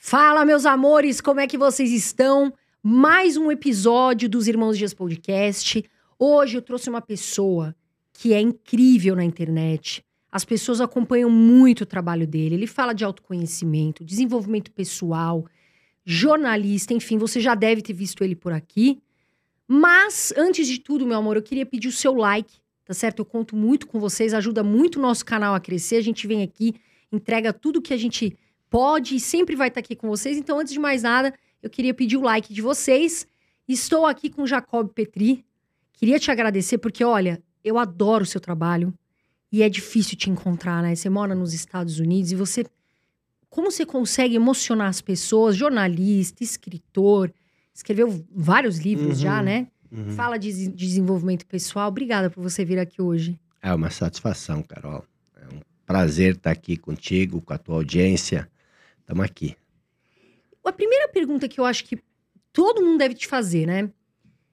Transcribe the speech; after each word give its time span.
Fala, 0.00 0.44
meus 0.44 0.64
amores, 0.64 1.20
como 1.20 1.40
é 1.40 1.46
que 1.48 1.58
vocês 1.58 1.90
estão? 1.90 2.54
Mais 2.80 3.36
um 3.36 3.50
episódio 3.50 4.28
dos 4.28 4.46
Irmãos 4.46 4.78
Dias 4.78 4.94
Podcast. 4.94 5.84
Hoje 6.16 6.56
eu 6.56 6.62
trouxe 6.62 6.88
uma 6.88 7.02
pessoa 7.02 7.74
que 8.12 8.32
é 8.32 8.40
incrível 8.40 9.16
na 9.16 9.24
internet. 9.24 10.04
As 10.30 10.44
pessoas 10.44 10.80
acompanham 10.80 11.28
muito 11.28 11.80
o 11.80 11.86
trabalho 11.86 12.28
dele. 12.28 12.54
Ele 12.54 12.66
fala 12.68 12.94
de 12.94 13.04
autoconhecimento, 13.04 14.04
desenvolvimento 14.04 14.70
pessoal, 14.70 15.44
jornalista, 16.04 16.94
enfim, 16.94 17.18
você 17.18 17.40
já 17.40 17.56
deve 17.56 17.82
ter 17.82 17.92
visto 17.92 18.22
ele 18.22 18.36
por 18.36 18.52
aqui. 18.52 19.02
Mas, 19.66 20.32
antes 20.36 20.68
de 20.68 20.78
tudo, 20.78 21.04
meu 21.04 21.18
amor, 21.18 21.36
eu 21.36 21.42
queria 21.42 21.66
pedir 21.66 21.88
o 21.88 21.92
seu 21.92 22.14
like, 22.14 22.54
tá 22.84 22.94
certo? 22.94 23.18
Eu 23.18 23.26
conto 23.26 23.56
muito 23.56 23.88
com 23.88 23.98
vocês, 23.98 24.32
ajuda 24.32 24.62
muito 24.62 25.00
o 25.00 25.02
nosso 25.02 25.26
canal 25.26 25.56
a 25.56 25.60
crescer. 25.60 25.96
A 25.96 26.02
gente 26.02 26.24
vem 26.24 26.44
aqui, 26.44 26.76
entrega 27.10 27.52
tudo 27.52 27.82
que 27.82 27.92
a 27.92 27.98
gente 27.98 28.38
pode 28.70 29.16
e 29.16 29.20
sempre 29.20 29.54
vai 29.56 29.68
estar 29.68 29.80
aqui 29.80 29.94
com 29.96 30.08
vocês. 30.08 30.36
Então, 30.36 30.58
antes 30.58 30.72
de 30.72 30.78
mais 30.78 31.02
nada, 31.02 31.32
eu 31.62 31.70
queria 31.70 31.94
pedir 31.94 32.16
o 32.16 32.22
like 32.22 32.52
de 32.52 32.60
vocês. 32.62 33.26
Estou 33.66 34.06
aqui 34.06 34.30
com 34.30 34.46
Jacob 34.46 34.88
Petri. 34.88 35.44
Queria 35.92 36.18
te 36.18 36.30
agradecer 36.30 36.78
porque, 36.78 37.02
olha, 37.04 37.42
eu 37.64 37.78
adoro 37.78 38.22
o 38.22 38.26
seu 38.26 38.40
trabalho 38.40 38.94
e 39.50 39.62
é 39.62 39.68
difícil 39.68 40.16
te 40.16 40.30
encontrar, 40.30 40.82
né? 40.82 40.94
Você 40.94 41.08
mora 41.10 41.34
nos 41.34 41.52
Estados 41.52 41.98
Unidos 41.98 42.30
e 42.32 42.36
você. 42.36 42.64
Como 43.50 43.70
você 43.70 43.84
consegue 43.86 44.34
emocionar 44.36 44.88
as 44.88 45.00
pessoas? 45.00 45.56
Jornalista, 45.56 46.44
escritor, 46.44 47.32
escreveu 47.74 48.24
vários 48.30 48.78
livros 48.78 49.16
Uhum, 49.18 49.22
já, 49.22 49.42
né? 49.42 49.66
uhum. 49.90 50.10
Fala 50.10 50.38
de 50.38 50.52
des- 50.52 50.68
desenvolvimento 50.74 51.46
pessoal. 51.46 51.88
Obrigada 51.88 52.28
por 52.30 52.42
você 52.42 52.62
vir 52.64 52.78
aqui 52.78 53.00
hoje. 53.00 53.38
É 53.62 53.72
uma 53.72 53.90
satisfação, 53.90 54.62
Carol. 54.62 55.04
É 55.36 55.46
um 55.54 55.60
prazer 55.86 56.34
estar 56.36 56.50
aqui 56.50 56.76
contigo, 56.76 57.40
com 57.40 57.52
a 57.54 57.58
tua 57.58 57.76
audiência. 57.76 58.48
Estamos 59.08 59.24
aqui. 59.24 59.56
A 60.62 60.70
primeira 60.70 61.08
pergunta 61.08 61.48
que 61.48 61.58
eu 61.58 61.64
acho 61.64 61.82
que 61.86 61.98
todo 62.52 62.82
mundo 62.84 62.98
deve 62.98 63.14
te 63.14 63.26
fazer, 63.26 63.64
né? 63.66 63.90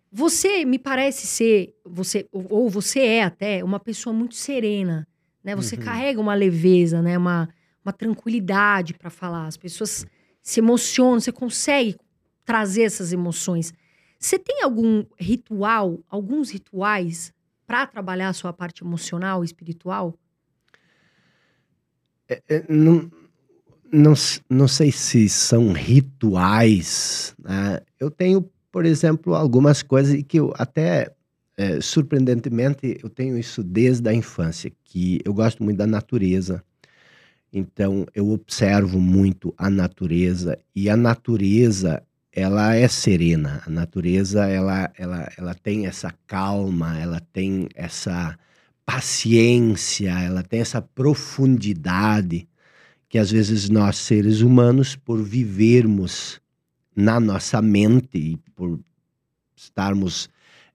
Você 0.10 0.64
me 0.64 0.80
parece 0.80 1.28
ser, 1.28 1.76
você 1.84 2.26
ou 2.32 2.70
você 2.70 3.02
é 3.02 3.24
até 3.24 3.62
uma 3.66 3.82
pessoa 3.82 4.14
muito 4.16 4.34
serena, 4.34 5.06
né? 5.44 5.54
Você 5.58 5.76
Uhum. 5.76 5.82
carrega 5.84 6.22
uma 6.22 6.34
leveza, 6.34 7.02
né? 7.02 7.18
Uma, 7.18 7.50
uma 7.84 7.92
tranquilidade 7.92 8.94
para 8.94 9.10
falar. 9.10 9.46
As 9.46 9.58
pessoas 9.58 10.06
se 10.42 10.62
emocionam, 10.62 11.20
você 11.20 11.34
consegue 11.34 11.98
trazer 12.46 12.84
essas 12.84 13.12
emoções. 13.12 13.74
Você 14.18 14.40
tem 14.40 14.64
algum 14.64 15.04
ritual, 15.20 16.00
alguns 16.08 16.50
rituais 16.50 17.34
para 17.68 17.86
trabalhar 17.86 18.30
a 18.30 18.34
sua 18.34 18.54
parte 18.54 18.86
emocional 18.86 19.44
e 19.44 19.48
espiritual? 19.48 20.18
É, 22.30 22.64
não, 22.70 23.12
não, 23.92 24.14
não 24.50 24.68
sei 24.68 24.92
se 24.92 25.30
são 25.30 25.72
rituais. 25.72 27.36
né? 27.44 27.80
Eu 28.00 28.10
tenho, 28.10 28.50
por 28.72 28.86
exemplo, 28.86 29.36
algumas 29.36 29.82
coisas 29.82 30.22
que 30.28 30.40
eu 30.40 30.54
até, 30.58 31.12
é, 31.58 31.80
surpreendentemente, 31.82 32.98
eu 33.02 33.10
tenho 33.10 33.38
isso 33.38 33.64
desde 33.64 34.10
a 34.10 34.14
infância, 34.14 34.72
que 34.84 35.20
eu 35.24 35.34
gosto 35.34 35.64
muito 35.64 35.78
da 35.78 35.88
natureza. 35.88 36.64
Então, 37.52 38.06
eu 38.14 38.30
observo 38.32 39.00
muito 39.00 39.54
a 39.58 39.70
natureza 39.70 40.60
e 40.76 40.90
a 40.90 40.98
natureza, 40.98 42.04
ela 42.32 42.76
é 42.76 42.88
serena. 42.88 43.64
A 43.66 43.70
natureza, 43.70 44.46
ela, 44.46 44.92
ela, 44.98 45.32
ela 45.38 45.56
tem 45.56 45.86
essa 45.86 46.14
calma, 46.28 47.00
ela 47.00 47.22
tem 47.32 47.70
essa 47.74 48.38
paciência, 48.86 50.10
ela 50.10 50.44
tem 50.44 50.60
essa 50.60 50.82
profundidade 50.82 52.46
que 53.16 53.20
às 53.20 53.32
vezes 53.32 53.70
nós 53.70 53.96
seres 53.96 54.42
humanos, 54.42 54.98
por 54.98 55.24
vivermos 55.24 56.42
na 56.94 57.18
nossa 57.18 57.62
mente 57.62 58.18
e 58.18 58.38
por 58.54 58.78
estarmos 59.56 60.28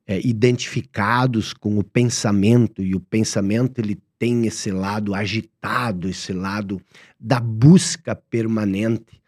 eh, 0.06 0.26
identificados 0.26 1.52
com 1.52 1.78
o 1.78 1.84
pensamento 1.84 2.82
e 2.82 2.94
o 2.94 3.00
pensamento 3.00 3.78
ele 3.78 4.00
tem 4.18 4.46
esse 4.46 4.70
lado 4.70 5.14
agitado, 5.14 6.08
esse 6.08 6.32
lado 6.32 6.80
da 7.20 7.38
busca 7.38 8.16
permanente 8.16 9.20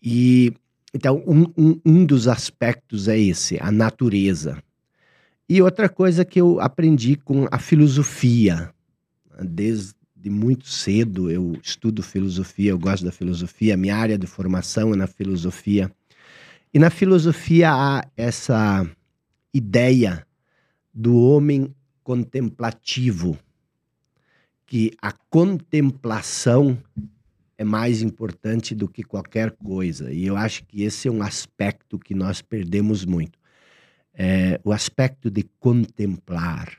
e 0.00 0.52
então 0.94 1.20
um, 1.26 1.52
um, 1.58 1.80
um 1.84 2.06
dos 2.06 2.28
aspectos 2.28 3.08
é 3.08 3.18
esse, 3.18 3.58
a 3.60 3.72
natureza. 3.72 4.62
E 5.48 5.60
outra 5.60 5.88
coisa 5.88 6.24
que 6.24 6.40
eu 6.40 6.60
aprendi 6.60 7.16
com 7.16 7.48
a 7.50 7.58
filosofia, 7.58 8.72
desde 9.42 9.97
muito 10.24 10.68
cedo 10.68 11.30
eu 11.30 11.58
estudo 11.62 12.02
filosofia, 12.02 12.70
eu 12.70 12.78
gosto 12.78 13.04
da 13.04 13.12
filosofia, 13.12 13.76
minha 13.76 13.96
área 13.96 14.18
de 14.18 14.26
formação 14.26 14.92
é 14.92 14.96
na 14.96 15.06
filosofia. 15.06 15.90
E 16.72 16.78
na 16.78 16.90
filosofia 16.90 17.70
há 17.72 18.04
essa 18.16 18.88
ideia 19.52 20.26
do 20.92 21.16
homem 21.16 21.74
contemplativo, 22.02 23.38
que 24.66 24.92
a 25.00 25.12
contemplação 25.30 26.78
é 27.56 27.64
mais 27.64 28.02
importante 28.02 28.74
do 28.74 28.88
que 28.88 29.02
qualquer 29.02 29.50
coisa. 29.52 30.12
E 30.12 30.26
eu 30.26 30.36
acho 30.36 30.64
que 30.64 30.82
esse 30.82 31.08
é 31.08 31.10
um 31.10 31.22
aspecto 31.22 31.98
que 31.98 32.14
nós 32.14 32.40
perdemos 32.40 33.04
muito 33.04 33.38
é, 34.18 34.60
o 34.64 34.72
aspecto 34.72 35.30
de 35.30 35.44
contemplar, 35.60 36.76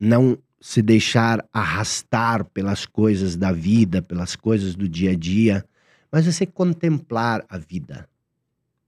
não 0.00 0.38
se 0.60 0.82
deixar 0.82 1.46
arrastar 1.52 2.44
pelas 2.44 2.84
coisas 2.84 3.36
da 3.36 3.52
vida, 3.52 4.02
pelas 4.02 4.34
coisas 4.34 4.74
do 4.74 4.88
dia 4.88 5.12
a 5.12 5.14
dia, 5.14 5.64
mas 6.10 6.26
você 6.26 6.44
contemplar 6.46 7.44
a 7.48 7.58
vida. 7.58 8.08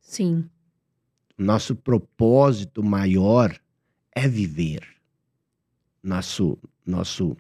Sim. 0.01 0.49
Nosso 1.39 1.75
propósito 1.75 2.83
maior 2.83 3.57
é 4.13 4.27
viver. 4.27 4.87
Nosso, 6.03 6.59
nosso 6.85 7.37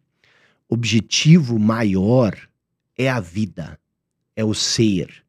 objetivo 0.69 1.59
maior 1.59 2.37
é 2.97 3.11
a 3.11 3.21
vida, 3.21 3.79
é 4.37 4.45
o 4.45 4.55
ser. 4.55 5.25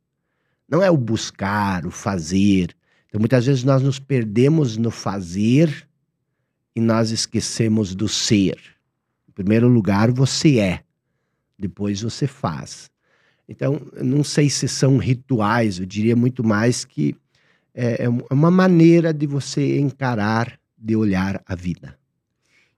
Não 0.69 0.81
é 0.81 0.91
o 0.91 0.97
buscar, 0.97 1.85
o 1.85 1.91
fazer, 1.91 2.75
então, 3.11 3.19
muitas 3.19 3.45
vezes 3.45 3.65
nós 3.65 3.83
nos 3.83 3.99
perdemos 3.99 4.77
no 4.77 4.89
fazer 4.89 5.85
e 6.73 6.79
nós 6.79 7.11
esquecemos 7.11 7.93
do 7.93 8.07
ser. 8.07 8.57
Em 9.31 9.33
primeiro 9.33 9.69
lugar, 9.69 10.11
você 10.11 10.59
é, 10.59 10.83
depois 11.57 12.01
você 12.01 12.27
faz. 12.27 12.91
Então, 13.47 13.81
não 14.01 14.25
sei 14.25 14.49
se 14.49 14.67
são 14.67 14.97
rituais, 14.97 15.79
eu 15.79 15.85
diria 15.85 16.17
muito 16.17 16.43
mais 16.43 16.83
que 16.83 17.15
é, 17.73 18.03
é 18.03 18.09
uma 18.33 18.51
maneira 18.51 19.13
de 19.13 19.25
você 19.25 19.79
encarar, 19.79 20.59
de 20.77 20.97
olhar 20.97 21.41
a 21.45 21.55
vida. 21.55 21.97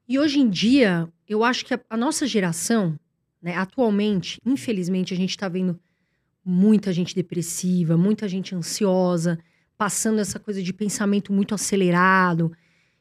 E 0.07 0.19
hoje 0.19 0.39
em 0.39 0.49
dia, 0.49 1.09
eu 1.27 1.43
acho 1.43 1.65
que 1.65 1.73
a, 1.73 1.79
a 1.89 1.97
nossa 1.97 2.27
geração, 2.27 2.99
né, 3.41 3.55
atualmente, 3.55 4.39
infelizmente, 4.45 5.11
a 5.11 5.17
gente 5.17 5.31
está 5.31 5.49
vendo 5.49 5.79
muita 6.45 6.93
gente 6.93 7.15
depressiva, 7.15 7.97
muita 7.97 8.27
gente 8.27 8.53
ansiosa, 8.53 9.39
passando 9.75 10.19
essa 10.19 10.39
coisa 10.39 10.61
de 10.61 10.71
pensamento 10.71 11.33
muito 11.33 11.55
acelerado. 11.55 12.51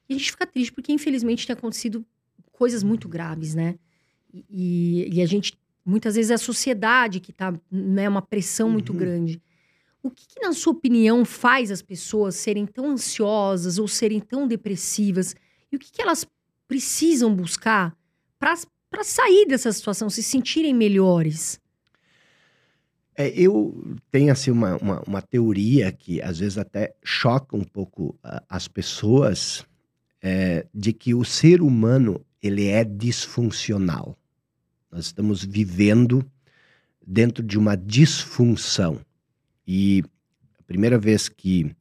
E 0.09 0.15
a 0.15 0.19
gente 0.19 0.31
fica 0.31 0.47
triste 0.47 0.73
porque, 0.73 0.93
infelizmente, 0.93 1.47
tem 1.47 1.53
acontecido 1.53 2.03
coisas 2.63 2.85
muito 2.85 3.09
graves, 3.09 3.57
né? 3.57 3.75
E, 4.49 5.09
e- 5.15 5.21
a 5.21 5.27
gente, 5.27 5.53
muitas 5.85 6.15
vezes, 6.15 6.31
é 6.31 6.35
a 6.35 6.39
sociedade 6.39 7.19
que 7.19 7.33
tá, 7.33 7.53
né, 7.69 8.09
uma 8.09 8.23
pressão 8.23 8.71
muito 8.71 8.93
Uhum. 8.93 8.99
grande. 8.99 9.43
O 10.01 10.09
que, 10.09 10.25
que, 10.29 10.41
na 10.41 10.53
sua 10.53 10.73
opinião, 10.73 11.25
faz 11.25 11.73
as 11.73 11.83
pessoas 11.83 12.37
serem 12.37 12.65
tão 12.65 12.87
ansiosas 12.93 13.79
ou 13.81 13.89
serem 13.89 14.21
tão 14.21 14.47
depressivas? 14.47 15.35
E 15.73 15.77
o 15.77 15.79
que, 15.79 15.91
que 15.91 16.01
elas 16.01 16.25
precisam 16.69 17.35
buscar 17.35 17.97
para 18.39 19.03
sair 19.03 19.45
dessa 19.49 19.73
situação, 19.73 20.09
se 20.09 20.23
sentirem 20.23 20.73
melhores? 20.73 21.61
É, 23.17 23.29
eu 23.29 23.97
tenho 24.11 24.31
assim 24.33 24.53
uma, 24.53 24.77
uma, 24.77 25.03
uma 25.07 25.21
teoria 25.23 25.91
que 25.91 26.23
às 26.23 26.39
vezes 26.39 26.59
até 26.59 26.95
choca 27.05 27.57
um 27.57 27.65
pouco 27.65 28.17
ah, 28.23 28.41
as 28.49 28.69
pessoas 28.69 29.67
é, 30.23 30.65
de 30.73 30.93
que 30.93 31.13
o 31.13 31.25
ser 31.25 31.61
humano 31.61 32.25
ele 32.43 32.67
é 32.67 32.85
disfuncional. 32.85 34.19
Nós 34.91 35.07
estamos 35.07 35.45
vivendo 35.45 36.25
dentro 37.07 37.43
de 37.43 37.59
uma 37.59 37.77
disfunção 37.77 39.01
e 39.67 40.03
a 40.59 40.63
primeira 40.65 40.99
vez 40.99 41.29
que 41.29 41.75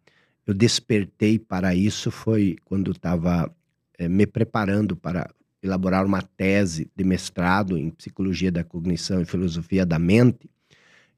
eu 0.46 0.54
despertei 0.54 1.40
para 1.40 1.74
isso 1.76 2.12
foi 2.12 2.58
quando 2.64 2.92
estava 2.92 3.54
eh, 3.98 4.08
me 4.08 4.26
preparando 4.26 4.96
para 4.96 5.30
elaborar 5.62 6.06
uma 6.06 6.22
tese 6.22 6.90
de 6.96 7.04
mestrado 7.04 7.78
em 7.78 7.90
psicologia 7.92 8.52
da 8.52 8.64
cognição 8.64 9.22
e 9.22 9.26
filosofia 9.26 9.86
da 9.86 10.00
mente. 10.00 10.50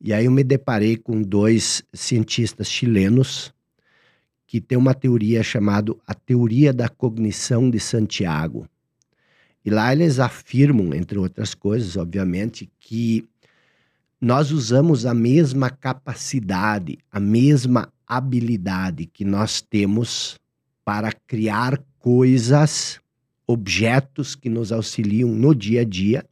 E 0.01 0.11
aí 0.11 0.25
eu 0.25 0.31
me 0.31 0.43
deparei 0.43 0.97
com 0.97 1.21
dois 1.21 1.83
cientistas 1.93 2.69
chilenos 2.69 3.53
que 4.45 4.59
têm 4.59 4.77
uma 4.77 4.93
teoria 4.93 5.41
chamada 5.41 5.95
a 6.05 6.13
teoria 6.13 6.73
da 6.73 6.89
cognição 6.89 7.69
de 7.69 7.79
Santiago. 7.79 8.67
E 9.65 9.69
lá 9.69 9.93
eles 9.93 10.19
afirmam, 10.19 10.93
entre 10.93 11.17
outras 11.17 11.53
coisas, 11.53 11.95
obviamente, 11.95 12.69
que 12.79 13.27
nós 14.19 14.51
usamos 14.51 15.05
a 15.05 15.13
mesma 15.13 15.69
capacidade, 15.69 16.97
a 17.11 17.19
mesma 17.19 17.91
habilidade 18.07 19.05
que 19.05 19.23
nós 19.25 19.61
temos 19.61 20.39
para 20.83 21.11
criar 21.27 21.81
coisas, 21.99 22.99
objetos 23.47 24.35
que 24.35 24.49
nos 24.49 24.71
auxiliam 24.71 25.29
no 25.29 25.55
dia 25.55 25.81
a 25.81 25.85
dia, 25.85 26.25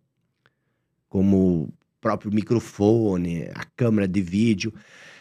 como 1.07 1.63
o 1.63 1.73
próprio 1.99 2.31
microfone, 2.31 3.43
a 3.53 3.65
câmera 3.75 4.07
de 4.07 4.21
vídeo. 4.21 4.73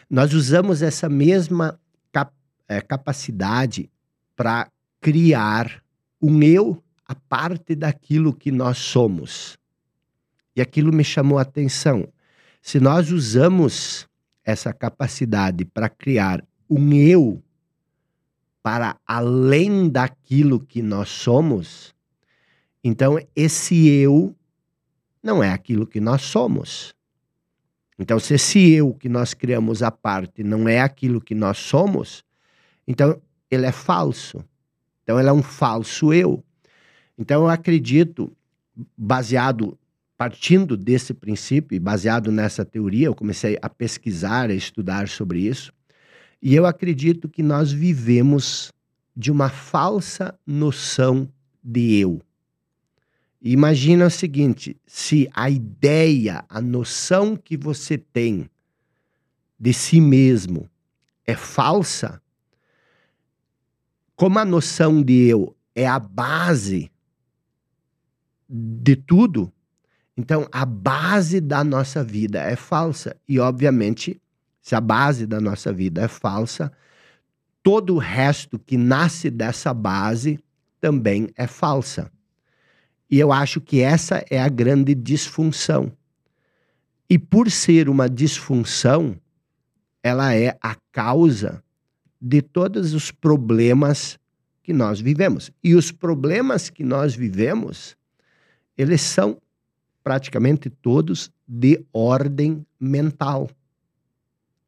Nós 0.08 0.32
usamos 0.32 0.82
essa 0.82 1.08
mesma 1.08 1.78
cap 2.12 2.32
é, 2.68 2.80
capacidade 2.80 3.90
para 4.36 4.68
criar 5.00 5.82
um 6.20 6.42
eu 6.42 6.82
a 7.10 7.14
parte 7.28 7.74
daquilo 7.74 8.32
que 8.32 8.52
nós 8.52 8.78
somos. 8.78 9.58
E 10.54 10.60
aquilo 10.60 10.92
me 10.92 11.02
chamou 11.02 11.40
a 11.40 11.42
atenção. 11.42 12.06
Se 12.62 12.78
nós 12.78 13.10
usamos 13.10 14.06
essa 14.44 14.72
capacidade 14.72 15.64
para 15.64 15.88
criar 15.88 16.40
um 16.70 16.92
eu 16.92 17.42
para 18.62 18.96
além 19.04 19.88
daquilo 19.88 20.60
que 20.60 20.80
nós 20.80 21.08
somos, 21.08 21.92
então 22.84 23.18
esse 23.34 23.88
eu 23.88 24.32
não 25.20 25.42
é 25.42 25.50
aquilo 25.50 25.88
que 25.88 25.98
nós 25.98 26.22
somos. 26.22 26.94
Então, 27.98 28.20
se 28.20 28.34
esse 28.34 28.70
eu 28.70 28.94
que 28.94 29.08
nós 29.08 29.34
criamos 29.34 29.82
à 29.82 29.90
parte 29.90 30.44
não 30.44 30.68
é 30.68 30.80
aquilo 30.80 31.20
que 31.20 31.34
nós 31.34 31.58
somos, 31.58 32.24
então 32.86 33.20
ele 33.50 33.66
é 33.66 33.72
falso. 33.72 34.44
Então, 35.02 35.18
ele 35.18 35.28
é 35.28 35.32
um 35.32 35.42
falso 35.42 36.14
eu. 36.14 36.44
Então, 37.20 37.42
eu 37.42 37.48
acredito, 37.50 38.32
baseado 38.96 39.78
partindo 40.16 40.74
desse 40.74 41.12
princípio 41.12 41.78
baseado 41.78 42.32
nessa 42.32 42.64
teoria, 42.64 43.08
eu 43.08 43.14
comecei 43.14 43.58
a 43.60 43.68
pesquisar, 43.68 44.48
a 44.48 44.54
estudar 44.54 45.06
sobre 45.06 45.40
isso. 45.40 45.70
E 46.40 46.54
eu 46.54 46.64
acredito 46.64 47.28
que 47.28 47.42
nós 47.42 47.70
vivemos 47.70 48.72
de 49.14 49.30
uma 49.30 49.50
falsa 49.50 50.34
noção 50.46 51.28
de 51.62 51.98
eu. 51.98 52.22
Imagina 53.42 54.06
o 54.06 54.10
seguinte: 54.10 54.74
se 54.86 55.28
a 55.34 55.50
ideia, 55.50 56.42
a 56.48 56.60
noção 56.60 57.36
que 57.36 57.54
você 57.54 57.98
tem 57.98 58.48
de 59.58 59.74
si 59.74 60.00
mesmo 60.00 60.70
é 61.26 61.36
falsa, 61.36 62.20
como 64.16 64.38
a 64.38 64.44
noção 64.44 65.02
de 65.02 65.26
eu 65.28 65.54
é 65.74 65.86
a 65.86 65.98
base 65.98 66.90
de 68.50 68.96
tudo, 68.96 69.52
então, 70.20 70.46
a 70.52 70.66
base 70.66 71.40
da 71.40 71.64
nossa 71.64 72.04
vida 72.04 72.42
é 72.42 72.54
falsa. 72.54 73.16
E, 73.26 73.38
obviamente, 73.38 74.20
se 74.60 74.74
a 74.74 74.80
base 74.80 75.26
da 75.26 75.40
nossa 75.40 75.72
vida 75.72 76.02
é 76.02 76.08
falsa, 76.08 76.70
todo 77.62 77.94
o 77.94 77.98
resto 77.98 78.58
que 78.58 78.76
nasce 78.76 79.30
dessa 79.30 79.72
base 79.72 80.38
também 80.78 81.30
é 81.36 81.46
falsa. 81.46 82.12
E 83.10 83.18
eu 83.18 83.32
acho 83.32 83.62
que 83.62 83.80
essa 83.80 84.22
é 84.28 84.38
a 84.38 84.48
grande 84.50 84.94
disfunção. 84.94 85.90
E 87.08 87.18
por 87.18 87.50
ser 87.50 87.88
uma 87.88 88.06
disfunção, 88.06 89.16
ela 90.02 90.34
é 90.34 90.58
a 90.60 90.76
causa 90.92 91.64
de 92.20 92.42
todos 92.42 92.92
os 92.92 93.10
problemas 93.10 94.18
que 94.62 94.74
nós 94.74 95.00
vivemos. 95.00 95.50
E 95.64 95.74
os 95.74 95.90
problemas 95.90 96.68
que 96.68 96.84
nós 96.84 97.14
vivemos, 97.14 97.96
eles 98.76 99.00
são 99.00 99.40
praticamente 100.02 100.70
todos 100.70 101.30
de 101.46 101.84
ordem 101.92 102.64
mental. 102.78 103.48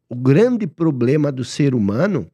O 0.08 0.14
grande 0.14 0.66
problema 0.66 1.32
do 1.32 1.44
ser 1.44 1.74
humano 1.74 2.30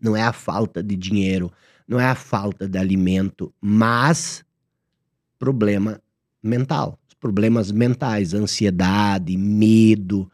não 0.00 0.16
é 0.16 0.22
a 0.22 0.32
falta 0.32 0.82
de 0.82 0.96
dinheiro, 0.96 1.52
não 1.86 2.00
é 2.00 2.06
a 2.06 2.14
falta 2.14 2.66
de 2.66 2.78
alimento, 2.78 3.52
mas 3.60 4.44
problema 5.38 6.00
mental. 6.42 6.98
Os 7.06 7.14
problemas 7.14 7.70
mentais, 7.70 8.32
ansiedade, 8.32 9.36
medo, 9.36 10.30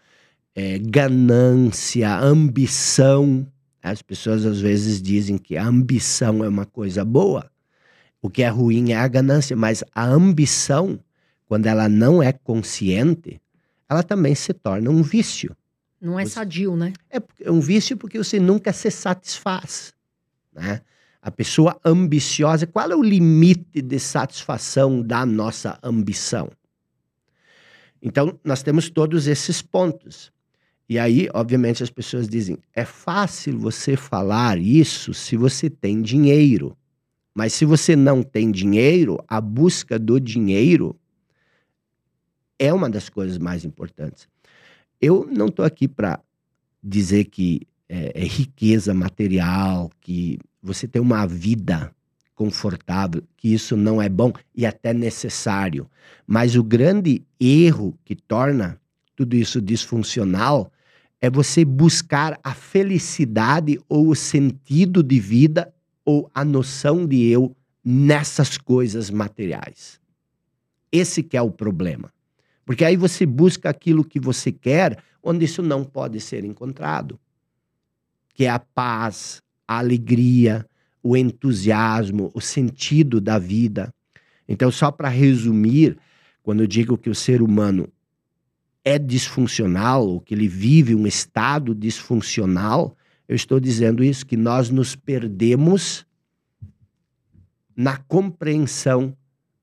é, 0.54 0.78
ganância, 0.78 2.16
ambição. 2.18 3.46
As 3.82 4.02
pessoas 4.02 4.44
às 4.46 4.60
vezes 4.60 5.00
dizem 5.02 5.38
que 5.38 5.56
a 5.56 5.66
ambição 5.66 6.44
é 6.44 6.48
uma 6.48 6.66
coisa 6.66 7.04
boa. 7.04 7.50
O 8.26 8.28
que 8.28 8.43
é 8.43 8.49
ruim 8.49 8.90
é 8.90 8.96
a 8.96 9.06
ganância, 9.06 9.55
mas 9.55 9.84
a 9.94 10.05
ambição 10.05 10.99
quando 11.46 11.67
ela 11.67 11.88
não 11.88 12.20
é 12.20 12.32
consciente, 12.32 13.40
ela 13.88 14.02
também 14.02 14.34
se 14.34 14.52
torna 14.52 14.90
um 14.90 15.00
vício. 15.00 15.56
Não 16.00 16.19
é 16.19 16.26
sadio, 16.26 16.75
né? 16.75 16.93
É, 17.08 17.23
é 17.40 17.52
um 17.52 17.61
vício 17.61 17.96
porque 17.96 18.19
você 18.19 18.40
nunca 18.40 18.73
se 18.73 18.90
satisfaz, 18.90 19.94
né? 20.52 20.81
A 21.23 21.31
pessoa 21.31 21.78
ambiciosa, 21.84 22.67
qual 22.67 22.90
é 22.90 22.96
o 22.96 23.02
limite 23.02 23.81
de 23.81 23.99
satisfação 24.00 25.00
da 25.00 25.25
nossa 25.25 25.79
ambição? 25.81 26.50
Então, 28.02 28.37
nós 28.43 28.61
temos 28.61 28.90
todos 28.90 29.29
esses 29.29 29.62
pontos. 29.62 30.32
E 30.88 30.99
aí, 30.99 31.29
obviamente, 31.32 31.81
as 31.81 31.90
pessoas 31.90 32.29
dizem: 32.29 32.58
é 32.75 32.84
fácil 32.84 33.56
você 33.56 33.96
falar 33.96 34.58
isso 34.58 35.14
se 35.14 35.37
você 35.37 35.70
tem 35.70 36.02
dinheiro. 36.02 36.76
Mas 37.36 37.52
se 37.52 37.66
você 37.66 37.94
não 37.94 38.22
tem 38.22 38.50
dinheiro, 38.50 39.22
a 39.28 39.42
busca 39.42 39.98
do 39.98 40.18
dinheiro 40.18 40.98
é 42.58 42.72
uma 42.72 42.88
das 42.88 43.10
coisas 43.10 43.36
mais 43.36 43.62
importantes. 43.62 44.26
Eu 44.98 45.28
não 45.30 45.48
estou 45.48 45.62
aqui 45.62 45.86
para 45.86 46.18
dizer 46.82 47.24
que 47.24 47.60
é, 47.90 48.22
é, 48.22 48.24
riqueza 48.24 48.94
material, 48.94 49.90
que 50.00 50.38
você 50.62 50.88
tem 50.88 51.02
uma 51.02 51.26
vida 51.26 51.94
confortável, 52.34 53.22
que 53.36 53.52
isso 53.52 53.76
não 53.76 54.00
é 54.00 54.08
bom 54.08 54.32
e 54.54 54.64
até 54.64 54.94
necessário. 54.94 55.90
Mas 56.26 56.56
o 56.56 56.64
grande 56.64 57.22
erro 57.38 57.98
que 58.02 58.16
torna 58.16 58.80
tudo 59.14 59.36
isso 59.36 59.60
disfuncional 59.60 60.72
é 61.20 61.28
você 61.28 61.66
buscar 61.66 62.40
a 62.42 62.54
felicidade 62.54 63.78
ou 63.90 64.08
o 64.08 64.16
sentido 64.16 65.02
de 65.02 65.20
vida 65.20 65.70
ou 66.06 66.31
a 66.32 66.44
noção 66.44 67.05
de 67.05 67.26
eu 67.26 67.55
nessas 67.85 68.56
coisas 68.56 69.11
materiais. 69.11 70.00
Esse 70.91 71.23
que 71.23 71.37
é 71.37 71.43
o 71.43 71.50
problema. 71.50 72.12
Porque 72.64 72.85
aí 72.85 72.97
você 72.97 73.26
busca 73.26 73.69
aquilo 73.69 74.05
que 74.05 74.20
você 74.20 74.50
quer, 74.53 75.03
onde 75.23 75.44
isso 75.44 75.62
não 75.62 75.85
pode 75.85 76.20
ser 76.20 76.44
encontrado. 76.44 77.19
Que 78.32 78.44
é 78.44 78.51
a 78.51 78.58
paz, 78.58 79.43
a 79.67 79.79
alegria, 79.79 80.65
o 81.03 81.17
entusiasmo, 81.17 82.31
o 82.34 82.41
sentido 82.41 83.20
da 83.20 83.39
vida. 83.39 83.93
Então, 84.48 84.70
só 84.70 84.91
para 84.91 85.08
resumir, 85.08 85.98
quando 86.43 86.60
eu 86.60 86.67
digo 86.67 86.96
que 86.96 87.10
o 87.10 87.15
ser 87.15 87.43
humano 87.43 87.89
é 88.84 88.98
disfuncional, 88.98 90.06
ou 90.06 90.20
que 90.20 90.32
ele 90.32 90.46
vive 90.46 90.94
um 90.94 91.06
estado 91.06 91.75
disfuncional, 91.75 92.95
eu 93.28 93.34
estou 93.34 93.58
dizendo 93.58 94.04
isso, 94.04 94.24
que 94.24 94.36
nós 94.36 94.70
nos 94.70 94.94
perdemos 94.94 96.06
na 97.76 97.96
compreensão 97.96 99.16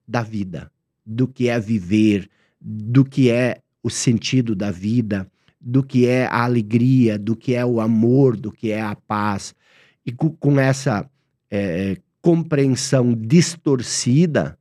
da 0.07 0.21
vida, 0.21 0.71
do 1.05 1.27
que 1.27 1.49
é 1.49 1.59
viver, 1.59 2.29
do 2.59 3.03
que 3.03 3.29
é 3.29 3.61
o 3.81 3.89
sentido 3.89 4.55
da 4.55 4.69
vida, 4.69 5.29
do 5.59 5.81
que 5.81 6.05
é 6.05 6.25
a 6.25 6.43
alegria, 6.43 7.17
do 7.17 7.35
que 7.35 7.55
é 7.55 7.65
o 7.65 7.79
amor, 7.79 8.35
do 8.35 8.51
que 8.51 8.71
é 8.71 8.81
a 8.81 8.95
paz. 8.95 9.55
E 10.05 10.11
com, 10.11 10.59
essa 10.59 11.09
é, 11.49 11.97
compreensão 12.21 13.13
distorcida, 13.13 14.57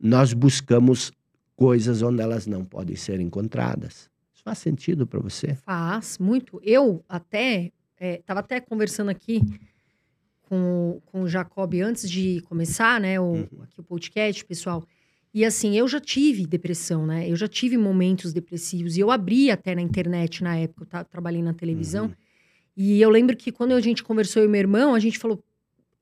nós 0.00 0.32
buscamos 0.32 1.12
coisas 1.54 2.02
onde 2.02 2.22
elas 2.22 2.46
não 2.46 2.64
podem 2.64 2.96
ser 2.96 3.20
encontradas. 3.20 4.10
Isso 4.34 4.42
faz 4.42 4.58
sentido 4.58 5.06
para 5.06 5.20
você? 5.20 5.54
Faz, 5.54 6.18
muito. 6.18 6.60
Eu 6.62 7.04
até 7.08 7.72
estava 8.00 8.40
é, 8.40 8.42
até 8.42 8.60
conversando 8.60 9.10
aqui 9.10 9.40
com, 10.42 11.00
com 11.06 11.22
o 11.22 11.28
Jacob 11.28 11.74
antes 11.80 12.10
de 12.10 12.40
começar, 12.42 13.00
né, 13.00 13.18
o, 13.20 13.24
uhum. 13.24 13.48
aqui 13.62 13.80
o 13.80 13.82
podcast, 13.82 14.44
pessoal. 14.44 14.84
E 15.36 15.44
assim, 15.44 15.76
eu 15.76 15.86
já 15.86 16.00
tive 16.00 16.46
depressão, 16.46 17.04
né? 17.04 17.30
Eu 17.30 17.36
já 17.36 17.46
tive 17.46 17.76
momentos 17.76 18.32
depressivos. 18.32 18.96
E 18.96 19.00
eu 19.00 19.10
abri 19.10 19.50
até 19.50 19.74
na 19.74 19.82
internet 19.82 20.42
na 20.42 20.56
época, 20.56 21.00
eu 21.00 21.04
trabalhei 21.04 21.42
na 21.42 21.52
televisão. 21.52 22.06
Uhum. 22.06 22.14
E 22.74 23.02
eu 23.02 23.10
lembro 23.10 23.36
que 23.36 23.52
quando 23.52 23.72
a 23.72 23.80
gente 23.82 24.02
conversou 24.02 24.40
eu 24.40 24.48
e 24.48 24.50
meu 24.50 24.60
irmão, 24.60 24.94
a 24.94 24.98
gente 24.98 25.18
falou: 25.18 25.44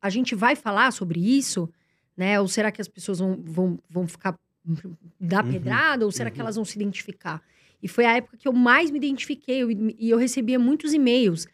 a 0.01 0.09
gente 0.09 0.37
vai 0.37 0.55
falar 0.55 0.93
sobre 0.93 1.19
isso, 1.19 1.69
né? 2.17 2.41
Ou 2.41 2.47
será 2.47 2.71
que 2.71 2.81
as 2.81 2.87
pessoas 2.87 3.19
vão, 3.19 3.43
vão, 3.45 3.79
vão 3.91 4.07
ficar 4.07 4.39
dar 5.19 5.45
uhum. 5.45 5.51
pedrada? 5.51 6.05
Ou 6.05 6.13
será 6.13 6.31
uhum. 6.31 6.35
que 6.35 6.41
elas 6.41 6.55
vão 6.55 6.65
se 6.65 6.77
identificar? 6.77 7.43
E 7.83 7.89
foi 7.89 8.05
a 8.05 8.17
época 8.17 8.37
que 8.37 8.47
eu 8.47 8.53
mais 8.53 8.89
me 8.89 8.99
identifiquei. 8.99 9.65
Eu, 9.65 9.71
e 9.71 10.11
eu 10.11 10.17
recebia 10.17 10.61
muitos 10.61 10.93
e-mails. 10.95 11.49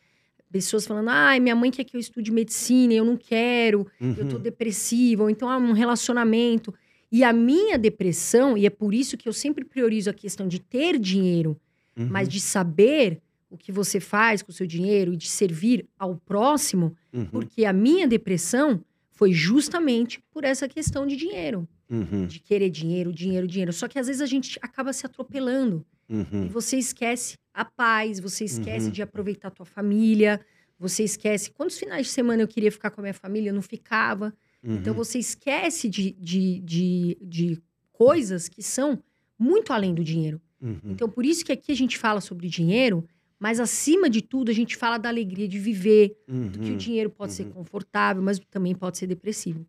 Pessoas 0.53 0.85
falando, 0.87 1.09
ai, 1.09 1.39
ah, 1.39 1.41
minha 1.41 1.55
mãe 1.55 1.71
quer 1.71 1.85
que 1.85 1.97
eu 1.97 2.01
estude 2.01 2.33
medicina, 2.33 2.93
eu 2.93 3.05
não 3.05 3.17
quero, 3.17 3.87
eu 4.01 4.29
tô 4.29 4.37
uhum. 4.37 4.43
depressiva, 4.43 5.23
ou 5.23 5.31
então 5.31 5.49
há 5.49 5.55
ah, 5.55 5.59
um 5.59 5.73
relacionamento. 5.73 6.75
E 7.13 7.23
a 7.23 7.33
minha 7.33 7.79
depressão, 7.79 8.57
e 8.57 8.67
é 8.67 8.71
por 8.71 8.93
isso 8.93 9.17
que 9.17 9.29
eu 9.29 9.33
sempre 9.33 9.65
priorizo 9.65 10.11
a 10.11 10.13
questão 10.15 10.49
de 10.49 10.59
ter 10.59 10.99
dinheiro, 10.99 11.57
Uhum. 11.97 12.09
mas 12.09 12.29
de 12.29 12.41
saber 12.41 13.21
o 13.51 13.57
que 13.59 13.73
você 13.73 13.99
faz 13.99 14.43
com 14.43 14.51
o 14.51 14.55
seu 14.55 14.67
dinheiro 14.67 15.13
e 15.13 15.17
de 15.17 15.29
servir 15.29 15.87
ao 15.99 16.15
próximo, 16.17 16.97
Uhum. 17.13 17.27
porque 17.27 17.65
a 17.65 17.73
minha 17.73 18.07
depressão 18.07 18.81
foi 19.11 19.33
justamente 19.33 20.23
por 20.33 20.45
essa 20.45 20.69
questão 20.69 21.07
de 21.07 21.17
dinheiro, 21.17 21.69
Uhum. 21.91 22.27
de 22.27 22.39
querer 22.39 22.71
dinheiro, 22.71 23.13
dinheiro, 23.13 23.47
dinheiro. 23.47 23.73
Só 23.73 23.87
que 23.89 23.99
às 23.99 24.07
vezes 24.07 24.23
a 24.23 24.27
gente 24.27 24.59
acaba 24.63 24.93
se 24.93 25.05
atropelando 25.05 25.85
e 26.11 26.15
Uhum. 26.15 26.49
você 26.49 26.77
esquece 26.77 27.35
a 27.55 27.65
paz, 27.65 28.19
você 28.21 28.45
esquece 28.45 28.87
Uhum. 28.87 28.93
de 28.93 29.03
aproveitar 29.03 29.49
a 29.49 29.51
tua 29.53 29.67
família, 29.67 30.41
você 30.79 31.05
esquece 31.05 31.51
quantos 31.53 31.79
finais 31.79 32.07
de 32.07 32.13
semana 32.13 32.43
eu 32.43 32.49
queria 32.49 32.73
ficar 32.73 32.91
com 32.91 33.01
a 33.01 33.03
minha 33.03 33.15
família, 33.15 33.51
eu 33.51 33.55
não 33.55 33.63
ficava. 33.63 34.35
Então 34.63 34.93
Uhum. 34.93 34.99
você 34.99 35.19
esquece 35.19 35.89
de, 35.89 36.13
de, 36.13 36.61
de, 36.61 37.19
de 37.23 37.63
coisas 37.93 38.49
que 38.49 38.63
são 38.63 39.03
muito 39.39 39.73
além 39.73 39.95
do 39.95 40.03
dinheiro. 40.05 40.41
Uhum. 40.61 40.79
Então, 40.85 41.09
por 41.09 41.25
isso 41.25 41.45
que 41.45 41.53
aqui 41.53 41.73
a 41.73 41.77
gente 41.77 41.97
fala 41.97 42.21
sobre 42.21 42.49
dinheiro, 42.49 43.07
mas 43.39 43.59
acima 43.61 44.11
de 44.11 44.21
tudo, 44.21 44.51
a 44.51 44.55
gente 44.55 44.77
fala 44.77 44.99
da 44.99 45.09
alegria 45.09 45.49
de 45.49 45.59
viver, 45.59 46.15
do 46.29 46.59
que 46.59 46.69
o 46.69 46.73
Uhum. 46.73 46.77
dinheiro 46.77 47.09
pode 47.11 47.33
ser 47.33 47.45
Uhum. 47.45 47.53
confortável, 47.53 48.23
mas 48.23 48.39
também 48.51 48.75
pode 48.75 48.99
ser 48.99 49.07
depressivo. 49.07 49.65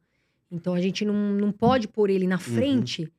Então, 0.50 0.74
a 0.74 0.82
gente 0.82 1.06
não, 1.06 1.14
não 1.34 1.52
pode 1.54 1.88
pôr 1.88 2.10
ele 2.10 2.28
na 2.28 2.38
frente 2.38 3.10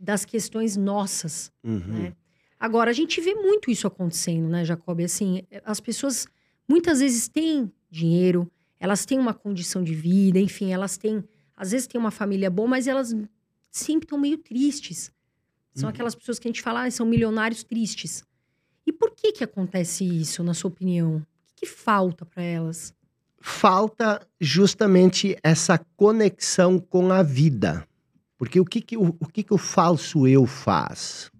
das 0.00 0.24
questões 0.24 0.76
nossas, 0.76 1.52
né? 1.62 2.14
Agora, 2.58 2.90
a 2.90 2.94
gente 2.94 3.20
vê 3.20 3.34
muito 3.34 3.70
isso 3.70 3.86
acontecendo, 3.86 4.48
né, 4.48 4.64
Jacob? 4.64 5.00
Assim, 5.00 5.42
as 5.64 5.80
pessoas 5.80 6.26
muitas 6.68 7.00
vezes 7.00 7.28
têm 7.28 7.72
dinheiro, 7.90 8.50
elas 8.80 9.04
têm 9.04 9.18
uma 9.18 9.32
condição 9.34 9.82
de 9.82 9.94
vida, 9.94 10.38
enfim, 10.38 10.72
elas 10.72 10.96
têm, 10.96 11.22
às 11.56 11.70
vezes 11.70 11.86
têm 11.86 12.00
uma 12.00 12.10
família 12.10 12.50
boa, 12.50 12.68
mas 12.68 12.86
elas 12.86 13.14
sempre 13.70 14.04
estão 14.06 14.18
meio 14.18 14.38
tristes. 14.38 15.12
São 15.74 15.88
Uhum. 15.88 15.94
aquelas 15.94 16.14
pessoas 16.14 16.38
que 16.38 16.48
a 16.48 16.50
gente 16.50 16.62
fala, 16.62 16.84
ah, 16.84 16.90
são 16.90 17.06
milionários 17.06 17.62
tristes. 17.62 18.24
E 18.86 18.92
por 18.92 19.12
que 19.12 19.32
que 19.32 19.44
acontece 19.44 20.04
isso, 20.04 20.42
na 20.42 20.54
sua 20.54 20.68
opinião? 20.68 21.16
O 21.16 21.26
que, 21.54 21.54
que 21.60 21.66
falta 21.66 22.24
para 22.24 22.42
elas? 22.42 22.94
falta 23.40 24.26
justamente 24.40 25.36
essa 25.42 25.78
conexão 25.96 26.78
com 26.78 27.12
a 27.12 27.22
vida. 27.22 27.86
Porque 28.36 28.60
o 28.60 28.64
que, 28.64 28.80
que, 28.80 28.96
o, 28.96 29.16
o 29.20 29.26
que, 29.26 29.42
que 29.42 29.54
o 29.54 29.58
falso 29.58 30.26
eu 30.26 30.46
faz? 30.46 31.30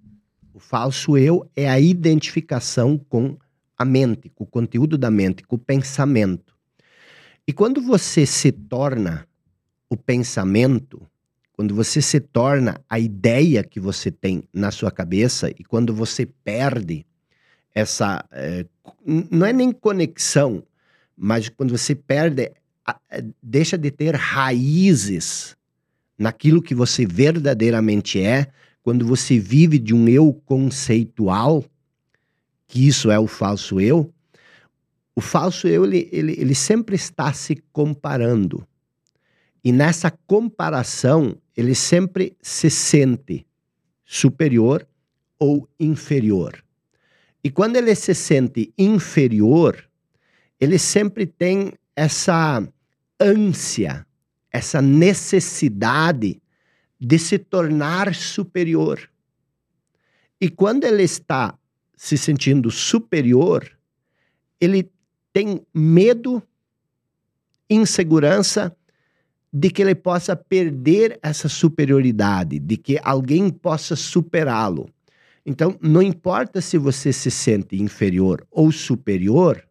O 0.58 0.60
falso 0.60 1.16
eu 1.16 1.48
é 1.54 1.68
a 1.70 1.78
identificação 1.78 2.98
com 2.98 3.36
a 3.78 3.84
mente, 3.84 4.28
com 4.34 4.42
o 4.42 4.46
conteúdo 4.46 4.98
da 4.98 5.08
mente, 5.08 5.44
com 5.44 5.54
o 5.54 5.58
pensamento. 5.58 6.52
E 7.46 7.52
quando 7.52 7.80
você 7.80 8.26
se 8.26 8.50
torna 8.50 9.24
o 9.88 9.96
pensamento, 9.96 11.00
quando 11.52 11.76
você 11.76 12.02
se 12.02 12.18
torna 12.18 12.80
a 12.90 12.98
ideia 12.98 13.62
que 13.62 13.78
você 13.78 14.10
tem 14.10 14.42
na 14.52 14.72
sua 14.72 14.90
cabeça 14.90 15.48
e 15.48 15.62
quando 15.62 15.94
você 15.94 16.26
perde 16.26 17.06
essa. 17.72 18.24
eh, 18.32 18.66
n- 19.06 19.28
não 19.30 19.46
é 19.46 19.52
nem 19.52 19.70
conexão, 19.70 20.64
mas 21.16 21.48
quando 21.48 21.70
você 21.70 21.94
perde, 21.94 22.50
a- 22.84 22.98
deixa 23.40 23.78
de 23.78 23.92
ter 23.92 24.16
raízes 24.16 25.56
naquilo 26.18 26.60
que 26.60 26.74
você 26.74 27.06
verdadeiramente 27.06 28.20
é, 28.20 28.48
quando 28.88 29.04
você 29.04 29.38
vive 29.38 29.78
de 29.78 29.94
um 29.94 30.08
eu 30.08 30.32
conceitual, 30.46 31.62
que 32.66 32.88
isso 32.88 33.10
é 33.10 33.18
o 33.18 33.26
falso 33.26 33.78
eu, 33.78 34.10
o 35.14 35.20
falso 35.20 35.68
eu, 35.68 35.84
ele, 35.84 36.08
ele, 36.10 36.32
ele 36.40 36.54
sempre 36.54 36.96
está 36.96 37.30
se 37.34 37.62
comparando. 37.70 38.66
E 39.62 39.72
nessa 39.72 40.10
comparação, 40.26 41.36
ele 41.54 41.74
sempre 41.74 42.34
se 42.40 42.70
sente 42.70 43.46
superior 44.06 44.88
ou 45.38 45.68
inferior. 45.78 46.64
E 47.44 47.50
quando 47.50 47.76
ele 47.76 47.94
se 47.94 48.14
sente 48.14 48.72
inferior, 48.78 49.86
ele 50.58 50.78
sempre 50.78 51.26
tem 51.26 51.74
essa 51.94 52.66
ânsia, 53.20 54.06
essa 54.50 54.80
necessidade 54.80 56.40
de 57.00 57.18
se 57.18 57.38
tornar 57.38 58.14
superior. 58.14 59.08
E 60.40 60.48
quando 60.48 60.84
ele 60.84 61.02
está 61.02 61.56
se 61.96 62.16
sentindo 62.16 62.70
superior, 62.70 63.70
ele 64.60 64.90
tem 65.32 65.60
medo, 65.74 66.42
insegurança 67.68 68.74
de 69.52 69.70
que 69.70 69.82
ele 69.82 69.94
possa 69.94 70.36
perder 70.36 71.18
essa 71.22 71.48
superioridade, 71.48 72.58
de 72.58 72.76
que 72.76 72.98
alguém 73.02 73.50
possa 73.50 73.96
superá-lo. 73.96 74.88
Então, 75.44 75.78
não 75.80 76.02
importa 76.02 76.60
se 76.60 76.76
você 76.76 77.12
se 77.12 77.30
sente 77.30 77.80
inferior 77.80 78.46
ou 78.50 78.70
superior, 78.70 79.66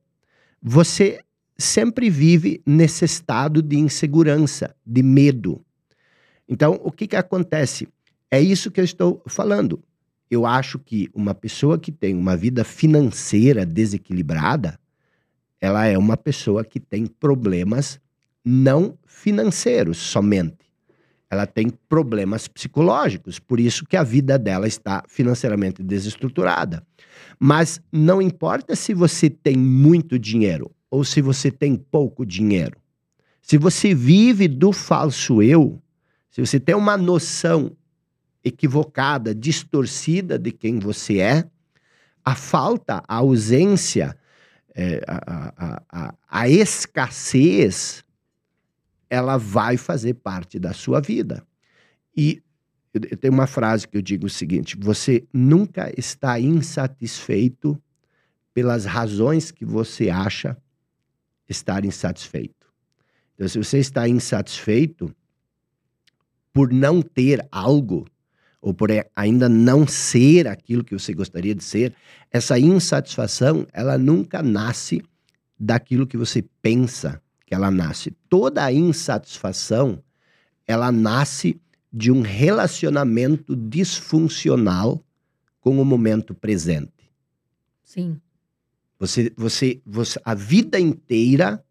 você 0.61 1.19
sempre 1.57 2.09
vive 2.09 2.61
nesse 2.65 3.05
estado 3.05 3.61
de 3.61 3.77
insegurança, 3.77 4.75
de 4.85 5.03
medo. 5.03 5.63
Então, 6.47 6.79
o 6.83 6.91
que, 6.91 7.07
que 7.07 7.15
acontece? 7.15 7.87
É 8.31 8.39
isso 8.41 8.71
que 8.71 8.79
eu 8.79 8.85
estou 8.85 9.21
falando. 9.27 9.81
Eu 10.29 10.45
acho 10.45 10.79
que 10.79 11.09
uma 11.13 11.33
pessoa 11.33 11.79
que 11.79 11.91
tem 11.91 12.15
uma 12.15 12.35
vida 12.35 12.63
financeira 12.63 13.65
desequilibrada, 13.65 14.79
ela 15.59 15.85
é 15.85 15.97
uma 15.97 16.17
pessoa 16.17 16.63
que 16.63 16.79
tem 16.79 17.05
problemas 17.05 17.99
não 18.43 18.97
financeiros 19.05 19.97
somente. 19.97 20.67
Ela 21.29 21.45
tem 21.45 21.69
problemas 21.89 22.47
psicológicos, 22.47 23.39
por 23.39 23.59
isso 23.59 23.85
que 23.85 23.97
a 23.97 24.03
vida 24.03 24.39
dela 24.39 24.67
está 24.67 25.03
financeiramente 25.07 25.83
desestruturada. 25.83 26.85
Mas 27.37 27.81
não 27.91 28.21
importa 28.21 28.75
se 28.75 28.93
você 28.93 29.29
tem 29.29 29.57
muito 29.57 30.17
dinheiro 30.17 30.71
ou 30.89 31.03
se 31.03 31.21
você 31.21 31.51
tem 31.51 31.75
pouco 31.75 32.25
dinheiro. 32.25 32.77
Se 33.41 33.57
você 33.57 33.93
vive 33.93 34.47
do 34.47 34.71
falso 34.71 35.41
eu, 35.41 35.81
se 36.37 36.45
você 36.45 36.59
tem 36.59 36.75
uma 36.75 36.95
noção 36.95 37.75
equivocada, 38.43 39.33
distorcida 39.33 40.37
de 40.37 40.51
quem 40.51 40.77
você 40.77 41.17
é, 41.17 41.49
a 42.23 42.35
falta, 42.35 43.03
a 43.07 43.15
ausência, 43.15 44.15
é, 44.75 45.03
a, 45.07 45.53
a, 45.57 45.83
a, 45.91 46.15
a 46.29 46.47
escassez, 46.47 48.03
ela 49.09 49.37
vai 49.37 49.77
fazer 49.77 50.13
parte 50.13 50.59
da 50.59 50.73
sua 50.73 51.01
vida. 51.01 51.43
E 52.15 52.43
eu 52.93 53.17
tenho 53.17 53.33
uma 53.33 53.47
frase 53.47 53.87
que 53.87 53.97
eu 53.97 54.01
digo 54.03 54.27
o 54.27 54.29
seguinte: 54.29 54.77
você 54.79 55.27
nunca 55.33 55.91
está 55.97 56.39
insatisfeito 56.39 57.81
pelas 58.53 58.85
razões 58.85 59.49
que 59.49 59.65
você 59.65 60.11
acha 60.11 60.55
estar 61.49 61.83
insatisfeito. 61.83 62.67
Então, 63.33 63.47
se 63.47 63.57
você 63.57 63.79
está 63.79 64.07
insatisfeito 64.07 65.11
por 66.57 66.73
não 66.73 67.03
ter 67.03 67.47
algo, 67.51 68.07
ou 68.59 68.73
por 68.73 68.91
a- 68.91 69.05
ainda 69.15 69.47
não 69.47 69.85
ser 69.85 70.47
aquilo 70.47 70.83
que 70.83 70.97
você 70.97 71.13
gostaria 71.13 71.53
de 71.53 71.63
ser, 71.63 71.93
essa 72.31 72.57
insatisfação, 72.57 73.67
ela 73.71 73.95
nunca 73.95 74.41
nasce 74.41 75.03
daquilo 75.59 76.07
que 76.07 76.17
você 76.17 76.43
pensa 76.59 77.21
que 77.45 77.53
ela 77.53 77.69
nasce. 77.69 78.09
Toda 78.27 78.65
a 78.65 78.73
insatisfação, 78.73 80.01
ela 80.65 80.91
nasce 80.91 81.61
de 81.93 82.11
um 82.11 82.21
relacionamento 82.21 83.55
disfuncional 83.55 85.05
com 85.61 85.79
o 85.79 85.85
momento 85.85 86.33
presente. 86.33 87.11
Sim. 87.83 88.19
Você, 88.97 89.31
você, 89.37 89.79
você, 89.85 90.19
a 90.25 90.33
vida 90.33 90.79
inteira, 90.79 91.63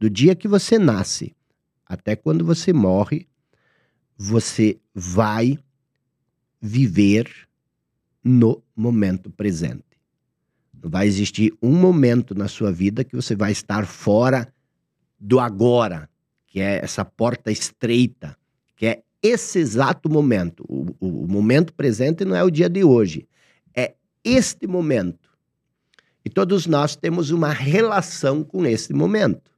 do 0.00 0.08
dia 0.08 0.34
que 0.34 0.48
você 0.48 0.78
nasce 0.78 1.36
até 1.84 2.16
quando 2.16 2.42
você 2.42 2.72
morre, 2.72 3.28
você 4.16 4.78
vai 4.94 5.58
viver 6.60 7.30
no 8.22 8.62
momento 8.74 9.30
presente. 9.30 9.84
Não 10.82 10.90
vai 10.90 11.06
existir 11.06 11.52
um 11.62 11.72
momento 11.72 12.34
na 12.34 12.48
sua 12.48 12.70
vida 12.72 13.04
que 13.04 13.16
você 13.16 13.34
vai 13.34 13.52
estar 13.52 13.86
fora 13.86 14.52
do 15.18 15.40
agora, 15.40 16.08
que 16.46 16.60
é 16.60 16.82
essa 16.82 17.04
porta 17.04 17.50
estreita, 17.50 18.36
que 18.76 18.86
é 18.86 19.02
esse 19.22 19.58
exato 19.58 20.08
momento. 20.10 20.64
O, 20.68 20.86
o- 21.00 21.26
momento 21.26 21.72
presente 21.72 22.24
não 22.24 22.36
é 22.36 22.42
o 22.44 22.50
dia 22.50 22.68
de 22.68 22.84
hoje, 22.84 23.26
é 23.74 23.94
este 24.22 24.66
momento. 24.66 25.30
E 26.24 26.30
todos 26.30 26.66
nós 26.66 26.96
temos 26.96 27.30
uma 27.30 27.50
relação 27.52 28.42
com 28.42 28.64
este 28.66 28.94
momento. 28.94 29.50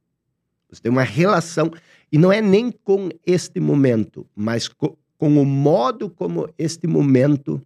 Você 0.69 0.81
tem 0.81 0.91
uma 0.91 1.03
relação, 1.03 1.71
e 2.11 2.17
não 2.17 2.31
é 2.31 2.41
nem 2.41 2.71
com 2.71 3.09
este 3.25 3.59
momento, 3.59 4.25
mas 4.35 4.67
co- 4.67 4.97
com 5.17 5.41
o 5.41 5.45
modo 5.45 6.09
como 6.09 6.49
este 6.57 6.87
momento 6.87 7.61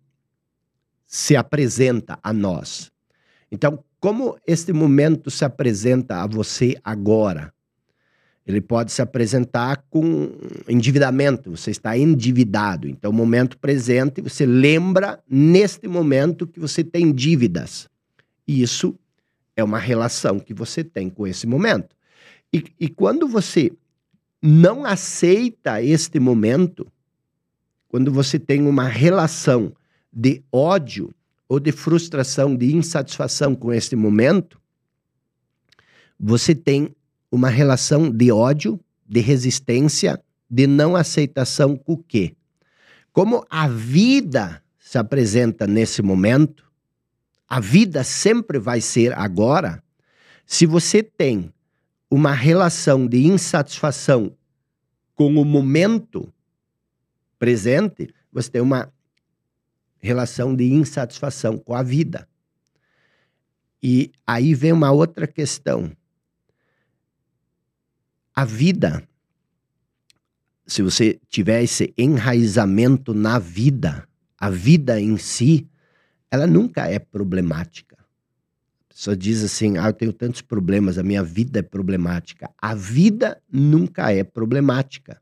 se 1.05 1.35
apresenta 1.35 2.17
a 2.23 2.31
nós. 2.31 2.91
Então, 3.51 3.83
como 3.99 4.37
este 4.47 4.73
momento 4.73 5.29
se 5.29 5.43
apresenta 5.43 6.23
a 6.23 6.27
você 6.27 6.75
agora? 6.83 7.53
Ele 8.47 8.59
pode 8.59 8.91
se 8.91 9.01
apresentar 9.01 9.85
com 9.89 10.31
endividamento, 10.67 11.51
você 11.51 11.69
está 11.69 11.95
endividado. 11.95 12.87
Então, 12.87 13.11
momento 13.11 13.57
presente, 13.59 14.21
você 14.21 14.45
lembra 14.45 15.21
neste 15.29 15.87
momento 15.87 16.47
que 16.47 16.59
você 16.59 16.83
tem 16.83 17.13
dívidas. 17.13 17.87
E 18.47 18.61
isso 18.63 18.97
é 19.55 19.63
uma 19.63 19.77
relação 19.77 20.39
que 20.39 20.53
você 20.53 20.83
tem 20.83 21.09
com 21.09 21.27
esse 21.27 21.45
momento. 21.45 21.95
E, 22.51 22.63
e 22.79 22.89
quando 22.89 23.27
você 23.27 23.71
não 24.41 24.85
aceita 24.85 25.81
este 25.81 26.19
momento, 26.19 26.91
quando 27.87 28.11
você 28.11 28.39
tem 28.39 28.65
uma 28.65 28.87
relação 28.87 29.73
de 30.11 30.43
ódio 30.51 31.13
ou 31.47 31.59
de 31.59 31.71
frustração, 31.71 32.55
de 32.55 32.73
insatisfação 32.73 33.53
com 33.53 33.71
este 33.71 33.95
momento, 33.95 34.59
você 36.19 36.55
tem 36.55 36.95
uma 37.31 37.49
relação 37.49 38.09
de 38.09 38.31
ódio, 38.31 38.79
de 39.07 39.19
resistência, 39.19 40.21
de 40.49 40.65
não 40.65 40.95
aceitação 40.95 41.77
com 41.77 41.93
o 41.93 41.97
quê? 41.97 42.35
Como 43.13 43.45
a 43.49 43.67
vida 43.67 44.63
se 44.79 44.97
apresenta 44.97 45.67
nesse 45.67 46.01
momento, 46.01 46.69
a 47.47 47.59
vida 47.59 48.03
sempre 48.03 48.57
vai 48.57 48.79
ser 48.79 49.13
agora. 49.13 49.83
Se 50.45 50.65
você 50.65 51.03
tem 51.03 51.53
uma 52.11 52.33
relação 52.33 53.07
de 53.07 53.25
insatisfação 53.25 54.35
com 55.15 55.27
o 55.27 55.45
momento 55.45 56.31
presente, 57.39 58.13
você 58.29 58.51
tem 58.51 58.61
uma 58.61 58.91
relação 59.97 60.53
de 60.53 60.65
insatisfação 60.65 61.57
com 61.57 61.73
a 61.73 61.81
vida. 61.81 62.27
E 63.81 64.11
aí 64.27 64.53
vem 64.53 64.73
uma 64.73 64.91
outra 64.91 65.25
questão. 65.25 65.95
A 68.35 68.43
vida, 68.43 69.07
se 70.67 70.81
você 70.81 71.19
tiver 71.29 71.63
esse 71.63 71.93
enraizamento 71.97 73.13
na 73.13 73.39
vida, 73.39 74.07
a 74.37 74.49
vida 74.49 74.99
em 74.99 75.17
si, 75.17 75.65
ela 76.29 76.45
nunca 76.45 76.87
é 76.87 76.99
problemática. 76.99 77.90
Pessoa 78.93 79.15
diz 79.15 79.43
assim: 79.43 79.77
ah, 79.77 79.87
eu 79.87 79.93
tenho 79.93 80.13
tantos 80.13 80.41
problemas, 80.41 80.97
a 80.97 81.03
minha 81.03 81.23
vida 81.23 81.59
é 81.59 81.61
problemática. 81.61 82.49
A 82.61 82.75
vida 82.75 83.41
nunca 83.51 84.11
é 84.11 84.23
problemática. 84.23 85.21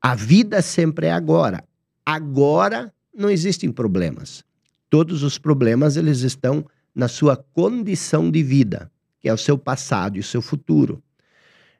A 0.00 0.14
vida 0.14 0.62
sempre 0.62 1.06
é 1.06 1.12
agora. 1.12 1.64
Agora 2.06 2.92
não 3.14 3.30
existem 3.30 3.72
problemas. 3.72 4.44
Todos 4.88 5.22
os 5.22 5.38
problemas 5.38 5.96
eles 5.96 6.20
estão 6.20 6.64
na 6.94 7.08
sua 7.08 7.36
condição 7.36 8.30
de 8.30 8.42
vida, 8.42 8.90
que 9.20 9.28
é 9.28 9.34
o 9.34 9.38
seu 9.38 9.58
passado 9.58 10.16
e 10.16 10.20
o 10.20 10.24
seu 10.24 10.40
futuro. 10.40 11.02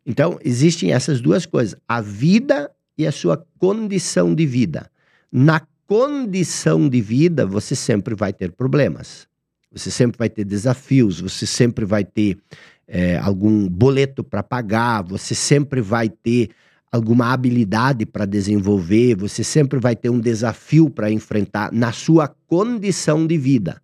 Então, 0.04 0.38
existem 0.44 0.92
essas 0.92 1.20
duas 1.20 1.46
coisas: 1.46 1.78
a 1.86 2.00
vida 2.00 2.70
e 2.98 3.06
a 3.06 3.12
sua 3.12 3.46
condição 3.58 4.34
de 4.34 4.46
vida. 4.46 4.90
Na 5.30 5.60
condição 5.86 6.88
de 6.88 7.00
vida, 7.00 7.46
você 7.46 7.76
sempre 7.76 8.14
vai 8.14 8.32
ter 8.32 8.52
problemas. 8.52 9.28
Você 9.74 9.90
sempre 9.90 10.16
vai 10.16 10.30
ter 10.30 10.44
desafios, 10.44 11.20
você 11.20 11.46
sempre 11.46 11.84
vai 11.84 12.04
ter 12.04 12.38
é, 12.86 13.18
algum 13.18 13.68
boleto 13.68 14.22
para 14.22 14.42
pagar, 14.42 15.02
você 15.02 15.34
sempre 15.34 15.80
vai 15.80 16.08
ter 16.08 16.50
alguma 16.92 17.32
habilidade 17.32 18.06
para 18.06 18.24
desenvolver, 18.24 19.16
você 19.16 19.42
sempre 19.42 19.80
vai 19.80 19.96
ter 19.96 20.10
um 20.10 20.20
desafio 20.20 20.88
para 20.88 21.10
enfrentar 21.10 21.72
na 21.72 21.90
sua 21.90 22.28
condição 22.46 23.26
de 23.26 23.36
vida. 23.36 23.82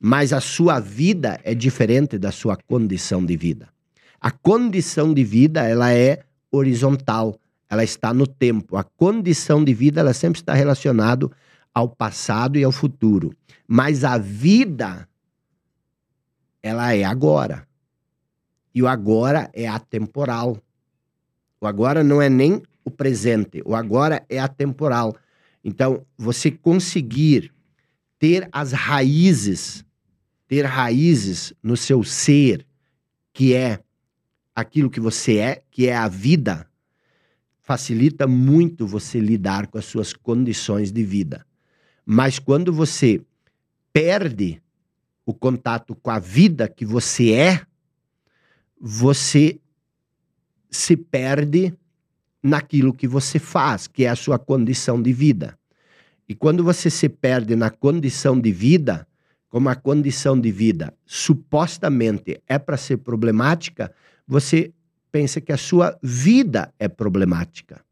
Mas 0.00 0.32
a 0.32 0.40
sua 0.40 0.80
vida 0.80 1.38
é 1.44 1.54
diferente 1.54 2.18
da 2.18 2.32
sua 2.32 2.56
condição 2.56 3.24
de 3.24 3.36
vida. 3.36 3.68
A 4.20 4.32
condição 4.32 5.14
de 5.14 5.22
vida, 5.22 5.62
ela 5.62 5.92
é 5.92 6.24
horizontal, 6.50 7.38
ela 7.70 7.84
está 7.84 8.12
no 8.12 8.26
tempo. 8.26 8.76
A 8.76 8.82
condição 8.82 9.62
de 9.62 9.72
vida, 9.72 10.00
ela 10.00 10.12
sempre 10.12 10.40
está 10.40 10.52
relacionada 10.52 11.30
ao 11.72 11.88
passado 11.88 12.58
e 12.58 12.64
ao 12.64 12.72
futuro. 12.72 13.32
Mas 13.68 14.02
a 14.02 14.18
vida, 14.18 15.08
ela 16.62 16.94
é 16.94 17.04
agora. 17.04 17.66
E 18.74 18.82
o 18.82 18.88
agora 18.88 19.50
é 19.52 19.68
atemporal. 19.68 20.56
O 21.60 21.66
agora 21.66 22.02
não 22.02 22.20
é 22.22 22.28
nem 22.28 22.62
o 22.84 22.90
presente, 22.90 23.62
o 23.64 23.74
agora 23.74 24.24
é 24.28 24.38
atemporal. 24.38 25.14
Então, 25.64 26.04
você 26.16 26.50
conseguir 26.50 27.52
ter 28.18 28.48
as 28.52 28.72
raízes, 28.72 29.84
ter 30.48 30.64
raízes 30.64 31.52
no 31.62 31.76
seu 31.76 32.02
ser, 32.02 32.66
que 33.32 33.54
é 33.54 33.80
aquilo 34.54 34.90
que 34.90 35.00
você 35.00 35.38
é, 35.38 35.62
que 35.70 35.88
é 35.88 35.96
a 35.96 36.08
vida, 36.08 36.66
facilita 37.60 38.26
muito 38.26 38.86
você 38.86 39.18
lidar 39.18 39.66
com 39.66 39.78
as 39.78 39.84
suas 39.84 40.12
condições 40.12 40.92
de 40.92 41.02
vida. 41.02 41.46
Mas 42.04 42.38
quando 42.38 42.72
você 42.72 43.20
perde 43.92 44.61
o 45.24 45.32
contato 45.32 45.94
com 45.94 46.10
a 46.10 46.18
vida 46.18 46.68
que 46.68 46.84
você 46.84 47.32
é, 47.32 47.62
você 48.80 49.60
se 50.70 50.96
perde 50.96 51.74
naquilo 52.42 52.92
que 52.92 53.06
você 53.06 53.38
faz, 53.38 53.86
que 53.86 54.04
é 54.04 54.08
a 54.08 54.16
sua 54.16 54.38
condição 54.38 55.00
de 55.00 55.12
vida. 55.12 55.56
E 56.28 56.34
quando 56.34 56.64
você 56.64 56.90
se 56.90 57.08
perde 57.08 57.54
na 57.54 57.70
condição 57.70 58.40
de 58.40 58.50
vida, 58.50 59.06
como 59.48 59.68
a 59.68 59.74
condição 59.74 60.40
de 60.40 60.50
vida 60.50 60.94
supostamente 61.04 62.42
é 62.48 62.58
para 62.58 62.76
ser 62.76 62.96
problemática, 62.96 63.92
você 64.26 64.72
pensa 65.12 65.40
que 65.40 65.52
a 65.52 65.58
sua 65.58 65.96
vida 66.02 66.72
é 66.78 66.88
problemática. 66.88 67.84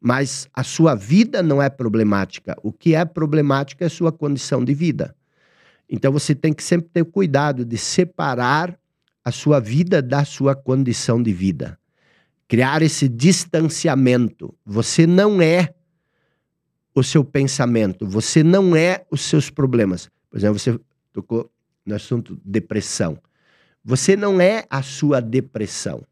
Mas 0.00 0.48
a 0.54 0.62
sua 0.62 0.94
vida 0.94 1.42
não 1.42 1.60
é 1.60 1.68
problemática. 1.68 2.56
O 2.62 2.72
que 2.72 2.94
é 2.94 3.04
problemático 3.04 3.82
é 3.82 3.86
a 3.86 3.90
sua 3.90 4.12
condição 4.12 4.64
de 4.64 4.72
vida. 4.74 5.14
Então 5.92 6.10
você 6.10 6.34
tem 6.34 6.52
que 6.52 6.64
sempre 6.64 6.88
ter 6.88 7.04
cuidado 7.04 7.64
de 7.64 7.78
separar 7.78 8.76
a 9.24 9.30
sua 9.30 9.60
vida 9.60 10.02
da 10.02 10.24
sua 10.24 10.56
condição 10.56 11.22
de 11.22 11.32
vida 11.32 11.78
criar 12.52 12.82
esse 12.82 13.08
distanciamento. 13.08 14.54
Você 14.62 15.06
não 15.06 15.40
é 15.40 15.72
o 16.94 17.02
seu 17.02 17.24
pensamento, 17.24 18.06
você 18.06 18.42
não 18.42 18.76
é 18.76 19.06
os 19.10 19.22
seus 19.22 19.48
problemas. 19.48 20.10
Por 20.28 20.36
exemplo, 20.36 20.58
você 20.58 20.78
tocou 21.14 21.50
no 21.86 21.94
assunto 21.94 22.38
depressão. 22.44 23.16
Você 23.82 24.14
não 24.16 24.38
é 24.38 24.66
a 24.68 24.82
sua 24.82 25.18
depressão. 25.22 26.06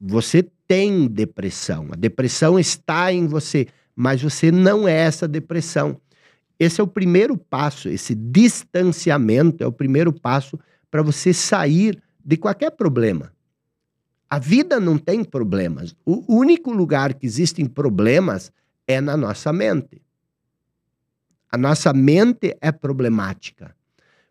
Você 0.00 0.42
tem 0.66 1.06
depressão. 1.06 1.88
A 1.92 1.96
depressão 1.96 2.58
está 2.58 3.12
em 3.12 3.26
você, 3.26 3.66
mas 3.94 4.22
você 4.22 4.50
não 4.50 4.88
é 4.88 4.94
essa 5.00 5.28
depressão. 5.28 6.00
Esse 6.60 6.78
é 6.78 6.84
o 6.84 6.86
primeiro 6.86 7.38
passo, 7.38 7.88
esse 7.88 8.14
distanciamento 8.14 9.64
é 9.64 9.66
o 9.66 9.72
primeiro 9.72 10.12
passo 10.12 10.60
para 10.90 11.00
você 11.02 11.32
sair 11.32 11.98
de 12.22 12.36
qualquer 12.36 12.72
problema. 12.72 13.32
A 14.28 14.38
vida 14.38 14.78
não 14.78 14.98
tem 14.98 15.24
problemas. 15.24 15.96
O 16.04 16.22
único 16.28 16.70
lugar 16.70 17.14
que 17.14 17.24
existem 17.24 17.64
problemas 17.64 18.52
é 18.86 19.00
na 19.00 19.16
nossa 19.16 19.50
mente. 19.54 20.02
A 21.50 21.56
nossa 21.56 21.94
mente 21.94 22.54
é 22.60 22.70
problemática. 22.70 23.74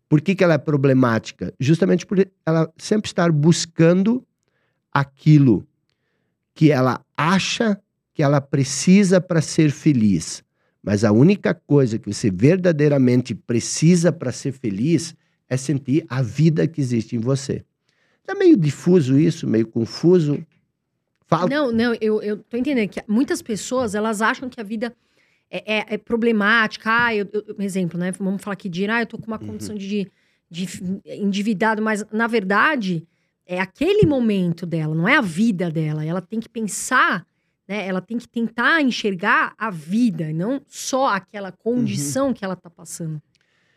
Por 0.07 0.21
que, 0.21 0.35
que 0.35 0.43
ela 0.43 0.53
é 0.53 0.59
problemática? 0.59 1.51
Justamente 1.59 2.05
por 2.05 2.25
ela 2.45 2.71
sempre 2.77 3.09
estar 3.09 3.31
buscando 3.31 4.23
aquilo 4.91 5.67
que 6.53 6.71
ela 6.71 7.03
acha 7.17 7.81
que 8.13 8.21
ela 8.21 8.39
precisa 8.39 9.19
para 9.19 9.41
ser 9.41 9.71
feliz. 9.71 10.43
Mas 10.81 11.03
a 11.03 11.11
única 11.11 11.53
coisa 11.53 11.99
que 11.99 12.11
você 12.11 12.31
verdadeiramente 12.31 13.35
precisa 13.35 14.11
para 14.11 14.31
ser 14.31 14.53
feliz 14.53 15.15
é 15.49 15.57
sentir 15.57 16.05
a 16.07 16.21
vida 16.21 16.67
que 16.67 16.79
existe 16.79 17.15
em 17.15 17.19
você. 17.19 17.63
Tá 18.23 18.35
meio 18.35 18.55
difuso 18.55 19.19
isso, 19.19 19.47
meio 19.47 19.67
confuso. 19.67 20.45
Fala. 21.27 21.49
Não, 21.49 21.71
não, 21.71 21.95
eu, 21.99 22.21
eu 22.21 22.37
tô 22.37 22.55
entendendo 22.55 22.89
que 22.89 23.03
muitas 23.07 23.41
pessoas, 23.41 23.93
elas 23.93 24.21
acham 24.21 24.47
que 24.49 24.59
a 24.59 24.63
vida 24.63 24.95
é, 25.49 25.79
é, 25.79 25.85
é 25.95 25.97
problemática. 25.97 26.89
Ah, 26.91 27.15
eu, 27.15 27.27
eu, 27.33 27.55
exemplo, 27.59 27.99
né? 27.99 28.11
Vamos 28.11 28.41
falar 28.41 28.53
aqui 28.53 28.69
de, 28.69 28.85
ah, 28.85 29.01
eu 29.01 29.05
tô 29.05 29.17
com 29.17 29.27
uma 29.27 29.39
uhum. 29.39 29.47
condição 29.47 29.73
uhum. 29.73 29.79
de, 29.79 30.11
de 30.49 30.67
endividado, 31.05 31.81
mas 31.81 32.05
na 32.11 32.27
verdade 32.27 33.05
é 33.45 33.59
aquele 33.59 34.05
momento 34.05 34.65
dela, 34.65 34.93
não 34.93 35.07
é 35.07 35.17
a 35.17 35.21
vida 35.21 35.71
dela. 35.71 36.05
Ela 36.05 36.21
tem 36.21 36.39
que 36.39 36.49
pensar, 36.49 37.25
né? 37.69 37.87
Ela 37.87 38.01
tem 38.01 38.17
que 38.17 38.27
tentar 38.27 38.81
enxergar 38.81 39.53
a 39.57 39.69
vida, 39.69 40.33
não 40.33 40.61
só 40.67 41.07
aquela 41.07 41.51
condição 41.51 42.27
uhum. 42.27 42.33
que 42.33 42.43
ela 42.43 42.55
tá 42.55 42.69
passando. 42.69 43.21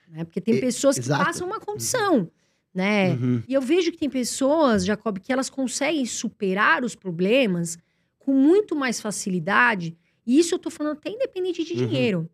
Né? 0.08 0.24
Porque 0.24 0.40
tem 0.40 0.58
pessoas 0.58 0.98
que 0.98 1.06
passam 1.06 1.46
uma 1.46 1.60
condição. 1.60 2.20
Uhum 2.20 2.30
né? 2.74 3.12
Uhum. 3.14 3.42
E 3.46 3.52
eu 3.52 3.60
vejo 3.60 3.92
que 3.92 3.98
tem 3.98 4.08
pessoas, 4.08 4.84
Jacob, 4.84 5.18
que 5.18 5.32
elas 5.32 5.50
conseguem 5.50 6.06
superar 6.06 6.84
os 6.84 6.94
problemas 6.94 7.78
com 8.18 8.32
muito 8.32 8.74
mais 8.74 9.00
facilidade. 9.00 9.96
E 10.26 10.38
isso 10.38 10.54
eu 10.54 10.58
tô 10.58 10.70
falando 10.70 10.94
até 10.94 11.10
independente 11.10 11.64
de 11.64 11.74
uhum. 11.74 11.86
dinheiro, 11.86 12.30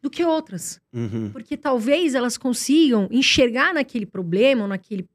do 0.00 0.08
que 0.08 0.24
outras. 0.24 0.80
Uhum. 0.92 1.30
Porque 1.30 1.56
talvez 1.56 2.14
elas 2.14 2.38
consigam 2.38 3.08
enxergar 3.10 3.74
naquele 3.74 4.06
problema 4.06 4.62
ou 4.62 4.68
naquele 4.68 5.08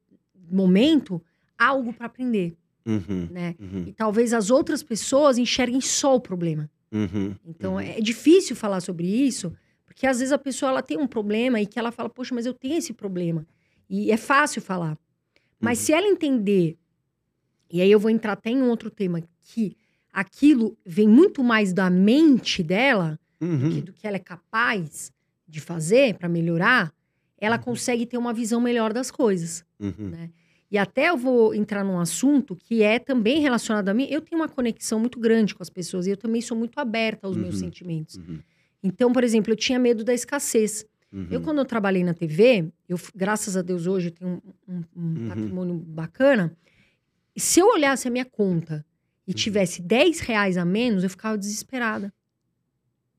momento 0.50 1.20
algo 1.58 1.92
para 1.92 2.06
aprender. 2.06 2.56
Uhum. 2.88 3.28
né? 3.30 3.54
Uhum. 3.60 3.84
E 3.86 3.92
talvez 3.92 4.32
as 4.32 4.50
outras 4.50 4.82
pessoas 4.82 5.36
enxerguem 5.38 5.80
só 5.80 6.16
o 6.16 6.20
problema. 6.20 6.70
Uhum. 6.90 7.34
Então 7.46 7.74
Uhum. 7.74 7.80
é 7.80 8.00
difícil 8.00 8.56
falar 8.56 8.80
sobre 8.80 9.06
isso, 9.06 9.52
porque 9.84 10.06
às 10.06 10.18
vezes 10.20 10.32
a 10.32 10.38
pessoa 10.38 10.70
ela 10.72 10.82
tem 10.82 10.96
um 10.98 11.06
problema 11.06 11.60
e 11.60 11.66
que 11.66 11.78
ela 11.78 11.92
fala, 11.92 12.08
poxa, 12.08 12.34
mas 12.34 12.46
eu 12.46 12.54
tenho 12.54 12.76
esse 12.78 12.92
problema. 12.92 13.46
E 13.90 14.10
é 14.10 14.16
fácil 14.16 14.62
falar. 14.62 14.96
Mas 15.60 15.78
Uhum. 15.80 15.84
se 15.86 15.92
ela 15.92 16.06
entender, 16.08 16.76
e 17.70 17.80
aí 17.82 17.90
eu 17.90 18.00
vou 18.00 18.10
entrar 18.10 18.32
até 18.32 18.50
em 18.50 18.62
um 18.62 18.70
outro 18.70 18.90
tema, 18.90 19.20
que 19.42 19.76
aquilo 20.12 20.76
vem 20.86 21.06
muito 21.08 21.44
mais 21.44 21.72
da 21.72 21.90
mente 21.90 22.62
dela 22.62 23.18
do 23.40 23.46
que 23.46 23.64
Uhum. 23.64 23.80
do 23.82 23.92
que 23.92 24.06
ela 24.06 24.16
é 24.16 24.20
capaz 24.20 25.12
de 25.46 25.60
fazer 25.60 26.14
para 26.14 26.28
melhorar, 26.28 26.92
ela 27.40 27.58
consegue 27.58 28.04
ter 28.06 28.18
uma 28.18 28.32
visão 28.32 28.60
melhor 28.60 28.92
das 28.92 29.10
coisas. 29.10 29.64
Né? 29.78 30.30
E 30.70 30.76
até 30.76 31.08
eu 31.08 31.16
vou 31.16 31.54
entrar 31.54 31.82
num 31.82 31.98
assunto 31.98 32.54
que 32.54 32.82
é 32.82 32.98
também 32.98 33.40
relacionado 33.40 33.88
a 33.88 33.94
mim. 33.94 34.06
Eu 34.10 34.20
tenho 34.20 34.40
uma 34.40 34.48
conexão 34.48 35.00
muito 35.00 35.18
grande 35.18 35.54
com 35.54 35.62
as 35.62 35.70
pessoas 35.70 36.06
e 36.06 36.10
eu 36.10 36.16
também 36.16 36.40
sou 36.42 36.56
muito 36.56 36.78
aberta 36.78 37.26
aos 37.26 37.36
meus 37.36 37.54
Uhum. 37.54 37.60
sentimentos. 37.60 38.16
Uhum. 38.16 38.38
Então, 38.82 39.12
por 39.12 39.24
exemplo, 39.24 39.50
eu 39.52 39.56
tinha 39.56 39.78
medo 39.78 40.04
da 40.04 40.12
escassez. 40.12 40.84
Eu, 41.10 41.38
Uhum. 41.38 41.42
quando 41.42 41.58
eu 41.58 41.64
trabalhei 41.64 42.04
na 42.04 42.12
TV, 42.12 42.70
eu, 42.86 42.98
graças 43.14 43.56
a 43.56 43.62
Deus, 43.62 43.86
hoje 43.86 44.08
eu 44.08 44.12
tenho 44.12 44.42
um, 44.68 44.74
um- 44.74 44.84
um 44.94 45.20
Uhum. 45.22 45.28
patrimônio 45.28 45.74
bacana. 45.74 46.54
E 47.34 47.40
se 47.40 47.60
eu 47.60 47.66
olhasse 47.68 48.06
a 48.06 48.10
minha 48.10 48.26
conta 48.26 48.84
e 49.26 49.30
Uhum. 49.30 49.34
tivesse 49.36 49.80
10 49.80 50.20
reais 50.20 50.58
a 50.58 50.66
menos, 50.66 51.02
eu 51.02 51.08
ficava 51.08 51.38
desesperada. 51.38 52.12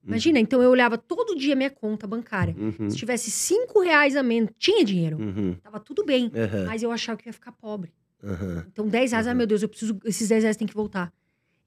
Uhum. 0.03 0.09
Imagina, 0.09 0.39
então 0.39 0.61
eu 0.61 0.69
olhava 0.69 0.97
todo 0.97 1.35
dia 1.35 1.55
minha 1.55 1.69
conta 1.69 2.07
bancária. 2.07 2.55
Uhum. 2.57 2.89
Se 2.89 2.95
tivesse 2.97 3.29
5 3.29 3.81
reais 3.81 4.15
a 4.15 4.23
menos, 4.23 4.49
tinha 4.57 4.83
dinheiro. 4.85 5.17
Uhum. 5.19 5.55
Tava 5.61 5.79
tudo 5.79 6.03
bem. 6.05 6.31
Aham. 6.33 6.65
Mas 6.65 6.81
eu 6.83 6.91
achava 6.91 7.17
que 7.17 7.27
ia 7.27 7.33
ficar 7.33 7.51
pobre. 7.51 7.91
Aham. 8.23 8.65
Então, 8.71 8.87
10 8.87 9.11
reais, 9.11 9.27
ai 9.27 9.33
Uhum. 9.33 9.37
meu 9.37 9.47
Deus, 9.47 9.61
eu 9.61 9.69
preciso, 9.69 9.99
esses 10.05 10.27
10 10.29 10.43
reais 10.43 10.57
tem 10.57 10.67
que 10.67 10.73
voltar. 10.73 11.11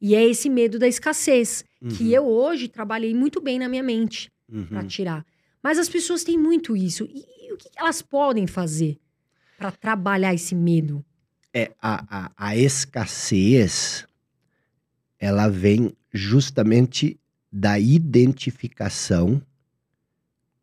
E 0.01 0.15
é 0.15 0.25
esse 0.27 0.49
medo 0.51 0.79
da 0.79 0.89
escassez, 0.89 1.65
que 1.97 2.05
Uhum. 2.05 2.11
eu 2.11 2.27
hoje 2.27 2.69
trabalhei 2.69 3.15
muito 3.15 3.41
bem 3.41 3.59
na 3.59 3.69
minha 3.69 3.83
mente 3.83 4.31
para 4.69 4.81
Uhum. 4.81 4.87
tirar. 4.87 5.25
Mas 5.63 5.79
as 5.79 5.89
pessoas 5.89 6.25
têm 6.25 6.37
muito 6.37 6.77
isso. 6.77 7.05
E, 7.05 7.25
e 7.49 7.53
o 7.53 7.57
que 7.57 7.71
que 7.71 7.79
elas 7.79 8.03
podem 8.03 8.47
fazer 8.47 8.99
para 9.57 9.71
trabalhar 9.71 10.35
esse 10.35 10.55
medo? 10.55 11.05
É, 11.55 11.71
a, 11.81 12.25
a, 12.27 12.33
a 12.37 12.57
escassez, 12.57 14.07
ela 15.21 15.49
vem 15.49 15.93
justamente 16.13 17.19
da 17.53 17.79
identificação 17.79 19.43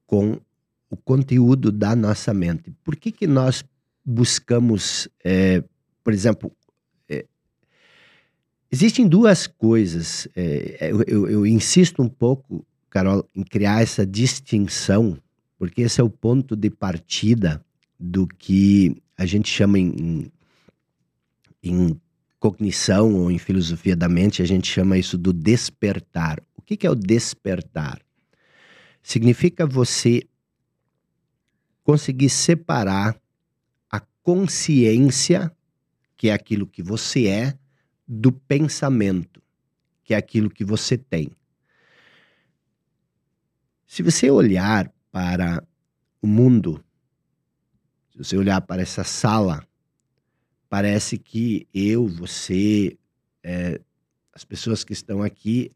com 0.07 0.39
o 0.89 0.97
conteúdo 0.97 1.71
da 1.71 1.95
nossa 1.95 2.33
mente. 2.33 2.71
Por 2.83 2.95
que, 2.95 3.11
que 3.11 3.27
nós 3.27 3.63
buscamos, 4.03 5.07
é, 5.23 5.63
por 6.03 6.13
exemplo, 6.13 6.51
é, 7.07 7.25
existem 8.71 9.07
duas 9.07 9.45
coisas. 9.47 10.27
é, 10.35 10.89
eu, 10.91 11.03
eu- 11.07 11.29
eu 11.29 11.45
insisto 11.45 12.01
um 12.01 12.09
pouco, 12.09 12.65
Carol, 12.89 13.27
em 13.35 13.43
criar 13.43 13.81
essa 13.83 14.05
distinção, 14.05 15.17
porque 15.57 15.81
esse 15.83 16.01
é 16.01 16.03
o 16.03 16.09
ponto 16.09 16.55
de 16.55 16.69
partida 16.69 17.63
do 17.99 18.25
que 18.25 18.95
a 19.17 19.25
gente 19.25 19.49
chama 19.49 19.77
em, 19.77 19.89
em 19.97 20.31
em 21.61 21.99
cognição 22.39 23.13
ou 23.15 23.29
em 23.31 23.37
filosofia 23.37 23.95
da 23.95 24.07
mente, 24.07 24.41
a 24.41 24.45
gente 24.45 24.67
chama 24.71 24.97
isso 24.97 25.17
do 25.17 25.33
despertar. 25.33 26.41
O 26.69 26.77
que, 26.77 26.85
é 26.85 26.89
o 26.89 26.93
despertar? 26.93 27.99
Significa 29.01 29.65
você 29.65 30.21
conseguir 31.83 32.29
separar 32.29 33.19
a 33.89 33.99
consciência, 34.21 35.51
que 36.15 36.29
é 36.29 36.33
aquilo 36.33 36.67
que 36.67 36.83
você 36.83 37.25
é, 37.25 37.57
do 38.07 38.31
pensamento, 38.31 39.41
que 40.03 40.13
é 40.13 40.17
aquilo 40.17 40.47
que 40.47 40.63
você 40.63 40.95
tem. 40.95 41.31
Se 43.87 44.03
você 44.03 44.29
olhar 44.29 44.93
para 45.11 45.63
o 46.21 46.27
mundo, 46.27 46.85
se 48.11 48.17
você 48.19 48.37
olhar 48.37 48.61
para 48.61 48.83
essa 48.83 49.03
sala, 49.03 49.67
parece 50.69 51.17
que 51.17 51.67
eu, 51.73 52.07
você, 52.07 52.95
é, 53.41 53.81
as 54.31 54.45
pessoas 54.45 54.83
que 54.83 54.93
estão 54.93 55.23
aqui, 55.23 55.71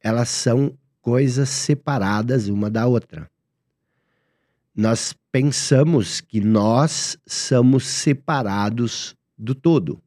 elas 0.00 0.28
são 0.28 0.76
coisas 1.00 1.48
separadas 1.48 2.48
uma 2.48 2.70
da 2.70 2.86
outra. 2.86 3.30
Nós 4.74 5.14
pensamos 5.30 6.20
que 6.20 6.40
nós 6.40 7.18
somos 7.26 7.86
separados 7.86 9.14
do 9.36 9.54
todo, 9.54 10.00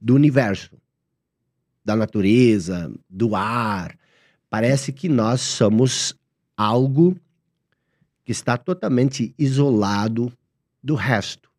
do 0.00 0.14
universo, 0.14 0.76
da 1.84 1.94
natureza, 1.94 2.92
do 3.08 3.34
ar. 3.34 3.98
Parece 4.48 4.92
que 4.92 5.08
nós 5.08 5.40
somos 5.40 6.14
algo 6.56 7.16
que 8.24 8.32
está 8.32 8.56
totalmente 8.56 9.34
isolado 9.38 10.32
do 10.82 10.94
resto. 10.94 11.50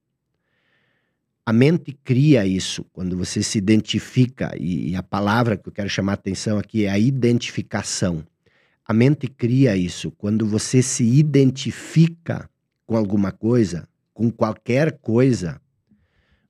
A 1.46 1.54
mente 1.54 1.94
cria 2.04 2.44
isso 2.44 2.84
quando 2.92 3.16
você 3.16 3.44
se 3.44 3.60
identifica, 3.60 4.52
e, 4.60 4.90
e 4.90 4.96
a 4.96 5.04
palavra 5.04 5.56
que 5.56 5.70
eu 5.70 5.72
quero 5.72 5.88
chamar 5.88 6.14
a 6.14 6.16
atenção 6.16 6.58
aqui 6.58 6.86
é 6.86 6.90
a 6.90 6.98
identificação. 6.98 8.26
A 8.84 8.92
mente 8.92 9.28
cria 9.28 9.78
isso 9.78 10.10
quando 10.12 10.48
você 10.48 10.82
se 10.82 11.04
identifica 11.04 12.50
com 12.88 12.98
alguma 12.98 13.32
coisa, 13.32 13.88
com 14.12 14.32
qualquer 14.32 14.98
coisa, 15.00 15.62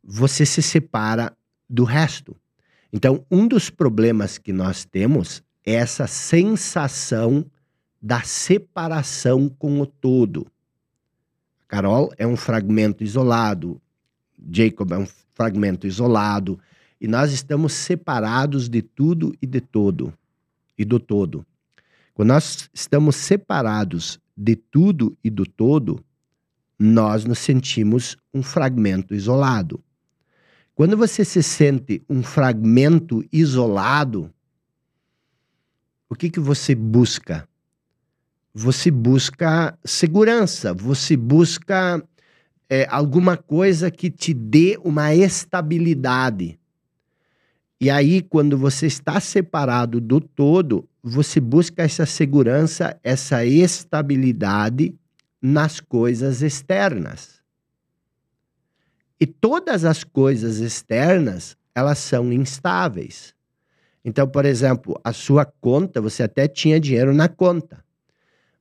você 0.01 0.45
se 0.45 0.62
separa 0.62 1.36
do 1.69 1.84
resto. 1.84 2.34
Então, 2.93 3.25
um 3.29 3.47
dos 3.47 3.69
problemas 3.69 4.38
que 4.38 4.53
nós 4.53 4.86
temos 4.86 5.43
é 5.65 5.73
essa 5.73 6.08
sensação 6.08 7.45
da 8.01 8.21
separação 8.21 9.49
com 9.49 9.81
o 9.81 9.86
todo. 9.86 10.47
Carol 11.67 12.13
é 12.17 12.25
um 12.25 12.38
fragmento 12.38 13.03
isolado, 13.03 13.81
Jacob 14.51 14.91
é 14.91 14.97
um 14.97 15.08
fragmento 15.34 15.88
isolado, 15.88 16.60
e 16.99 17.08
nós 17.08 17.31
estamos 17.31 17.73
separados 17.73 18.69
de 18.69 18.81
tudo 18.81 19.36
e 19.41 19.45
de 19.45 19.60
todo, 19.60 20.13
e 20.77 20.86
do 20.86 20.99
todo. 20.99 21.45
Quando 22.13 22.29
nós 22.29 22.69
estamos 22.73 23.15
separados 23.15 24.19
de 24.36 24.55
tudo 24.55 25.17
e 25.23 25.29
do 25.29 25.45
todo, 25.45 26.03
nós 26.79 27.25
nos 27.25 27.39
sentimos 27.39 28.17
um 28.34 28.41
fragmento 28.41 29.13
isolado. 29.13 29.84
Quando 30.73 30.97
você 30.97 31.23
se 31.23 31.41
sente 31.41 32.03
um 32.10 32.21
fragmento 32.21 33.23
isolado, 33.31 34.34
o 36.10 36.15
que, 36.15 36.29
que 36.29 36.39
você 36.39 36.75
busca? 36.75 37.47
Você 38.53 38.91
busca 38.91 39.77
segurança, 39.84 40.73
você 40.73 41.17
busca 41.17 42.01
é, 42.69 42.88
alguma 42.89 43.38
coisa 43.38 43.91
que 43.91 44.10
te 44.10 44.34
dê 44.34 44.78
uma 44.84 45.13
estabilidade. 45.13 46.60
E 47.80 47.89
aí, 47.89 48.21
quando 48.21 48.58
você 48.58 48.88
está 48.88 49.19
separado 49.19 49.99
do 49.99 50.19
todo, 50.19 50.88
você 51.04 51.39
busca 51.39 51.84
essa 51.84 52.06
segurança, 52.06 52.99
essa 53.04 53.45
estabilidade 53.45 54.95
nas 55.41 55.80
coisas 55.80 56.41
externas. 56.41 57.41
E 59.19 59.28
todas 59.28 59.86
as 59.86 60.04
coisas 60.04 60.58
externas, 60.58 61.56
elas 61.73 61.99
são 61.99 62.32
instáveis. 62.34 63.36
Então, 64.04 64.28
por 64.28 64.45
exemplo, 64.45 64.99
a 65.04 65.12
sua 65.12 65.45
conta, 65.45 66.01
você 66.01 66.23
até 66.23 66.47
tinha 66.47 66.80
dinheiro 66.80 67.13
na 67.13 67.28
conta, 67.28 67.84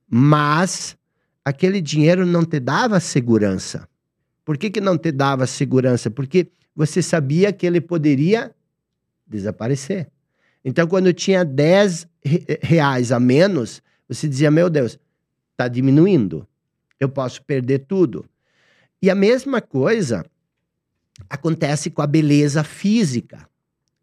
mas 0.07 0.97
aquele 1.43 1.81
dinheiro 1.81 2.25
não 2.25 2.43
te 2.43 2.59
dava 2.59 2.99
segurança. 2.99 3.87
Por 4.45 4.57
que, 4.57 4.69
que 4.69 4.79
não 4.79 4.97
te 4.97 5.11
dava 5.11 5.47
segurança? 5.47 6.11
Porque 6.11 6.47
você 6.75 7.01
sabia 7.01 7.51
que 7.51 7.65
ele 7.65 7.81
poderia 7.81 8.55
desaparecer. 9.25 10.07
Então, 10.63 10.87
quando 10.87 11.11
tinha 11.11 11.43
10 11.43 12.07
reais 12.61 13.11
a 13.11 13.19
menos, 13.19 13.81
você 14.07 14.27
dizia: 14.27 14.51
Meu 14.51 14.69
Deus, 14.69 14.99
está 15.51 15.67
diminuindo. 15.67 16.47
Eu 16.99 17.09
posso 17.09 17.43
perder 17.43 17.79
tudo. 17.79 18.25
E 19.01 19.09
a 19.09 19.15
mesma 19.15 19.61
coisa 19.61 20.25
acontece 21.29 21.89
com 21.89 22.01
a 22.01 22.07
beleza 22.07 22.63
física, 22.63 23.47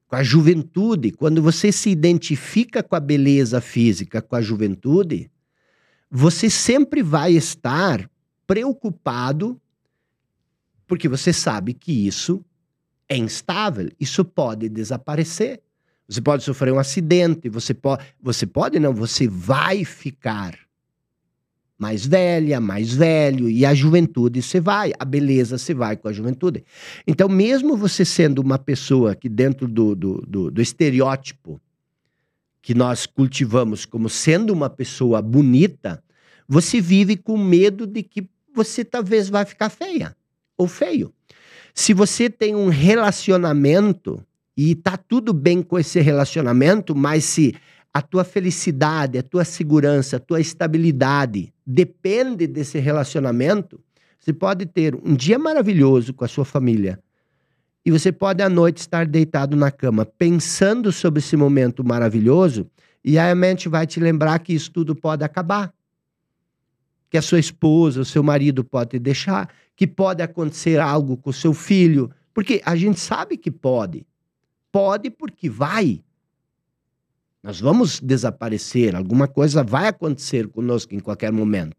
com 0.07 0.16
a 0.16 0.22
juventude. 0.22 1.12
Quando 1.12 1.40
você 1.40 1.70
se 1.70 1.90
identifica 1.90 2.83
com 2.83 2.96
a 2.96 3.00
beleza 3.00 3.61
física, 3.61 4.20
com 4.20 4.37
a 4.37 4.40
juventude, 4.40 5.31
você 6.11 6.50
sempre 6.50 7.02
vai 7.02 7.33
estar 7.33 8.09
preocupado, 8.46 9.61
porque 10.92 11.09
você 11.09 11.33
sabe 11.33 11.72
que 11.72 12.07
isso 12.07 12.44
é 13.09 13.16
instável, 13.16 13.88
isso 13.98 14.22
pode 14.22 14.68
desaparecer. 14.68 15.62
Você 16.07 16.20
pode 16.20 16.44
sofrer 16.44 16.70
um 16.70 16.78
acidente, 16.78 17.48
você 17.48 17.72
pode, 17.72 18.05
você 18.20 18.44
pode 18.44 18.78
não, 18.78 18.92
você 18.92 19.26
vai 19.26 19.87
ficar 19.87 20.55
mais 21.78 22.05
velha, 22.05 22.61
mais 22.61 22.92
velho, 22.92 23.48
e 23.48 23.64
a 23.64 23.72
juventude 23.72 24.42
se 24.42 24.61
vai, 24.61 24.92
a 24.98 25.05
beleza 25.07 25.57
se 25.57 25.72
vai 25.72 25.96
com 25.96 26.09
a 26.09 26.12
juventude. 26.12 26.62
Então, 27.07 27.26
mesmo 27.26 27.74
você 27.74 28.05
sendo 28.05 28.40
uma 28.40 28.59
pessoa 28.59 29.14
que, 29.14 29.31
dentro 29.31 29.66
do, 29.66 29.94
do, 29.94 30.20
do, 30.28 30.50
do 30.50 30.61
estereótipo 30.61 31.59
que 32.61 32.74
nós 32.74 33.07
cultivamos 33.07 33.87
como 33.87 34.11
sendo 34.11 34.52
uma 34.52 34.68
pessoa 34.68 35.22
bonita, 35.22 36.05
você 36.46 36.83
vive 36.83 37.16
com 37.16 37.38
medo 37.38 37.87
de 37.87 38.02
que 38.02 38.28
você 38.55 38.85
talvez 38.85 39.31
vai 39.31 39.46
ficar 39.46 39.70
feia 39.70 40.14
ou 40.62 40.68
feio. 40.68 41.12
Se 41.75 41.92
você 41.92 42.31
tem 42.31 42.55
um 42.55 42.68
relacionamento 42.68 44.25
e 44.57 44.75
tá 44.75 44.96
tudo 44.96 45.33
bem 45.33 45.62
com 45.62 45.79
esse 45.79 46.01
relacionamento, 46.01 46.94
mas 46.94 47.25
se 47.25 47.55
a 47.92 48.01
tua 48.01 48.25
felicidade, 48.25 49.18
a 49.18 49.22
tua 49.22 49.44
segurança, 49.44 50.16
a 50.16 50.20
tua 50.20 50.40
estabilidade 50.40 51.53
depende 51.66 52.46
desse 52.46 52.79
relacionamento, 52.79 53.81
você 54.18 54.33
pode 54.33 54.66
ter 54.66 54.94
um 54.94 55.14
dia 55.14 55.38
maravilhoso 55.38 56.14
com 56.14 56.25
a 56.25 56.29
sua 56.29 56.44
família. 56.44 56.98
E 57.85 57.90
você 57.90 58.12
pode 58.12 58.42
à 58.42 58.48
noite 58.48 58.79
estar 58.79 59.05
deitado 59.05 59.57
na 59.57 59.70
cama 59.70 60.07
pensando 60.07 60.92
sobre 60.92 61.18
esse 61.18 61.37
momento 61.37 61.85
maravilhoso, 61.85 62.70
e 63.05 63.18
aí 63.18 63.33
a 63.33 63.35
mente 63.35 63.68
vai 63.68 63.87
te 63.87 63.98
lembrar 63.98 64.38
que 64.38 64.53
isso 64.53 64.70
tudo 64.70 64.94
pode 64.94 65.25
acabar. 65.25 65.75
Que 67.11 67.18
a 67.18 67.22
sua 67.22 67.40
esposa, 67.40 68.01
o 68.01 68.05
seu 68.05 68.22
marido 68.22 68.62
pode 68.62 68.90
te 68.90 68.98
deixar, 69.01 69.48
que 69.77 69.87
pode 69.87 70.23
acontecer 70.23 70.79
algo 70.79 71.17
com 71.17 71.31
o 71.31 71.33
seu 71.33 71.55
filho, 71.55 72.11
porque 72.35 72.61
a 72.65 72.77
gente 72.77 73.01
sabe 73.01 73.37
que 73.37 73.51
pode. 73.51 74.07
Pode 74.71 75.11
porque 75.11 75.49
vai. 75.49 76.03
Nós 77.43 77.61
vamos 77.61 78.01
desaparecer, 78.01 78.95
alguma 78.95 79.27
coisa 79.27 79.65
vai 79.65 79.89
acontecer 79.89 80.49
conosco 80.49 80.95
em 80.95 81.01
qualquer 81.01 81.33
momento. 81.33 81.77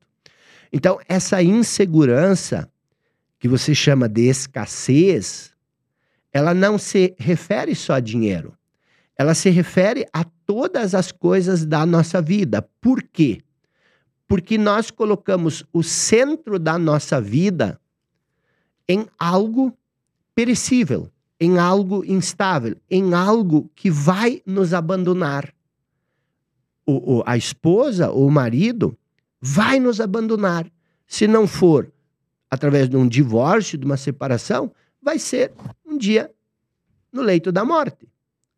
Então, 0.71 0.99
essa 1.07 1.41
insegurança, 1.41 2.69
que 3.39 3.47
você 3.47 3.75
chama 3.75 4.07
de 4.09 4.27
escassez, 4.29 5.53
ela 6.31 6.53
não 6.53 6.77
se 6.77 7.13
refere 7.17 7.75
só 7.75 7.93
a 7.93 7.99
dinheiro. 7.99 8.57
Ela 9.17 9.35
se 9.35 9.49
refere 9.49 10.07
a 10.11 10.23
todas 10.23 10.95
as 10.95 11.11
coisas 11.11 11.65
da 11.65 11.85
nossa 11.85 12.21
vida. 12.21 12.67
Por 12.81 13.03
quê? 13.03 13.41
Porque 14.27 14.57
nós 14.57 14.89
colocamos 14.89 15.63
o 15.71 15.83
centro 15.83 16.57
da 16.57 16.77
nossa 16.79 17.21
vida 17.21 17.79
em 18.87 19.07
algo 19.17 19.75
perecível 20.35 21.09
em 21.43 21.57
algo 21.57 22.05
instável, 22.05 22.77
em 22.89 23.13
algo 23.13 23.69
que 23.75 23.91
vai 23.91 24.41
nos 24.45 24.73
abandonar. 24.73 25.53
O, 26.85 27.17
o, 27.17 27.23
a 27.25 27.35
esposa 27.35 28.09
ou 28.09 28.27
o 28.27 28.31
marido 28.31 28.97
vai 29.41 29.77
nos 29.77 29.99
abandonar. 29.99 30.71
Se 31.05 31.27
não 31.27 31.45
for 31.45 31.91
através 32.49 32.87
de 32.87 32.95
um 32.95 33.05
divórcio, 33.05 33.77
de 33.77 33.85
uma 33.85 33.97
separação, 33.97 34.71
vai 35.01 35.19
ser 35.19 35.51
um 35.85 35.97
dia 35.97 36.31
no 37.11 37.21
leito 37.21 37.51
da 37.51 37.65
morte. 37.65 38.07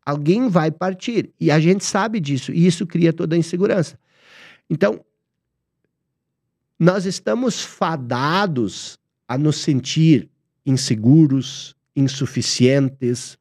Alguém 0.04 0.48
vai 0.48 0.70
partir. 0.70 1.32
E 1.40 1.50
a 1.50 1.58
gente 1.58 1.84
sabe 1.84 2.20
disso. 2.20 2.52
E 2.52 2.68
isso 2.68 2.86
cria 2.86 3.12
toda 3.12 3.34
a 3.34 3.38
insegurança. 3.38 3.98
Então, 4.70 5.04
nós 6.78 7.04
estamos 7.04 7.60
fadados 7.60 8.96
a 9.28 9.36
nos 9.36 9.58
sentir 9.58 10.30
inseguros, 10.64 11.74
insuficientes, 11.94 13.38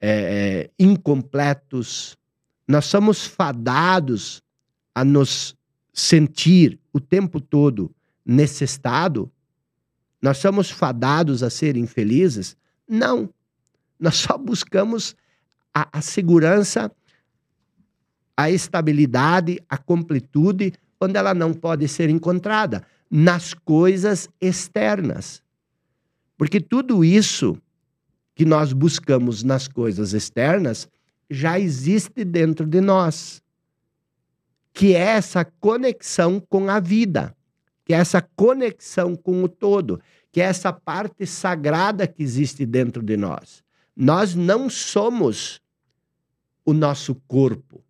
é, 0.00 0.10
é, 0.10 0.70
incompletos. 0.78 2.16
Nós 2.66 2.86
somos 2.86 3.26
fadados 3.26 4.42
a 4.94 5.04
nos 5.04 5.56
sentir 5.92 6.78
o 6.92 7.00
tempo 7.00 7.40
todo 7.40 7.94
nesse 8.24 8.64
estado. 8.64 9.30
Nós 10.20 10.38
somos 10.38 10.70
fadados 10.70 11.42
a 11.42 11.50
ser 11.50 11.76
infelizes? 11.76 12.56
Não. 12.88 13.28
Nós 13.98 14.16
só 14.16 14.36
buscamos 14.36 15.14
a, 15.72 15.88
a 15.98 16.00
segurança, 16.00 16.90
a 18.36 18.50
estabilidade, 18.50 19.60
a 19.68 19.76
completude, 19.78 20.72
onde 21.00 21.16
ela 21.16 21.34
não 21.34 21.52
pode 21.52 21.86
ser 21.88 22.08
encontrada 22.08 22.84
nas 23.16 23.54
coisas 23.54 24.28
externas. 24.40 25.40
Porque 26.36 26.60
tudo 26.60 27.04
isso 27.04 27.56
que 28.34 28.44
nós 28.44 28.72
buscamos 28.72 29.44
nas 29.44 29.68
coisas 29.68 30.12
externas 30.12 30.88
já 31.30 31.56
existe 31.56 32.24
dentro 32.24 32.66
de 32.66 32.80
nós. 32.80 33.40
Que 34.72 34.96
é 34.96 34.98
essa 34.98 35.44
conexão 35.44 36.40
com 36.40 36.68
a 36.68 36.80
vida, 36.80 37.32
que 37.84 37.94
é 37.94 37.98
essa 37.98 38.20
conexão 38.20 39.14
com 39.14 39.44
o 39.44 39.48
todo, 39.48 40.00
que 40.32 40.40
é 40.40 40.44
essa 40.46 40.72
parte 40.72 41.24
sagrada 41.24 42.08
que 42.08 42.20
existe 42.20 42.66
dentro 42.66 43.00
de 43.00 43.16
nós. 43.16 43.62
Nós 43.94 44.34
não 44.34 44.68
somos 44.68 45.62
o 46.64 46.72
nosso 46.72 47.14
corpo. 47.28 47.80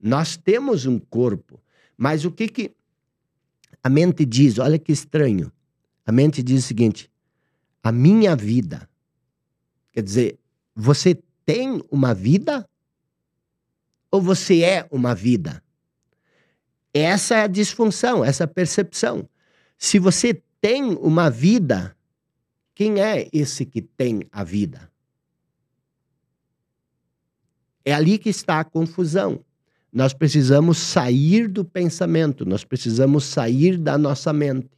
Nós 0.00 0.36
temos 0.36 0.86
um 0.86 1.00
corpo, 1.00 1.60
mas 1.96 2.24
o 2.24 2.30
que 2.30 2.46
que 2.46 2.76
a 3.82 3.88
mente 3.88 4.24
diz? 4.24 4.58
Olha 4.58 4.78
que 4.78 4.92
estranho. 4.92 5.52
A 6.06 6.12
mente 6.12 6.42
diz 6.42 6.64
o 6.64 6.66
seguinte: 6.66 7.10
a 7.82 7.90
minha 7.92 8.36
vida 8.36 8.88
Quer 9.92 10.02
dizer, 10.02 10.38
você 10.74 11.22
tem 11.44 11.82
uma 11.90 12.14
vida 12.14 12.68
ou 14.10 14.20
você 14.20 14.62
é 14.62 14.88
uma 14.90 15.14
vida? 15.14 15.62
Essa 16.94 17.36
é 17.36 17.42
a 17.42 17.46
disfunção, 17.46 18.24
essa 18.24 18.46
percepção. 18.46 19.28
Se 19.78 19.98
você 19.98 20.42
tem 20.60 20.94
uma 20.96 21.30
vida, 21.30 21.96
quem 22.74 23.00
é 23.00 23.28
esse 23.32 23.66
que 23.66 23.82
tem 23.82 24.22
a 24.30 24.42
vida? 24.42 24.90
É 27.84 27.92
ali 27.92 28.18
que 28.18 28.30
está 28.30 28.60
a 28.60 28.64
confusão. 28.64 29.44
Nós 29.92 30.14
precisamos 30.14 30.78
sair 30.78 31.48
do 31.48 31.64
pensamento, 31.64 32.46
nós 32.46 32.64
precisamos 32.64 33.24
sair 33.24 33.76
da 33.76 33.98
nossa 33.98 34.32
mente. 34.32 34.70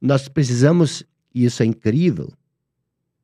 Nós 0.00 0.28
precisamos, 0.28 1.04
e 1.34 1.44
isso 1.44 1.62
é 1.62 1.66
incrível, 1.66 2.32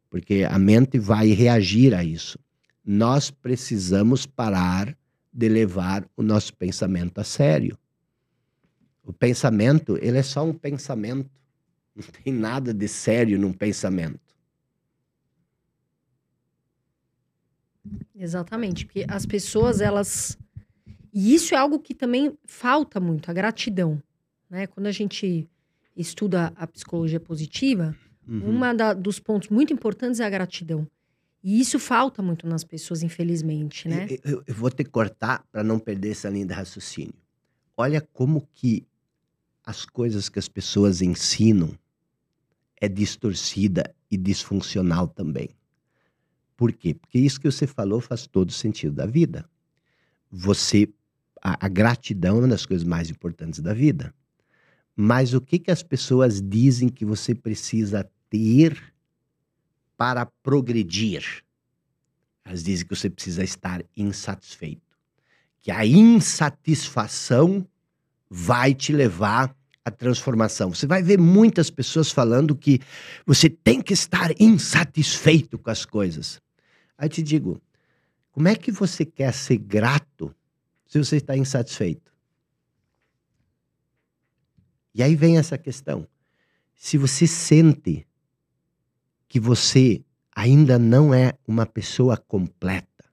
porque 0.09 0.47
a 0.49 0.59
mente 0.59 0.99
vai 0.99 1.29
reagir 1.29 1.93
a 1.93 2.05
isso. 2.05 2.39
Nós 2.85 3.31
precisamos 3.31 4.27
parar 4.27 4.97
de 5.33 5.49
levar 5.49 6.09
o 6.17 6.23
nosso 6.23 6.55
pensamento 6.55 7.19
a 7.19 7.25
sério. 7.25 7.77
O 9.03 9.13
pensamento, 9.13 9.99
ele 10.01 10.19
é 10.19 10.23
só 10.23 10.45
um 10.45 10.53
pensamento. 10.53 11.31
Não 11.95 12.05
tem 12.05 12.33
nada 12.33 12.73
de 12.73 12.87
sério 12.87 13.39
num 13.39 13.53
pensamento. 13.53 14.21
Exatamente, 18.15 18.87
porque 18.87 19.05
as 19.09 19.27
pessoas, 19.27 19.81
elas. 19.81 20.39
E 21.15 21.35
isso 21.35 21.55
é 21.55 21.59
algo 21.59 21.79
que 21.79 21.95
também 21.95 22.37
falta 22.45 22.99
muito, 22.99 23.31
a 23.31 23.33
gratidão. 23.33 24.03
Né? 24.51 24.67
Quando 24.67 24.89
a 24.89 24.93
gente 24.93 25.49
estuda 25.97 26.53
a 26.57 26.67
psicologia 26.67 27.21
positiva, 27.21 27.97
Uhum. 28.27 28.51
Uma 28.51 28.75
da, 28.75 28.93
dos 28.93 29.19
pontos 29.19 29.49
muito 29.49 29.73
importantes 29.73 30.21
é 30.21 30.25
a 30.25 30.31
gratidão. 30.31 30.87
E 31.43 31.61
isso 31.61 31.79
falta 31.79 32.23
muito 32.23 32.47
nas 32.47 32.65
pessoas, 32.65 33.03
infelizmente, 33.03 33.87
né? 33.87 34.07
Eu, 34.11 34.33
eu, 34.33 34.45
eu 34.47 34.55
vou 34.55 34.71
ter 34.71 34.85
que 34.85 34.91
cortar 34.91 35.45
para 35.53 35.63
não 35.63 35.79
perder 35.79 36.13
essa 36.13 36.31
linha 36.31 36.47
de 36.47 36.55
raciocínio. 36.55 37.15
Olha 37.77 38.01
como 38.01 38.49
que 38.53 38.87
as 39.65 39.85
coisas 39.85 40.29
que 40.29 40.39
as 40.39 40.49
pessoas 40.49 41.03
ensinam 41.03 41.77
é 42.81 42.89
distorcida 42.89 43.95
e 44.11 44.17
disfuncional 44.17 45.07
também. 45.07 45.51
Por 46.57 46.73
quê? 46.73 46.95
Porque 46.95 47.19
isso 47.19 47.41
que 47.41 47.51
você 47.51 47.67
falou 47.67 48.01
faz 48.01 48.27
todo 48.27 48.53
sentido 48.53 48.95
da 48.95 49.07
vida. 49.07 49.45
Você, 50.31 50.89
a, 51.45 51.67
a 51.67 51.69
gratidão 51.69 52.37
é 52.37 52.41
uma 52.41 52.49
das 52.49 52.65
coisas 52.65 52.87
mais 52.87 53.11
importantes 53.11 53.61
da 53.61 53.75
vida. 53.75 54.15
Mas 54.97 55.35
o 55.35 55.41
que, 55.41 55.59
que 55.59 55.71
as 55.71 55.83
pessoas 55.83 56.41
dizem 56.41 56.89
que 56.89 57.05
você 57.05 57.35
precisa 57.35 58.09
ter 58.31 58.95
para 59.97 60.25
progredir? 60.43 61.45
Elas 62.45 62.63
dizem 62.63 62.87
que 62.87 62.97
você 62.97 63.11
precisa 63.11 63.45
estar 63.45 63.85
insatisfeito. 63.95 64.83
Que 65.61 65.71
a 65.71 65.85
insatisfação 65.85 67.67
vai 68.31 68.75
te 68.75 68.93
levar 68.93 69.55
à 69.85 69.91
transformação. 69.91 70.73
Você 70.73 70.87
vai 70.87 71.03
ver 71.03 71.19
muitas 71.19 71.71
pessoas 71.71 72.11
falando 72.11 72.57
que 72.57 72.81
você 73.27 73.51
tem 73.51 73.83
que 73.83 73.93
estar 73.93 74.31
insatisfeito 74.41 75.59
com 75.59 75.71
as 75.71 75.85
coisas. 75.85 76.41
Aí 76.97 77.09
te 77.09 77.23
digo, 77.23 77.61
como 78.31 78.49
é 78.49 78.55
que 78.55 78.71
você 78.71 79.05
quer 79.05 79.33
ser 79.33 79.59
grato 79.59 80.35
se 80.87 80.99
você 80.99 81.17
está 81.17 81.37
insatisfeito? 81.37 82.13
E 84.95 85.03
aí 85.03 85.17
vem 85.17 85.39
essa 85.39 85.59
questão. 85.59 86.07
Se 86.75 86.97
você 86.97 87.27
sente 87.27 88.07
que 89.29 89.41
você 89.41 90.05
ainda 90.35 90.79
não 90.79 91.13
é 91.13 91.35
uma 91.47 91.67
pessoa 91.67 92.17
completa, 92.17 93.05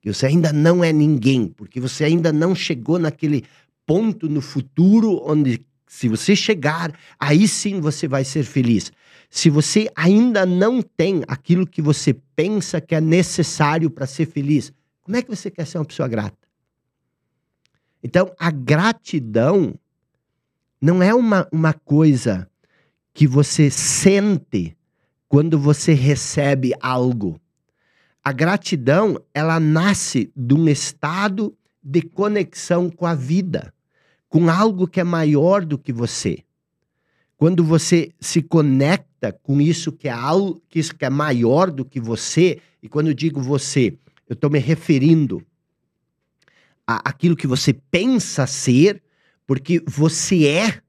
que 0.00 0.12
você 0.12 0.26
ainda 0.26 0.52
não 0.52 0.84
é 0.84 0.92
ninguém, 0.92 1.48
porque 1.48 1.80
você 1.80 2.04
ainda 2.04 2.32
não 2.32 2.54
chegou 2.54 2.98
naquele 2.98 3.44
ponto 3.84 4.28
no 4.28 4.40
futuro 4.40 5.20
onde 5.24 5.66
se 5.86 6.08
você 6.08 6.36
chegar, 6.36 6.96
aí 7.18 7.48
sim 7.48 7.80
você 7.80 8.06
vai 8.06 8.24
ser 8.24 8.44
feliz. 8.44 8.92
Se 9.30 9.50
você 9.50 9.90
ainda 9.96 10.46
não 10.46 10.82
tem 10.82 11.22
aquilo 11.26 11.66
que 11.66 11.82
você 11.82 12.14
pensa 12.36 12.80
que 12.80 12.94
é 12.94 13.00
necessário 13.00 13.90
para 13.90 14.06
ser 14.06 14.26
feliz, 14.26 14.72
como 15.02 15.16
é 15.16 15.22
que 15.22 15.34
você 15.34 15.50
quer 15.50 15.66
ser 15.66 15.78
uma 15.78 15.84
pessoa 15.84 16.08
grata? 16.08 16.47
Então, 18.02 18.32
a 18.38 18.50
gratidão 18.50 19.74
não 20.80 21.02
é 21.02 21.14
uma, 21.14 21.48
uma 21.50 21.72
coisa 21.72 22.48
que 23.12 23.26
você 23.26 23.70
sente 23.70 24.76
quando 25.28 25.58
você 25.58 25.92
recebe 25.92 26.72
algo. 26.80 27.40
A 28.22 28.32
gratidão, 28.32 29.20
ela 29.34 29.58
nasce 29.58 30.32
de 30.36 30.54
um 30.54 30.68
estado 30.68 31.56
de 31.82 32.02
conexão 32.02 32.90
com 32.90 33.06
a 33.06 33.14
vida, 33.14 33.72
com 34.28 34.48
algo 34.48 34.86
que 34.86 35.00
é 35.00 35.04
maior 35.04 35.64
do 35.64 35.78
que 35.78 35.92
você. 35.92 36.44
Quando 37.36 37.64
você 37.64 38.12
se 38.20 38.42
conecta 38.42 39.32
com 39.32 39.60
isso 39.60 39.92
que 39.92 40.08
é 40.08 40.12
algo 40.12 40.62
que 40.68 40.78
isso 40.78 40.94
que 40.94 41.04
é 41.04 41.10
maior 41.10 41.70
do 41.70 41.84
que 41.84 42.00
você, 42.00 42.60
e 42.82 42.88
quando 42.88 43.08
eu 43.08 43.14
digo 43.14 43.40
você, 43.40 43.96
eu 44.28 44.34
estou 44.34 44.50
me 44.50 44.58
referindo 44.58 45.44
a 46.88 47.10
aquilo 47.10 47.36
que 47.36 47.46
você 47.46 47.74
pensa 47.74 48.46
ser, 48.46 49.02
porque 49.46 49.82
você 49.86 50.46
é 50.46 50.80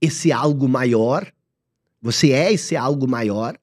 esse 0.00 0.32
algo 0.32 0.68
maior, 0.68 1.32
você 2.02 2.32
é 2.32 2.52
esse 2.52 2.74
algo 2.74 3.06
maior. 3.06 3.56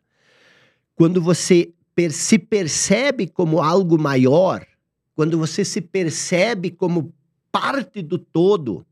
Quando 0.95 1.21
você 1.21 1.73
per 1.93 2.13
se 2.13 2.39
percebe 2.39 3.27
como 3.27 3.61
algo 3.61 3.99
maior, 3.99 4.65
quando 5.13 5.37
você 5.37 5.65
se 5.65 5.81
percebe 5.81 6.71
como 6.71 7.13
parte 7.51 8.01
do 8.01 8.17
todo, 8.17 8.85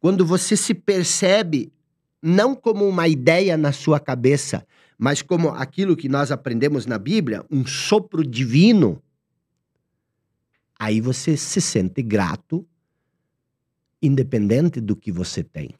quando 0.00 0.24
você 0.24 0.56
se 0.56 0.72
percebe 0.72 1.70
não 2.22 2.54
como 2.54 2.88
uma 2.88 3.06
ideia 3.06 3.58
na 3.58 3.72
sua 3.72 4.00
cabeça, 4.00 4.66
mas 4.96 5.20
como 5.20 5.50
aquilo 5.50 5.96
que 5.96 6.08
nós 6.08 6.32
aprendemos 6.32 6.86
na 6.86 6.98
Bíblia, 6.98 7.44
um 7.50 7.66
sopro 7.66 8.26
divino, 8.26 9.02
aí 10.78 11.00
você 11.00 11.36
se 11.36 11.60
sente 11.60 12.02
grato, 12.02 12.66
independente 14.00 14.80
do 14.80 14.94
que 14.94 15.10
você 15.10 15.42
tem. 15.42 15.70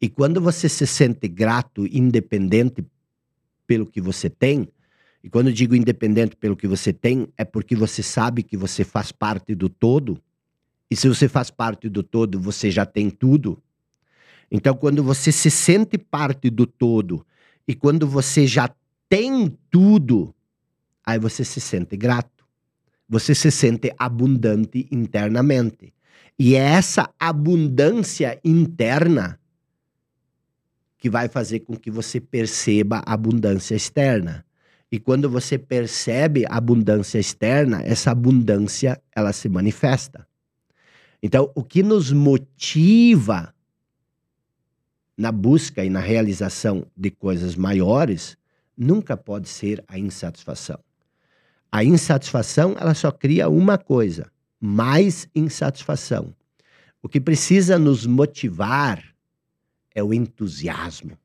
E 0.00 0.08
quando 0.08 0.40
você 0.40 0.68
se 0.68 0.86
sente 0.86 1.28
grato, 1.28 1.86
independente 1.86 2.84
pelo 3.66 3.86
que 3.86 4.00
você 4.00 4.28
tem, 4.28 4.68
e 5.22 5.30
quando 5.30 5.52
digo 5.52 5.76
independente 5.76 6.34
pelo 6.34 6.56
que 6.56 6.66
você 6.66 6.92
tem, 6.92 7.28
é 7.36 7.44
porque 7.44 7.76
você 7.76 8.02
sabe 8.02 8.42
que 8.42 8.56
você 8.56 8.82
faz 8.82 9.12
parte 9.12 9.54
do 9.54 9.68
todo. 9.68 10.20
E 10.90 10.96
se 10.96 11.08
você 11.08 11.28
faz 11.28 11.48
parte 11.48 11.88
do 11.88 12.02
todo, 12.02 12.40
você 12.40 12.70
já 12.70 12.84
tem 12.84 13.08
tudo. 13.08 13.62
Então, 14.50 14.74
quando 14.74 15.02
você 15.02 15.30
se 15.30 15.50
sente 15.50 15.96
parte 15.96 16.50
do 16.50 16.66
todo 16.66 17.24
e 17.66 17.74
quando 17.74 18.06
você 18.06 18.46
já 18.46 18.68
tem 19.08 19.56
tudo, 19.70 20.34
aí 21.06 21.18
você 21.18 21.44
se 21.44 21.60
sente 21.60 21.96
grato. 21.96 22.31
Você 23.12 23.34
se 23.34 23.50
sente 23.50 23.92
abundante 23.98 24.88
internamente. 24.90 25.92
E 26.38 26.54
é 26.54 26.60
essa 26.60 27.12
abundância 27.20 28.40
interna 28.42 29.38
que 30.96 31.10
vai 31.10 31.28
fazer 31.28 31.60
com 31.60 31.76
que 31.76 31.90
você 31.90 32.18
perceba 32.18 33.02
a 33.04 33.12
abundância 33.12 33.74
externa. 33.74 34.46
E 34.90 34.98
quando 34.98 35.28
você 35.28 35.58
percebe 35.58 36.46
a 36.46 36.56
abundância 36.56 37.18
externa, 37.18 37.82
essa 37.82 38.10
abundância 38.10 38.98
ela 39.14 39.34
se 39.34 39.46
manifesta. 39.46 40.26
Então, 41.22 41.52
o 41.54 41.62
que 41.62 41.82
nos 41.82 42.10
motiva 42.10 43.54
na 45.18 45.30
busca 45.30 45.84
e 45.84 45.90
na 45.90 46.00
realização 46.00 46.86
de 46.96 47.10
coisas 47.10 47.56
maiores 47.56 48.38
nunca 48.74 49.18
pode 49.18 49.50
ser 49.50 49.84
a 49.86 49.98
insatisfação. 49.98 50.82
A 51.72 51.82
insatisfação, 51.82 52.76
ela 52.78 52.94
só 52.94 53.10
cria 53.10 53.48
uma 53.48 53.78
coisa: 53.78 54.30
mais 54.60 55.26
insatisfação. 55.34 56.32
O 57.02 57.08
que 57.08 57.20
precisa 57.20 57.78
nos 57.78 58.06
motivar 58.06 59.02
é 59.92 60.04
o 60.04 60.14
entusiasmo 60.14 61.18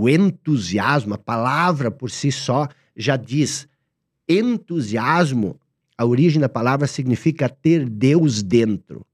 o 0.00 0.08
entusiasmo, 0.08 1.14
a 1.14 1.18
palavra 1.18 1.90
por 1.90 2.08
si 2.08 2.30
só 2.30 2.68
já 2.96 3.16
diz 3.16 3.66
entusiasmo, 4.28 5.58
a 5.96 6.06
origem 6.06 6.40
da 6.40 6.48
palavra 6.48 6.86
significa 6.86 7.48
ter 7.48 7.88
Deus 7.88 8.40
dentro. 8.40 9.04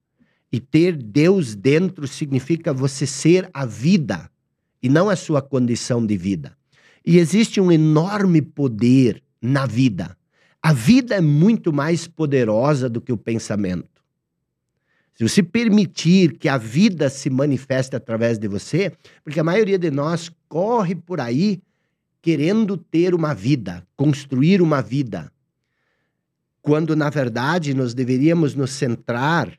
E 0.53 0.61
ter 0.61 0.95
Deus 0.95 1.55
dentro 1.55 2.07
significa 2.07 2.71
você 2.71 3.07
ser 3.07 3.49
a 3.55 3.65
vida 3.65 4.31
e 4.83 4.91
não 4.91 5.09
a 5.09 5.17
sua 5.17 5.41
condição 5.41 6.05
de 6.05 6.19
vida. 6.19 6.55
E 7.03 7.17
existe 7.17 7.63
um 7.63 7.73
enorme 7.73 8.43
poder 8.43 9.23
na 9.45 9.67
vida. 9.67 10.17
A 10.63 10.73
vida 10.73 11.15
é 11.15 11.21
muito 11.21 11.71
mais 11.71 12.09
poderosa 12.09 12.89
do 12.89 12.99
que 12.99 13.13
o 13.13 13.17
pensamento. 13.19 14.03
Se 15.15 15.23
você 15.23 15.43
permitir 15.43 16.39
que 16.39 16.49
a 16.49 16.57
vida 16.57 17.11
se 17.11 17.29
manifeste 17.29 17.95
através 17.95 18.39
de 18.39 18.49
você, 18.49 18.91
porque 19.23 19.39
a 19.39 19.45
maioria 19.45 19.79
de 19.79 19.91
nós 19.91 20.33
corre 20.49 20.95
por 20.95 21.21
aí 21.21 21.63
querendo 22.23 22.79
ter 22.79 23.15
uma 23.15 23.35
vida, 23.35 23.87
construir 23.95 24.63
uma 24.63 24.81
vida, 24.81 25.31
quando 26.63 26.97
na 26.97 27.11
verdade 27.11 27.75
nós 27.75 27.93
deveríamos 27.93 28.55
nos 28.55 28.71
centrar 28.71 29.53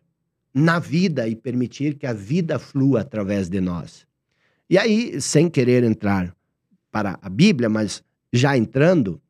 na 0.52 0.80
vida 0.80 1.28
e 1.28 1.36
permitir 1.36 1.94
que 1.94 2.08
a 2.08 2.14
vida 2.14 2.58
flua 2.58 3.02
através 3.02 3.48
de 3.48 3.62
nós. 3.62 4.08
E 4.68 4.80
aí, 4.80 5.22
sem 5.22 5.48
querer 5.48 5.84
entrar 5.84 6.36
para 6.92 7.20
a 7.22 7.30
Bíblia, 7.30 7.70
mas 7.70 8.04
já 8.34 8.58
entrando, 8.58 9.22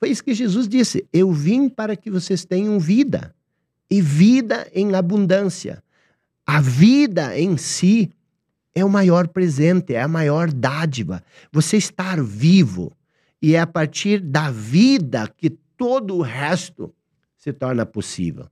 foi 0.00 0.08
isso 0.08 0.24
que 0.24 0.32
Jesus 0.32 0.66
disse: 0.66 1.06
Eu 1.12 1.30
vim 1.30 1.68
para 1.68 1.94
que 1.94 2.10
vocês 2.10 2.44
tenham 2.46 2.80
vida 2.80 3.34
e 3.90 4.00
vida 4.00 4.66
em 4.72 4.94
abundância. 4.94 5.84
A 6.46 6.58
vida 6.60 7.38
em 7.38 7.58
si 7.58 8.10
é 8.74 8.82
o 8.82 8.88
maior 8.88 9.28
presente, 9.28 9.94
é 9.94 10.00
a 10.00 10.08
maior 10.08 10.50
dádiva. 10.50 11.22
Você 11.52 11.76
estar 11.76 12.20
vivo. 12.22 12.90
E 13.42 13.54
é 13.54 13.60
a 13.60 13.66
partir 13.66 14.20
da 14.20 14.50
vida 14.50 15.28
que 15.36 15.50
todo 15.76 16.16
o 16.16 16.22
resto 16.22 16.92
se 17.36 17.52
torna 17.52 17.86
possível. 17.86 18.46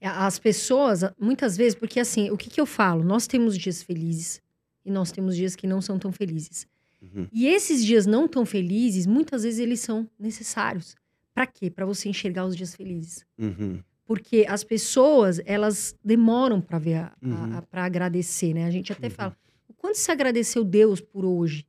É, 0.00 0.08
as 0.08 0.38
pessoas, 0.38 1.02
muitas 1.18 1.56
vezes, 1.56 1.74
porque 1.74 2.00
assim, 2.00 2.30
o 2.30 2.36
que, 2.36 2.50
que 2.50 2.60
eu 2.60 2.66
falo? 2.66 3.04
Nós 3.04 3.26
temos 3.26 3.56
dias 3.56 3.82
felizes 3.82 4.42
e 4.84 4.90
nós 4.90 5.12
temos 5.12 5.36
dias 5.36 5.54
que 5.54 5.66
não 5.66 5.80
são 5.80 5.98
tão 5.98 6.12
felizes. 6.12 6.66
Uhum. 7.00 7.28
E 7.32 7.46
esses 7.46 7.84
dias 7.84 8.06
não 8.06 8.26
tão 8.26 8.44
felizes, 8.44 9.06
muitas 9.06 9.42
vezes 9.42 9.60
eles 9.60 9.80
são 9.80 10.08
necessários. 10.18 10.96
Para 11.34 11.46
quê? 11.46 11.70
Para 11.70 11.84
você 11.84 12.08
enxergar 12.08 12.46
os 12.46 12.56
dias 12.56 12.74
felizes. 12.74 13.24
Uhum. 13.38 13.80
Porque 14.06 14.46
as 14.48 14.62
pessoas, 14.62 15.40
elas 15.44 15.94
demoram 16.02 16.60
para 16.60 16.78
ver, 16.78 17.12
uhum. 17.22 17.60
para 17.70 17.84
agradecer, 17.84 18.54
né? 18.54 18.64
A 18.64 18.70
gente 18.70 18.92
até 18.92 19.08
uhum. 19.08 19.12
fala, 19.12 19.36
o 19.68 19.74
quanto 19.74 19.98
você 19.98 20.12
agradeceu 20.12 20.64
Deus 20.64 21.00
por 21.00 21.24
hoje? 21.24 21.66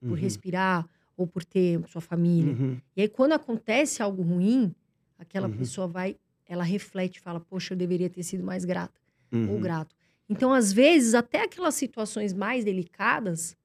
Por 0.00 0.10
uhum. 0.10 0.14
respirar 0.14 0.88
ou 1.16 1.26
por 1.26 1.44
ter 1.44 1.82
sua 1.88 2.00
família? 2.00 2.54
Uhum. 2.54 2.78
E 2.96 3.02
aí, 3.02 3.08
quando 3.08 3.32
acontece 3.32 4.02
algo 4.02 4.22
ruim, 4.22 4.74
aquela 5.18 5.48
pessoa 5.48 5.86
vai, 5.86 6.16
ela 6.46 6.64
reflete 6.64 7.20
fala, 7.20 7.40
poxa, 7.40 7.74
eu 7.74 7.78
deveria 7.78 8.08
ter 8.08 8.22
sido 8.22 8.42
mais 8.42 8.64
grata 8.64 8.98
ou 9.48 9.60
grato. 9.60 9.94
Então, 10.30 10.52
às 10.52 10.72
vezes, 10.72 11.12
até 11.14 11.42
aquelas 11.42 11.74
situações 11.74 12.32
mais 12.32 12.64
delicadas, 12.64 13.56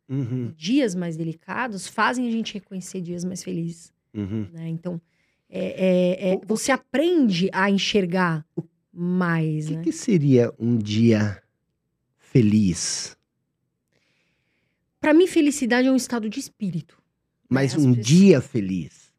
dias 0.57 0.95
mais 0.95 1.15
delicados, 1.15 1.87
fazem 1.87 2.27
a 2.27 2.31
gente 2.31 2.55
reconhecer 2.55 3.01
dias 3.01 3.23
mais 3.23 3.43
felizes. 3.43 3.93
Né? 4.11 4.69
Então, 4.69 4.99
é, 5.47 5.59
é, 5.59 6.33
é, 6.33 6.41
você 6.43 6.71
aprende 6.71 7.49
a 7.53 7.69
enxergar 7.69 8.43
mais. 8.91 9.65
O 9.65 9.69
que, 9.69 9.75
né? 9.75 9.83
que 9.83 9.91
seria 9.91 10.51
um 10.57 10.75
dia 10.75 11.39
feliz? 12.17 13.15
Para 14.99 15.13
mim, 15.13 15.27
felicidade 15.27 15.87
é 15.87 15.91
um 15.91 15.95
estado 15.95 16.27
de 16.27 16.39
espírito. 16.39 16.99
Mas 17.47 17.75
né? 17.75 17.83
um 17.83 17.93
pessoas... 17.93 18.07
dia 18.07 18.41
feliz? 18.41 19.13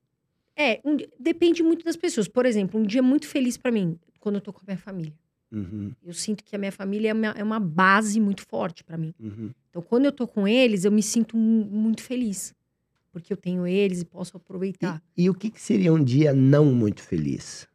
É, 0.57 0.81
um... 0.85 0.97
depende 1.21 1.63
muito 1.63 1.85
das 1.85 1.97
pessoas. 1.97 2.27
Por 2.27 2.45
exemplo, 2.45 2.81
um 2.81 2.83
dia 2.85 3.03
muito 3.03 3.29
feliz 3.29 3.57
para 3.57 3.71
mim, 3.71 3.97
quando 4.19 4.35
eu 4.35 4.41
tô 4.41 4.53
com 4.53 4.61
a 4.63 4.67
minha 4.67 4.79
família. 4.79 5.15
Uhum. 5.51 5.93
Eu 6.05 6.13
sinto 6.13 6.45
que 6.45 6.55
a 6.57 6.59
minha 6.59 6.73
família 6.73 7.11
é 7.11 7.15
uma, 7.15 7.27
é 7.29 7.43
uma 7.43 7.61
base 7.61 8.21
muito 8.21 8.47
forte 8.47 8.83
para 8.83 8.97
mim. 8.97 9.15
Uhum. 9.21 9.51
Então, 9.71 9.83
quando 9.83 10.07
eu 10.07 10.13
tô 10.13 10.27
com 10.27 10.47
eles, 10.47 10.85
eu 10.85 10.93
me 10.93 11.03
sinto 11.03 11.37
muito 11.37 12.03
feliz 12.03 12.55
porque 13.17 13.33
eu 13.33 13.37
tenho 13.39 13.67
eles 13.67 14.03
e 14.03 14.05
posso 14.05 14.37
aproveitar. 14.37 15.03
E, 15.17 15.25
e 15.25 15.31
o 15.31 15.35
que, 15.35 15.49
que, 15.49 15.59
seria 15.59 15.91
um 15.91 16.05
dia 16.05 16.35
não 16.35 16.67
muito 16.67 17.03
feliz? 17.03 17.67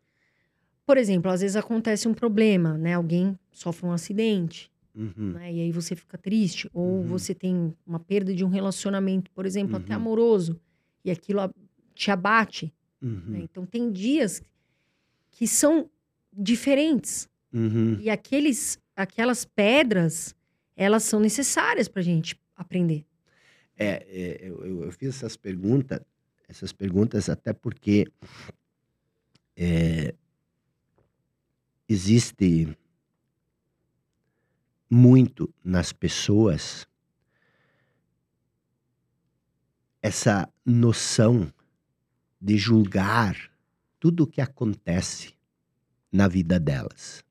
Por 0.86 0.99
exemplo, 0.99 1.32
às 1.32 1.41
vezes 1.41 1.55
acontece 1.55 2.07
um 2.07 2.13
problema, 2.13 2.78
né? 2.78 2.93
Alguém 2.93 3.36
sofre 3.51 3.88
um 3.88 3.91
acidente, 3.91 4.72
uhum. 4.93 5.32
né? 5.32 5.51
E 5.51 5.61
aí 5.61 5.72
você 5.72 5.95
fica 5.95 6.15
triste. 6.15 6.69
Ou 6.72 6.97
uhum. 6.97 7.07
você 7.07 7.34
tem 7.34 7.74
uma 7.88 7.99
perda 7.99 8.36
de 8.36 8.45
um 8.45 8.49
relacionamento, 8.49 9.32
por 9.32 9.47
exemplo, 9.47 9.78
uhum. 9.78 9.82
até 9.82 9.95
amoroso. 9.95 10.61
E 11.03 11.09
aquilo 11.09 11.41
te 11.95 12.11
abate. 12.11 12.72
Né? 13.01 13.09
Uhum. 13.09 13.38
Então, 13.38 13.65
tem 13.65 13.91
dias 13.91 14.43
que 15.32 15.47
são 15.47 15.89
diferentes. 16.32 17.28
Uhum. 17.54 17.99
E 17.99 18.10
aqueles, 18.10 18.80
aquelas 18.95 19.45
pedras, 19.45 20.36
elas 20.76 21.04
são 21.04 21.20
necessárias 21.20 21.88
para 21.88 22.02
a 22.02 22.04
gente 22.04 22.39
aprender. 22.56 23.06
É, 23.78 24.06
é 24.10 24.49
eu, 24.49 24.84
eu, 24.84 24.91
fiz 24.91 25.10
essas 25.16 25.36
perguntas, 25.36 26.02
essas 26.47 26.72
perguntas 26.72 27.30
até 27.30 27.54
porque 27.54 28.08
é, 29.56 30.14
existe 31.88 32.78
muito 34.89 35.54
nas 35.64 35.93
pessoas 35.93 36.86
essa 40.02 40.52
noção 40.66 41.52
de 42.41 42.58
julgar 42.58 43.52
tudo 43.99 44.24
o 44.24 44.28
que 44.28 44.41
acontece 44.41 45.34
na 46.12 46.28
vida 46.28 46.60
delas. 46.60 47.24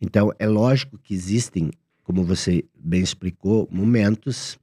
Então, 0.00 0.32
é 0.38 0.46
lógico 0.46 0.98
que 0.98 1.14
existem, 1.14 1.70
como 2.02 2.24
você 2.24 2.64
bem 2.74 3.02
explicou, 3.02 3.68
momentos 3.70 4.58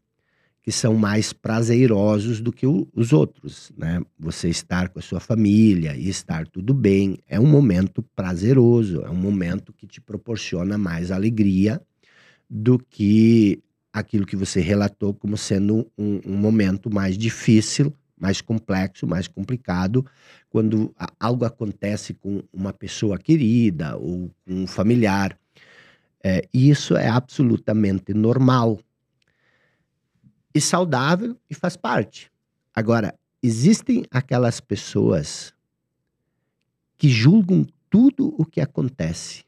que 0.65 0.71
são 0.71 0.95
mais 0.95 1.31
prazerosos 1.31 2.41
do 2.41 2.51
que 2.51 2.65
o, 2.65 2.87
os 2.91 3.13
outros, 3.13 3.71
né? 3.77 4.01
Você 4.17 4.49
estar 4.49 4.89
com 4.89 4.97
a 4.97 5.01
sua 5.01 5.19
família 5.19 5.95
e 5.95 6.09
estar 6.09 6.47
tudo 6.47 6.73
bem 6.73 7.19
é 7.27 7.39
um 7.39 7.45
momento 7.45 8.01
prazeroso, 8.15 9.01
é 9.01 9.09
um 9.11 9.15
momento 9.15 9.71
que 9.71 9.85
te 9.85 10.01
proporciona 10.01 10.75
mais 10.75 11.11
alegria 11.11 11.79
do 12.49 12.79
que 12.79 13.61
aquilo 13.93 14.25
que 14.25 14.35
você 14.35 14.59
relatou 14.59 15.13
como 15.13 15.37
sendo 15.37 15.87
um, 15.95 16.19
um 16.25 16.35
momento 16.35 16.91
mais 16.91 17.15
difícil, 17.15 17.93
mais 18.17 18.41
complexo, 18.41 19.05
mais 19.05 19.27
complicado, 19.27 20.05
quando 20.49 20.95
algo 21.19 21.45
acontece 21.45 22.13
com 22.13 22.43
uma 22.53 22.71
pessoa 22.71 23.17
querida 23.17 23.97
ou 23.97 24.31
com 24.45 24.63
um 24.63 24.67
familiar. 24.67 25.37
É, 26.23 26.47
isso 26.53 26.95
é 26.95 27.07
absolutamente 27.07 28.13
normal 28.13 28.79
e 30.53 30.61
saudável 30.61 31.37
e 31.49 31.53
faz 31.53 31.75
parte. 31.75 32.31
Agora, 32.73 33.13
existem 33.43 34.05
aquelas 34.09 34.59
pessoas 34.59 35.53
que 36.97 37.09
julgam 37.09 37.65
tudo 37.89 38.33
o 38.37 38.45
que 38.45 38.61
acontece 38.61 39.43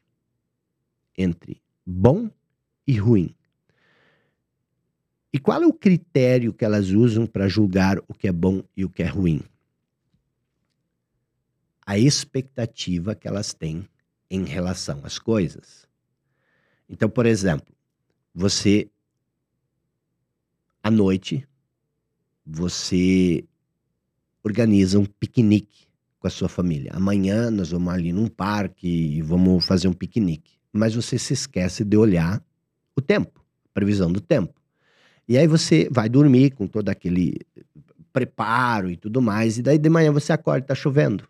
entre 1.16 1.60
bom 1.84 2.30
e 2.86 2.96
ruim. 2.96 3.34
E 5.32 5.38
qual 5.38 5.62
é 5.62 5.66
o 5.66 5.72
critério 5.72 6.52
que 6.52 6.64
elas 6.64 6.90
usam 6.90 7.26
para 7.26 7.48
julgar 7.48 7.98
o 8.08 8.14
que 8.14 8.28
é 8.28 8.32
bom 8.32 8.62
e 8.76 8.84
o 8.84 8.90
que 8.90 9.02
é 9.02 9.06
ruim? 9.06 9.42
A 11.84 11.98
expectativa 11.98 13.14
que 13.14 13.28
elas 13.28 13.52
têm 13.52 13.88
em 14.30 14.44
relação 14.44 15.00
às 15.04 15.18
coisas. 15.18 15.86
Então, 16.88 17.08
por 17.08 17.26
exemplo, 17.26 17.74
você 18.34 18.90
à 20.82 20.90
noite, 20.90 21.46
você 22.46 23.44
organiza 24.42 24.98
um 24.98 25.04
piquenique 25.04 25.86
com 26.18 26.26
a 26.26 26.30
sua 26.30 26.48
família. 26.48 26.90
Amanhã 26.94 27.50
nós 27.50 27.70
vamos 27.70 27.92
ali 27.92 28.12
num 28.12 28.28
parque 28.28 28.88
e 28.88 29.22
vamos 29.22 29.64
fazer 29.64 29.88
um 29.88 29.92
piquenique. 29.92 30.58
Mas 30.72 30.94
você 30.94 31.18
se 31.18 31.34
esquece 31.34 31.84
de 31.84 31.96
olhar 31.96 32.42
o 32.96 33.00
tempo, 33.00 33.44
a 33.66 33.68
previsão 33.74 34.10
do 34.10 34.20
tempo. 34.20 34.57
E 35.28 35.36
aí 35.36 35.46
você 35.46 35.88
vai 35.90 36.08
dormir 36.08 36.52
com 36.52 36.66
todo 36.66 36.88
aquele 36.88 37.38
preparo 38.12 38.90
e 38.90 38.96
tudo 38.96 39.20
mais, 39.20 39.58
e 39.58 39.62
daí 39.62 39.78
de 39.78 39.88
manhã 39.90 40.10
você 40.10 40.32
acorda 40.32 40.64
e 40.64 40.68
tá 40.68 40.74
chovendo. 40.74 41.28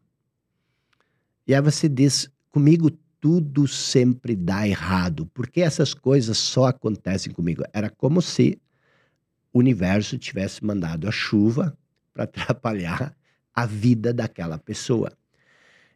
E 1.46 1.54
aí 1.54 1.60
você 1.60 1.88
diz: 1.88 2.30
comigo 2.50 2.90
tudo 3.20 3.66
sempre 3.66 4.36
dá 4.36 4.66
errado. 4.66 5.26
Porque 5.34 5.60
essas 5.60 5.94
coisas 5.94 6.38
só 6.38 6.66
acontecem 6.66 7.32
comigo? 7.32 7.62
Era 7.72 7.90
como 7.90 8.22
se 8.22 8.60
o 9.52 9.58
universo 9.58 10.18
tivesse 10.18 10.64
mandado 10.64 11.08
a 11.08 11.10
chuva 11.10 11.76
para 12.14 12.24
atrapalhar 12.24 13.16
a 13.54 13.66
vida 13.66 14.12
daquela 14.12 14.58
pessoa. 14.58 15.12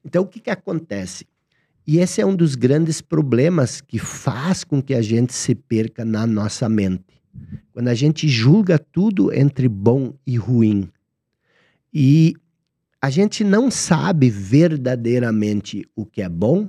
Então, 0.05 0.25
o 0.25 0.27
que, 0.27 0.41
que 0.41 0.51
acontece? 0.51 1.27
E 1.87 1.99
esse 1.99 2.21
é 2.21 2.27
um 2.27 2.35
dos 2.35 2.55
grandes 2.55 3.01
problemas 3.01 3.81
que 3.81 3.99
faz 3.99 4.65
com 4.65 4.83
que 4.83 4.95
a 4.95 5.03
gente 5.03 5.33
se 5.33 5.55
perca 5.55 6.05
na 6.05 6.27
nossa 6.27 6.69
mente. 6.69 7.22
Quando 7.73 7.89
a 7.89 7.95
gente 7.95 8.29
julga 8.29 8.79
tudo 8.79 9.33
entre 9.33 9.69
bom 9.69 10.15
e 10.27 10.37
ruim. 10.37 10.91
E 11.93 12.35
a 13.01 13.11
gente 13.11 13.43
não 13.43 13.71
sabe 13.71 14.31
verdadeiramente 14.31 15.85
o 15.97 16.07
que 16.07 16.23
é 16.23 16.29
bom 16.29 16.69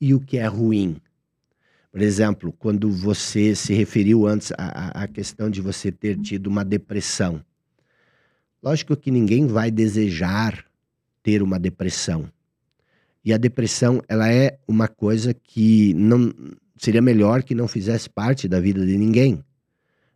e 0.00 0.14
o 0.14 0.20
que 0.20 0.38
é 0.38 0.46
ruim. 0.46 0.96
Por 1.90 2.00
exemplo, 2.00 2.52
quando 2.52 2.90
você 2.90 3.54
se 3.54 3.74
referiu 3.74 4.26
antes 4.26 4.52
à, 4.56 5.02
à 5.02 5.08
questão 5.08 5.50
de 5.50 5.60
você 5.60 5.90
ter 5.90 6.16
tido 6.18 6.46
uma 6.46 6.64
depressão. 6.64 7.44
Lógico 8.62 8.96
que 8.96 9.10
ninguém 9.10 9.46
vai 9.46 9.70
desejar 9.70 10.64
ter 11.22 11.42
uma 11.42 11.58
depressão. 11.58 12.30
E 13.24 13.32
a 13.32 13.36
depressão, 13.36 14.00
ela 14.08 14.32
é 14.32 14.58
uma 14.68 14.88
coisa 14.88 15.34
que 15.34 15.92
não 15.94 16.32
seria 16.76 17.02
melhor 17.02 17.42
que 17.42 17.54
não 17.54 17.68
fizesse 17.68 18.08
parte 18.08 18.48
da 18.48 18.60
vida 18.60 18.84
de 18.86 18.96
ninguém. 18.96 19.44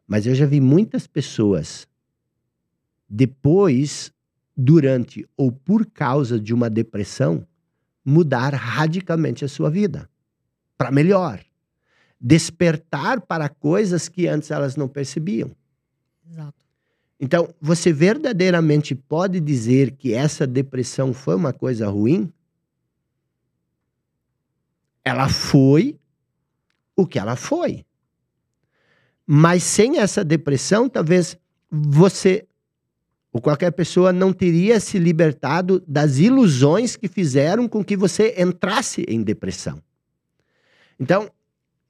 Mas 0.07 0.27
eu 0.27 0.35
já 0.35 0.47
vi 0.47 0.61
muitas 0.61 1.07
pessoas 1.07 1.87
depois, 3.09 4.13
durante 4.57 5.27
ou 5.37 5.53
por 5.53 5.87
causa 5.87 6.39
de 6.39 6.53
uma 6.53 6.69
depressão, 6.69 7.47
mudar 8.05 8.53
radicalmente 8.55 9.45
a 9.45 9.49
sua 9.49 9.71
vida 9.71 10.09
para 10.77 10.91
melhor 10.91 11.41
despertar 12.21 13.21
para 13.21 13.49
coisas 13.49 14.09
que 14.09 14.27
antes 14.27 14.51
elas 14.51 14.77
não 14.77 14.89
percebiam. 14.89 15.55
Exato. 16.27 16.65
Então, 17.21 17.55
você 17.61 17.93
verdadeiramente 17.93 18.95
pode 18.95 19.41
dizer 19.41 19.93
que 19.93 20.13
essa 20.13 20.47
depressão 20.47 21.13
foi 21.13 21.35
uma 21.35 21.53
coisa 21.53 21.89
ruim? 21.89 22.33
Ela 25.05 25.29
foi 25.29 25.99
o 26.97 27.07
que 27.07 27.19
ela 27.19 27.37
foi. 27.37 27.85
Mas 29.27 29.63
sem 29.63 29.99
essa 29.99 30.25
depressão, 30.25 30.89
talvez 30.89 31.37
você 31.71 32.47
ou 33.33 33.41
qualquer 33.41 33.73
pessoa 33.73 34.13
não 34.13 34.33
teria 34.33 34.79
se 34.79 34.97
libertado 34.97 35.83
das 35.89 36.19
ilusões 36.19 36.95
que 36.95 37.09
fizeram 37.09 37.67
com 37.67 37.85
que 37.85 37.97
você 37.97 38.33
entrasse 38.39 39.05
em 39.09 39.25
depressão. 39.25 39.83
Então, 41.01 41.29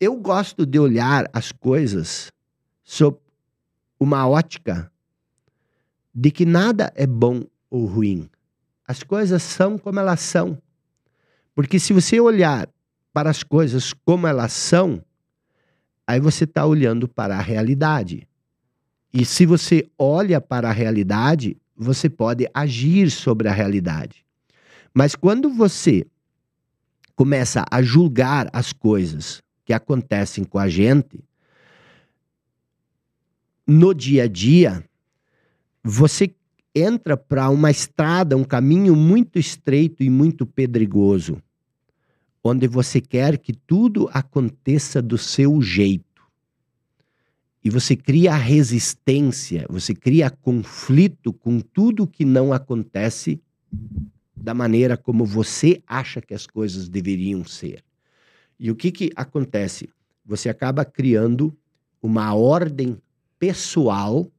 eu 0.01 0.17
gosto 0.17 0.65
de 0.65 0.79
olhar 0.79 1.29
as 1.35 1.53
coisas 1.53 2.33
sob 2.83 3.19
uma 4.01 4.27
ótica 4.27 4.91
de 6.15 6.31
que 6.31 6.47
nada 6.47 6.91
é 6.97 7.07
bom 7.07 7.43
ou 7.69 7.85
ruim. 7.85 8.31
As 8.89 9.03
coisas 9.03 9.43
são 9.43 9.77
como 9.77 10.01
elas 10.01 10.21
são. 10.21 10.57
Porque 11.55 11.79
se 11.79 11.93
você 11.93 12.19
olhar 12.21 12.69
para 13.13 13.29
as 13.29 13.43
coisas 13.43 13.93
como 13.93 14.27
elas 14.27 14.53
são, 14.53 15.05
aí 16.07 16.21
você 16.21 16.45
está 16.45 16.67
olhando 16.67 17.09
para 17.09 17.37
a 17.37 17.41
realidade. 17.41 18.29
E 19.13 19.25
se 19.25 19.47
você 19.47 19.89
olha 19.99 20.41
para 20.41 20.69
a 20.69 20.73
realidade, 20.73 21.57
você 21.77 22.09
pode 22.09 22.49
agir 22.53 23.11
sobre 23.11 23.49
a 23.49 23.53
realidade. 23.53 24.25
Mas 24.93 25.15
quando 25.15 25.51
você 25.51 26.07
começa 27.17 27.65
a 27.71 27.83
julgar 27.83 28.49
as 28.53 28.73
coisas 28.73 29.43
que 29.65 29.73
acontecem 29.73 30.45
com 30.45 30.59
a 30.59 30.69
gente, 30.69 31.23
no 33.67 33.95
dia 33.95 34.25
a 34.25 34.29
dia, 34.29 34.85
você 35.83 36.35
entra 36.75 37.17
para 37.17 37.49
uma 37.51 37.71
estrada, 37.71 38.37
um 38.37 38.45
caminho 38.45 38.97
muito 38.97 39.39
estreito 39.39 40.03
e 40.03 40.11
muito 40.11 40.45
pedregoso, 40.45 41.41
onde 42.45 42.69
você 42.69 43.01
quer 43.01 43.39
que 43.39 43.55
tudo 43.55 44.11
aconteça 44.13 45.01
do 45.01 45.17
seu 45.17 45.63
jeito. 45.63 46.05
E 47.65 47.71
você 47.71 47.97
cria 47.97 48.37
resistência, 48.37 49.67
você 49.71 49.95
cria 49.95 50.29
conflito 50.29 51.33
com 51.33 51.59
tudo 51.59 52.07
que 52.07 52.27
não 52.27 52.53
acontece 52.53 53.41
da 54.37 54.53
maneira 54.53 54.95
como 54.95 55.25
você 55.25 55.83
acha 55.87 56.21
que 56.21 56.35
as 56.35 56.47
coisas 56.47 56.87
deveriam 56.87 57.43
ser. 57.47 57.83
E 58.61 58.71
o 58.71 58.77
que, 58.77 58.93
que 58.93 59.11
acontece? 59.17 59.89
Você 60.27 60.51
acaba 60.51 60.85
criando 60.85 61.57
uma 62.03 62.35
ordem 62.35 63.01
pessoal 63.39 64.31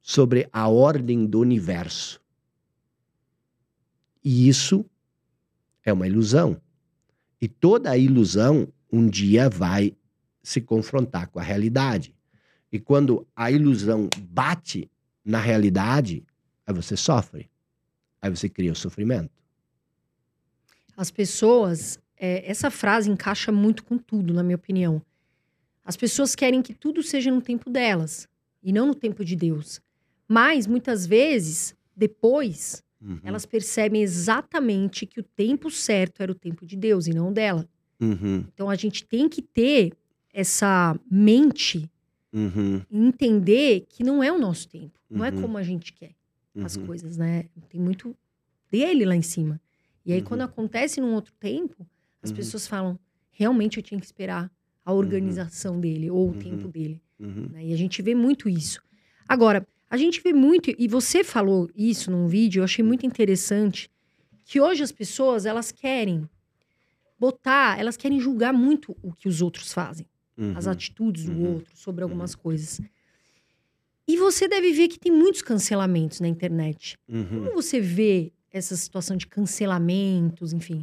sobre 0.00 0.48
a 0.52 0.68
ordem 0.68 1.26
do 1.26 1.40
universo. 1.40 2.22
E 4.24 4.48
isso 4.48 4.86
é 5.84 5.92
uma 5.92 6.06
ilusão. 6.06 6.61
E 7.42 7.48
toda 7.48 7.90
a 7.90 7.98
ilusão 7.98 8.72
um 8.90 9.08
dia 9.08 9.50
vai 9.50 9.96
se 10.42 10.60
confrontar 10.60 11.26
com 11.28 11.40
a 11.40 11.42
realidade. 11.42 12.14
E 12.70 12.78
quando 12.78 13.26
a 13.34 13.50
ilusão 13.50 14.08
bate 14.30 14.88
na 15.24 15.40
realidade, 15.40 16.24
aí 16.64 16.72
você 16.72 16.96
sofre. 16.96 17.50
Aí 18.20 18.30
você 18.30 18.48
cria 18.48 18.70
o 18.70 18.76
sofrimento. 18.76 19.32
As 20.96 21.10
pessoas 21.10 21.98
é, 22.22 22.48
essa 22.48 22.70
frase 22.70 23.10
encaixa 23.10 23.50
muito 23.50 23.82
com 23.82 23.98
tudo, 23.98 24.32
na 24.32 24.44
minha 24.44 24.54
opinião. 24.54 25.02
As 25.84 25.96
pessoas 25.96 26.36
querem 26.36 26.62
que 26.62 26.72
tudo 26.72 27.02
seja 27.02 27.32
no 27.32 27.42
tempo 27.42 27.68
delas 27.68 28.28
e 28.62 28.72
não 28.72 28.86
no 28.86 28.94
tempo 28.94 29.24
de 29.24 29.34
Deus. 29.34 29.80
Mas 30.28 30.68
muitas 30.68 31.04
vezes, 31.04 31.74
depois, 31.96 32.84
Uhum. 33.04 33.18
elas 33.24 33.44
percebem 33.44 34.00
exatamente 34.02 35.06
que 35.06 35.18
o 35.18 35.22
tempo 35.24 35.70
certo 35.70 36.22
era 36.22 36.30
o 36.30 36.34
tempo 36.36 36.64
de 36.64 36.76
Deus 36.76 37.06
e 37.06 37.12
não 37.12 37.32
dela. 37.32 37.68
Uhum. 38.00 38.44
Então 38.52 38.70
a 38.70 38.74
gente 38.76 39.04
tem 39.04 39.28
que 39.28 39.42
ter 39.42 39.92
essa 40.32 40.98
mente 41.10 41.90
Uhum. 42.32 42.80
entender 42.90 43.84
que 43.88 44.02
não 44.02 44.22
é 44.22 44.32
o 44.32 44.38
nosso 44.38 44.68
tempo, 44.68 44.98
não 45.10 45.24
é 45.24 45.30
Uhum. 45.30 45.42
como 45.42 45.58
a 45.58 45.62
gente 45.62 45.92
quer 45.92 46.14
as 46.64 46.76
Uhum. 46.76 46.86
coisas, 46.86 47.16
né? 47.16 47.44
Tem 47.68 47.80
muito 47.80 48.16
dele 48.70 49.04
lá 49.04 49.14
em 49.16 49.22
cima. 49.22 49.60
E 50.06 50.12
aí 50.12 50.20
Uhum. 50.20 50.24
quando 50.24 50.40
acontece 50.42 51.00
num 51.00 51.12
outro 51.14 51.32
tempo, 51.38 51.86
as 52.22 52.30
Uhum. 52.30 52.36
pessoas 52.36 52.66
falam, 52.66 52.98
realmente 53.30 53.76
eu 53.78 53.82
tinha 53.82 53.98
que 54.00 54.06
esperar 54.06 54.50
a 54.84 54.92
organização 54.92 55.78
dele 55.80 56.10
ou 56.10 56.28
o 56.28 56.32
Uhum. 56.32 56.38
tempo 56.38 56.68
dele. 56.68 57.00
Uhum. 57.20 57.48
né? 57.52 57.66
E 57.66 57.72
a 57.72 57.76
gente 57.76 58.00
vê 58.02 58.14
muito 58.14 58.48
isso. 58.48 58.82
Agora, 59.28 59.66
a 59.92 59.96
gente 59.98 60.22
vê 60.22 60.32
muito, 60.32 60.72
e 60.78 60.88
você 60.88 61.22
falou 61.22 61.68
isso 61.76 62.10
num 62.10 62.26
vídeo, 62.26 62.60
eu 62.60 62.64
achei 62.64 62.82
muito 62.82 63.04
interessante, 63.04 63.90
que 64.42 64.58
hoje 64.58 64.82
as 64.82 64.90
pessoas, 64.90 65.44
elas 65.44 65.70
querem 65.70 66.26
botar, 67.18 67.78
elas 67.78 67.94
querem 67.94 68.18
julgar 68.18 68.54
muito 68.54 68.96
o 69.02 69.12
que 69.12 69.28
os 69.28 69.42
outros 69.42 69.70
fazem, 69.70 70.06
as 70.56 70.64
Uhum. 70.64 70.72
atitudes 70.72 71.26
do 71.26 71.32
Uhum. 71.32 71.52
outro, 71.56 71.76
sobre 71.76 72.02
algumas 72.02 72.34
coisas. 72.34 72.80
E 74.08 74.16
você 74.16 74.48
deve 74.48 74.72
ver 74.72 74.88
que 74.88 74.98
tem 74.98 75.12
muitos 75.12 75.42
cancelamentos 75.42 76.20
na 76.20 76.26
internet. 76.26 76.96
Uhum. 77.06 77.26
Como 77.28 77.52
você 77.52 77.78
vê 77.78 78.32
essa 78.50 78.74
situação 78.74 79.14
de 79.14 79.26
cancelamentos, 79.26 80.54
enfim? 80.54 80.82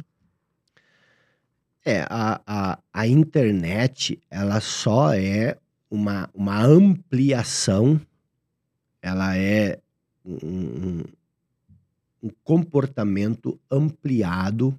É, 1.84 2.06
a, 2.08 2.40
a, 2.46 2.78
a 2.92 3.06
internet, 3.08 4.20
ela 4.30 4.60
só 4.60 5.12
é 5.14 5.56
uma, 5.90 6.30
uma 6.32 6.62
ampliação, 6.64 8.00
ela 9.02 9.36
é 9.36 9.80
um, 10.24 11.02
um- 12.22 12.32
comportamento 12.44 13.58
ampliado 13.70 14.78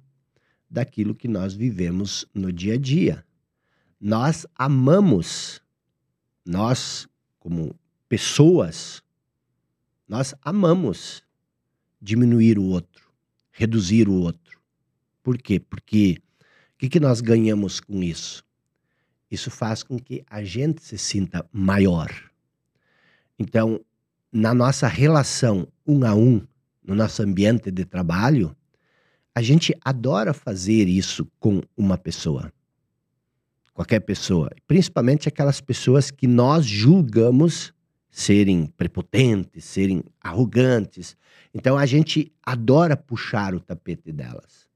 daquilo 0.70 1.14
que 1.14 1.26
nós 1.26 1.54
vivemos 1.54 2.24
no 2.32 2.52
dia 2.52 2.74
a 2.74 2.78
dia. 2.78 3.24
Nós 4.00 4.46
amamos, 4.54 5.60
nós, 6.44 7.08
como 7.38 7.74
pessoas, 8.08 9.02
nós 10.08 10.34
amamos 10.42 11.22
diminuir 12.00 12.58
o 12.58 12.64
outro, 12.64 13.10
reduzir 13.50 14.08
o 14.08 14.14
outro. 14.14 14.60
Por 15.22 15.38
quê? 15.38 15.58
Porque 15.58 16.20
o 16.74 16.78
que, 16.78 16.88
que 16.88 17.00
nós 17.00 17.20
ganhamos 17.20 17.80
com 17.80 18.02
isso? 18.02 18.44
Isso 19.30 19.50
faz 19.50 19.82
com 19.82 19.98
que 19.98 20.24
a 20.28 20.44
gente 20.44 20.82
se 20.82 20.98
sinta 20.98 21.48
maior. 21.52 22.10
Então, 23.38 23.80
na 24.32 24.54
nossa 24.54 24.88
relação 24.88 25.68
um 25.86 26.04
a 26.06 26.14
um, 26.14 26.40
no 26.82 26.94
nosso 26.94 27.22
ambiente 27.22 27.70
de 27.70 27.84
trabalho, 27.84 28.56
a 29.34 29.42
gente 29.42 29.74
adora 29.84 30.32
fazer 30.32 30.88
isso 30.88 31.26
com 31.38 31.60
uma 31.76 31.98
pessoa. 31.98 32.52
Qualquer 33.74 34.00
pessoa. 34.00 34.50
Principalmente 34.66 35.28
aquelas 35.28 35.60
pessoas 35.60 36.10
que 36.10 36.26
nós 36.26 36.64
julgamos 36.66 37.72
serem 38.10 38.66
prepotentes, 38.66 39.64
serem 39.64 40.02
arrogantes. 40.20 41.16
Então 41.54 41.78
a 41.78 41.86
gente 41.86 42.30
adora 42.42 42.96
puxar 42.96 43.54
o 43.54 43.60
tapete 43.60 44.12
delas. 44.12 44.68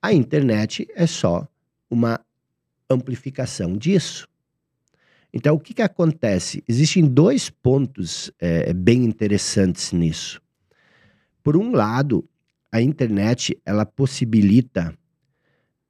A 0.00 0.12
internet 0.12 0.88
é 0.94 1.06
só 1.06 1.46
uma 1.88 2.20
amplificação 2.90 3.76
disso. 3.76 4.26
Então, 5.32 5.54
o 5.54 5.60
que, 5.60 5.72
que 5.72 5.82
acontece? 5.82 6.62
Existem 6.68 7.06
dois 7.06 7.48
pontos 7.48 8.30
eh, 8.38 8.72
bem 8.72 9.04
interessantes 9.04 9.92
nisso. 9.92 10.42
Por 11.42 11.56
um 11.56 11.72
lado, 11.72 12.28
a 12.70 12.82
internet 12.82 13.58
ela 13.64 13.86
possibilita 13.86 14.96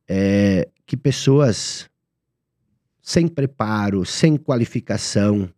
eh, 0.08 0.68
que 0.86 0.96
pessoas 0.96 1.90
sem 3.00 3.26
preparo, 3.26 4.04
sem 4.06 4.36
qualificação, 4.36 5.52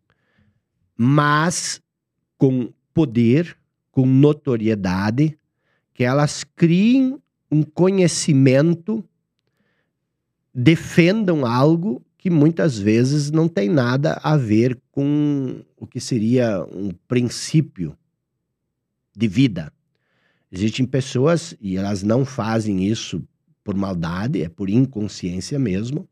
mas 0.97 1.81
com 2.39 2.73
poder, 2.95 3.57
com 3.93 4.07
notoriedade, 4.07 5.39
que 5.93 6.05
elas 6.05 6.43
criem 6.43 7.21
um 7.51 7.63
conhecimento, 7.63 9.05
defendam 10.55 11.45
algo 11.45 12.03
que 12.25 12.31
muitas 12.31 12.79
vezes 12.79 13.31
não 13.31 13.47
tem 13.47 13.69
nada 13.69 14.19
a 14.23 14.35
ver 14.35 14.81
com 14.91 15.61
o 15.77 15.87
que 15.87 16.01
seria 16.01 16.65
um 16.73 16.91
princípio 17.07 17.95
de 19.15 19.29
vida. 19.29 19.71
Existem 20.51 20.87
pessoas, 20.87 21.55
e 21.61 21.77
elas 21.77 22.03
não 22.03 22.25
fazem 22.25 22.83
isso 22.87 23.23
por 23.63 23.77
maldade, 23.77 24.43
é 24.43 24.49
por 24.49 24.71
inconsciência 24.71 25.59
mesmo, 25.59 26.09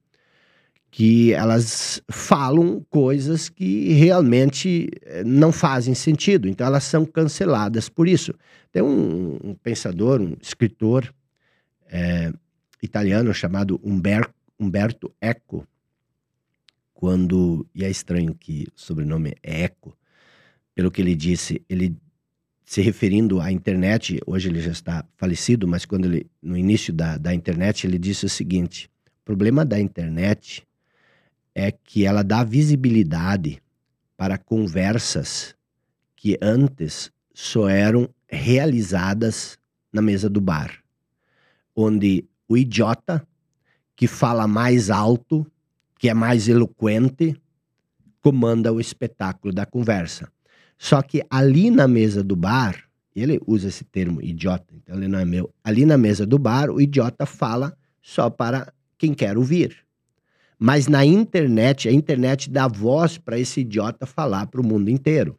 que 0.90 1.32
elas 1.32 2.02
falam 2.10 2.84
coisas 2.90 3.48
que 3.48 3.94
realmente 3.94 4.90
eh, 5.00 5.24
não 5.24 5.50
fazem 5.50 5.94
sentido. 5.94 6.46
Então 6.46 6.66
elas 6.66 6.84
são 6.84 7.06
canceladas 7.06 7.88
por 7.88 8.06
isso. 8.06 8.34
Tem 8.70 8.82
um, 8.82 9.38
um 9.42 9.54
pensador, 9.54 10.20
um 10.20 10.36
escritor 10.42 11.10
eh, 11.90 12.30
italiano 12.82 13.32
chamado 13.32 13.80
Umber, 13.82 14.28
Umberto 14.60 15.10
Eco, 15.18 15.66
quando 17.02 17.66
e 17.74 17.84
é 17.84 17.90
estranho 17.90 18.32
que 18.32 18.68
o 18.76 18.80
sobrenome 18.80 19.34
é 19.42 19.64
Eco, 19.64 19.98
pelo 20.72 20.88
que 20.88 21.02
ele 21.02 21.16
disse, 21.16 21.60
ele 21.68 21.96
se 22.64 22.80
referindo 22.80 23.40
à 23.40 23.50
internet, 23.50 24.20
hoje 24.24 24.48
ele 24.48 24.60
já 24.60 24.70
está 24.70 25.04
falecido, 25.16 25.66
mas 25.66 25.84
quando 25.84 26.04
ele 26.04 26.30
no 26.40 26.56
início 26.56 26.92
da, 26.92 27.18
da 27.18 27.34
internet 27.34 27.88
ele 27.88 27.98
disse 27.98 28.24
o 28.24 28.28
seguinte: 28.28 28.88
o 29.20 29.24
problema 29.24 29.64
da 29.64 29.80
internet 29.80 30.64
é 31.52 31.72
que 31.72 32.06
ela 32.06 32.22
dá 32.22 32.44
visibilidade 32.44 33.60
para 34.16 34.38
conversas 34.38 35.56
que 36.14 36.38
antes 36.40 37.10
só 37.34 37.68
eram 37.68 38.08
realizadas 38.28 39.58
na 39.92 40.00
mesa 40.00 40.30
do 40.30 40.40
bar, 40.40 40.78
onde 41.74 42.24
o 42.46 42.56
idiota 42.56 43.26
que 43.96 44.06
fala 44.06 44.46
mais 44.46 44.88
alto, 44.88 45.44
que 46.02 46.08
é 46.08 46.14
mais 46.14 46.48
eloquente, 46.48 47.40
comanda 48.20 48.72
o 48.72 48.80
espetáculo 48.80 49.54
da 49.54 49.64
conversa. 49.64 50.28
Só 50.76 51.00
que 51.00 51.22
ali 51.30 51.70
na 51.70 51.86
mesa 51.86 52.24
do 52.24 52.34
bar, 52.34 52.74
ele 53.14 53.40
usa 53.46 53.68
esse 53.68 53.84
termo 53.84 54.20
idiota, 54.20 54.74
então 54.74 54.96
ele 54.96 55.06
não 55.06 55.20
é 55.20 55.24
meu. 55.24 55.54
Ali 55.62 55.86
na 55.86 55.96
mesa 55.96 56.26
do 56.26 56.40
bar, 56.40 56.70
o 56.70 56.80
idiota 56.80 57.24
fala 57.24 57.72
só 58.02 58.28
para 58.28 58.72
quem 58.98 59.14
quer 59.14 59.38
ouvir. 59.38 59.76
Mas 60.58 60.88
na 60.88 61.06
internet, 61.06 61.88
a 61.88 61.92
internet 61.92 62.50
dá 62.50 62.66
voz 62.66 63.16
para 63.16 63.38
esse 63.38 63.60
idiota 63.60 64.04
falar 64.04 64.48
para 64.48 64.60
o 64.60 64.66
mundo 64.66 64.90
inteiro. 64.90 65.38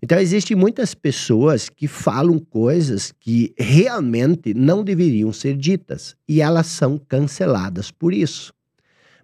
Então, 0.00 0.20
existem 0.20 0.56
muitas 0.56 0.94
pessoas 0.94 1.68
que 1.68 1.88
falam 1.88 2.38
coisas 2.38 3.12
que 3.18 3.52
realmente 3.58 4.54
não 4.54 4.84
deveriam 4.84 5.32
ser 5.32 5.56
ditas 5.56 6.14
e 6.28 6.40
elas 6.40 6.68
são 6.68 6.96
canceladas 6.96 7.90
por 7.90 8.14
isso. 8.14 8.54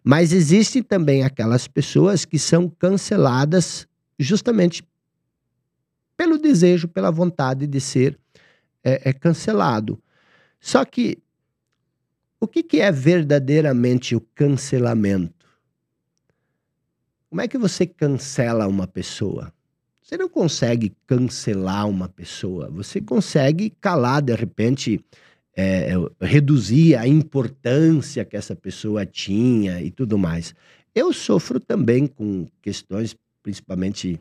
Mas 0.03 0.33
existem 0.33 0.83
também 0.83 1.23
aquelas 1.23 1.69
pessoas 1.69 2.25
que 2.25 2.39
são 2.39 2.69
canceladas 2.69 3.87
justamente 4.19 4.83
pelo 6.17 6.39
desejo, 6.39 6.89
pela 6.89 7.11
vontade 7.11 7.67
de 7.67 7.81
ser 7.81 8.19
é, 8.83 9.11
é 9.11 9.13
cancelado. 9.13 10.03
Só 10.61 10.85
que 10.85 11.19
o 12.41 12.49
que, 12.49 12.63
que 12.63 12.81
é 12.81 12.91
verdadeiramente 12.91 14.17
o 14.17 14.21
cancelamento? 14.21 15.47
Como 17.31 17.41
é 17.41 17.49
que 17.49 17.57
você 17.57 17.87
cancela 17.87 18.67
uma 18.67 18.87
pessoa? 18.87 19.53
Você 20.03 20.17
não 20.17 20.29
consegue 20.29 20.95
cancelar 21.07 21.89
uma 21.89 22.09
pessoa, 22.09 22.69
você 22.69 23.01
consegue 23.01 23.71
calar, 23.71 24.21
de 24.21 24.35
repente, 24.35 25.03
é, 25.57 25.91
reduzir 26.21 26.97
a 26.97 27.07
importância 27.07 28.25
que 28.25 28.37
essa 28.37 28.57
pessoa 28.57 29.05
tinha 29.05 29.81
e 29.83 29.91
tudo 29.91 30.19
mais. 30.19 30.55
Eu 30.95 31.13
sofro 31.13 31.61
também 31.61 32.07
com 32.07 32.47
questões, 32.61 33.17
principalmente 33.43 34.19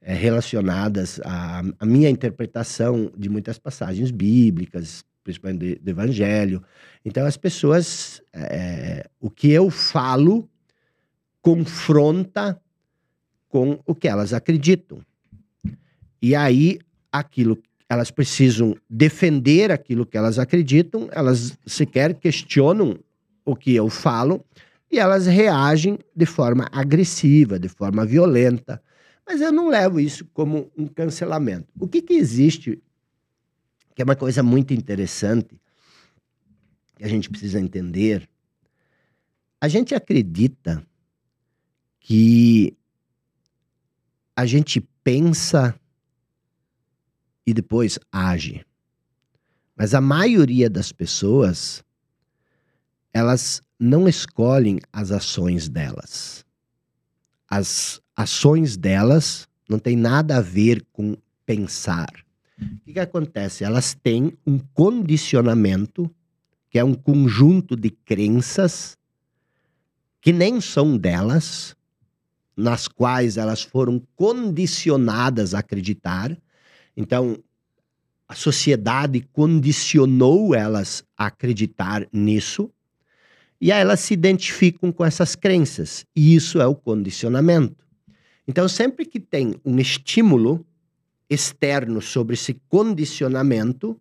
é, 0.00 0.14
relacionadas 0.14 1.20
à, 1.24 1.62
à, 1.78 1.86
minha 1.86 2.10
interpretação 2.10 3.12
de 3.16 3.28
muitas 3.28 3.58
passagens 3.58 4.10
bíblicas, 4.10 5.04
principalmente 5.22 5.76
do, 5.76 5.84
do 5.84 5.90
Evangelho. 5.90 6.62
Então, 7.04 7.26
as 7.26 7.36
pessoas, 7.36 8.22
é, 8.32 9.08
o 9.20 9.30
que 9.30 9.50
eu 9.50 9.70
falo 9.70 10.48
confronta 11.40 12.60
com 13.48 13.78
o 13.84 13.94
que 13.94 14.08
elas 14.08 14.32
acreditam. 14.32 15.00
E 16.20 16.34
aí, 16.34 16.78
aquilo, 17.10 17.60
elas 17.92 18.10
precisam 18.10 18.74
defender 18.88 19.70
aquilo 19.70 20.06
que 20.06 20.16
elas 20.16 20.38
acreditam, 20.38 21.08
elas 21.12 21.58
sequer 21.66 22.14
questionam 22.14 22.98
o 23.44 23.54
que 23.54 23.74
eu 23.74 23.90
falo, 23.90 24.42
e 24.90 24.98
elas 24.98 25.26
reagem 25.26 25.98
de 26.16 26.24
forma 26.24 26.66
agressiva, 26.72 27.58
de 27.58 27.68
forma 27.68 28.06
violenta. 28.06 28.82
Mas 29.26 29.42
eu 29.42 29.52
não 29.52 29.68
levo 29.68 30.00
isso 30.00 30.24
como 30.32 30.70
um 30.76 30.86
cancelamento. 30.86 31.68
O 31.78 31.86
que, 31.86 32.00
que 32.00 32.14
existe, 32.14 32.82
que 33.94 34.00
é 34.00 34.04
uma 34.04 34.16
coisa 34.16 34.42
muito 34.42 34.72
interessante, 34.72 35.60
que 36.96 37.04
a 37.04 37.08
gente 37.08 37.28
precisa 37.28 37.60
entender, 37.60 38.26
a 39.60 39.68
gente 39.68 39.94
acredita 39.94 40.82
que 42.00 42.74
a 44.34 44.46
gente 44.46 44.80
pensa 45.04 45.78
e 47.46 47.52
depois 47.52 47.98
age. 48.10 48.64
Mas 49.76 49.94
a 49.94 50.00
maioria 50.00 50.68
das 50.68 50.92
pessoas, 50.92 51.82
elas 53.12 53.60
não 53.78 54.08
escolhem 54.08 54.78
as 54.92 55.10
ações 55.10 55.68
delas. 55.68 56.44
As 57.48 58.00
ações 58.16 58.76
delas 58.76 59.48
não 59.68 59.78
tem 59.78 59.96
nada 59.96 60.36
a 60.36 60.40
ver 60.40 60.84
com 60.92 61.16
pensar. 61.44 62.10
O 62.60 62.78
que, 62.84 62.92
que 62.92 63.00
acontece? 63.00 63.64
Elas 63.64 63.94
têm 63.94 64.36
um 64.46 64.58
condicionamento, 64.58 66.10
que 66.70 66.78
é 66.78 66.84
um 66.84 66.94
conjunto 66.94 67.74
de 67.74 67.90
crenças 67.90 68.96
que 70.20 70.32
nem 70.32 70.60
são 70.60 70.96
delas, 70.96 71.76
nas 72.56 72.86
quais 72.86 73.36
elas 73.36 73.62
foram 73.62 74.00
condicionadas 74.14 75.52
a 75.52 75.58
acreditar. 75.58 76.36
Então, 76.96 77.42
a 78.28 78.34
sociedade 78.34 79.20
condicionou 79.32 80.54
elas 80.54 81.04
a 81.16 81.26
acreditar 81.26 82.08
nisso. 82.12 82.70
E 83.60 83.70
elas 83.70 84.00
se 84.00 84.14
identificam 84.14 84.90
com 84.90 85.04
essas 85.04 85.36
crenças. 85.36 86.04
E 86.16 86.34
isso 86.34 86.60
é 86.60 86.66
o 86.66 86.74
condicionamento. 86.74 87.86
Então, 88.46 88.68
sempre 88.68 89.04
que 89.04 89.20
tem 89.20 89.54
um 89.64 89.78
estímulo 89.78 90.66
externo 91.28 92.02
sobre 92.02 92.34
esse 92.34 92.54
condicionamento, 92.68 94.00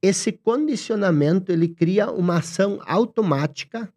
esse 0.00 0.32
condicionamento 0.32 1.50
ele 1.50 1.68
cria 1.68 2.10
uma 2.10 2.38
ação 2.38 2.80
automática, 2.86 3.92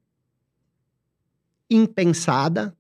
impensada, 1.70 2.76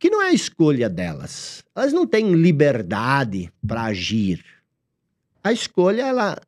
que 0.00 0.08
não 0.08 0.22
é 0.22 0.28
a 0.28 0.32
escolha 0.32 0.88
delas. 0.88 1.62
Elas 1.76 1.92
não 1.92 2.06
têm 2.06 2.32
liberdade 2.32 3.52
para 3.64 3.84
agir. 3.84 4.42
A 5.44 5.52
escolha 5.52 6.06
ela 6.06 6.40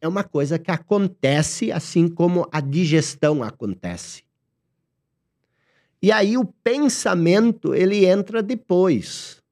é 0.00 0.06
uma 0.06 0.22
coisa 0.22 0.60
que 0.60 0.70
acontece 0.70 1.72
assim 1.72 2.08
como 2.08 2.48
a 2.52 2.60
digestão 2.60 3.42
acontece. 3.42 4.22
E 6.00 6.12
aí 6.12 6.38
o 6.38 6.44
pensamento 6.44 7.74
ele 7.74 8.06
entra 8.06 8.40
depois 8.42 9.42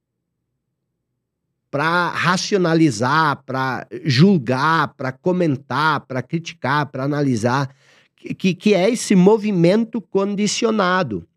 para 1.69 2.09
racionalizar, 2.09 3.43
para 3.45 3.85
julgar, 4.05 4.93
para 4.95 5.11
comentar, 5.11 5.99
para 6.07 6.21
criticar, 6.23 6.85
para 6.85 7.03
analisar, 7.03 7.75
que, 8.15 8.55
que 8.55 8.73
é 8.73 8.89
esse 8.89 9.15
movimento 9.15 10.01
condicionado. 10.01 11.27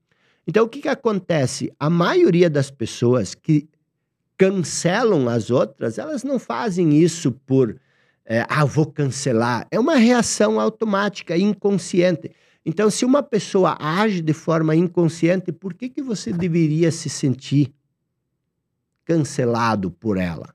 Então, 0.47 0.65
o 0.65 0.69
que, 0.69 0.83
que 0.83 0.89
acontece? 0.89 1.73
A 1.79 1.89
maioria 1.89 2.51
das 2.51 2.71
pessoas 2.71 3.35
que 3.35 3.69
cancelam 4.37 5.29
as 5.29 5.51
outras, 5.51 5.99
elas 5.99 6.25
não 6.25 6.39
fazem 6.39 6.99
isso 6.99 7.31
por, 7.31 7.79
é, 8.25 8.45
ah, 8.49 8.65
vou 8.65 8.87
cancelar. 8.87 9.67
É 9.71 9.79
uma 9.79 9.95
reação 9.95 10.59
automática, 10.59 11.37
inconsciente. 11.37 12.31
Então, 12.67 12.91
se 12.91 13.05
uma 13.05 13.23
pessoa 13.23 13.77
age 13.79 14.21
de 14.21 14.33
forma 14.33 14.75
inconsciente, 14.75 15.53
por 15.53 15.75
que, 15.75 15.89
que 15.89 16.03
você 16.03 16.33
deveria 16.33 16.91
se 16.91 17.09
sentir 17.09 17.73
cancelado 19.05 19.91
por 19.91 20.17
ela? 20.17 20.55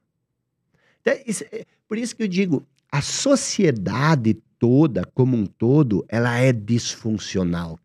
Então, 1.02 1.14
isso, 1.26 1.46
é, 1.52 1.66
por 1.88 1.98
isso 1.98 2.16
que 2.16 2.24
eu 2.24 2.28
digo, 2.28 2.68
a 2.92 3.02
sociedade 3.02 4.34
toda, 4.60 5.06
como 5.14 5.38
um 5.38 5.46
todo, 5.46 6.06
ela 6.10 6.38
é 6.38 6.52
disfuncional. 6.52 7.80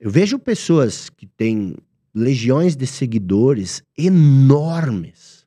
Eu 0.00 0.10
vejo 0.10 0.38
pessoas 0.38 1.10
que 1.10 1.26
têm 1.26 1.76
legiões 2.14 2.74
de 2.74 2.86
seguidores 2.86 3.82
enormes, 3.98 5.46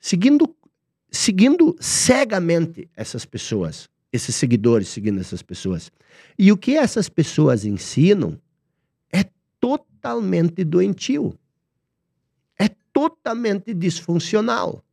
seguindo, 0.00 0.52
seguindo 1.08 1.76
cegamente 1.78 2.90
essas 2.96 3.24
pessoas, 3.24 3.88
esses 4.12 4.34
seguidores 4.34 4.88
seguindo 4.88 5.20
essas 5.20 5.42
pessoas. 5.42 5.92
E 6.36 6.50
o 6.50 6.56
que 6.56 6.76
essas 6.76 7.08
pessoas 7.08 7.64
ensinam 7.64 8.36
é 9.12 9.24
totalmente 9.60 10.64
doentio. 10.64 11.38
É 12.58 12.68
totalmente 12.92 13.72
disfuncional. 13.72 14.84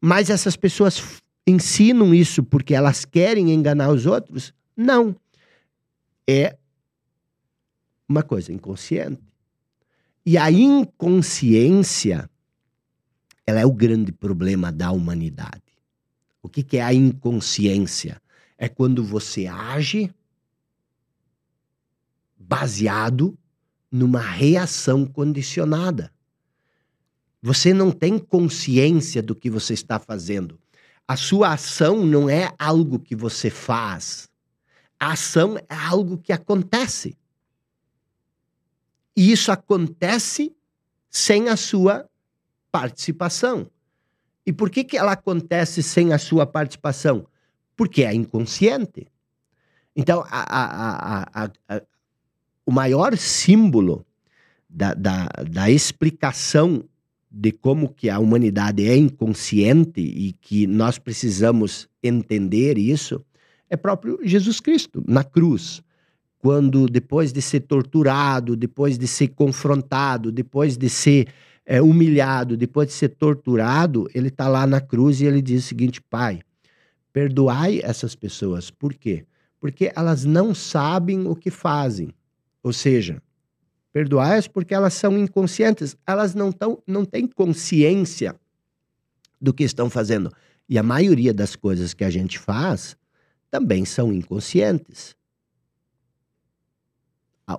Mas 0.00 0.28
essas 0.28 0.56
pessoas 0.56 1.22
ensinam 1.46 2.12
isso 2.12 2.42
porque 2.42 2.74
elas 2.74 3.04
querem 3.04 3.52
enganar 3.52 3.90
os 3.90 4.06
outros? 4.06 4.52
Não. 4.76 5.14
É 6.26 6.56
uma 8.10 8.24
coisa 8.24 8.52
inconsciente. 8.52 9.22
E 10.26 10.36
a 10.36 10.50
inconsciência, 10.50 12.28
ela 13.46 13.60
é 13.60 13.64
o 13.64 13.72
grande 13.72 14.10
problema 14.10 14.72
da 14.72 14.90
humanidade. 14.90 15.62
O 16.42 16.48
que, 16.48 16.64
que 16.64 16.78
é 16.78 16.82
a 16.82 16.92
inconsciência? 16.92 18.20
É 18.58 18.68
quando 18.68 19.04
você 19.04 19.46
age 19.46 20.12
baseado 22.36 23.38
numa 23.90 24.20
reação 24.20 25.06
condicionada. 25.06 26.12
Você 27.40 27.72
não 27.72 27.92
tem 27.92 28.18
consciência 28.18 29.22
do 29.22 29.36
que 29.36 29.48
você 29.48 29.72
está 29.72 29.98
fazendo. 30.00 30.58
A 31.06 31.16
sua 31.16 31.52
ação 31.52 32.04
não 32.04 32.28
é 32.28 32.52
algo 32.58 32.98
que 32.98 33.14
você 33.14 33.48
faz. 33.50 34.28
A 34.98 35.12
ação 35.12 35.56
é 35.56 35.74
algo 35.74 36.18
que 36.18 36.32
acontece. 36.32 37.16
E 39.20 39.32
isso 39.32 39.52
acontece 39.52 40.56
sem 41.10 41.50
a 41.50 41.54
sua 41.54 42.08
participação. 42.72 43.70
E 44.46 44.50
por 44.50 44.70
que, 44.70 44.82
que 44.82 44.96
ela 44.96 45.12
acontece 45.12 45.82
sem 45.82 46.14
a 46.14 46.16
sua 46.16 46.46
participação? 46.46 47.26
Porque 47.76 48.02
é 48.02 48.14
inconsciente. 48.14 49.08
Então, 49.94 50.24
a, 50.26 51.44
a, 51.44 51.50
a, 51.68 51.82
o 52.64 52.72
maior 52.72 53.14
símbolo 53.18 54.06
da, 54.66 54.94
da, 54.94 55.26
da 55.50 55.70
explicação 55.70 56.82
de 57.30 57.52
como 57.52 57.92
que 57.92 58.08
a 58.08 58.18
humanidade 58.18 58.88
é 58.88 58.96
inconsciente 58.96 60.00
e 60.00 60.32
que 60.32 60.66
nós 60.66 60.98
precisamos 60.98 61.90
entender 62.02 62.78
isso 62.78 63.22
é 63.68 63.76
próprio 63.76 64.18
Jesus 64.22 64.60
Cristo 64.60 65.04
na 65.06 65.22
cruz 65.22 65.82
quando 66.40 66.86
depois 66.86 67.32
de 67.32 67.42
ser 67.42 67.60
torturado, 67.60 68.56
depois 68.56 68.98
de 68.98 69.06
ser 69.06 69.28
confrontado, 69.28 70.32
depois 70.32 70.76
de 70.76 70.88
ser 70.88 71.28
é, 71.66 71.82
humilhado, 71.82 72.56
depois 72.56 72.88
de 72.88 72.94
ser 72.94 73.10
torturado, 73.10 74.08
ele 74.14 74.28
está 74.28 74.48
lá 74.48 74.66
na 74.66 74.80
cruz 74.80 75.20
e 75.20 75.26
ele 75.26 75.42
diz 75.42 75.64
o 75.64 75.68
seguinte: 75.68 76.00
Pai, 76.00 76.40
perdoai 77.12 77.80
essas 77.82 78.14
pessoas. 78.14 78.70
Por 78.70 78.94
quê? 78.94 79.26
Porque 79.60 79.92
elas 79.94 80.24
não 80.24 80.54
sabem 80.54 81.28
o 81.28 81.36
que 81.36 81.50
fazem. 81.50 82.08
Ou 82.62 82.72
seja, 82.72 83.22
perdoai-as 83.92 84.48
porque 84.48 84.74
elas 84.74 84.94
são 84.94 85.18
inconscientes, 85.18 85.94
elas 86.06 86.34
não, 86.34 86.50
tão, 86.50 86.82
não 86.86 87.04
têm 87.04 87.26
consciência 87.26 88.34
do 89.38 89.52
que 89.52 89.64
estão 89.64 89.90
fazendo. 89.90 90.32
E 90.66 90.78
a 90.78 90.82
maioria 90.82 91.34
das 91.34 91.54
coisas 91.54 91.92
que 91.92 92.04
a 92.04 92.10
gente 92.10 92.38
faz 92.38 92.96
também 93.50 93.84
são 93.84 94.10
inconscientes 94.10 95.19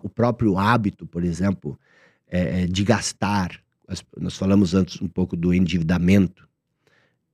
o 0.03 0.09
próprio 0.09 0.57
hábito, 0.57 1.05
por 1.05 1.23
exemplo, 1.23 1.79
é, 2.27 2.63
é 2.63 2.67
de 2.67 2.83
gastar. 2.83 3.61
Nós 4.17 4.37
falamos 4.37 4.73
antes 4.73 5.01
um 5.01 5.07
pouco 5.07 5.35
do 5.35 5.53
endividamento. 5.53 6.47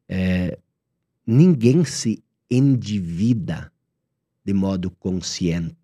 É, 0.10 0.58
ninguém 1.26 1.84
se 1.84 2.24
endivida 2.49 3.72
de 4.43 4.53
modo 4.53 4.89
consciente. 4.91 5.76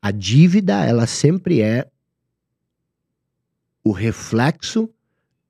A 0.00 0.10
dívida, 0.10 0.84
ela 0.84 1.06
sempre 1.06 1.60
é 1.60 1.90
o 3.82 3.92
reflexo 3.92 4.88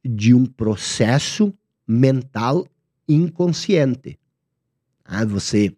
de 0.05 0.35
um 0.35 0.45
processo 0.45 1.55
mental 1.87 2.67
inconsciente. 3.09 4.19
Ah, 5.05 5.25
você 5.25 5.75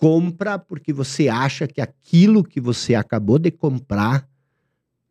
compra 0.00 0.58
porque 0.58 0.94
você 0.94 1.28
acha 1.28 1.68
que 1.68 1.78
aquilo 1.78 2.42
que 2.42 2.58
você 2.58 2.94
acabou 2.94 3.38
de 3.38 3.50
comprar 3.50 4.26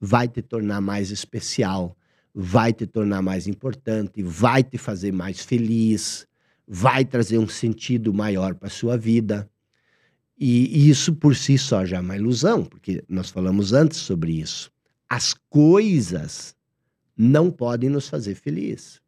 vai 0.02 0.28
te 0.28 0.42
tornar 0.42 0.82
mais 0.82 1.12
especial, 1.12 1.96
vai 2.34 2.74
te 2.74 2.88
tornar 2.88 3.22
mais 3.22 3.48
importante, 3.48 4.24
vai 4.24 4.64
te 4.64 4.80
fazer 4.80 5.14
mais 5.14 5.42
feliz, 5.42 6.26
vai 6.68 7.06
trazer 7.06 7.38
um 7.38 7.48
sentido 7.48 8.12
maior 8.12 8.56
para 8.56 8.68
sua 8.68 8.98
vida. 8.98 9.48
E, 10.36 10.90
isso 10.90 11.14
por 11.14 11.36
si 11.36 11.56
só 11.56 11.86
já 11.86 11.98
é 11.98 12.02
uma 12.02 12.16
ilusão, 12.16 12.66
porque 12.66 13.04
nós 13.08 13.30
falamos 13.30 13.74
antes 13.74 14.00
sobre 14.00 14.32
isso. 14.32 14.72
As 15.08 15.36
coisas 15.52 16.56
não 17.16 17.52
podem 17.52 17.92
nos 17.92 18.10
fazer 18.10 18.34
felizes. 18.34 19.00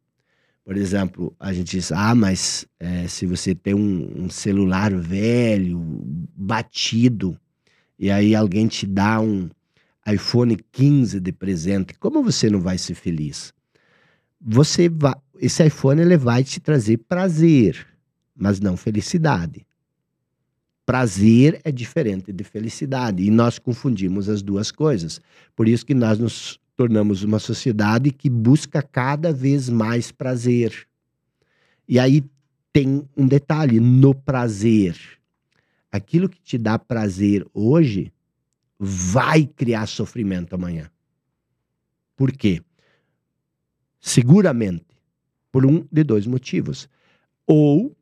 Por 0.64 0.76
exemplo, 0.76 1.34
a 1.40 1.52
gente 1.52 1.76
diz: 1.76 1.90
ah, 1.90 2.14
mas 2.14 2.66
é, 2.78 3.08
se 3.08 3.26
você 3.26 3.54
tem 3.54 3.74
um, 3.74 4.24
um, 4.24 4.30
celular 4.30 4.94
velho, 4.94 5.80
batido, 6.36 7.36
e 7.98 8.10
aí 8.10 8.34
alguém 8.34 8.68
te 8.68 8.86
dá 8.86 9.20
um 9.20 9.50
iPhone 10.06 10.56
15 10.70 11.20
de 11.20 11.32
presente, 11.32 11.94
como 11.94 12.22
você 12.22 12.48
não 12.48 12.60
vai 12.60 12.78
ser 12.78 12.94
feliz? 12.94 13.52
Você 14.40 14.88
vai, 14.88 15.14
esse 15.40 15.64
iPhone 15.64 16.00
ele 16.00 16.16
vai 16.16 16.42
te 16.44 16.60
trazer 16.60 16.98
prazer, 16.98 17.86
mas 18.34 18.60
não 18.60 18.76
felicidade. 18.76 19.66
Prazer 20.84 21.60
é 21.64 21.70
diferente 21.70 22.32
de 22.32 22.42
felicidade 22.42 23.22
e 23.22 23.30
nós 23.30 23.58
confundimos 23.58 24.28
as 24.28 24.42
duas 24.42 24.72
coisas. 24.72 25.20
Por 25.54 25.68
isso 25.68 25.86
que 25.86 25.94
nós 25.94 26.18
nos 26.18 26.58
tornamos 26.76 27.22
uma 27.22 27.38
sociedade 27.38 28.10
que 28.10 28.30
busca 28.30 28.82
cada 28.82 29.32
vez 29.32 29.68
mais 29.68 30.10
prazer. 30.10 30.86
E 31.88 31.98
aí 31.98 32.24
tem 32.72 33.06
um 33.16 33.26
detalhe 33.26 33.78
no 33.78 34.14
prazer. 34.14 34.96
Aquilo 35.90 36.28
que 36.28 36.40
te 36.40 36.56
dá 36.56 36.78
prazer 36.78 37.46
hoje 37.52 38.12
vai 38.78 39.46
criar 39.46 39.86
sofrimento 39.86 40.54
amanhã. 40.54 40.90
Por 42.16 42.32
quê? 42.32 42.62
Seguramente 44.00 44.86
por 45.52 45.66
um 45.66 45.86
de 45.92 46.02
dois 46.02 46.26
motivos. 46.26 46.88
Ou 47.46 47.94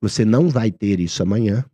você 0.00 0.24
não 0.24 0.48
vai 0.48 0.70
ter 0.70 1.00
isso 1.00 1.22
amanhã, 1.22 1.64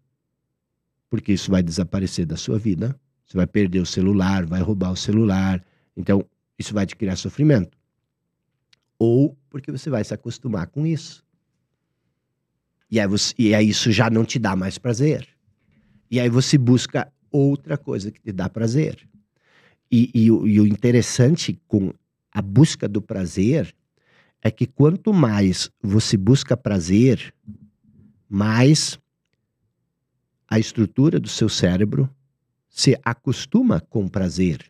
porque 1.11 1.33
isso 1.35 1.51
vai 1.51 1.63
desaparecer 1.63 2.25
da 2.25 2.37
sua 2.37 2.59
vida. 2.59 2.99
Você 3.33 3.39
vai 3.39 3.47
perder 3.47 3.80
o 3.80 3.87
celular, 3.87 4.45
vai 4.45 4.61
roubar 4.61 4.93
o 4.93 4.97
celular. 4.97 5.64
Então, 5.97 6.22
isso 6.59 6.74
vai 6.74 6.85
te 6.85 6.95
criar 6.95 7.16
sofrimento. 7.16 7.78
Ou 8.99 9.35
porque 9.49 9.72
você 9.72 9.89
vai 9.89 10.05
se 10.05 10.12
acostumar 10.12 10.66
com 10.66 10.87
isso. 10.87 11.24
E 12.91 13.01
aí, 13.01 13.07
você, 13.07 13.35
e 13.39 13.55
aí 13.55 13.70
isso 13.70 13.91
já 13.91 14.11
não 14.11 14.22
te 14.22 14.39
dá 14.39 14.55
mais 14.55 14.76
prazer. 14.76 15.26
E 16.11 16.20
aí 16.20 16.28
você 16.28 16.59
busca 16.59 17.11
outra 17.30 17.78
coisa 17.78 18.12
que 18.12 18.20
te 18.20 18.33
dá 18.33 18.51
prazer. 18.51 19.09
E, 19.91 20.11
e, 20.12 20.26
e 20.26 20.61
o 20.61 20.66
interessante 20.66 21.59
com 21.66 21.91
a 22.30 22.43
busca 22.43 22.87
do 22.87 23.01
prazer 23.01 23.74
é 24.43 24.51
que 24.51 24.66
quanto 24.66 25.11
mais 25.11 25.70
você 25.83 26.18
busca 26.18 26.55
prazer, 26.55 27.33
mais 28.28 29.01
a 30.47 30.59
estrutura 30.59 31.18
do 31.18 31.28
seu 31.28 31.49
cérebro 31.49 32.14
se 32.73 32.99
acostuma 33.05 33.81
com 33.81 34.09
prazer. 34.09 34.64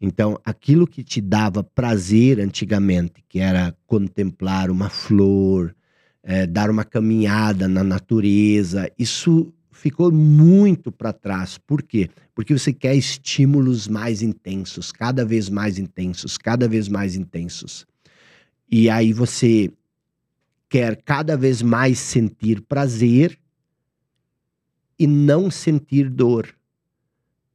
Então, 0.00 0.40
aquilo 0.44 0.86
que 0.86 1.04
te 1.04 1.20
dava 1.20 1.62
prazer 1.62 2.40
antigamente, 2.40 3.22
que 3.28 3.38
era 3.38 3.76
contemplar 3.86 4.70
uma 4.70 4.88
flor, 4.88 5.76
é, 6.22 6.46
dar 6.46 6.70
uma 6.70 6.84
caminhada 6.84 7.68
na 7.68 7.84
natureza, 7.84 8.90
isso 8.98 9.52
ficou 9.70 10.10
muito 10.10 10.90
para 10.90 11.12
trás. 11.12 11.58
Por 11.58 11.82
quê? 11.82 12.08
Porque 12.34 12.56
você 12.56 12.72
quer 12.72 12.96
estímulos 12.96 13.86
mais 13.86 14.22
intensos, 14.22 14.90
cada 14.90 15.24
vez 15.24 15.50
mais 15.50 15.78
intensos, 15.78 16.38
cada 16.38 16.66
vez 16.66 16.88
mais 16.88 17.14
intensos. 17.14 17.86
E 18.70 18.88
aí 18.88 19.12
você 19.12 19.70
quer 20.68 20.96
cada 21.02 21.36
vez 21.36 21.60
mais 21.60 21.98
sentir 21.98 22.62
prazer 22.62 23.38
e 24.98 25.06
não 25.06 25.50
sentir 25.50 26.08
dor. 26.08 26.54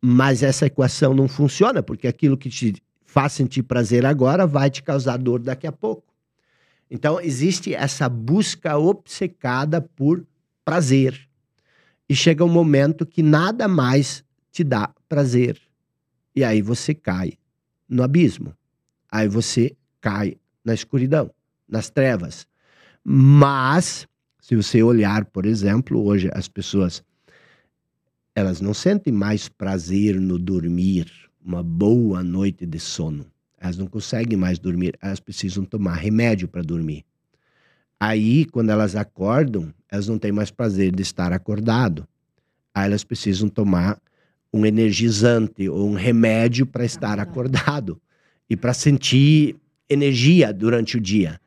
Mas 0.02 0.44
essa 0.44 0.66
equação 0.66 1.14
não 1.14 1.28
funciona, 1.28 1.84
porque 1.84 2.08
aquilo 2.08 2.38
que 2.38 2.50
te 2.50 2.76
faz 3.06 3.34
sentir 3.34 3.64
prazer 3.64 4.06
agora 4.06 4.46
vai 4.46 4.70
te 4.70 4.84
causar 4.84 5.18
dor 5.18 5.40
daqui 5.40 5.68
a 5.68 5.72
pouco. 5.72 6.04
Então, 6.90 7.20
existe 7.20 7.74
essa 7.74 8.08
busca 8.08 8.78
obcecada 8.78 9.82
por 9.82 10.26
prazer. 10.64 11.28
E 12.08 12.16
chega 12.16 12.44
um 12.44 12.50
momento 12.50 13.06
que 13.06 13.22
nada 13.22 13.68
mais 13.68 14.24
te 14.52 14.64
dá 14.64 14.90
prazer. 15.08 15.60
E 16.36 16.44
aí 16.44 16.62
você 16.62 16.94
cai 16.94 17.34
no 17.88 18.02
abismo. 18.02 18.56
Aí 19.12 19.28
você 19.28 19.76
cai 20.00 20.38
na 20.64 20.74
escuridão, 20.74 21.32
nas 21.68 21.90
trevas. 21.90 22.48
Mas, 23.04 24.08
se 24.40 24.56
você 24.56 24.82
olhar, 24.82 25.26
por 25.26 25.46
exemplo, 25.46 26.04
hoje 26.04 26.30
as 26.34 26.48
pessoas 26.48 27.04
elas 28.40 28.62
não 28.62 28.74
sentem 28.74 29.12
mais 29.12 29.50
prazer 29.50 30.20
no 30.20 30.40
dormir, 30.40 31.12
uma 31.44 31.62
boa 31.62 32.24
noite 32.24 32.66
de 32.66 32.80
sono. 32.80 33.26
Elas 33.58 33.78
não 33.78 33.86
conseguem 33.86 34.38
mais 34.38 34.58
dormir, 34.58 34.98
elas 35.02 35.20
precisam 35.20 35.66
tomar 35.66 35.96
remédio 35.96 36.48
para 36.48 36.62
dormir. 36.62 37.04
Aí, 38.00 38.46
quando 38.46 38.70
elas 38.70 38.96
acordam, 38.96 39.74
elas 39.92 40.08
não 40.08 40.18
têm 40.18 40.32
mais 40.32 40.50
prazer 40.50 40.96
de 40.96 41.02
estar 41.02 41.34
acordado. 41.34 42.08
Aí 42.74 42.86
elas 42.86 43.04
precisam 43.04 43.50
tomar 43.50 44.00
um 44.54 44.66
energizante 44.66 45.68
ou 45.68 45.90
um 45.90 45.96
remédio 45.96 46.66
para 46.66 46.86
estar 46.86 47.20
acordado 47.20 48.02
e 48.50 48.56
para 48.56 48.74
sentir 48.74 49.58
energia 49.90 50.54
durante 50.54 50.96
o 50.96 51.02
dia. 51.02 51.42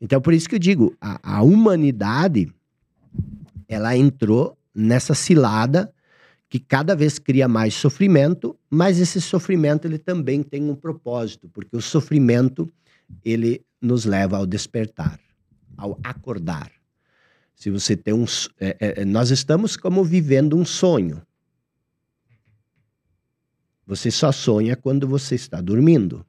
Então, 0.00 0.18
por 0.18 0.32
isso 0.32 0.48
que 0.48 0.54
eu 0.54 0.60
digo, 0.60 0.96
a, 0.98 1.36
a 1.36 1.42
humanidade 1.42 2.50
ela 3.68 3.94
entrou 3.94 4.56
nessa 4.74 5.12
cilada 5.12 5.92
que 6.48 6.58
cada 6.58 6.96
vez 6.96 7.18
cria 7.18 7.46
mais 7.46 7.74
sofrimento, 7.74 8.58
mas 8.70 8.98
esse 8.98 9.20
sofrimento 9.20 9.86
ele 9.86 9.98
também 9.98 10.42
tem 10.42 10.70
um 10.70 10.74
propósito, 10.74 11.48
porque 11.48 11.76
o 11.76 11.82
sofrimento 11.82 12.70
ele 13.24 13.64
nos 13.80 14.04
leva 14.04 14.36
ao 14.36 14.46
despertar, 14.46 15.20
ao 15.76 15.98
acordar. 16.02 16.72
Se 17.54 17.70
você 17.70 17.96
tem 17.96 18.14
um, 18.14 18.24
é, 18.58 18.76
é, 18.80 19.02
é, 19.02 19.04
nós 19.04 19.30
estamos 19.30 19.76
como 19.76 20.02
vivendo 20.04 20.56
um 20.56 20.64
sonho. 20.64 21.20
Você 23.86 24.10
só 24.10 24.30
sonha 24.32 24.76
quando 24.76 25.08
você 25.08 25.34
está 25.34 25.60
dormindo. 25.60 26.24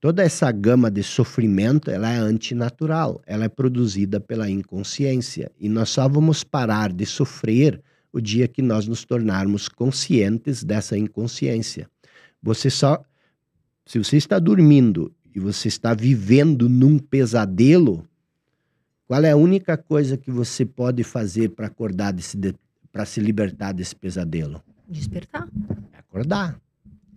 Toda 0.00 0.22
essa 0.22 0.50
gama 0.52 0.90
de 0.90 1.02
sofrimento, 1.02 1.90
ela 1.90 2.10
é 2.10 2.18
antinatural, 2.18 3.20
ela 3.26 3.44
é 3.44 3.48
produzida 3.48 4.20
pela 4.20 4.48
inconsciência 4.48 5.50
e 5.58 5.68
nós 5.68 5.88
só 5.90 6.08
vamos 6.08 6.44
parar 6.44 6.92
de 6.92 7.04
sofrer 7.04 7.82
o 8.12 8.20
dia 8.20 8.48
que 8.48 8.62
nós 8.62 8.86
nos 8.86 9.04
tornarmos 9.04 9.68
conscientes 9.68 10.64
dessa 10.64 10.96
inconsciência. 10.96 11.88
Você 12.42 12.70
só. 12.70 13.02
Se 13.84 13.98
você 13.98 14.16
está 14.16 14.38
dormindo 14.38 15.12
e 15.34 15.40
você 15.40 15.68
está 15.68 15.94
vivendo 15.94 16.68
num 16.68 16.98
pesadelo, 16.98 18.06
qual 19.06 19.24
é 19.24 19.30
a 19.30 19.36
única 19.36 19.76
coisa 19.76 20.18
que 20.18 20.30
você 20.30 20.66
pode 20.66 21.02
fazer 21.02 21.50
para 21.50 21.66
acordar 21.66 22.14
para 22.92 23.04
se 23.06 23.20
libertar 23.20 23.72
desse 23.72 23.96
pesadelo? 23.96 24.62
Despertar. 24.86 25.48
É 25.94 25.98
acordar. 25.98 26.60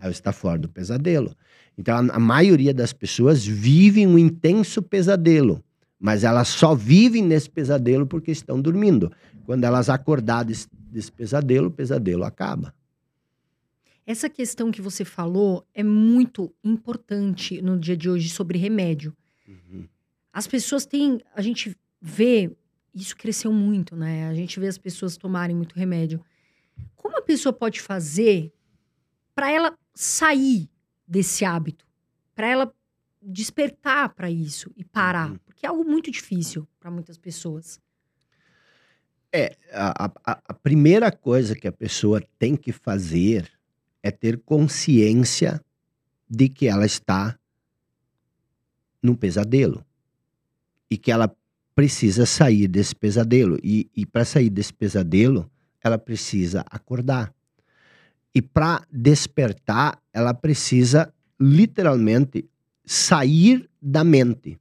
Você 0.00 0.08
está 0.08 0.32
fora 0.32 0.58
do 0.58 0.68
pesadelo. 0.68 1.36
Então 1.76 1.94
a, 1.94 2.16
a 2.16 2.18
maioria 2.18 2.72
das 2.72 2.92
pessoas 2.92 3.44
vivem 3.44 4.06
um 4.06 4.18
intenso 4.18 4.82
pesadelo, 4.82 5.62
mas 6.00 6.24
elas 6.24 6.48
só 6.48 6.74
vivem 6.74 7.22
nesse 7.22 7.48
pesadelo 7.48 8.06
porque 8.06 8.30
estão 8.30 8.60
dormindo. 8.60 9.12
Quando 9.44 9.64
elas 9.64 9.88
acordar 9.88 10.44
desse, 10.92 11.10
pesadelo, 11.10 11.68
o 11.68 11.70
pesadelo 11.70 12.24
acaba. 12.24 12.74
Essa 14.04 14.28
questão 14.28 14.70
que 14.70 14.82
você 14.82 15.04
falou 15.04 15.66
é 15.72 15.82
muito 15.82 16.52
importante 16.62 17.62
no 17.62 17.78
dia 17.78 17.96
de 17.96 18.10
hoje 18.10 18.28
sobre 18.28 18.58
remédio. 18.58 19.16
Uhum. 19.46 19.88
As 20.32 20.46
pessoas 20.46 20.84
têm. 20.84 21.20
A 21.34 21.40
gente 21.40 21.76
vê. 22.00 22.54
Isso 22.94 23.16
cresceu 23.16 23.52
muito, 23.52 23.96
né? 23.96 24.28
A 24.28 24.34
gente 24.34 24.60
vê 24.60 24.66
as 24.66 24.76
pessoas 24.76 25.16
tomarem 25.16 25.56
muito 25.56 25.74
remédio. 25.74 26.22
Como 26.94 27.16
a 27.16 27.22
pessoa 27.22 27.52
pode 27.52 27.80
fazer 27.80 28.52
para 29.34 29.50
ela 29.50 29.78
sair 29.94 30.68
desse 31.08 31.44
hábito? 31.44 31.86
Para 32.34 32.48
ela 32.48 32.74
despertar 33.22 34.10
para 34.10 34.30
isso 34.30 34.70
e 34.76 34.84
parar? 34.84 35.30
Uhum. 35.30 35.38
Porque 35.46 35.64
é 35.64 35.68
algo 35.68 35.84
muito 35.84 36.10
difícil 36.10 36.68
para 36.78 36.90
muitas 36.90 37.16
pessoas. 37.16 37.80
É, 39.32 39.56
a, 39.72 40.10
a, 40.24 40.42
a 40.48 40.54
primeira 40.54 41.10
coisa 41.10 41.54
que 41.54 41.66
a 41.66 41.72
pessoa 41.72 42.22
tem 42.38 42.54
que 42.54 42.70
fazer 42.70 43.50
é 44.02 44.10
ter 44.10 44.38
consciência 44.38 45.60
de 46.28 46.48
que 46.48 46.66
ela 46.66 46.84
está 46.84 47.38
num 49.02 49.14
pesadelo 49.14 49.84
e 50.90 50.98
que 50.98 51.10
ela 51.10 51.34
precisa 51.74 52.26
sair 52.26 52.68
desse 52.68 52.94
pesadelo. 52.94 53.58
E, 53.62 53.90
e 53.96 54.04
para 54.04 54.24
sair 54.24 54.50
desse 54.50 54.72
pesadelo, 54.72 55.50
ela 55.82 55.98
precisa 55.98 56.64
acordar. 56.70 57.34
E 58.34 58.40
para 58.40 58.86
despertar, 58.90 60.00
ela 60.12 60.32
precisa 60.32 61.12
literalmente 61.40 62.48
sair 62.84 63.68
da 63.80 64.04
mente. 64.04 64.58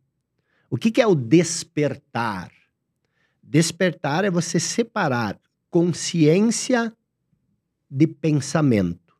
O 0.69 0.77
que, 0.77 0.91
que 0.91 1.01
é 1.01 1.07
o 1.07 1.15
despertar? 1.15 2.51
Despertar 3.51 4.23
é 4.23 4.31
você 4.31 4.61
separar 4.61 5.37
consciência 5.69 6.95
de 7.89 8.07
pensamento. 8.07 9.13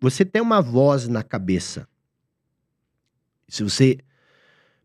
Você 0.00 0.24
tem 0.24 0.42
uma 0.42 0.60
voz 0.60 1.06
na 1.06 1.22
cabeça. 1.22 1.86
Se 3.46 3.62
você 3.62 3.98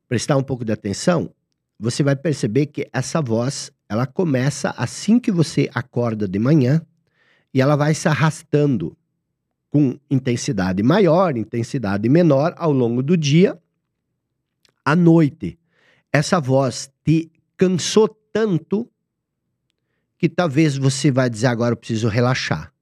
prestar 0.07 0.37
um 0.37 0.43
pouco 0.43 0.63
de 0.63 0.71
atenção, 0.73 1.33
você 1.79 2.03
vai 2.03 2.15
perceber 2.15 2.67
que 2.67 2.87
essa 2.93 3.19
voz, 3.19 3.71
ela 3.89 4.05
começa 4.05 4.69
assim 4.77 5.19
que 5.19 5.31
você 5.31 5.67
acorda 5.73 6.27
de 6.27 6.37
manhã 6.37 6.85
e 7.51 7.61
ela 7.61 7.75
vai 7.75 7.95
se 7.95 8.07
arrastando 8.07 8.95
com 9.71 9.99
intensidade 10.07 10.83
maior, 10.83 11.35
intensidade 11.35 12.07
menor 12.09 12.53
ao 12.57 12.71
longo 12.71 13.01
do 13.01 13.17
dia. 13.17 13.59
À 14.85 14.95
noite, 14.95 15.57
essa 16.13 16.39
voz 16.39 16.91
te 17.03 17.31
cansou 17.57 18.07
tanto 18.31 18.89
que 20.17 20.29
talvez 20.29 20.77
você 20.77 21.11
vai 21.11 21.29
dizer 21.29 21.47
agora 21.47 21.73
eu 21.73 21.77
preciso 21.77 22.07
relaxar. 22.07 22.73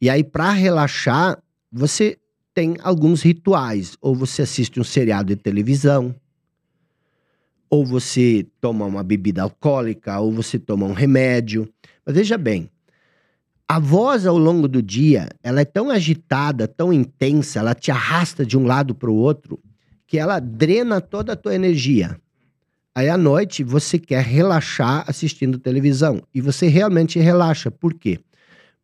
E 0.00 0.10
aí 0.10 0.24
para 0.24 0.50
relaxar, 0.50 1.42
você 1.70 2.18
tem 2.54 2.76
alguns 2.82 3.22
rituais, 3.22 3.96
ou 4.00 4.14
você 4.14 4.42
assiste 4.42 4.80
um 4.80 4.84
seriado 4.84 5.34
de 5.34 5.36
televisão, 5.36 6.14
ou 7.68 7.84
você 7.84 8.46
toma 8.60 8.86
uma 8.86 9.02
bebida 9.02 9.42
alcoólica, 9.42 10.18
ou 10.18 10.32
você 10.32 10.58
toma 10.58 10.86
um 10.86 10.92
remédio. 10.92 11.68
Mas 12.04 12.14
veja 12.14 12.38
bem, 12.38 12.70
a 13.68 13.78
voz 13.78 14.26
ao 14.26 14.38
longo 14.38 14.68
do 14.68 14.80
dia, 14.80 15.28
ela 15.42 15.60
é 15.60 15.64
tão 15.64 15.90
agitada, 15.90 16.68
tão 16.68 16.92
intensa, 16.92 17.58
ela 17.58 17.74
te 17.74 17.90
arrasta 17.90 18.46
de 18.46 18.56
um 18.56 18.64
lado 18.64 18.94
para 18.94 19.10
o 19.10 19.16
outro, 19.16 19.60
que 20.06 20.18
ela 20.18 20.38
drena 20.38 21.00
toda 21.00 21.32
a 21.32 21.36
tua 21.36 21.54
energia. 21.54 22.18
Aí 22.96 23.10
à 23.10 23.18
noite 23.18 23.62
você 23.62 23.98
quer 23.98 24.24
relaxar 24.24 25.04
assistindo 25.06 25.58
televisão 25.58 26.22
e 26.34 26.40
você 26.40 26.66
realmente 26.66 27.18
relaxa. 27.18 27.70
Por 27.70 27.92
quê? 27.92 28.18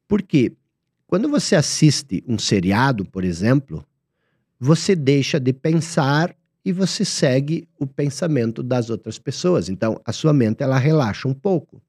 Porque 0.07 0.53
quando 1.07 1.31
você 1.31 1.57
assiste 1.57 2.23
um 2.29 2.39
seriado, 2.39 3.07
por 3.07 3.25
exemplo, 3.25 3.83
você 4.61 4.95
deixa 4.95 5.41
de 5.41 5.55
pensar 5.55 6.37
e 6.63 6.75
você 6.75 7.07
segue 7.07 7.67
o 7.79 7.87
pensamento 7.87 8.63
das 8.63 8.91
outras 8.91 9.19
pessoas. 9.19 9.71
Então, 9.71 9.99
a 10.05 10.13
sua 10.13 10.35
mente 10.35 10.63
ela 10.63 10.77
relaxa 10.77 11.27
um 11.27 11.33
pouco. 11.33 11.81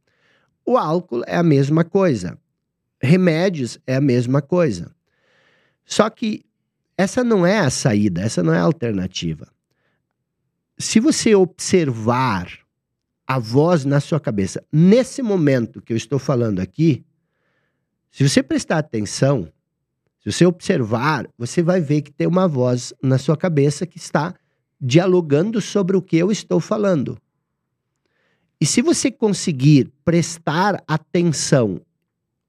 O 0.65 0.78
álcool 0.78 1.24
é 1.28 1.36
a 1.36 1.43
mesma 1.43 1.84
coisa. 1.84 2.39
Remédios 3.01 3.78
é 3.86 3.97
a 3.97 4.01
mesma 4.01 4.41
coisa. 4.41 4.95
Só 5.84 6.09
que 6.09 6.45
essa 6.97 7.21
não 7.21 7.45
é 7.45 7.59
a 7.59 7.69
saída, 7.69 8.21
essa 8.21 8.41
não 8.41 8.53
é 8.53 8.59
a 8.59 8.63
alternativa 8.63 9.53
se 10.84 10.99
você 10.99 11.34
observar 11.34 12.59
a 13.25 13.39
voz 13.39 13.86
na 13.86 13.99
sua 13.99 14.19
cabeça, 14.19 14.63
nesse 14.71 15.21
momento 15.21 15.81
que 15.81 15.93
eu 15.93 15.97
estou 15.97 16.19
falando 16.19 16.59
aqui, 16.59 17.05
se 18.11 18.27
você 18.27 18.43
prestar 18.43 18.79
atenção, 18.79 19.51
se 20.21 20.31
você 20.31 20.45
observar, 20.45 21.27
você 21.38 21.63
vai 21.63 21.81
ver 21.81 22.01
que 22.01 22.11
tem 22.11 22.27
uma 22.27 22.47
voz 22.47 22.93
na 23.01 23.17
sua 23.17 23.36
cabeça 23.36 23.86
que 23.86 23.97
está 23.97 24.36
dialogando 24.79 25.59
sobre 25.61 25.97
o 25.97 26.01
que 26.01 26.17
eu 26.17 26.31
estou 26.31 26.59
falando. 26.59 27.17
E 28.59 28.65
se 28.65 28.81
você 28.81 29.11
conseguir 29.11 29.91
prestar 30.05 30.84
atenção, 30.88 31.81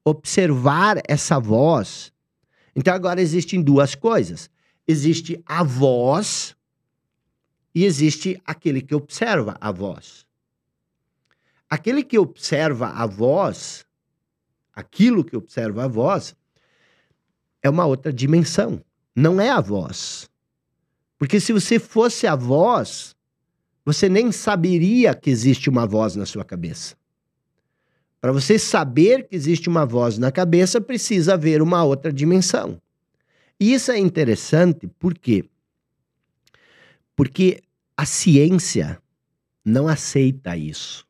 observar 0.03 1.01
essa 1.07 1.39
voz, 1.39 2.11
então 2.75 2.93
agora 2.93 3.21
existem 3.21 3.61
duas 3.61 3.95
coisas. 3.95 4.49
Existe 4.87 5.41
a 5.45 5.63
voz 5.63 6.54
e 7.75 7.83
existe 7.83 8.41
aquele 8.45 8.81
que 8.81 8.95
observa 8.95 9.57
a 9.59 9.69
voz. 9.69 10.25
Aquele 11.69 12.01
que 12.03 12.17
observa 12.17 12.87
a 12.87 13.05
voz, 13.05 13.85
aquilo 14.73 15.25
que 15.25 15.35
observa 15.35 15.83
a 15.83 15.87
voz, 15.87 16.33
é 17.61 17.69
uma 17.69 17.85
outra 17.85 18.13
dimensão. 18.13 18.81
Não 19.13 19.41
é 19.41 19.49
a 19.49 19.59
voz. 19.59 20.29
Porque 21.17 21.37
se 21.37 21.51
você 21.51 21.77
fosse 21.77 22.25
a 22.25 22.35
voz, 22.35 23.13
você 23.83 24.07
nem 24.07 24.31
saberia 24.31 25.13
que 25.13 25.29
existe 25.29 25.69
uma 25.69 25.85
voz 25.85 26.15
na 26.15 26.25
sua 26.25 26.45
cabeça. 26.45 26.95
Para 28.21 28.31
você 28.31 28.57
saber 28.57 29.27
que 29.27 29.35
existe 29.35 29.67
uma 29.67 29.85
voz 29.85 30.17
na 30.17 30.31
cabeça, 30.31 30.79
precisa 30.79 31.33
haver 31.33 31.61
uma 31.61 31.83
outra 31.83 32.11
dimensão. 32.11 32.81
E 33.59 33.73
isso 33.73 33.91
é 33.91 33.97
interessante 33.97 34.87
porque 34.97 35.45
porque 37.15 37.61
a 37.97 38.05
ciência 38.05 39.01
não 39.63 39.87
aceita 39.87 40.57
isso. 40.57 41.05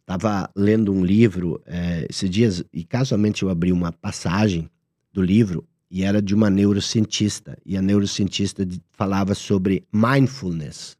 Estava 0.00 0.50
lendo 0.54 0.92
um 0.92 1.04
livro 1.04 1.62
é, 1.64 2.06
esses 2.10 2.28
dias 2.28 2.64
e 2.72 2.84
casualmente 2.84 3.42
eu 3.42 3.48
abri 3.48 3.72
uma 3.72 3.92
passagem 3.92 4.68
do 5.12 5.22
livro 5.22 5.66
e 5.90 6.02
era 6.02 6.20
de 6.20 6.34
uma 6.34 6.50
neurocientista. 6.50 7.56
E 7.64 7.76
a 7.76 7.82
neurocientista 7.82 8.66
falava 8.90 9.34
sobre 9.34 9.86
mindfulness, 9.92 10.96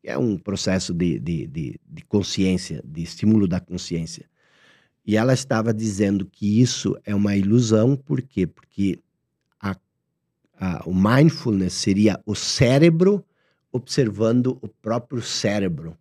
que 0.00 0.08
é 0.08 0.16
um 0.16 0.38
processo 0.38 0.94
de, 0.94 1.18
de, 1.18 1.46
de, 1.46 1.80
de 1.86 2.04
consciência, 2.04 2.82
de 2.84 3.02
estímulo 3.02 3.48
da 3.48 3.58
consciência. 3.58 4.26
E 5.04 5.16
ela 5.16 5.34
estava 5.34 5.74
dizendo 5.74 6.24
que 6.24 6.60
isso 6.60 6.96
é 7.04 7.14
uma 7.14 7.36
ilusão, 7.36 7.96
por 7.96 8.22
quê? 8.22 8.46
Porque 8.46 8.98
a, 9.60 9.76
a, 10.58 10.82
o 10.86 10.94
mindfulness 10.94 11.74
seria 11.74 12.18
o 12.24 12.34
cérebro 12.34 13.24
observando 13.74 14.56
o 14.62 14.68
próprio 14.68 15.20
cérebro. 15.20 15.98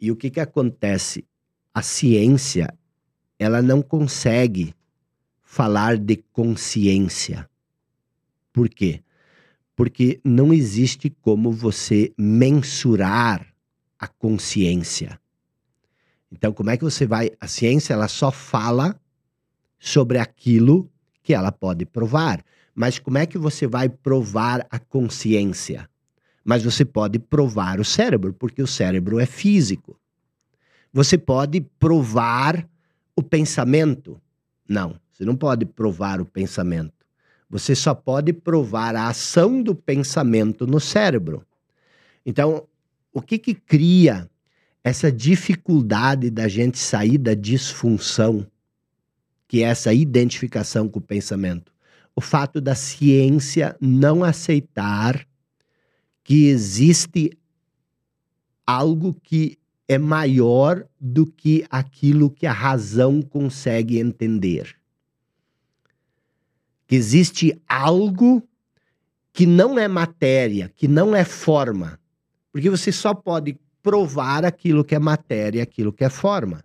E 0.00 0.12
o 0.12 0.16
que, 0.16 0.30
que 0.30 0.38
acontece? 0.38 1.26
A 1.74 1.82
ciência, 1.82 2.72
ela 3.36 3.60
não 3.60 3.82
consegue 3.82 4.72
falar 5.42 5.98
de 5.98 6.16
consciência. 6.32 7.50
Por 8.52 8.68
quê? 8.68 9.02
Porque 9.74 10.20
não 10.22 10.54
existe 10.54 11.10
como 11.10 11.50
você 11.50 12.12
mensurar 12.16 13.44
a 13.98 14.06
consciência. 14.06 15.20
Então, 16.30 16.52
como 16.52 16.70
é 16.70 16.76
que 16.76 16.84
você 16.84 17.04
vai? 17.04 17.32
A 17.40 17.48
ciência 17.48 17.94
ela 17.94 18.06
só 18.06 18.30
fala 18.30 19.00
sobre 19.76 20.18
aquilo 20.18 20.88
que 21.20 21.34
ela 21.34 21.50
pode 21.50 21.84
provar. 21.84 22.44
Mas 22.72 23.00
como 23.00 23.18
é 23.18 23.26
que 23.26 23.38
você 23.38 23.66
vai 23.66 23.88
provar 23.88 24.64
a 24.70 24.78
consciência? 24.78 25.88
Mas 26.48 26.64
você 26.64 26.82
pode 26.82 27.18
provar 27.18 27.78
o 27.78 27.84
cérebro, 27.84 28.32
porque 28.32 28.62
o 28.62 28.66
cérebro 28.66 29.20
é 29.20 29.26
físico. 29.26 30.00
Você 30.90 31.18
pode 31.18 31.60
provar 31.78 32.66
o 33.14 33.22
pensamento? 33.22 34.18
Não, 34.66 34.98
você 35.12 35.26
não 35.26 35.36
pode 35.36 35.66
provar 35.66 36.22
o 36.22 36.24
pensamento. 36.24 37.04
Você 37.50 37.74
só 37.74 37.94
pode 37.94 38.32
provar 38.32 38.96
a 38.96 39.08
ação 39.08 39.62
do 39.62 39.74
pensamento 39.74 40.66
no 40.66 40.80
cérebro. 40.80 41.44
Então, 42.24 42.66
o 43.12 43.20
que 43.20 43.36
que 43.36 43.52
cria 43.52 44.26
essa 44.82 45.12
dificuldade 45.12 46.30
da 46.30 46.48
gente 46.48 46.78
sair 46.78 47.18
da 47.18 47.34
disfunção, 47.34 48.46
que 49.46 49.62
é 49.62 49.66
essa 49.66 49.92
identificação 49.92 50.88
com 50.88 50.98
o 50.98 51.02
pensamento? 51.02 51.70
O 52.16 52.22
fato 52.22 52.58
da 52.58 52.74
ciência 52.74 53.76
não 53.78 54.24
aceitar 54.24 55.27
que 56.28 56.48
existe 56.48 57.32
algo 58.66 59.14
que 59.14 59.56
é 59.88 59.96
maior 59.96 60.86
do 61.00 61.24
que 61.24 61.64
aquilo 61.70 62.28
que 62.28 62.46
a 62.46 62.52
razão 62.52 63.22
consegue 63.22 63.98
entender. 63.98 64.76
Que 66.86 66.96
existe 66.96 67.58
algo 67.66 68.46
que 69.32 69.46
não 69.46 69.78
é 69.78 69.88
matéria, 69.88 70.70
que 70.76 70.86
não 70.86 71.16
é 71.16 71.24
forma. 71.24 71.98
Porque 72.52 72.68
você 72.68 72.92
só 72.92 73.14
pode 73.14 73.58
provar 73.82 74.44
aquilo 74.44 74.84
que 74.84 74.94
é 74.94 74.98
matéria, 74.98 75.62
aquilo 75.62 75.94
que 75.94 76.04
é 76.04 76.10
forma. 76.10 76.62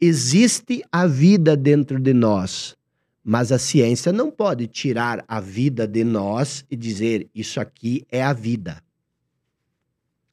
Existe 0.00 0.84
a 0.92 1.04
vida 1.04 1.56
dentro 1.56 1.98
de 1.98 2.14
nós, 2.14 2.76
mas 3.24 3.50
a 3.50 3.58
ciência 3.58 4.12
não 4.12 4.30
pode 4.30 4.66
tirar 4.66 5.24
a 5.26 5.40
vida 5.40 5.88
de 5.88 6.04
nós 6.04 6.62
e 6.70 6.76
dizer 6.76 7.30
isso 7.34 7.58
aqui 7.58 8.06
é 8.12 8.22
a 8.22 8.34
vida. 8.34 8.84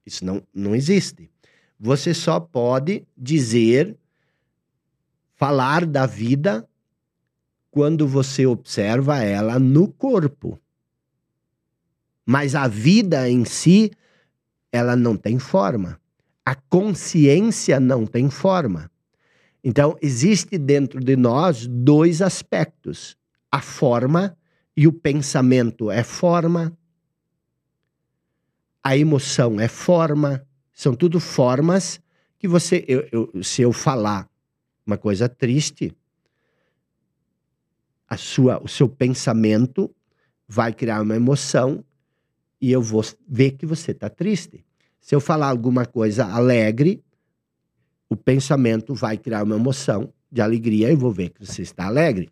Isso 0.06 0.26
não, 0.26 0.44
não 0.54 0.76
existe. 0.76 1.32
Você 1.80 2.14
só 2.14 2.38
pode 2.38 3.08
dizer, 3.18 3.98
falar 5.36 5.86
da 5.86 6.06
vida 6.06 6.68
quando 7.72 8.06
você 8.06 8.46
observa 8.46 9.20
ela 9.24 9.58
no 9.58 9.88
corpo. 9.88 10.60
Mas 12.26 12.56
a 12.56 12.68
vida 12.68 13.30
em 13.30 13.46
si, 13.46 13.90
ela 14.70 14.98
não 14.98 15.16
tem 15.16 15.40
forma. 15.40 15.98
A 16.46 16.56
consciência 16.56 17.80
não 17.80 18.06
tem 18.06 18.30
forma. 18.30 18.91
Então, 19.64 19.96
existe 20.02 20.58
dentro 20.58 21.00
de 21.00 21.16
nós 21.16 21.68
dois 21.68 22.22
aspectos: 22.22 23.18
a 23.52 23.62
forma 23.62 24.36
e 24.76 24.88
o 24.88 24.94
pensamento 24.94 25.92
é 25.92 26.04
forma, 26.04 26.76
a 28.84 28.98
emoção 28.98 29.60
é 29.60 29.68
forma, 29.68 30.46
são 30.74 30.96
tudo 30.96 31.20
formas 31.20 32.02
que 32.40 32.48
você, 32.48 32.84
eu, 32.88 33.08
eu, 33.12 33.44
se 33.44 33.62
eu 33.62 33.72
falar 33.72 34.28
uma 34.86 34.98
coisa 34.98 35.30
triste, 35.30 35.96
a 38.08 38.18
sua, 38.18 38.62
o 38.64 38.68
seu 38.68 38.90
pensamento 38.90 39.94
vai 40.48 40.74
criar 40.74 41.02
uma 41.02 41.16
emoção 41.16 41.86
e 42.60 42.72
eu 42.72 42.82
vou 42.82 43.04
ver 43.28 43.52
que 43.52 43.66
você 43.66 43.92
está 43.92 44.10
triste. 44.10 44.66
Se 45.00 45.16
eu 45.16 45.22
falar 45.22 45.50
alguma 45.50 45.86
coisa 45.86 46.26
alegre, 46.26 47.04
o 48.12 48.16
pensamento 48.18 48.94
vai 48.94 49.18
criar 49.18 49.42
uma 49.42 49.56
emoção 49.56 50.14
de 50.30 50.42
alegria 50.42 50.92
e 50.92 50.96
vou 50.98 51.14
ver 51.14 51.30
que 51.30 51.46
você 51.46 51.62
está 51.62 51.86
alegre. 51.86 52.30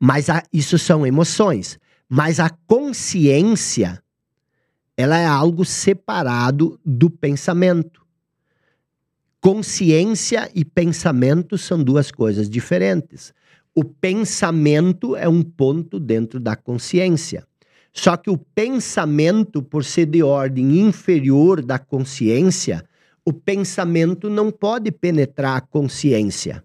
Mas 0.00 0.28
a, 0.28 0.42
isso 0.52 0.76
são 0.76 1.06
emoções. 1.06 1.78
Mas 2.08 2.40
a 2.40 2.50
consciência, 2.66 4.02
ela 4.96 5.16
é 5.16 5.24
algo 5.24 5.64
separado 5.64 6.80
do 6.84 7.08
pensamento. 7.08 8.04
Consciência 9.40 10.50
e 10.52 10.64
pensamento 10.64 11.56
são 11.56 11.80
duas 11.80 12.10
coisas 12.10 12.50
diferentes. 12.50 13.32
O 13.72 13.84
pensamento 13.84 15.14
é 15.14 15.28
um 15.28 15.44
ponto 15.44 16.00
dentro 16.00 16.40
da 16.40 16.56
consciência. 16.56 17.46
Só 17.92 18.16
que 18.16 18.28
o 18.28 18.36
pensamento, 18.36 19.62
por 19.62 19.84
ser 19.84 20.06
de 20.06 20.24
ordem 20.24 20.80
inferior 20.80 21.62
da 21.62 21.78
consciência, 21.78 22.84
o 23.30 23.32
pensamento 23.32 24.28
não 24.28 24.50
pode 24.50 24.90
penetrar 24.90 25.56
a 25.56 25.60
consciência. 25.60 26.64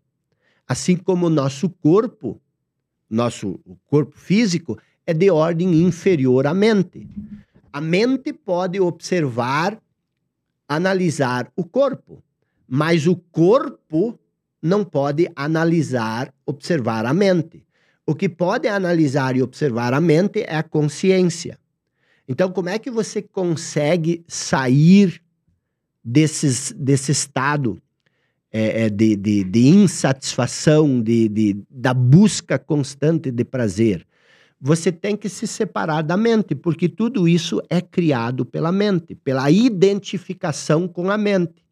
Assim 0.68 0.97
como 0.97 1.28
o 1.28 1.30
nosso 1.30 1.70
corpo, 1.70 2.41
nosso 3.07 3.59
corpo 3.86 4.18
físico, 4.18 4.80
é 5.05 5.13
de 5.13 5.30
ordem 5.30 5.84
inferior 5.84 6.47
à 6.47 6.55
mente. 6.55 7.07
A 7.72 7.80
mente 7.80 8.34
pode 8.34 8.80
observar, 8.80 9.80
analisar 10.68 11.51
o 11.55 11.63
corpo, 11.63 12.24
mas 12.68 13.05
o 13.05 13.16
corpo 13.16 14.20
não 14.59 14.84
pode 14.84 15.30
analisar, 15.36 16.34
observar 16.47 17.05
a 17.05 17.13
mente. 17.13 17.63
O 18.07 18.16
que 18.16 18.28
pode 18.28 18.68
analisar 18.68 19.36
e 19.36 19.43
observar 19.43 19.93
a 19.93 20.01
mente 20.01 20.41
é 20.41 20.55
a 20.55 20.63
consciência. 20.63 21.59
Então, 22.28 22.51
como 22.51 22.70
é 22.70 22.80
que 22.80 22.89
você 22.89 23.22
consegue 23.22 24.26
sair 24.28 25.22
desses, 26.06 26.72
desse 26.72 27.12
estado 27.12 27.82
é, 28.51 28.84
é 28.84 28.89
de, 28.89 29.16
de, 29.16 29.43
de, 29.43 29.68
insatisfação, 29.68 31.01
de, 31.01 31.28
de, 31.28 31.58
da 31.70 31.93
busca 31.93 32.60
constante 32.60 33.32
de 33.32 33.43
prazer? 33.43 34.06
Você 34.62 34.91
tem 34.91 35.18
que 35.18 35.28
se 35.28 35.47
separar 35.47 36.03
da 36.03 36.16
mente, 36.16 36.53
porque 36.56 36.88
tudo 36.88 37.28
isso 37.28 37.62
é 37.70 37.82
criado 37.82 38.45
pela 38.45 38.72
mente, 38.72 39.16
pela 39.16 39.49
identificação 39.49 40.88
com 40.88 41.10
a 41.10 41.18
mente. 41.18 41.66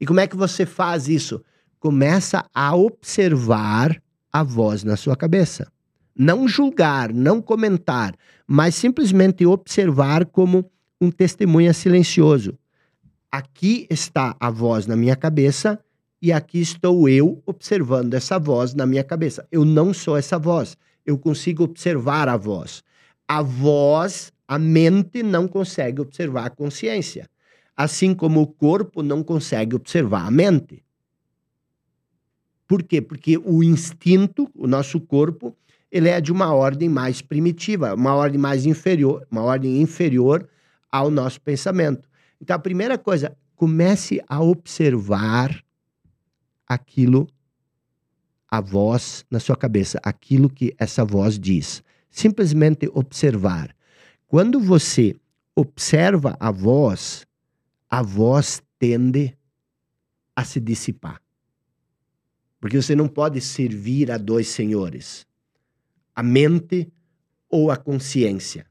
E 0.00 0.04
como 0.04 0.20
é 0.20 0.26
que 0.26 0.36
você 0.36 0.66
faz 0.66 1.08
isso? 1.08 1.40
começa 1.78 2.44
a 2.54 2.74
observar 2.74 4.00
a 4.32 4.42
voz 4.42 4.84
na 4.84 4.96
sua 4.96 5.16
cabeça. 5.16 5.70
Não 6.14 6.48
julgar, 6.48 7.12
não 7.12 7.40
comentar, 7.40 8.14
mas 8.46 8.74
simplesmente 8.74 9.46
observar 9.46 10.26
como 10.26 10.68
um 11.00 11.10
testemunha 11.10 11.72
silencioso. 11.72 12.58
Aqui 13.30 13.86
está 13.90 14.34
a 14.40 14.50
voz 14.50 14.86
na 14.86 14.96
minha 14.96 15.14
cabeça 15.14 15.78
e 16.20 16.32
aqui 16.32 16.60
estou 16.60 17.06
eu 17.08 17.42
observando 17.44 18.14
essa 18.14 18.38
voz 18.38 18.72
na 18.72 18.86
minha 18.86 19.04
cabeça. 19.04 19.46
Eu 19.52 19.66
não 19.66 19.92
sou 19.92 20.16
essa 20.16 20.38
voz, 20.38 20.78
eu 21.04 21.18
consigo 21.18 21.64
observar 21.64 22.26
a 22.26 22.38
voz. 22.38 22.82
A 23.26 23.42
voz, 23.42 24.32
a 24.46 24.58
mente 24.58 25.22
não 25.22 25.46
consegue 25.46 26.00
observar 26.00 26.46
a 26.46 26.50
consciência, 26.50 27.28
assim 27.76 28.14
como 28.14 28.40
o 28.40 28.46
corpo 28.46 29.02
não 29.02 29.22
consegue 29.22 29.76
observar 29.76 30.26
a 30.26 30.30
mente. 30.30 30.82
Por 32.66 32.82
quê? 32.82 33.02
Porque 33.02 33.36
o 33.36 33.62
instinto, 33.62 34.50
o 34.54 34.66
nosso 34.66 34.98
corpo, 35.00 35.54
ele 35.92 36.08
é 36.08 36.18
de 36.18 36.32
uma 36.32 36.54
ordem 36.54 36.88
mais 36.88 37.20
primitiva, 37.20 37.94
uma 37.94 38.14
ordem 38.14 38.40
mais 38.40 38.64
inferior, 38.64 39.26
uma 39.30 39.42
ordem 39.42 39.82
inferior 39.82 40.48
ao 40.90 41.10
nosso 41.10 41.40
pensamento. 41.42 42.07
Então, 42.40 42.56
a 42.56 42.58
primeira 42.58 42.96
coisa, 42.96 43.36
comece 43.56 44.22
a 44.28 44.40
observar 44.40 45.64
aquilo, 46.66 47.26
a 48.48 48.60
voz 48.60 49.24
na 49.30 49.40
sua 49.40 49.56
cabeça, 49.56 49.98
aquilo 50.02 50.48
que 50.48 50.74
essa 50.78 51.04
voz 51.04 51.38
diz. 51.38 51.82
Simplesmente 52.10 52.88
observar. 52.94 53.74
Quando 54.26 54.60
você 54.60 55.16
observa 55.56 56.36
a 56.38 56.50
voz, 56.50 57.26
a 57.90 58.02
voz 58.02 58.62
tende 58.78 59.36
a 60.36 60.44
se 60.44 60.60
dissipar. 60.60 61.20
Porque 62.60 62.80
você 62.80 62.94
não 62.94 63.08
pode 63.08 63.40
servir 63.40 64.10
a 64.10 64.18
dois 64.18 64.48
senhores, 64.48 65.26
a 66.14 66.22
mente 66.22 66.90
ou 67.48 67.70
a 67.70 67.76
consciência. 67.76 68.66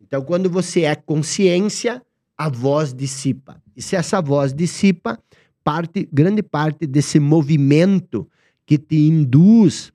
Então, 0.00 0.22
quando 0.22 0.50
você 0.50 0.82
é 0.82 0.94
consciência, 0.94 2.04
a 2.42 2.48
voz 2.48 2.92
dissipa. 2.92 3.62
E 3.76 3.80
se 3.80 3.94
essa 3.94 4.20
voz 4.20 4.52
dissipa, 4.52 5.16
parte, 5.62 6.08
grande 6.12 6.42
parte 6.42 6.88
desse 6.88 7.20
movimento 7.20 8.28
que 8.66 8.76
te 8.76 8.96
induz 8.96 9.92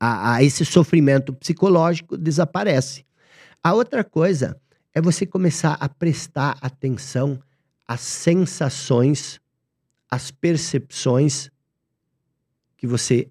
a, 0.00 0.36
a 0.36 0.42
esse 0.42 0.64
sofrimento 0.64 1.34
psicológico 1.34 2.16
desaparece. 2.16 3.04
A 3.62 3.74
outra 3.74 4.02
coisa 4.02 4.58
é 4.94 5.02
você 5.02 5.26
começar 5.26 5.74
a 5.74 5.86
prestar 5.86 6.56
atenção 6.62 7.38
às 7.86 8.00
sensações, 8.00 9.38
às 10.10 10.30
percepções 10.30 11.50
que 12.74 12.86
você 12.86 13.30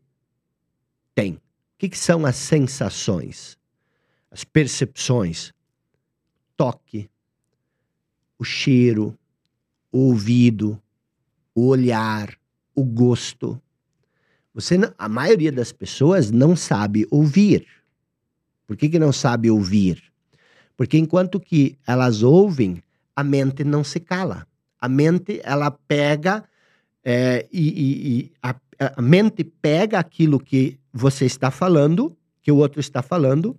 tem. 1.16 1.34
O 1.34 1.42
que, 1.80 1.90
que 1.90 1.98
são 1.98 2.28
as 2.28 2.36
sensações? 2.36 3.58
As 4.30 4.44
percepções? 4.44 5.52
Toque, 6.56 7.10
o 8.38 8.44
cheiro, 8.44 9.18
o 9.92 10.00
ouvido, 10.00 10.82
o 11.54 11.68
olhar, 11.68 12.38
o 12.76 12.84
gosto. 12.84 13.60
Você, 14.54 14.78
a 14.98 15.10
maioria 15.10 15.52
das 15.52 15.72
pessoas 15.72 16.32
não 16.32 16.56
sabe 16.56 17.08
ouvir. 17.10 17.66
Por 18.66 18.76
que, 18.76 18.90
que 18.90 19.00
não 19.00 19.12
sabe 19.12 19.50
ouvir? 19.50 20.04
Porque 20.76 20.98
enquanto 20.98 21.40
que 21.40 21.78
elas 21.88 22.22
ouvem, 22.22 22.84
a 23.16 23.24
mente 23.24 23.64
não 23.64 23.84
se 23.84 24.00
cala. 24.00 24.48
A 24.80 24.88
mente, 24.88 25.42
ela 25.44 25.72
pega 25.72 26.44
é, 27.04 27.48
e, 27.52 27.68
e, 27.70 28.20
e 28.20 28.32
a, 28.44 28.56
a 28.96 29.02
mente 29.02 29.44
pega 29.44 29.98
aquilo 29.98 30.40
que 30.40 30.78
você 30.92 31.26
está 31.26 31.50
falando, 31.50 32.16
que 32.42 32.52
o 32.52 32.58
outro 32.58 32.80
está 32.80 33.02
falando, 33.02 33.58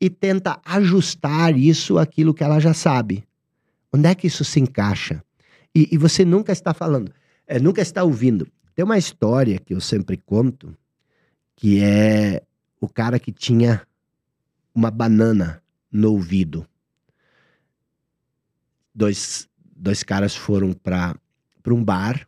e 0.00 0.10
tenta 0.10 0.60
ajustar 0.64 1.56
isso 1.56 1.98
àquilo 1.98 2.34
que 2.34 2.42
ela 2.42 2.58
já 2.58 2.74
sabe. 2.74 3.24
Onde 3.92 4.08
é 4.08 4.14
que 4.14 4.26
isso 4.26 4.44
se 4.44 4.60
encaixa? 4.60 5.22
E, 5.74 5.88
e 5.92 5.98
você 5.98 6.24
nunca 6.24 6.52
está 6.52 6.72
falando, 6.72 7.12
é, 7.46 7.58
nunca 7.58 7.80
está 7.80 8.02
ouvindo. 8.02 8.46
Tem 8.74 8.84
uma 8.84 8.98
história 8.98 9.58
que 9.58 9.74
eu 9.74 9.80
sempre 9.80 10.16
conto, 10.16 10.76
que 11.56 11.82
é 11.82 12.42
o 12.80 12.88
cara 12.88 13.18
que 13.18 13.32
tinha 13.32 13.82
uma 14.74 14.90
banana 14.90 15.62
no 15.90 16.12
ouvido. 16.12 16.66
Dois, 18.94 19.48
dois 19.76 20.02
caras 20.02 20.34
foram 20.34 20.72
para 20.72 21.18
um 21.68 21.84
bar 21.84 22.26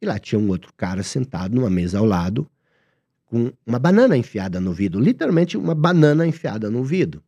e 0.00 0.06
lá 0.06 0.18
tinha 0.18 0.38
um 0.38 0.48
outro 0.48 0.72
cara 0.76 1.02
sentado 1.02 1.54
numa 1.54 1.68
mesa 1.68 1.98
ao 1.98 2.06
lado, 2.06 2.50
com 3.26 3.52
uma 3.66 3.78
banana 3.78 4.16
enfiada 4.16 4.58
no 4.58 4.70
ouvido, 4.70 4.98
literalmente 4.98 5.56
uma 5.56 5.74
banana 5.74 6.26
enfiada 6.26 6.70
no 6.70 6.78
ouvido. 6.78 7.22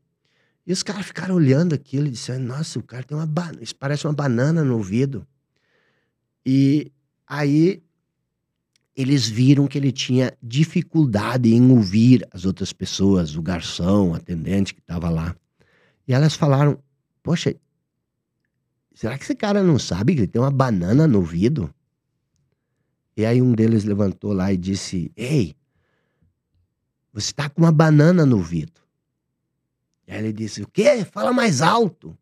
E 0.67 0.73
os 0.73 0.83
caras 0.83 1.07
ficaram 1.07 1.35
olhando 1.35 1.75
aquilo 1.75 2.07
e 2.07 2.11
disseram: 2.11 2.45
Nossa, 2.45 2.79
o 2.79 2.83
cara 2.83 3.03
tem 3.03 3.17
uma 3.17 3.27
banana, 3.27 3.63
isso 3.63 3.75
parece 3.75 4.07
uma 4.07 4.13
banana 4.13 4.65
no 4.65 4.77
ouvido. 4.77 5.27
E 6.47 6.93
aí 7.27 7.83
eles 8.95 9.27
viram 9.27 9.67
que 9.67 9.79
ele 9.79 9.91
tinha 9.91 10.37
dificuldade 10.43 11.53
em 11.53 11.71
ouvir 11.71 12.27
as 12.31 12.45
outras 12.45 12.73
pessoas, 12.73 13.37
o 13.37 13.43
garçom, 13.43 14.11
o 14.11 14.15
atendente 14.15 14.75
que 14.75 14.81
estava 14.81 15.09
lá. 15.09 15.35
E 16.07 16.13
elas 16.13 16.35
falaram: 16.35 16.79
Poxa, 17.23 17.55
será 18.95 19.17
que 19.17 19.25
esse 19.25 19.35
cara 19.35 19.63
não 19.63 19.79
sabe 19.79 20.15
que 20.15 20.21
ele 20.21 20.29
tem 20.29 20.41
uma 20.41 20.51
banana 20.51 21.07
no 21.07 21.19
ouvido? 21.19 21.73
E 23.17 23.27
aí 23.27 23.43
um 23.43 23.53
deles 23.53 23.85
levantou 23.85 24.33
lá 24.33 24.53
e 24.53 24.57
disse: 24.57 25.11
Ei, 25.17 25.57
você 27.13 27.31
está 27.31 27.49
com 27.49 27.63
uma 27.63 27.73
banana 27.73 28.25
no 28.25 28.37
ouvido. 28.37 28.82
Aí 30.09 30.19
ele 30.19 30.33
disse: 30.33 30.63
O 30.63 30.69
quê? 30.69 31.05
Fala 31.05 31.33
mais 31.33 31.63
alto. 31.63 32.17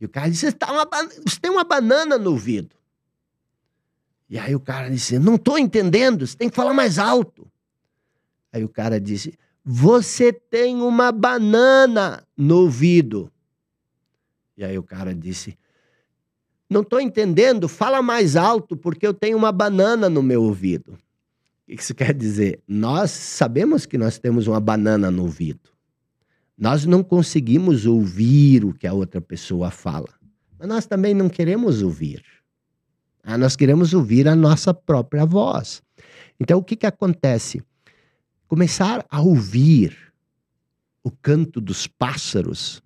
E 0.00 0.04
o 0.04 0.08
cara 0.08 0.28
disse: 0.30 0.50
tá 0.52 0.72
uma 0.72 0.86
você 1.24 1.40
tem 1.40 1.50
uma 1.50 1.64
banana 1.64 2.18
no 2.18 2.30
ouvido. 2.30 2.76
E 4.28 4.38
aí 4.38 4.54
o 4.54 4.60
cara 4.60 4.90
disse: 4.90 5.18
Não 5.18 5.36
estou 5.36 5.58
entendendo, 5.58 6.26
você 6.26 6.36
tem 6.36 6.48
que 6.48 6.56
falar 6.56 6.74
mais 6.74 6.98
alto. 6.98 7.50
Aí 8.52 8.64
o 8.64 8.68
cara 8.68 9.00
disse: 9.00 9.38
Você 9.64 10.32
tem 10.32 10.82
uma 10.82 11.12
banana 11.12 12.26
no 12.36 12.58
ouvido. 12.58 13.30
E 14.56 14.64
aí 14.64 14.78
o 14.78 14.82
cara 14.82 15.14
disse: 15.14 15.58
Não 16.68 16.82
estou 16.82 17.00
entendendo, 17.00 17.68
fala 17.68 18.02
mais 18.02 18.36
alto, 18.36 18.76
porque 18.76 19.06
eu 19.06 19.14
tenho 19.14 19.36
uma 19.36 19.52
banana 19.52 20.08
no 20.08 20.22
meu 20.22 20.42
ouvido. 20.42 20.92
O 21.66 21.76
que 21.76 21.80
isso 21.80 21.94
quer 21.94 22.12
dizer? 22.12 22.60
Nós 22.68 23.10
sabemos 23.10 23.86
que 23.86 23.96
nós 23.96 24.18
temos 24.18 24.46
uma 24.46 24.60
banana 24.60 25.10
no 25.10 25.22
ouvido. 25.22 25.73
Nós 26.56 26.86
não 26.86 27.02
conseguimos 27.02 27.84
ouvir 27.84 28.64
o 28.64 28.72
que 28.72 28.86
a 28.86 28.92
outra 28.92 29.20
pessoa 29.20 29.70
fala. 29.70 30.08
Mas 30.58 30.68
nós 30.68 30.86
também 30.86 31.12
não 31.12 31.28
queremos 31.28 31.82
ouvir. 31.82 32.24
Ah, 33.22 33.36
nós 33.36 33.56
queremos 33.56 33.92
ouvir 33.92 34.28
a 34.28 34.36
nossa 34.36 34.72
própria 34.72 35.24
voz. 35.24 35.82
Então, 36.38 36.58
o 36.58 36.62
que, 36.62 36.76
que 36.76 36.86
acontece? 36.86 37.62
Começar 38.46 39.04
a 39.10 39.20
ouvir 39.20 39.96
o 41.02 41.10
canto 41.10 41.60
dos 41.60 41.86
pássaros, 41.86 42.82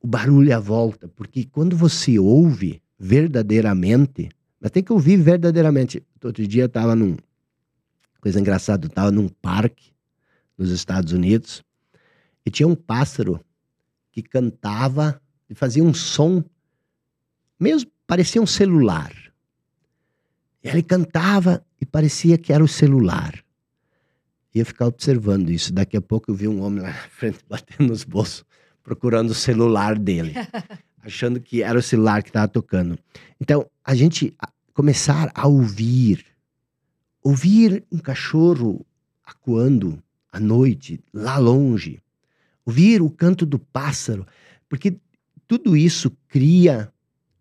o 0.00 0.06
barulho 0.06 0.54
à 0.54 0.58
volta, 0.58 1.08
porque 1.08 1.44
quando 1.44 1.76
você 1.76 2.18
ouve 2.18 2.82
verdadeiramente, 2.98 4.28
mas 4.60 4.70
tem 4.70 4.82
que 4.82 4.92
ouvir 4.92 5.16
verdadeiramente. 5.16 6.02
Outro 6.22 6.46
dia 6.46 6.64
eu 6.64 6.66
estava 6.66 6.94
num. 6.94 7.16
Coisa 8.20 8.38
engraçada, 8.38 8.86
eu 8.86 8.90
estava 8.90 9.10
num 9.10 9.28
parque 9.28 9.90
nos 10.60 10.70
Estados 10.70 11.12
Unidos 11.12 11.64
e 12.44 12.50
tinha 12.50 12.68
um 12.68 12.74
pássaro 12.74 13.42
que 14.12 14.22
cantava 14.22 15.20
e 15.48 15.54
fazia 15.54 15.82
um 15.82 15.94
som, 15.94 16.44
mesmo 17.58 17.90
parecia 18.06 18.40
um 18.42 18.46
celular. 18.46 19.12
E 20.62 20.68
ele 20.68 20.82
cantava 20.82 21.64
e 21.80 21.86
parecia 21.86 22.36
que 22.36 22.52
era 22.52 22.62
o 22.62 22.68
celular. 22.68 23.42
E 24.54 24.58
eu 24.58 24.66
ficava 24.66 24.90
observando 24.90 25.48
isso. 25.50 25.72
Daqui 25.72 25.96
a 25.96 26.00
pouco 26.02 26.30
eu 26.30 26.34
vi 26.34 26.46
um 26.46 26.62
homem 26.62 26.82
lá 26.82 26.88
na 26.88 26.94
frente 26.94 27.38
batendo 27.48 27.88
nos 27.88 28.04
bolsos, 28.04 28.44
procurando 28.82 29.30
o 29.30 29.34
celular 29.34 29.98
dele, 29.98 30.34
achando 31.02 31.40
que 31.40 31.62
era 31.62 31.78
o 31.78 31.82
celular 31.82 32.22
que 32.22 32.28
estava 32.28 32.48
tocando. 32.48 32.98
Então, 33.40 33.68
a 33.82 33.94
gente 33.94 34.36
começar 34.74 35.30
a 35.34 35.46
ouvir, 35.46 36.26
ouvir 37.22 37.84
um 37.90 37.98
cachorro 37.98 38.84
acuando 39.24 40.02
à 40.32 40.38
noite, 40.38 41.00
lá 41.12 41.38
longe, 41.38 42.00
ouvir 42.64 43.02
o 43.02 43.10
canto 43.10 43.44
do 43.44 43.58
pássaro, 43.58 44.26
porque 44.68 44.96
tudo 45.46 45.76
isso 45.76 46.10
cria 46.28 46.92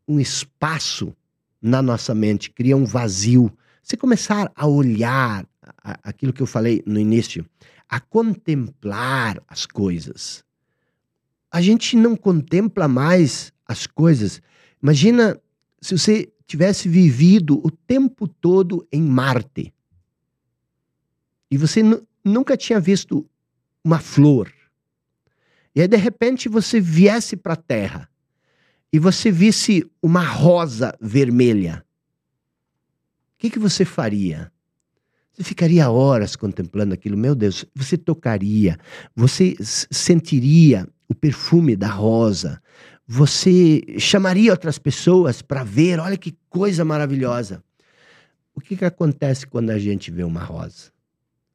um 0.07 0.19
espaço 0.19 1.15
na 1.61 1.81
nossa 1.81 2.15
mente, 2.15 2.49
cria 2.49 2.75
um 2.75 2.85
vazio. 2.85 3.51
Você 3.83 3.95
começar 3.95 4.51
a 4.55 4.65
olhar 4.65 5.47
aquilo 5.83 6.33
que 6.33 6.41
eu 6.41 6.47
falei 6.47 6.81
no 6.85 6.99
início, 6.99 7.45
a 7.87 7.99
contemplar 7.99 9.41
as 9.47 9.65
coisas. 9.65 10.43
A 11.51 11.61
gente 11.61 11.95
não 11.95 12.15
contempla 12.15 12.87
mais 12.87 13.51
as 13.67 13.85
coisas. 13.87 14.41
Imagina 14.81 15.39
se 15.81 15.97
você 15.97 16.31
tivesse 16.45 16.89
vivido 16.89 17.59
o 17.63 17.69
tempo 17.69 18.27
todo 18.27 18.87
em 18.91 19.01
Marte 19.01 19.73
e 21.51 21.57
você 21.57 21.83
nunca 22.23 22.57
tinha 22.57 22.79
visto 22.79 23.29
uma 23.83 23.99
flor. 23.99 24.51
E 25.75 25.81
aí, 25.81 25.87
de 25.87 25.97
repente, 25.97 26.49
você 26.49 26.79
viesse 26.79 27.37
para 27.37 27.53
a 27.53 27.57
Terra 27.57 28.09
e 28.91 28.99
você 28.99 29.31
visse 29.31 29.89
uma 30.01 30.23
rosa 30.23 30.95
vermelha. 30.99 31.85
O 33.35 33.37
que, 33.37 33.49
que 33.49 33.59
você 33.59 33.85
faria? 33.85 34.51
Você 35.31 35.43
ficaria 35.43 35.89
horas 35.89 36.35
contemplando 36.35 36.93
aquilo, 36.93 37.17
meu 37.17 37.33
Deus, 37.33 37.63
você 37.73 37.97
tocaria, 37.97 38.77
você 39.15 39.55
sentiria 39.61 40.87
o 41.07 41.15
perfume 41.15 41.77
da 41.77 41.87
rosa, 41.87 42.61
você 43.07 43.81
chamaria 43.97 44.51
outras 44.51 44.77
pessoas 44.77 45.41
para 45.41 45.63
ver, 45.63 45.99
olha 45.99 46.17
que 46.17 46.37
coisa 46.49 46.83
maravilhosa. 46.83 47.63
O 48.53 48.59
que, 48.59 48.75
que 48.75 48.83
acontece 48.83 49.47
quando 49.47 49.69
a 49.69 49.79
gente 49.79 50.11
vê 50.11 50.23
uma 50.23 50.43
rosa? 50.43 50.91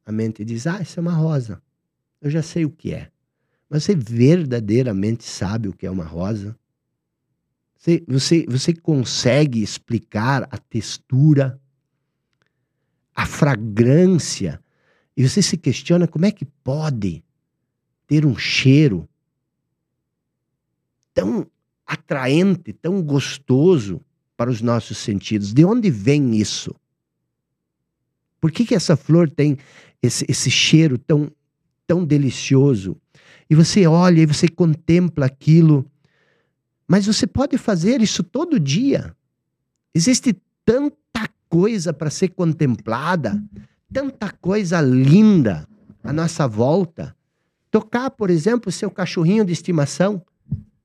A 0.05 0.11
mente 0.11 0.45
diz: 0.45 0.67
Ah, 0.67 0.81
isso 0.81 0.99
é 0.99 1.01
uma 1.01 1.13
rosa. 1.13 1.61
Eu 2.21 2.29
já 2.29 2.41
sei 2.41 2.65
o 2.65 2.69
que 2.69 2.93
é. 2.93 3.11
Mas 3.69 3.83
você 3.83 3.95
verdadeiramente 3.95 5.23
sabe 5.23 5.67
o 5.67 5.73
que 5.73 5.85
é 5.85 5.91
uma 5.91 6.05
rosa? 6.05 6.57
Você, 7.75 8.03
você, 8.07 8.45
você 8.47 8.73
consegue 8.73 9.61
explicar 9.61 10.47
a 10.51 10.57
textura, 10.57 11.59
a 13.13 13.25
fragrância? 13.25 14.61
E 15.17 15.27
você 15.27 15.41
se 15.41 15.57
questiona 15.57 16.07
como 16.07 16.25
é 16.25 16.31
que 16.31 16.45
pode 16.45 17.23
ter 18.07 18.25
um 18.25 18.37
cheiro 18.37 19.07
tão 21.13 21.47
atraente, 21.85 22.73
tão 22.73 23.01
gostoso 23.01 24.01
para 24.35 24.49
os 24.49 24.61
nossos 24.61 24.97
sentidos. 24.97 25.53
De 25.53 25.63
onde 25.63 25.89
vem 25.89 26.35
isso? 26.35 26.75
Por 28.41 28.51
que, 28.51 28.65
que 28.65 28.75
essa 28.75 28.97
flor 28.97 29.29
tem 29.29 29.57
esse, 30.05 30.25
esse 30.27 30.49
cheiro 30.49 30.97
tão, 30.97 31.31
tão 31.87 32.05
delicioso? 32.05 32.97
E 33.49 33.55
você 33.55 33.85
olha 33.85 34.21
e 34.21 34.25
você 34.25 34.47
contempla 34.47 35.25
aquilo, 35.25 35.85
mas 36.87 37.05
você 37.05 37.27
pode 37.27 37.57
fazer 37.57 38.01
isso 38.01 38.23
todo 38.23 38.59
dia. 38.59 39.15
Existe 39.93 40.35
tanta 40.65 41.29
coisa 41.47 41.93
para 41.93 42.09
ser 42.09 42.29
contemplada, 42.29 43.41
tanta 43.91 44.31
coisa 44.31 44.81
linda 44.81 45.67
à 46.03 46.11
nossa 46.11 46.47
volta. 46.47 47.15
Tocar, 47.69 48.09
por 48.11 48.29
exemplo, 48.29 48.69
o 48.69 48.71
seu 48.71 48.89
cachorrinho 48.89 49.45
de 49.45 49.53
estimação. 49.53 50.21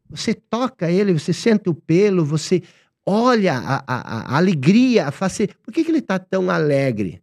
Você 0.08 0.34
toca 0.34 0.90
ele, 0.90 1.12
você 1.12 1.32
sente 1.32 1.68
o 1.68 1.74
pelo, 1.74 2.24
você 2.24 2.62
olha 3.06 3.54
a, 3.58 3.84
a, 3.86 4.34
a 4.34 4.36
alegria, 4.36 5.06
a 5.06 5.10
face. 5.10 5.48
Por 5.62 5.72
que, 5.72 5.84
que 5.84 5.90
ele 5.90 5.98
está 5.98 6.18
tão 6.18 6.50
alegre? 6.50 7.22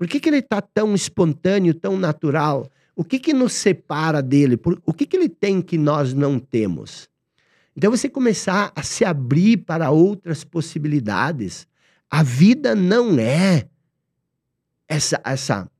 Por 0.00 0.08
que, 0.08 0.18
que 0.18 0.30
ele 0.30 0.38
está 0.38 0.62
tão 0.62 0.94
espontâneo, 0.94 1.74
tão 1.74 1.98
natural? 1.98 2.66
O 2.96 3.04
que, 3.04 3.18
que 3.18 3.34
nos 3.34 3.52
separa 3.52 4.22
dele? 4.22 4.56
Por, 4.56 4.80
o 4.86 4.94
que, 4.94 5.04
que 5.04 5.14
ele 5.14 5.28
tem 5.28 5.60
que 5.60 5.76
nós 5.76 6.14
não 6.14 6.38
temos? 6.38 7.06
Então, 7.76 7.90
você 7.90 8.08
começar 8.08 8.72
a 8.74 8.82
se 8.82 9.04
abrir 9.04 9.58
para 9.58 9.90
outras 9.90 10.42
possibilidades. 10.42 11.66
A 12.10 12.22
vida 12.22 12.74
não 12.74 13.18
é 13.18 13.68
essa, 14.88 15.20
essa 15.22 15.70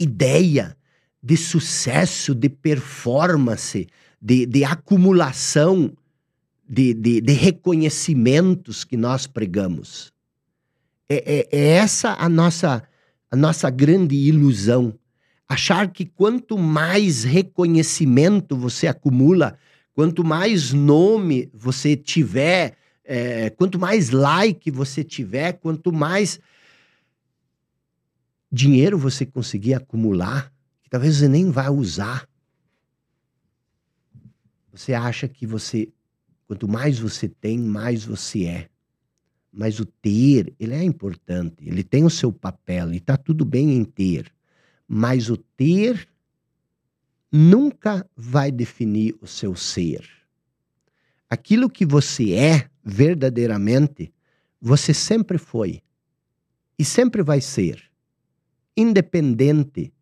ideia 0.00 0.74
de 1.22 1.36
sucesso, 1.36 2.34
de 2.34 2.48
performance, 2.48 3.86
de, 4.22 4.46
de 4.46 4.64
acumulação 4.64 5.92
de, 6.66 6.94
de, 6.94 7.20
de, 7.20 7.32
reconhecimentos 7.34 8.84
que 8.84 8.96
nós 8.96 9.26
pregamos. 9.26 10.10
É, 11.06 11.40
é, 11.40 11.48
é, 11.52 11.68
essa 11.72 12.14
a 12.18 12.26
nossa, 12.26 12.82
a 13.32 13.36
nossa 13.36 13.70
grande 13.70 14.14
ilusão. 14.14 14.94
Achar 15.48 15.90
que 15.90 16.04
quanto 16.04 16.58
mais 16.58 17.24
reconhecimento 17.24 18.54
você 18.54 18.86
acumula, 18.86 19.56
quanto 19.94 20.22
mais 20.22 20.70
nome 20.70 21.50
você 21.54 21.96
tiver, 21.96 22.76
é, 23.02 23.48
quanto 23.48 23.78
mais 23.78 24.10
like 24.10 24.70
você 24.70 25.02
tiver, 25.02 25.54
quanto 25.54 25.90
mais 25.90 26.38
dinheiro 28.50 28.98
você 28.98 29.24
conseguir 29.24 29.72
acumular, 29.72 30.52
que 30.82 30.90
talvez 30.90 31.16
você 31.16 31.26
nem 31.26 31.50
vá 31.50 31.70
usar, 31.70 32.28
você 34.70 34.92
acha 34.92 35.26
que 35.26 35.46
você, 35.46 35.90
quanto 36.46 36.68
mais 36.68 36.98
você 36.98 37.30
tem, 37.30 37.58
mais 37.58 38.04
você 38.04 38.44
é. 38.44 38.71
Mas 39.52 39.78
o 39.78 39.84
ter, 39.84 40.54
ele 40.58 40.74
é 40.74 40.82
importante, 40.82 41.56
ele 41.60 41.84
tem 41.84 42.04
o 42.04 42.10
seu 42.10 42.32
papel 42.32 42.92
e 42.92 42.96
está 42.96 43.16
tudo 43.16 43.44
bem 43.44 43.74
em 43.76 43.84
ter. 43.84 44.32
Mas 44.88 45.28
o 45.28 45.36
ter 45.36 46.08
nunca 47.30 48.08
vai 48.16 48.50
definir 48.50 49.14
o 49.20 49.26
seu 49.26 49.54
ser. 49.54 50.08
Aquilo 51.28 51.68
que 51.68 51.84
você 51.84 52.32
é 52.32 52.68
verdadeiramente, 52.84 54.12
você 54.60 54.94
sempre 54.94 55.38
foi 55.38 55.82
e 56.78 56.84
sempre 56.84 57.22
vai 57.22 57.40
ser, 57.40 57.82
independente 58.76 59.92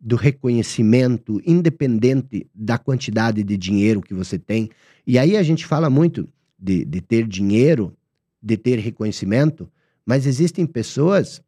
do 0.00 0.16
reconhecimento, 0.16 1.40
independente 1.46 2.46
da 2.54 2.76
quantidade 2.76 3.42
de 3.42 3.56
dinheiro 3.56 4.02
que 4.02 4.12
você 4.12 4.38
tem. 4.38 4.70
E 5.06 5.18
aí 5.18 5.36
a 5.36 5.42
gente 5.42 5.64
fala 5.64 5.88
muito 5.88 6.28
de, 6.58 6.84
de 6.84 7.00
ter 7.00 7.26
dinheiro, 7.26 7.96
de 8.44 8.56
ter 8.56 8.78
reconhecimento, 8.78 9.70
mas 10.04 10.26
existem 10.26 10.66
pessoas 10.66 11.42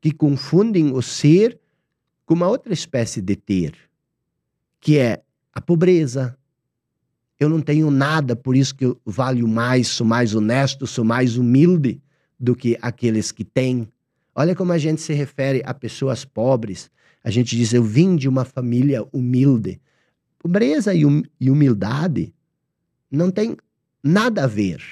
que 0.00 0.10
confundem 0.10 0.92
o 0.92 1.00
ser 1.00 1.58
com 2.26 2.34
uma 2.34 2.48
outra 2.48 2.72
espécie 2.72 3.20
de 3.20 3.36
ter, 3.36 3.74
que 4.80 4.98
é 4.98 5.22
a 5.52 5.60
pobreza. 5.60 6.36
Eu 7.38 7.48
não 7.48 7.60
tenho 7.60 7.90
nada, 7.90 8.34
por 8.34 8.56
isso 8.56 8.74
que 8.74 8.84
eu 8.84 9.00
valho 9.04 9.46
mais, 9.46 9.88
sou 9.88 10.06
mais 10.06 10.34
honesto, 10.34 10.86
sou 10.86 11.04
mais 11.04 11.36
humilde 11.36 12.02
do 12.38 12.56
que 12.56 12.76
aqueles 12.82 13.30
que 13.30 13.44
têm. 13.44 13.88
Olha 14.34 14.54
como 14.54 14.72
a 14.72 14.78
gente 14.78 15.00
se 15.00 15.12
refere 15.12 15.62
a 15.64 15.72
pessoas 15.72 16.24
pobres 16.24 16.90
a 17.22 17.30
gente 17.30 17.56
diz, 17.56 17.72
eu 17.72 17.82
vim 17.82 18.16
de 18.16 18.28
uma 18.28 18.44
família 18.44 19.06
humilde. 19.12 19.80
Pobreza 20.38 20.94
e, 20.94 21.04
hum, 21.04 21.22
humildade 21.40 22.32
não 23.10 23.30
tem 23.30 23.56
nada 24.02 24.44
a 24.44 24.46
ver. 24.46 24.82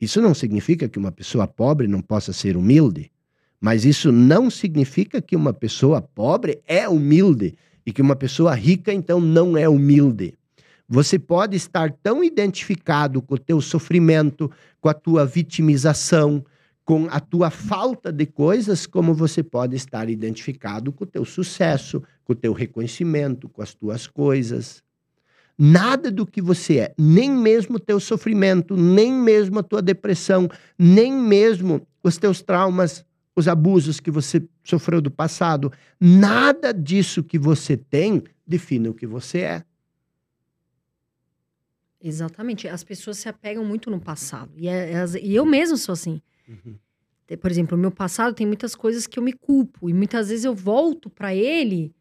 Isso 0.00 0.20
não 0.20 0.32
significa 0.32 0.88
que 0.88 0.98
uma 0.98 1.12
pessoa 1.12 1.46
pobre 1.46 1.86
não 1.86 2.00
possa 2.00 2.32
ser 2.32 2.56
humilde, 2.56 3.12
mas 3.60 3.84
isso 3.84 4.10
não 4.10 4.48
significa 4.48 5.20
que 5.20 5.36
uma 5.36 5.52
pessoa 5.52 6.00
pobre 6.00 6.62
é 6.66 6.88
humilde 6.88 7.54
e 7.84 7.92
que 7.92 8.00
uma 8.00 8.16
pessoa 8.16 8.54
rica 8.54 8.92
então 8.92 9.20
não 9.20 9.56
é 9.56 9.68
humilde. 9.68 10.34
Você 10.88 11.18
pode 11.18 11.56
estar 11.56 11.92
tão 12.02 12.24
identificado 12.24 13.20
com 13.20 13.34
o 13.34 13.38
teu 13.38 13.60
sofrimento, 13.60 14.50
com 14.80 14.88
a 14.88 14.94
tua 14.94 15.26
vitimização, 15.26 16.44
com 16.84 17.06
a 17.10 17.20
tua 17.20 17.50
falta 17.50 18.10
de 18.10 18.26
coisas, 18.26 18.86
como 18.86 19.14
você 19.14 19.42
pode 19.42 19.76
estar 19.76 20.08
identificado 20.08 20.90
com 20.90 21.04
o 21.04 21.06
teu 21.06 21.24
sucesso, 21.24 22.02
com 22.24 22.32
o 22.32 22.36
teu 22.36 22.52
reconhecimento, 22.52 23.48
com 23.48 23.62
as 23.62 23.74
tuas 23.74 24.06
coisas. 24.06 24.82
Nada 25.62 26.10
do 26.10 26.26
que 26.26 26.40
você 26.40 26.78
é, 26.78 26.94
nem 26.96 27.30
mesmo 27.30 27.76
o 27.76 27.78
teu 27.78 28.00
sofrimento, 28.00 28.74
nem 28.74 29.12
mesmo 29.12 29.58
a 29.58 29.62
tua 29.62 29.82
depressão, 29.82 30.48
nem 30.78 31.12
mesmo 31.12 31.86
os 32.02 32.16
teus 32.16 32.40
traumas, 32.40 33.04
os 33.36 33.46
abusos 33.46 34.00
que 34.00 34.10
você 34.10 34.42
sofreu 34.64 35.02
do 35.02 35.10
passado, 35.10 35.70
nada 36.00 36.72
disso 36.72 37.22
que 37.22 37.38
você 37.38 37.76
tem 37.76 38.22
define 38.46 38.88
o 38.88 38.94
que 38.94 39.06
você 39.06 39.40
é. 39.40 39.64
Exatamente. 42.02 42.66
As 42.66 42.82
pessoas 42.82 43.18
se 43.18 43.28
apegam 43.28 43.62
muito 43.62 43.90
no 43.90 44.00
passado. 44.00 44.52
E, 44.56 44.66
é, 44.66 44.92
é, 44.92 45.04
e 45.22 45.34
eu 45.34 45.44
mesmo 45.44 45.76
sou 45.76 45.92
assim. 45.92 46.22
Uhum. 46.48 46.74
Por 47.38 47.50
exemplo, 47.50 47.76
o 47.76 47.80
meu 47.80 47.90
passado 47.90 48.34
tem 48.34 48.46
muitas 48.46 48.74
coisas 48.74 49.06
que 49.06 49.18
eu 49.18 49.22
me 49.22 49.34
culpo. 49.34 49.90
E 49.90 49.92
muitas 49.92 50.30
vezes 50.30 50.46
eu 50.46 50.54
volto 50.54 51.10
para 51.10 51.34
ele 51.34 51.94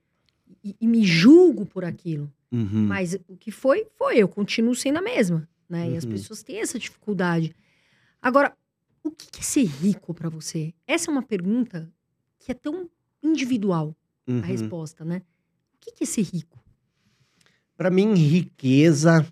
e, 0.63 0.77
e, 0.79 0.87
me 0.87 1.03
julgo 1.03 1.65
por 1.65 1.83
aquilo. 1.83 2.31
Uhum. 2.51 2.87
Mas 2.87 3.15
o 3.27 3.37
que 3.37 3.51
foi, 3.51 3.85
foi. 3.97 4.17
Eu 4.17 4.27
continuo 4.27 4.75
sendo 4.75 4.97
a 4.97 5.01
mesma. 5.01 5.47
Né? 5.67 5.85
Uhum. 5.85 5.93
E 5.93 5.97
as 5.97 6.03
uhum. 6.03 6.11
pessoas 6.11 6.43
têm 6.43 6.59
essa 6.59 6.79
dificuldade. 6.79 7.55
Agora, 8.21 8.55
o 9.03 9.11
que 9.11 9.39
é 9.39 9.43
ser 9.43 9.65
rico 9.65 10.13
para 10.13 10.29
você? 10.29 10.73
Essa 10.85 11.09
é 11.09 11.11
uma 11.11 11.21
pergunta 11.21 11.91
que 12.39 12.51
é 12.51 12.55
tão 12.55 12.89
individual 13.21 13.95
uhum. 14.27 14.39
a 14.39 14.45
resposta, 14.45 15.05
né? 15.05 15.21
O 15.75 15.77
que 15.79 16.03
é 16.03 16.05
ser 16.05 16.23
rico? 16.23 16.59
Para 17.77 17.89
mim, 17.89 18.13
riqueza 18.13 19.25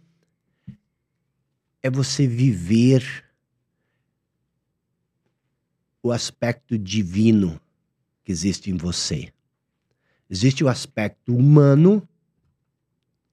é 1.82 1.90
você 1.90 2.26
viver 2.26 3.26
o 6.02 6.12
aspecto 6.12 6.78
divino 6.78 7.60
que 8.24 8.32
existe 8.32 8.72
em 8.72 8.78
você. 8.78 9.32
Existe 10.30 10.64
o 10.64 10.70
aspecto 10.70 11.36
humano 11.36 12.08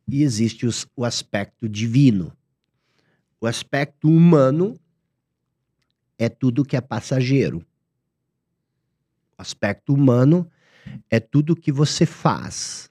e 0.07 0.23
existe 0.23 0.67
os, 0.67 0.87
o 0.97 1.05
aspecto 1.05 1.69
divino. 1.69 2.37
O 3.41 3.47
aspecto 3.47 4.09
humano 4.09 4.79
é 6.19 6.29
tudo 6.29 6.65
que 6.65 6.77
é 6.77 6.81
passageiro. 6.81 7.65
O 9.37 9.43
aspecto 9.43 9.93
humano 9.93 10.51
é 11.11 11.19
tudo 11.19 11.57
que 11.57 11.73
você 11.73 12.07
faz. 12.07 12.91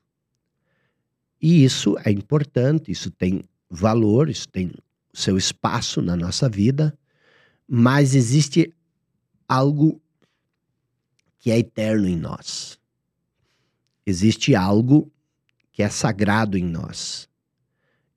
E 1.42 1.64
isso 1.64 1.96
é 2.06 2.12
importante, 2.12 2.92
isso 2.92 3.12
tem 3.12 3.44
valor, 3.70 4.30
isso 4.30 4.48
tem 4.48 4.72
seu 5.14 5.38
espaço 5.38 6.02
na 6.02 6.16
nossa 6.16 6.50
vida, 6.50 6.98
mas 7.68 8.16
existe 8.16 8.74
algo 9.48 10.02
que 11.38 11.52
é 11.52 11.60
eterno 11.60 12.08
em 12.08 12.16
nós. 12.16 12.80
Existe 14.06 14.56
algo 14.56 15.12
que 15.74 15.82
é 15.82 15.90
sagrado 15.90 16.58
em 16.58 16.64
nós. 16.64 17.28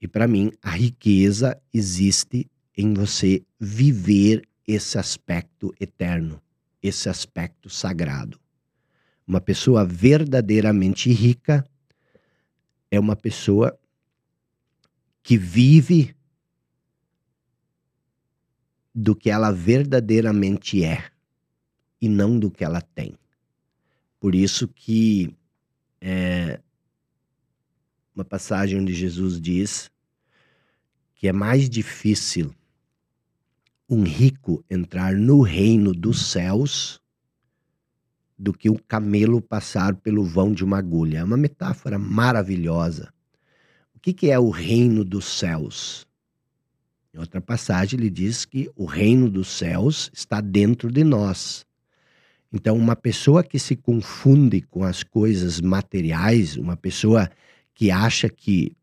E 0.01 0.07
para 0.07 0.28
mim, 0.28 0.53
a 0.62 0.70
riqueza 0.70 1.61
existe 1.73 2.49
em 2.77 2.93
você 2.93 3.43
viver 3.59 4.47
esse 4.69 4.99
aspecto 4.99 5.74
eterno, 5.81 6.41
esse 6.83 7.09
aspecto 7.09 7.70
sagrado. 7.70 8.39
Uma 9.27 9.41
pessoa 9.41 9.85
verdadeiramente 9.85 11.11
rica 11.11 11.66
é 12.91 13.01
uma 13.01 13.16
pessoa 13.16 13.77
que 15.23 15.39
vive 15.39 16.15
do 18.95 19.16
que 19.16 19.31
ela 19.31 19.51
verdadeiramente 19.51 20.85
é 20.85 21.11
e 22.01 22.09
não 22.09 22.39
do 22.39 22.51
que 22.51 22.62
ela 22.62 22.81
tem. 22.81 23.15
Por 24.20 24.35
isso 24.35 24.69
que 24.69 25.35
é, 26.01 26.61
uma 28.16 28.24
passagem 28.24 28.80
onde 28.80 28.94
Jesus 28.94 29.38
diz 29.38 29.90
que 31.14 31.28
é 31.28 31.32
mais 31.32 31.68
difícil 31.68 32.55
um 33.88 34.02
rico 34.02 34.64
entrar 34.70 35.14
no 35.14 35.43
reino 35.43 35.93
dos 35.93 36.30
céus 36.30 37.01
do 38.38 38.52
que 38.52 38.68
um 38.68 38.76
camelo 38.76 39.40
passar 39.40 39.94
pelo 39.97 40.24
vão 40.24 40.52
de 40.52 40.64
uma 40.64 40.78
agulha. 40.78 41.18
É 41.18 41.24
uma 41.24 41.36
metáfora 41.36 41.98
maravilhosa. 41.98 43.12
O 43.94 44.01
que, 44.01 44.12
que 44.12 44.30
é 44.30 44.38
o 44.38 44.51
reino 44.51 45.05
dos 45.05 45.24
céus? 45.26 46.06
Em 47.14 47.18
outra 47.18 47.40
passagem, 47.40 47.98
ele 47.98 48.10
diz 48.10 48.44
que 48.44 48.70
o 48.76 48.84
reino 48.84 49.30
dos 49.30 49.48
céus 49.48 50.10
está 50.12 50.40
dentro 50.40 50.90
de 50.90 51.05
nós. 51.05 51.64
Então, 52.52 52.76
uma 52.76 52.97
pessoa 52.97 53.43
que 53.43 53.59
se 53.59 53.74
confunde 53.76 54.60
com 54.60 54.84
as 54.84 55.02
coisas 55.02 55.60
materiais, 55.60 56.56
uma 56.56 56.76
pessoa 56.76 57.30
que 57.77 57.90
acha 57.90 58.31
que 58.31 58.74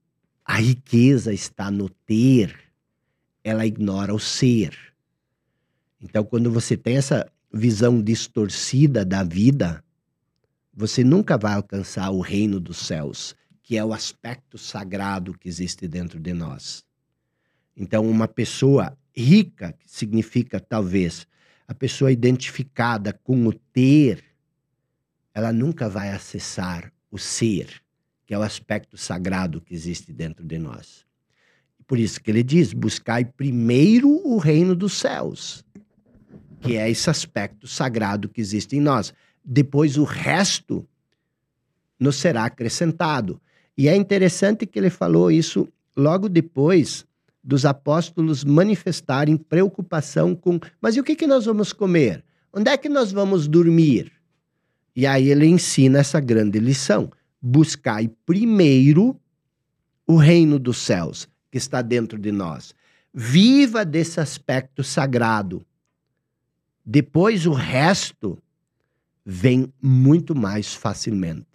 a 0.46 0.58
riqueza 0.58 1.34
está 1.34 1.72
no 1.72 1.90
ter, 1.90 2.56
ela 3.44 3.66
ignora 3.66 4.14
o 4.14 4.20
ser. 4.20 4.78
Então, 6.00 6.24
quando 6.24 6.52
você 6.52 6.78
tem 6.78 6.98
essa 6.98 7.28
visão 7.52 8.00
distorcida 8.00 9.04
da 9.04 9.24
vida, 9.24 9.84
você 10.72 11.04
nunca 11.04 11.40
vai 11.40 11.56
alcançar 11.56 12.12
o 12.12 12.22
reino 12.22 12.60
dos 12.60 12.86
céus, 12.86 13.36
que 13.64 13.76
é 13.76 13.84
o 13.84 13.94
aspecto 13.94 14.60
sagrado 14.60 15.36
que 15.36 15.50
existe 15.50 15.88
dentro 15.88 16.20
de 16.20 16.32
nós. 16.32 16.86
Então, 17.76 18.08
uma 18.08 18.28
pessoa 18.28 18.96
rica, 19.16 19.74
que 19.74 19.90
significa 19.90 20.60
talvez 20.60 21.26
a 21.68 21.74
pessoa 21.74 22.12
identificada 22.12 23.12
com 23.12 23.48
o 23.48 23.54
ter, 23.54 24.24
ela 25.34 25.52
nunca 25.52 25.90
vai 25.90 26.12
acessar 26.12 26.94
o 27.10 27.18
ser 27.18 27.82
que 28.26 28.34
é 28.34 28.38
o 28.38 28.42
aspecto 28.42 28.98
sagrado 28.98 29.62
que 29.62 29.74
existe 29.74 30.12
dentro 30.12 30.46
de 30.46 30.58
nós. 30.58 31.06
Por 31.86 32.00
isso 32.00 32.22
que 32.22 32.32
ele 32.32 32.44
diz: 32.44 32.74
buscai 32.74 33.26
primeiro 33.26 34.10
o 34.10 34.38
reino 34.38 34.76
dos 34.76 34.94
céus, 34.94 35.64
que 36.62 36.76
é 36.78 36.90
esse 36.90 37.10
aspecto 37.10 37.68
sagrado 37.68 38.30
que 38.30 38.42
existe 38.42 38.76
em 38.76 38.82
nós. 38.82 39.14
Depois 39.44 39.98
o 39.98 40.04
resto 40.04 40.88
nos 42.00 42.16
será 42.16 42.46
acrescentado. 42.46 43.40
E 43.78 43.88
é 43.88 43.96
interessante 43.96 44.66
que 44.66 44.80
ele 44.80 44.90
falou 44.90 45.32
isso 45.32 45.68
logo 45.96 46.30
depois 46.30 47.06
dos 47.44 47.66
apóstolos 47.66 48.44
manifestarem 48.44 49.36
preocupação 49.36 50.34
com: 50.34 50.60
mas 50.82 50.96
e 50.96 51.00
o 51.00 51.04
que, 51.04 51.16
que 51.16 51.28
nós 51.28 51.46
vamos 51.46 51.74
comer? 51.74 52.24
Onde 52.54 52.70
é 52.70 52.78
que 52.78 52.88
nós 52.88 53.12
vamos 53.12 53.48
dormir? 53.48 54.12
E 54.96 55.08
aí 55.08 55.30
ele 55.30 55.48
ensina 55.48 56.00
essa 56.00 56.20
grande 56.20 56.60
lição 56.60 57.12
buscai 57.46 58.08
primeiro 58.26 59.20
o 60.08 60.16
reino 60.16 60.58
dos 60.58 60.78
céus 60.78 61.28
que 61.52 61.58
está 61.58 61.82
dentro 61.82 62.18
de 62.18 62.32
nós. 62.32 62.74
Viva 63.14 63.84
desse 63.84 64.22
aspecto 64.22 64.82
sagrado. 64.82 65.66
Depois 66.86 67.46
o 67.46 67.52
resto 67.52 68.42
vem 69.26 69.72
muito 69.82 70.34
mais 70.34 70.74
facilmente. 70.74 71.48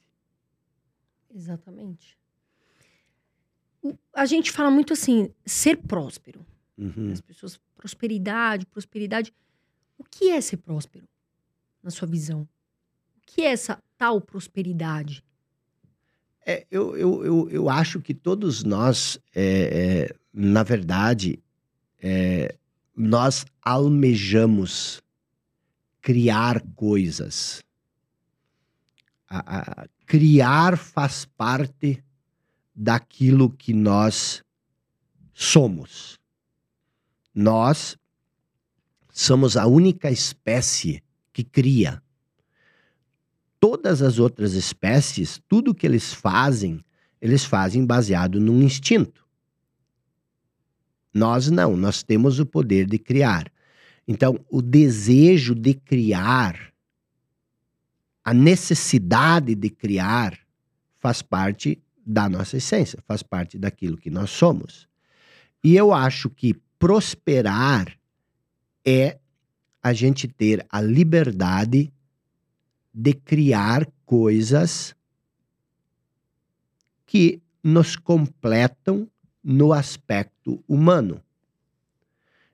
Exatamente. 1.35 2.19
A 4.15 4.27
gente 4.27 4.52
fala 4.52 4.70
muito 4.70 4.93
assim, 4.93 5.32
ser 5.47 5.78
próspero. 5.78 6.44
Uhum. 6.77 7.12
As 7.12 7.20
pessoas, 7.20 7.59
prosperidade, 7.74 8.66
prosperidade. 8.66 9.32
O 9.97 10.05
que 10.05 10.31
é 10.31 10.40
ser 10.40 10.59
próspero, 10.59 11.09
na 11.82 11.90
sua 11.90 12.06
visão? 12.06 12.43
O 13.16 13.20
que 13.23 13.43
é 13.43 13.52
essa 13.52 13.82
tal 13.97 14.20
prosperidade? 14.20 15.24
É, 16.50 16.66
eu, 16.70 16.96
eu, 16.96 17.24
eu, 17.26 17.50
eu, 17.50 17.68
acho 17.68 18.00
que 18.00 18.14
todos 18.14 18.64
nós, 18.64 19.20
é, 19.34 20.08
é, 20.08 20.16
na 20.32 20.62
verdade, 20.62 21.38
é, 22.00 22.56
nós 22.96 23.44
almejamos 23.60 25.02
criar 26.00 26.62
coisas. 26.74 27.62
A, 29.28 29.82
a, 29.82 29.88
criar 30.06 30.78
faz 30.78 31.26
parte 31.26 32.02
daquilo 32.74 33.50
que 33.50 33.74
nós 33.74 34.42
somos. 35.34 36.18
Nós 37.34 37.94
somos 39.12 39.54
a 39.54 39.66
única 39.66 40.10
espécie 40.10 41.02
que 41.30 41.44
cria 41.44 42.02
todas 43.60 44.02
as 44.02 44.18
outras 44.18 44.55
espécies, 44.55 45.40
tudo 45.48 45.74
que 45.74 45.86
eles 45.86 46.12
fazem, 46.12 46.85
eles 47.20 47.44
fazem 47.44 47.85
baseado 47.85 48.40
num 48.40 48.62
instinto. 48.62 49.26
Nós 51.12 51.51
não, 51.51 51.76
nós 51.76 52.02
temos 52.02 52.39
o 52.39 52.47
poder 52.47 52.86
de 52.86 52.98
criar. 52.98 53.51
Então, 54.06 54.39
o 54.51 54.62
desejo 54.62 55.55
de 55.55 55.74
criar, 55.74 56.72
a 58.24 58.32
necessidade 58.32 59.55
de 59.55 59.70
criar, 59.70 60.39
faz 60.98 61.22
parte 61.22 61.82
da 62.05 62.28
nossa 62.28 62.56
essência, 62.56 62.98
faz 63.06 63.22
parte 63.22 63.59
daquilo 63.59 63.97
que 63.97 64.10
nós 64.10 64.30
somos. 64.30 64.89
E 65.62 65.76
eu 65.76 65.93
acho 65.93 66.30
que 66.30 66.55
prosperar 66.78 67.98
é 68.85 69.18
a 69.82 69.93
gente 69.93 70.28
ter 70.28 70.64
a 70.70 70.80
liberdade 70.80 71.93
de 73.00 73.14
criar 73.14 73.86
coisas 74.04 74.92
que 77.06 77.40
nos 77.62 77.94
completam 77.94 79.08
no 79.40 79.72
aspecto 79.72 80.60
humano. 80.66 81.22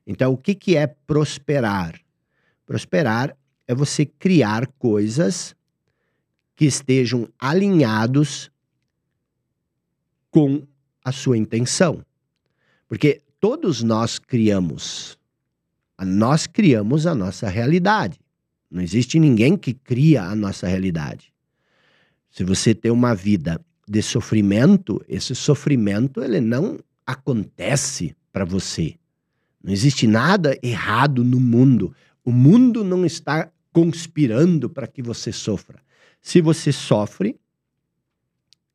Então, 0.07 0.35
o 0.35 0.37
que, 0.37 0.55
que 0.55 0.77
é 0.77 0.87
prosperar? 0.87 1.99
Prosperar 2.67 3.35
é 3.67 3.75
você 3.75 4.05
criar 4.05 4.67
coisas 4.67 5.57
que 6.55 6.67
estejam 6.67 7.27
alinhados 7.39 8.51
com 10.31 10.67
a 11.03 11.11
sua 11.11 11.39
intenção. 11.39 12.05
Porque 12.87 13.23
todos 13.41 13.83
nós 13.83 14.19
criamos. 14.19 15.19
Nós 15.99 16.47
criamos 16.47 17.07
a 17.07 17.15
nossa 17.15 17.49
realidade. 17.49 18.21
Não 18.71 18.83
existe 18.83 19.19
ninguém 19.19 19.57
que 19.57 19.73
cria 19.73 20.25
a 20.25 20.35
nossa 20.35 20.67
realidade. 20.67 21.33
Se 22.31 22.43
você 22.43 22.75
tem 22.75 22.91
uma 22.91 23.15
vida 23.15 23.61
de 23.89 24.03
sofrimento, 24.03 25.05
esse 25.09 25.35
sofrimento 25.35 26.23
ele 26.23 26.41
não 26.41 26.79
acontece 27.07 28.17
para 28.33 28.45
você. 28.45 28.97
Não 29.63 29.73
existe 29.73 30.07
nada 30.07 30.59
errado 30.63 31.23
no 31.23 31.39
mundo. 31.39 31.95
O 32.25 32.33
mundo 32.33 32.83
não 32.83 33.05
está 33.05 33.51
conspirando 33.73 34.69
para 34.69 34.87
que 34.87 35.03
você 35.03 35.31
sofra. 35.31 35.81
Se 36.21 36.41
você 36.41 36.73
sofre, 36.73 37.39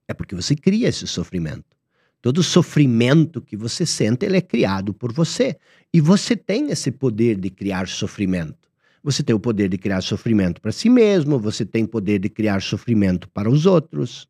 é 0.08 0.14
porque 0.14 0.36
você 0.36 0.56
cria 0.56 0.88
esse 0.88 1.08
sofrimento. 1.08 1.78
Todo 2.22 2.44
sofrimento 2.44 3.42
que 3.42 3.58
você 3.58 3.86
sente, 3.86 4.26
ele 4.26 4.38
é 4.38 4.42
criado 4.42 4.94
por 4.94 5.12
você. 5.12 5.58
E 5.94 6.00
você 6.00 6.36
tem 6.36 6.70
esse 6.70 6.92
poder 6.92 7.40
de 7.40 7.50
criar 7.50 7.88
sofrimento. 7.88 8.69
Você 9.04 9.24
tem 9.24 9.36
o 9.36 9.40
poder 9.40 9.70
de 9.70 9.78
criar 9.78 10.02
sofrimento 10.02 10.62
para 10.62 10.72
si 10.72 10.90
mesmo, 10.90 11.40
você 11.40 11.66
tem 11.66 11.84
o 11.84 11.88
poder 11.88 12.20
de 12.20 12.30
criar 12.30 12.62
sofrimento 12.62 13.30
para 13.30 13.50
os 13.50 13.66
outros. 13.66 14.28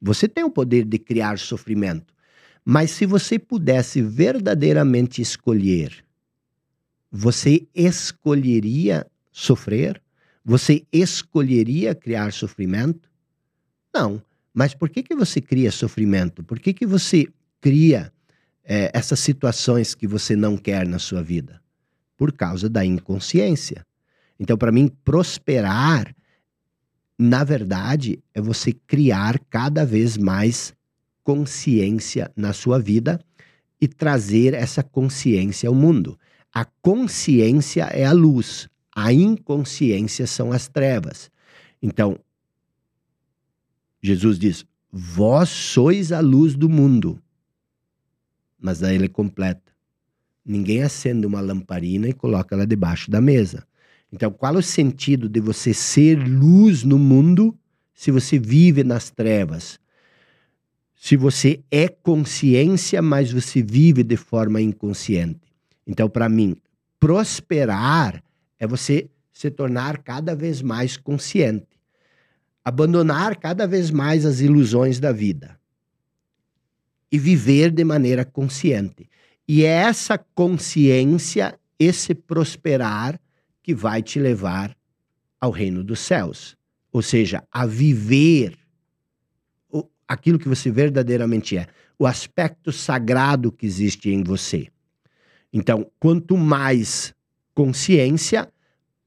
Você 0.00 0.28
tem 0.28 0.44
o 0.44 0.50
poder 0.50 0.84
de 0.84 0.98
criar 0.98 1.38
sofrimento. 1.38 2.14
Mas 2.64 2.90
se 2.90 3.06
você 3.06 3.38
pudesse 3.38 4.02
verdadeiramente 4.02 5.22
escolher, 5.22 6.04
você 7.10 7.66
escolheria 7.74 9.06
sofrer? 9.32 10.00
Você 10.44 10.84
escolheria 10.92 11.94
criar 11.94 12.32
sofrimento? 12.32 13.10
Não. 13.92 14.22
Mas 14.52 14.74
por 14.74 14.88
que, 14.88 15.02
que 15.02 15.14
você 15.14 15.40
cria 15.40 15.70
sofrimento? 15.70 16.42
Por 16.42 16.58
que, 16.58 16.72
que 16.72 16.86
você 16.86 17.26
cria 17.60 18.12
é, 18.64 18.90
essas 18.92 19.20
situações 19.20 19.94
que 19.94 20.06
você 20.06 20.36
não 20.36 20.56
quer 20.56 20.86
na 20.86 20.98
sua 20.98 21.22
vida? 21.22 21.60
Por 22.20 22.32
causa 22.32 22.68
da 22.68 22.84
inconsciência. 22.84 23.86
Então, 24.38 24.58
para 24.58 24.70
mim, 24.70 24.88
prosperar, 25.02 26.14
na 27.18 27.42
verdade, 27.44 28.22
é 28.34 28.42
você 28.42 28.74
criar 28.74 29.38
cada 29.48 29.86
vez 29.86 30.18
mais 30.18 30.74
consciência 31.24 32.30
na 32.36 32.52
sua 32.52 32.78
vida 32.78 33.18
e 33.80 33.88
trazer 33.88 34.52
essa 34.52 34.82
consciência 34.82 35.66
ao 35.66 35.74
mundo. 35.74 36.18
A 36.52 36.66
consciência 36.66 37.84
é 37.84 38.04
a 38.04 38.12
luz, 38.12 38.68
a 38.94 39.14
inconsciência 39.14 40.26
são 40.26 40.52
as 40.52 40.68
trevas. 40.68 41.30
Então, 41.80 42.20
Jesus 44.02 44.38
diz: 44.38 44.66
Vós 44.92 45.48
sois 45.48 46.12
a 46.12 46.20
luz 46.20 46.54
do 46.54 46.68
mundo. 46.68 47.18
Mas 48.58 48.80
daí 48.80 48.96
ele 48.96 49.08
completa: 49.08 49.69
Ninguém 50.44 50.82
acende 50.82 51.26
uma 51.26 51.40
lamparina 51.40 52.08
e 52.08 52.12
coloca 52.12 52.54
ela 52.54 52.66
debaixo 52.66 53.10
da 53.10 53.20
mesa. 53.20 53.66
Então, 54.12 54.30
qual 54.30 54.56
é 54.56 54.58
o 54.58 54.62
sentido 54.62 55.28
de 55.28 55.40
você 55.40 55.72
ser 55.72 56.16
luz 56.16 56.82
no 56.82 56.98
mundo 56.98 57.56
se 57.94 58.10
você 58.10 58.38
vive 58.38 58.82
nas 58.82 59.10
trevas? 59.10 59.78
Se 60.96 61.16
você 61.16 61.60
é 61.70 61.88
consciência, 61.88 63.00
mas 63.00 63.32
você 63.32 63.62
vive 63.62 64.02
de 64.02 64.16
forma 64.16 64.60
inconsciente. 64.60 65.40
Então, 65.86 66.08
para 66.08 66.28
mim, 66.28 66.56
prosperar 66.98 68.22
é 68.58 68.66
você 68.66 69.08
se 69.32 69.50
tornar 69.50 69.98
cada 69.98 70.34
vez 70.34 70.60
mais 70.60 70.96
consciente 70.96 71.70
abandonar 72.64 73.36
cada 73.36 73.66
vez 73.66 73.90
mais 73.90 74.24
as 74.24 74.40
ilusões 74.40 75.00
da 75.00 75.12
vida 75.12 75.58
e 77.10 77.18
viver 77.18 77.70
de 77.70 77.82
maneira 77.82 78.24
consciente. 78.24 79.08
E 79.52 79.64
é 79.64 79.82
essa 79.82 80.16
consciência, 80.16 81.58
esse 81.76 82.14
prosperar, 82.14 83.20
que 83.60 83.74
vai 83.74 84.00
te 84.00 84.20
levar 84.20 84.76
ao 85.40 85.50
reino 85.50 85.82
dos 85.82 85.98
céus. 85.98 86.56
Ou 86.92 87.02
seja, 87.02 87.42
a 87.50 87.66
viver 87.66 88.56
o, 89.68 89.84
aquilo 90.06 90.38
que 90.38 90.48
você 90.48 90.70
verdadeiramente 90.70 91.56
é, 91.56 91.66
o 91.98 92.06
aspecto 92.06 92.70
sagrado 92.70 93.50
que 93.50 93.66
existe 93.66 94.08
em 94.08 94.22
você. 94.22 94.68
Então, 95.52 95.90
quanto 95.98 96.36
mais 96.36 97.12
consciência, 97.52 98.48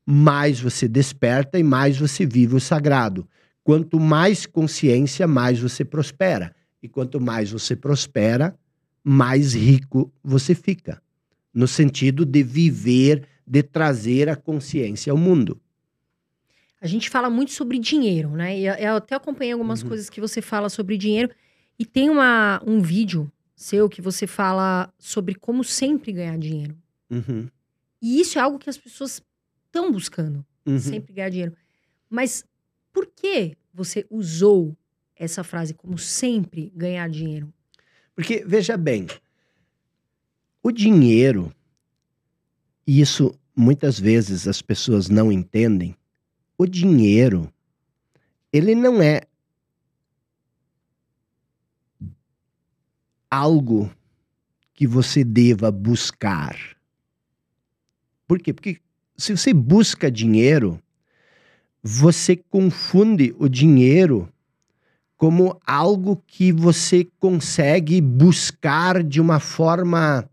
mais 0.06 0.60
você 0.60 0.90
desperta 0.90 1.58
e 1.58 1.64
mais 1.64 1.98
você 1.98 2.26
vive 2.26 2.54
o 2.54 2.60
sagrado. 2.60 3.26
Quanto 3.64 3.98
mais 3.98 4.46
consciência, 4.46 5.26
mais 5.26 5.58
você 5.58 5.86
prospera. 5.86 6.54
E 6.82 6.90
quanto 6.90 7.22
mais 7.22 7.50
você 7.50 7.78
prospera, 7.78 8.54
mais 9.04 9.54
rico 9.54 10.12
você 10.24 10.56
fica. 10.56 11.02
No 11.54 11.68
sentido 11.68 12.26
de 12.26 12.42
viver, 12.42 13.28
de 13.46 13.62
trazer 13.62 14.30
a 14.30 14.36
consciência 14.36 15.12
ao 15.12 15.18
mundo. 15.18 15.60
A 16.82 16.88
gente 16.88 17.10
fala 17.10 17.30
muito 17.30 17.52
sobre 17.52 17.78
dinheiro, 17.80 18.32
né? 18.32 18.58
E 18.58 18.66
eu 18.66 18.96
até 18.96 19.16
acompanhei 19.16 19.54
algumas 19.54 19.82
uhum. 19.82 19.90
coisas 19.90 20.10
que 20.10 20.20
você 20.20 20.42
fala 20.42 20.70
sobre 20.70 20.98
dinheiro. 20.98 21.30
E 21.78 21.86
tem 21.86 22.10
uma, 22.10 22.62
um 22.66 22.82
vídeo 22.82 23.32
seu 23.56 23.88
que 23.88 24.02
você 24.02 24.28
fala 24.28 24.92
sobre 24.98 25.36
como 25.36 25.64
sempre 25.64 26.12
ganhar 26.12 26.38
dinheiro. 26.38 26.76
Uhum. 27.10 27.48
E 28.02 28.20
isso 28.20 28.38
é 28.38 28.42
algo 28.42 28.60
que 28.60 28.70
as 28.70 28.78
pessoas 28.78 29.22
estão 29.66 29.92
buscando, 29.92 30.46
uhum. 30.66 30.80
sempre 30.80 31.14
ganhar 31.14 31.30
dinheiro. 31.30 31.56
Mas 32.10 32.46
por 32.92 33.08
que 33.08 33.56
você 33.74 34.06
usou 34.10 34.76
essa 35.16 35.44
frase 35.44 35.74
como 35.74 35.98
sempre 35.98 36.72
ganhar 36.76 37.10
dinheiro? 37.10 37.54
Porque, 38.16 38.44
veja 38.46 38.78
bem, 38.78 39.08
o 40.62 40.72
dinheiro, 40.72 41.54
e 42.86 43.02
isso 43.02 43.38
muitas 43.56 44.00
vezes 44.00 44.48
as 44.48 44.62
pessoas 44.62 45.10
não 45.10 45.32
entendem, 45.32 45.96
o 46.58 46.66
dinheiro, 46.66 47.52
ele 48.52 48.76
não 48.76 49.02
é 49.02 49.22
algo 53.30 53.92
que 54.74 54.88
você 54.88 55.24
deva 55.24 55.72
buscar. 55.72 56.56
Por 58.28 58.40
quê? 58.40 58.54
Porque 58.54 58.80
se 59.18 59.36
você 59.36 59.54
busca 59.54 60.12
dinheiro, 60.12 60.82
você 61.82 62.36
confunde 62.36 63.36
o 63.38 63.48
dinheiro 63.48 64.33
como 65.24 65.58
algo 65.66 66.22
que 66.28 66.52
você 66.52 67.08
consegue 67.18 68.02
buscar 68.02 69.02
de 69.02 69.22
uma 69.22 69.40
forma. 69.40 70.30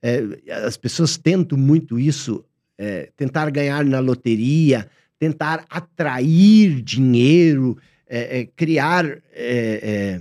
É, 0.00 0.22
as 0.64 0.76
pessoas 0.76 1.16
tentam 1.16 1.58
muito 1.58 1.98
isso, 1.98 2.44
é, 2.78 3.10
tentar 3.16 3.50
ganhar 3.50 3.84
na 3.84 3.98
loteria, 3.98 4.88
tentar 5.18 5.66
atrair 5.68 6.80
dinheiro, 6.80 7.76
é, 8.06 8.38
é 8.38 8.46
criar 8.46 9.04
é, 9.04 9.20
é, 9.32 10.20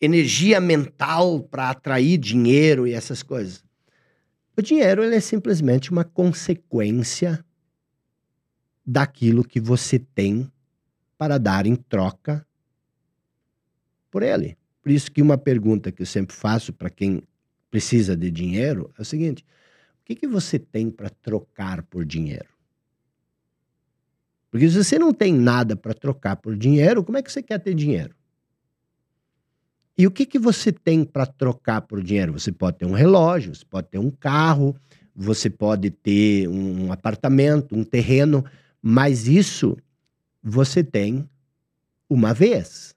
energia 0.00 0.58
mental 0.58 1.42
para 1.42 1.68
atrair 1.68 2.16
dinheiro 2.16 2.86
e 2.86 2.94
essas 2.94 3.22
coisas. 3.22 3.62
O 4.56 4.62
dinheiro 4.62 5.04
ele 5.04 5.16
é 5.16 5.20
simplesmente 5.20 5.90
uma 5.90 6.04
consequência 6.04 7.44
daquilo 8.86 9.44
que 9.44 9.60
você 9.60 9.98
tem 9.98 10.50
para 11.18 11.36
dar 11.36 11.66
em 11.66 11.76
troca 11.76 12.46
por 14.12 14.22
ele. 14.22 14.56
Por 14.82 14.92
isso 14.92 15.10
que 15.10 15.22
uma 15.22 15.38
pergunta 15.38 15.90
que 15.90 16.02
eu 16.02 16.06
sempre 16.06 16.36
faço 16.36 16.72
para 16.72 16.90
quem 16.90 17.22
precisa 17.70 18.14
de 18.14 18.30
dinheiro 18.30 18.92
é 18.98 19.02
o 19.02 19.04
seguinte: 19.04 19.42
o 20.00 20.04
que, 20.04 20.14
que 20.14 20.26
você 20.28 20.58
tem 20.58 20.90
para 20.90 21.08
trocar 21.08 21.82
por 21.82 22.04
dinheiro? 22.04 22.52
Porque 24.50 24.68
se 24.68 24.84
você 24.84 24.98
não 24.98 25.14
tem 25.14 25.32
nada 25.32 25.74
para 25.74 25.94
trocar 25.94 26.36
por 26.36 26.54
dinheiro, 26.54 27.02
como 27.02 27.16
é 27.16 27.22
que 27.22 27.32
você 27.32 27.42
quer 27.42 27.58
ter 27.58 27.74
dinheiro? 27.74 28.14
E 29.96 30.06
o 30.06 30.10
que, 30.10 30.26
que 30.26 30.38
você 30.38 30.70
tem 30.70 31.04
para 31.04 31.24
trocar 31.24 31.80
por 31.82 32.02
dinheiro? 32.02 32.32
Você 32.32 32.52
pode 32.52 32.78
ter 32.78 32.86
um 32.86 32.92
relógio, 32.92 33.54
você 33.54 33.64
pode 33.64 33.88
ter 33.88 33.98
um 33.98 34.10
carro, 34.10 34.76
você 35.14 35.48
pode 35.48 35.90
ter 35.90 36.48
um 36.48 36.92
apartamento, 36.92 37.74
um 37.74 37.84
terreno, 37.84 38.44
mas 38.82 39.26
isso 39.26 39.76
você 40.42 40.84
tem 40.84 41.28
uma 42.08 42.34
vez. 42.34 42.94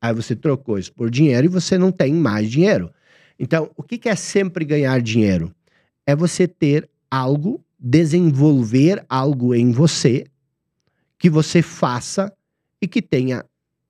Aí 0.00 0.14
você 0.14 0.36
trocou 0.36 0.78
isso 0.78 0.92
por 0.92 1.10
dinheiro 1.10 1.46
e 1.46 1.48
você 1.48 1.76
não 1.76 1.90
tem 1.90 2.14
mais 2.14 2.50
dinheiro. 2.50 2.90
Então, 3.38 3.70
o 3.76 3.82
que, 3.82 4.08
é 4.08 4.16
sempre 4.16 4.64
ganhar 4.64 5.00
dinheiro? 5.00 5.54
É 6.06 6.14
você 6.14 6.46
ter 6.46 6.88
algo, 7.10 7.64
desenvolver 7.78 9.04
algo 9.08 9.54
em 9.54 9.70
você 9.70 10.24
que 11.18 11.28
você 11.28 11.62
faça 11.62 12.32
e 12.80 12.86
que 12.86 13.02
tenha 13.02 13.44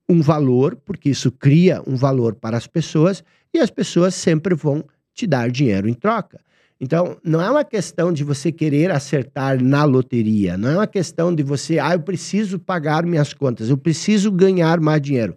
um 0.08 0.22
valor, 0.22 0.76
porque 0.76 1.10
isso 1.10 1.30
cria 1.30 1.82
um 1.86 1.96
valor 1.96 2.34
para 2.34 2.56
as 2.56 2.66
pessoas 2.66 3.22
e 3.52 3.58
as 3.58 3.70
pessoas 3.70 4.14
sempre 4.14 4.54
vão 4.54 4.84
te 5.14 5.26
dar 5.26 5.50
dinheiro 5.50 5.88
em 5.88 5.94
troca. 5.94 6.40
Então, 6.80 7.16
não 7.24 7.40
é 7.40 7.50
uma 7.50 7.64
questão 7.64 8.12
de 8.12 8.22
você 8.22 8.52
querer 8.52 8.90
acertar 8.90 9.62
na 9.62 9.84
loteria, 9.84 10.56
não 10.56 10.70
é 10.70 10.76
uma 10.76 10.86
questão 10.86 11.34
de 11.34 11.42
você, 11.42 11.78
ah, 11.78 11.94
eu 11.94 12.00
preciso 12.00 12.58
pagar 12.58 13.04
minhas 13.04 13.34
contas, 13.34 13.68
eu 13.68 13.76
preciso 13.76 14.30
ganhar 14.30 14.80
mais 14.80 15.02
dinheiro. 15.02 15.36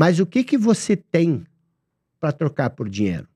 Mas 0.00 0.18
o 0.18 0.24
que 0.24 0.42
que 0.42 0.56
você 0.56 0.96
tem 0.96 1.46
para 2.18 2.32
trocar 2.32 2.70
por 2.70 2.88
dinheiro? 2.88 3.28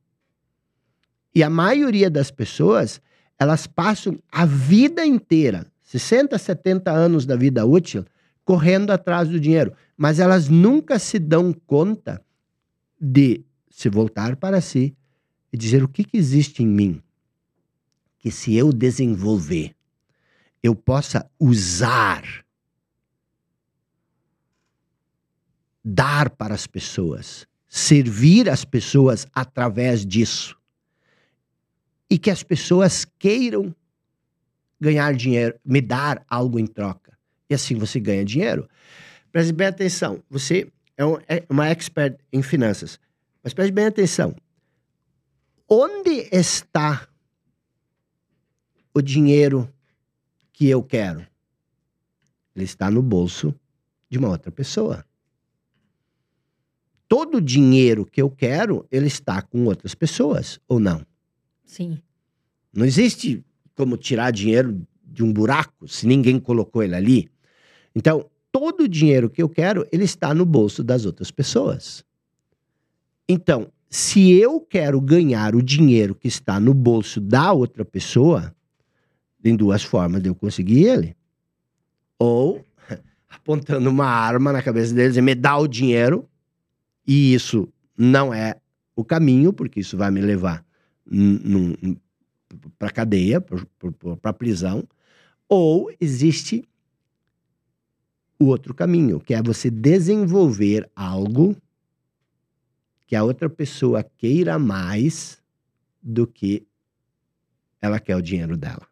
E 1.35 1.43
a 1.43 1.51
maioria 1.51 2.09
das 2.09 2.31
pessoas, 2.31 3.03
elas 3.39 3.67
passam 3.67 4.19
a 4.33 4.47
vida 4.47 5.05
inteira, 5.05 5.71
60, 5.83 6.39
70 6.39 6.91
anos 6.91 7.27
da 7.27 7.37
vida 7.37 7.67
útil, 7.67 8.03
correndo 8.47 8.93
atrás 8.93 9.29
do 9.29 9.39
dinheiro, 9.39 9.75
mas 9.95 10.19
elas 10.19 10.49
nunca 10.49 10.99
se 10.99 11.19
dão 11.19 11.53
conta 11.53 12.25
de 12.99 13.45
se 13.69 13.91
voltar 13.91 14.35
para 14.35 14.63
si 14.63 14.97
e 15.53 15.59
dizer 15.59 15.85
o 15.85 15.89
que, 15.89 16.03
que 16.03 16.17
existe 16.17 16.63
em 16.63 16.67
mim 16.67 17.03
que 18.19 18.31
se 18.31 18.55
eu 18.55 18.73
desenvolver, 18.73 19.77
eu 20.63 20.75
possa 20.75 21.31
usar, 21.39 22.25
dar 25.85 26.31
para 26.31 26.55
as 26.55 26.67
pessoas, 26.67 27.47
servir 27.69 28.49
as 28.49 28.65
pessoas 28.65 29.27
através 29.35 30.07
disso. 30.07 30.57
E 32.09 32.19
que 32.19 32.31
as 32.31 32.43
pessoas 32.43 33.05
queiram 33.19 33.75
ganhar 34.81 35.15
dinheiro, 35.15 35.59
me 35.65 35.81
dar 35.81 36.25
algo 36.29 36.59
em 36.59 36.67
troca. 36.67 37.17
E 37.49 37.55
assim 37.55 37.75
você 37.75 38.01
ganha 38.01 38.25
dinheiro. 38.25 38.69
Preste 39.31 39.53
bem 39.53 39.67
atenção. 39.67 40.23
Você 40.31 40.73
é, 40.97 41.05
um, 41.05 41.17
é 41.29 41.45
uma 41.49 41.69
expert 41.69 42.19
em 42.33 42.43
finanças. 42.43 42.99
Mas 43.43 43.53
preste 43.53 43.73
bem 43.73 43.87
atenção. 43.87 44.35
Onde 45.69 46.29
está 46.31 47.09
o 48.95 49.03
dinheiro 49.03 49.69
que 50.53 50.69
eu 50.69 50.83
quero? 50.83 51.27
Ele 52.55 52.65
está 52.65 52.91
no 52.91 53.03
bolso 53.03 53.55
de 54.09 54.19
uma 54.19 54.29
outra 54.29 54.53
pessoa. 54.53 55.05
Todo 57.15 57.37
o 57.37 57.41
dinheiro 57.41 58.05
que 58.05 58.21
eu 58.21 58.29
quero, 58.29 58.85
ele 58.91 59.07
está 59.07 59.41
com 59.41 59.67
outras 59.67 59.95
pessoas, 59.95 60.59
ou 60.67 60.81
não? 60.81 61.07
Sim. 61.65 62.01
Não 62.73 62.85
existe 62.85 63.45
como 63.77 63.97
tirar 63.97 64.33
dinheiro 64.33 64.85
de 65.05 65.23
um 65.23 65.33
buraco 65.33 65.87
se 65.87 66.09
ninguém 66.09 66.41
colocou 66.41 66.83
ele 66.83 66.97
ali. 66.97 67.29
Então, 67.95 68.29
todo 68.51 68.81
o 68.83 68.89
dinheiro 68.89 69.31
que 69.31 69.41
eu 69.41 69.49
quero, 69.49 69.87
ele 69.93 70.03
está 70.03 70.35
no 70.35 70.45
bolso 70.45 70.83
das 70.83 71.07
outras 71.07 71.31
pessoas. 71.31 72.05
Então, 73.29 73.71
se 73.89 74.33
eu 74.33 74.61
quero 74.61 75.01
ganhar 75.01 75.55
o 75.55 75.63
dinheiro 75.63 76.17
que 76.17 76.27
está 76.27 76.59
no 76.59 76.75
bolso 76.75 77.21
da 77.21 77.53
outra 77.53 77.85
pessoa, 77.85 78.53
tem 79.41 79.55
duas 79.55 79.85
formas 79.85 80.21
de 80.21 80.31
eu 80.31 80.35
conseguir 80.35 80.87
ele. 80.87 81.17
Ou 82.19 82.65
apontando 83.31 83.89
uma 83.89 84.07
arma 84.07 84.53
na 84.53 84.61
cabeça 84.61 84.93
deles 84.93 85.17
e 85.17 85.23
me 85.23 85.37
dá 85.37 85.57
o 85.57 85.69
dinheiro, 85.69 86.29
e 87.07 87.35
isso 87.35 87.69
não 87.97 88.33
é 88.33 88.61
o 88.97 89.05
caminho, 89.05 89.53
porque 89.53 89.81
isso 89.81 89.97
vai 89.97 90.11
me 90.11 90.21
levar 90.21 90.65
para 92.79 92.91
cadeia, 92.91 93.41
para 94.21 94.33
prisão. 94.33 94.87
Ou 95.49 95.93
existe 96.01 96.67
o 98.39 98.47
outro 98.47 98.75
caminho, 98.75 99.21
que 99.21 99.35
é 99.35 99.43
você 99.43 99.71
desenvolver 99.71 100.91
algo 100.95 101.57
que 103.07 103.15
a 103.15 103.23
outra 103.23 103.49
pessoa 103.49 104.03
queira 104.03 104.59
mais 104.59 105.43
do 106.03 106.27
que 106.27 106.67
ela 107.81 108.01
quer 108.01 108.17
o 108.17 108.23
dinheiro 108.23 108.57
dela. 108.57 108.87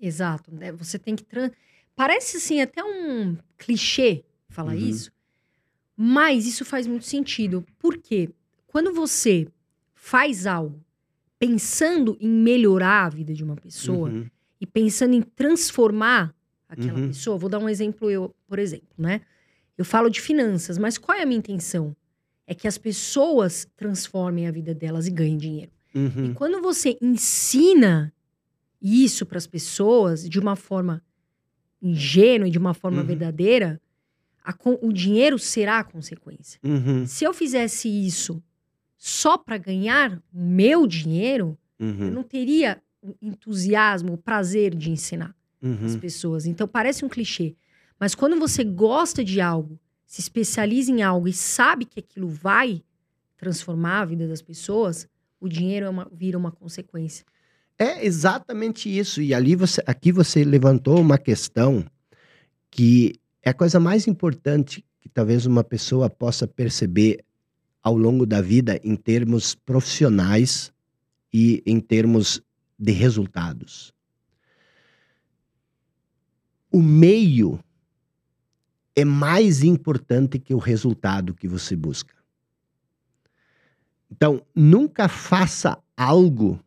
Exato. 0.00 0.52
Né? 0.54 0.72
Você 0.72 0.98
tem 0.98 1.14
que. 1.14 1.24
Parece 1.94 2.38
assim 2.38 2.60
até 2.60 2.82
um 2.82 3.36
clichê 3.58 4.24
falar 4.48 4.72
uhum. 4.72 4.78
isso, 4.78 5.12
mas 6.02 6.46
isso 6.46 6.64
faz 6.64 6.86
muito 6.86 7.04
sentido. 7.04 7.62
Por 7.78 7.98
quê? 7.98 8.30
Quando 8.66 8.90
você 8.90 9.46
faz 9.92 10.46
algo 10.46 10.82
pensando 11.38 12.16
em 12.18 12.26
melhorar 12.26 13.04
a 13.04 13.08
vida 13.10 13.34
de 13.34 13.44
uma 13.44 13.54
pessoa 13.54 14.08
uhum. 14.08 14.26
e 14.58 14.66
pensando 14.66 15.12
em 15.12 15.20
transformar 15.20 16.34
aquela 16.66 16.98
uhum. 16.98 17.08
pessoa. 17.08 17.36
Vou 17.36 17.50
dar 17.50 17.58
um 17.58 17.68
exemplo, 17.68 18.10
eu, 18.10 18.34
por 18.46 18.58
exemplo, 18.58 18.88
né? 18.96 19.20
Eu 19.76 19.84
falo 19.84 20.08
de 20.08 20.22
finanças, 20.22 20.78
mas 20.78 20.96
qual 20.96 21.18
é 21.18 21.22
a 21.22 21.26
minha 21.26 21.38
intenção? 21.38 21.94
É 22.46 22.54
que 22.54 22.66
as 22.66 22.78
pessoas 22.78 23.68
transformem 23.76 24.48
a 24.48 24.50
vida 24.50 24.74
delas 24.74 25.06
e 25.06 25.10
ganhem 25.10 25.36
dinheiro. 25.36 25.70
Uhum. 25.94 26.30
E 26.30 26.34
quando 26.34 26.62
você 26.62 26.96
ensina 27.02 28.10
isso 28.80 29.26
para 29.26 29.36
as 29.36 29.46
pessoas 29.46 30.26
de 30.26 30.38
uma 30.38 30.56
forma 30.56 31.02
ingênua 31.82 32.48
e 32.48 32.50
de 32.50 32.56
uma 32.56 32.72
forma 32.72 33.02
uhum. 33.02 33.06
verdadeira, 33.06 33.78
o 34.80 34.92
dinheiro 34.92 35.38
será 35.38 35.78
a 35.78 35.84
consequência. 35.84 36.58
Uhum. 36.62 37.06
Se 37.06 37.24
eu 37.24 37.32
fizesse 37.32 37.88
isso 37.88 38.42
só 38.96 39.38
para 39.38 39.56
ganhar 39.58 40.22
meu 40.32 40.86
dinheiro, 40.86 41.58
uhum. 41.78 42.06
eu 42.06 42.10
não 42.10 42.22
teria 42.22 42.82
o 43.02 43.14
entusiasmo, 43.20 44.14
o 44.14 44.18
prazer 44.18 44.74
de 44.74 44.90
ensinar 44.90 45.34
uhum. 45.62 45.84
as 45.84 45.96
pessoas. 45.96 46.46
Então 46.46 46.66
parece 46.68 47.04
um 47.04 47.08
clichê. 47.08 47.54
Mas 47.98 48.14
quando 48.14 48.38
você 48.38 48.64
gosta 48.64 49.22
de 49.24 49.40
algo, 49.40 49.78
se 50.06 50.20
especializa 50.20 50.90
em 50.90 51.02
algo 51.02 51.28
e 51.28 51.32
sabe 51.32 51.84
que 51.84 52.00
aquilo 52.00 52.28
vai 52.28 52.82
transformar 53.36 54.00
a 54.00 54.04
vida 54.04 54.26
das 54.26 54.42
pessoas, 54.42 55.08
o 55.40 55.48
dinheiro 55.48 55.86
é 55.86 55.88
uma, 55.88 56.10
vira 56.12 56.36
uma 56.36 56.50
consequência. 56.50 57.24
É 57.78 58.04
exatamente 58.04 58.88
isso. 58.88 59.22
E 59.22 59.32
ali 59.32 59.54
você, 59.54 59.82
aqui 59.86 60.12
você 60.12 60.44
levantou 60.44 61.00
uma 61.00 61.16
questão 61.16 61.84
que 62.70 63.14
é 63.42 63.50
a 63.50 63.54
coisa 63.54 63.80
mais 63.80 64.06
importante 64.06 64.84
que 65.00 65.08
talvez 65.08 65.46
uma 65.46 65.64
pessoa 65.64 66.10
possa 66.10 66.46
perceber 66.46 67.24
ao 67.82 67.96
longo 67.96 68.26
da 68.26 68.40
vida 68.40 68.78
em 68.84 68.94
termos 68.96 69.54
profissionais 69.54 70.72
e 71.32 71.62
em 71.64 71.80
termos 71.80 72.42
de 72.78 72.92
resultados 72.92 73.94
o 76.70 76.80
meio 76.80 77.62
é 78.94 79.04
mais 79.04 79.62
importante 79.62 80.38
que 80.38 80.54
o 80.54 80.58
resultado 80.58 81.34
que 81.34 81.48
você 81.48 81.74
busca. 81.74 82.14
Então, 84.10 84.44
nunca 84.54 85.08
faça 85.08 85.78
algo 85.96 86.60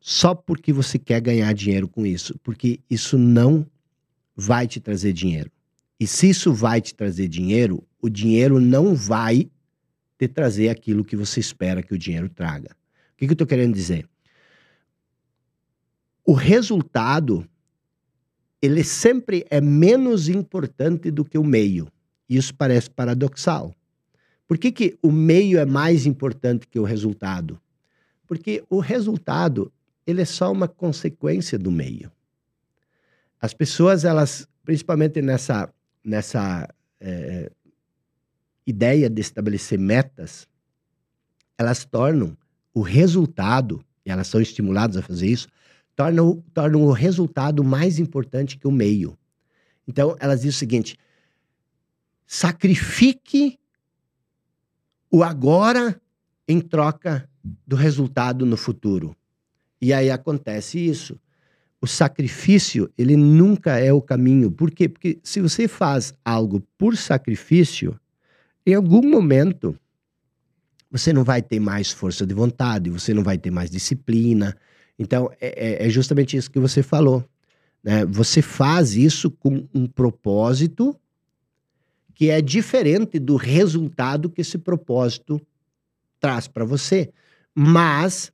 só 0.00 0.34
porque 0.34 0.72
você 0.72 0.98
quer 0.98 1.20
ganhar 1.20 1.52
dinheiro 1.52 1.88
com 1.88 2.06
isso, 2.06 2.38
porque 2.42 2.80
isso 2.88 3.18
não 3.18 3.66
vai 4.40 4.66
te 4.66 4.80
trazer 4.80 5.12
dinheiro. 5.12 5.50
E 5.98 6.06
se 6.06 6.30
isso 6.30 6.50
vai 6.54 6.80
te 6.80 6.94
trazer 6.94 7.28
dinheiro, 7.28 7.86
o 8.00 8.08
dinheiro 8.08 8.58
não 8.58 8.94
vai 8.94 9.50
te 10.18 10.26
trazer 10.26 10.70
aquilo 10.70 11.04
que 11.04 11.14
você 11.14 11.40
espera 11.40 11.82
que 11.82 11.92
o 11.92 11.98
dinheiro 11.98 12.28
traga. 12.30 12.70
O 13.12 13.16
que, 13.18 13.26
que 13.26 13.32
eu 13.32 13.34
estou 13.34 13.46
querendo 13.46 13.74
dizer? 13.74 14.08
O 16.24 16.32
resultado 16.32 17.46
ele 18.62 18.82
sempre 18.82 19.44
é 19.50 19.60
menos 19.60 20.28
importante 20.28 21.10
do 21.10 21.24
que 21.24 21.36
o 21.36 21.44
meio. 21.44 21.88
Isso 22.28 22.54
parece 22.54 22.90
paradoxal. 22.90 23.74
Por 24.48 24.56
que, 24.56 24.72
que 24.72 24.98
o 25.02 25.12
meio 25.12 25.58
é 25.58 25.66
mais 25.66 26.06
importante 26.06 26.66
que 26.66 26.78
o 26.78 26.84
resultado? 26.84 27.60
Porque 28.26 28.64
o 28.70 28.80
resultado 28.80 29.70
ele 30.06 30.22
é 30.22 30.24
só 30.24 30.50
uma 30.50 30.66
consequência 30.66 31.58
do 31.58 31.70
meio. 31.70 32.10
As 33.40 33.54
pessoas, 33.54 34.04
elas, 34.04 34.46
principalmente 34.64 35.22
nessa, 35.22 35.72
nessa 36.04 36.68
é, 37.00 37.50
ideia 38.66 39.08
de 39.08 39.20
estabelecer 39.20 39.78
metas, 39.78 40.46
elas 41.56 41.84
tornam 41.84 42.36
o 42.74 42.82
resultado, 42.82 43.84
e 44.04 44.10
elas 44.10 44.26
são 44.26 44.40
estimuladas 44.40 44.96
a 44.96 45.02
fazer 45.02 45.28
isso, 45.28 45.48
tornam, 45.96 46.42
tornam 46.52 46.82
o 46.84 46.92
resultado 46.92 47.64
mais 47.64 47.98
importante 47.98 48.58
que 48.58 48.66
o 48.66 48.72
meio. 48.72 49.18
Então, 49.86 50.16
elas 50.20 50.40
dizem 50.40 50.50
o 50.50 50.58
seguinte: 50.58 50.98
sacrifique 52.26 53.58
o 55.10 55.24
agora 55.24 56.00
em 56.46 56.60
troca 56.60 57.28
do 57.66 57.74
resultado 57.74 58.46
no 58.46 58.56
futuro. 58.56 59.16
E 59.80 59.92
aí 59.92 60.10
acontece 60.10 60.78
isso. 60.78 61.18
O 61.80 61.86
sacrifício, 61.86 62.90
ele 62.96 63.16
nunca 63.16 63.78
é 63.78 63.92
o 63.92 64.02
caminho. 64.02 64.50
Por 64.50 64.70
quê? 64.70 64.88
Porque 64.88 65.18
se 65.22 65.40
você 65.40 65.66
faz 65.66 66.12
algo 66.24 66.60
por 66.76 66.96
sacrifício, 66.96 67.98
em 68.66 68.74
algum 68.74 69.02
momento 69.08 69.74
você 70.90 71.12
não 71.12 71.22
vai 71.22 71.40
ter 71.40 71.60
mais 71.60 71.92
força 71.92 72.26
de 72.26 72.34
vontade, 72.34 72.90
você 72.90 73.14
não 73.14 73.22
vai 73.22 73.38
ter 73.38 73.50
mais 73.50 73.70
disciplina. 73.70 74.56
Então, 74.98 75.30
é, 75.40 75.84
é, 75.84 75.86
é 75.86 75.88
justamente 75.88 76.36
isso 76.36 76.50
que 76.50 76.58
você 76.58 76.82
falou. 76.82 77.24
Né? 77.82 78.04
Você 78.06 78.42
faz 78.42 78.96
isso 78.96 79.30
com 79.30 79.66
um 79.72 79.86
propósito 79.86 80.94
que 82.14 82.28
é 82.28 82.42
diferente 82.42 83.18
do 83.18 83.36
resultado 83.36 84.28
que 84.28 84.42
esse 84.42 84.58
propósito 84.58 85.40
traz 86.18 86.46
para 86.46 86.64
você. 86.64 87.10
Mas 87.54 88.32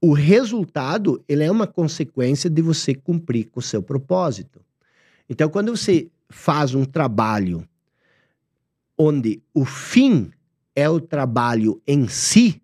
o 0.00 0.12
resultado, 0.12 1.22
ele 1.28 1.44
é 1.44 1.50
uma 1.50 1.66
consequência 1.66 2.48
de 2.48 2.62
você 2.62 2.94
cumprir 2.94 3.46
com 3.46 3.60
o 3.60 3.62
seu 3.62 3.82
propósito. 3.82 4.60
Então, 5.28 5.48
quando 5.48 5.76
você 5.76 6.08
faz 6.28 6.74
um 6.74 6.84
trabalho 6.84 7.68
onde 8.96 9.42
o 9.52 9.64
fim 9.64 10.30
é 10.74 10.88
o 10.88 11.00
trabalho 11.00 11.82
em 11.86 12.06
si 12.08 12.62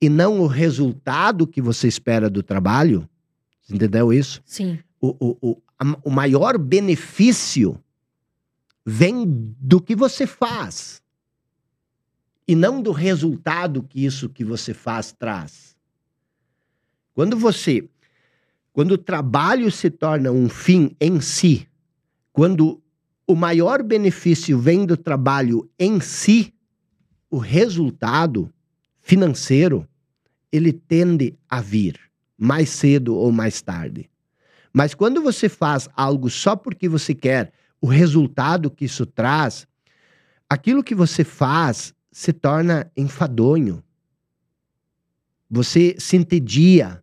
e 0.00 0.08
não 0.08 0.40
o 0.40 0.46
resultado 0.46 1.46
que 1.46 1.60
você 1.60 1.88
espera 1.88 2.28
do 2.28 2.42
trabalho, 2.42 3.08
entendeu 3.68 4.12
isso? 4.12 4.42
Sim. 4.44 4.78
O, 5.00 5.16
o, 5.18 5.36
o, 5.40 5.62
a, 5.78 5.84
o 6.04 6.10
maior 6.10 6.58
benefício 6.58 7.82
vem 8.84 9.24
do 9.26 9.80
que 9.80 9.94
você 9.96 10.26
faz 10.26 11.02
e 12.46 12.54
não 12.54 12.80
do 12.80 12.92
resultado 12.92 13.82
que 13.82 14.04
isso 14.04 14.28
que 14.28 14.44
você 14.44 14.72
faz 14.72 15.12
traz. 15.12 15.76
Quando 17.18 17.36
você, 17.36 17.84
quando 18.72 18.92
o 18.92 18.96
trabalho 18.96 19.72
se 19.72 19.90
torna 19.90 20.30
um 20.30 20.48
fim 20.48 20.94
em 21.00 21.20
si, 21.20 21.66
quando 22.32 22.80
o 23.26 23.34
maior 23.34 23.82
benefício 23.82 24.56
vem 24.56 24.86
do 24.86 24.96
trabalho 24.96 25.68
em 25.76 25.98
si, 25.98 26.54
o 27.28 27.38
resultado 27.38 28.48
financeiro 29.00 29.84
ele 30.52 30.72
tende 30.72 31.36
a 31.50 31.60
vir 31.60 31.98
mais 32.38 32.68
cedo 32.68 33.16
ou 33.16 33.32
mais 33.32 33.60
tarde. 33.60 34.08
Mas 34.72 34.94
quando 34.94 35.20
você 35.20 35.48
faz 35.48 35.88
algo 35.96 36.30
só 36.30 36.54
porque 36.54 36.88
você 36.88 37.16
quer 37.16 37.52
o 37.80 37.88
resultado 37.88 38.70
que 38.70 38.84
isso 38.84 39.04
traz, 39.04 39.66
aquilo 40.48 40.84
que 40.84 40.94
você 40.94 41.24
faz 41.24 41.92
se 42.12 42.32
torna 42.32 42.88
enfadonho. 42.96 43.82
Você 45.50 45.96
se 45.98 46.16
entedia, 46.16 47.02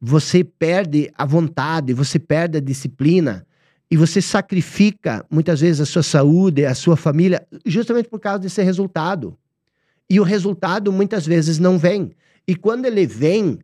você 0.00 0.42
perde 0.42 1.10
a 1.14 1.26
vontade, 1.26 1.92
você 1.92 2.18
perde 2.18 2.58
a 2.58 2.60
disciplina 2.60 3.46
e 3.90 3.96
você 3.96 4.22
sacrifica 4.22 5.26
muitas 5.28 5.60
vezes 5.60 5.80
a 5.80 5.86
sua 5.86 6.02
saúde, 6.02 6.64
a 6.64 6.74
sua 6.74 6.96
família, 6.96 7.46
justamente 7.66 8.08
por 8.08 8.20
causa 8.20 8.38
desse 8.38 8.62
resultado. 8.62 9.36
E 10.08 10.18
o 10.18 10.22
resultado 10.22 10.92
muitas 10.92 11.26
vezes 11.26 11.58
não 11.58 11.78
vem. 11.78 12.12
E 12.46 12.56
quando 12.56 12.86
ele 12.86 13.06
vem, 13.06 13.58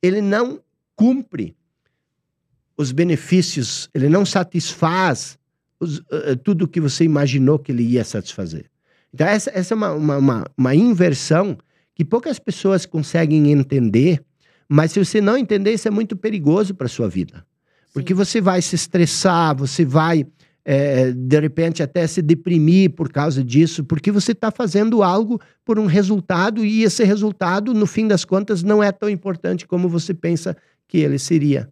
ele 0.00 0.20
não 0.20 0.60
cumpre 0.94 1.56
os 2.76 2.92
benefícios, 2.92 3.88
ele 3.94 4.08
não 4.08 4.24
satisfaz 4.24 5.38
os, 5.80 5.98
uh, 5.98 6.36
tudo 6.42 6.64
o 6.64 6.68
que 6.68 6.80
você 6.80 7.04
imaginou 7.04 7.58
que 7.58 7.72
ele 7.72 7.82
ia 7.82 8.04
satisfazer. 8.04 8.70
Então, 9.12 9.26
essa, 9.26 9.50
essa 9.52 9.74
é 9.74 9.76
uma, 9.76 9.92
uma, 9.92 10.16
uma, 10.16 10.44
uma 10.56 10.74
inversão 10.74 11.58
que 11.94 12.04
poucas 12.04 12.38
pessoas 12.38 12.86
conseguem 12.86 13.52
entender, 13.52 14.24
mas 14.68 14.92
se 14.92 15.04
você 15.04 15.20
não 15.20 15.36
entender, 15.36 15.72
isso 15.72 15.88
é 15.88 15.90
muito 15.90 16.16
perigoso 16.16 16.74
para 16.74 16.86
a 16.86 16.90
sua 16.90 17.08
vida. 17.08 17.44
Porque 17.92 18.12
Sim. 18.12 18.16
você 18.16 18.40
vai 18.40 18.62
se 18.62 18.74
estressar, 18.74 19.56
você 19.56 19.84
vai, 19.84 20.26
é, 20.64 21.12
de 21.12 21.40
repente, 21.40 21.82
até 21.82 22.06
se 22.06 22.22
deprimir 22.22 22.90
por 22.90 23.10
causa 23.12 23.44
disso, 23.44 23.84
porque 23.84 24.10
você 24.10 24.32
está 24.32 24.50
fazendo 24.50 25.02
algo 25.02 25.40
por 25.64 25.78
um 25.78 25.86
resultado 25.86 26.64
e 26.64 26.82
esse 26.82 27.04
resultado, 27.04 27.74
no 27.74 27.86
fim 27.86 28.08
das 28.08 28.24
contas, 28.24 28.62
não 28.62 28.82
é 28.82 28.90
tão 28.90 29.08
importante 29.08 29.66
como 29.66 29.88
você 29.88 30.14
pensa 30.14 30.56
que 30.88 30.98
ele 30.98 31.18
seria. 31.18 31.70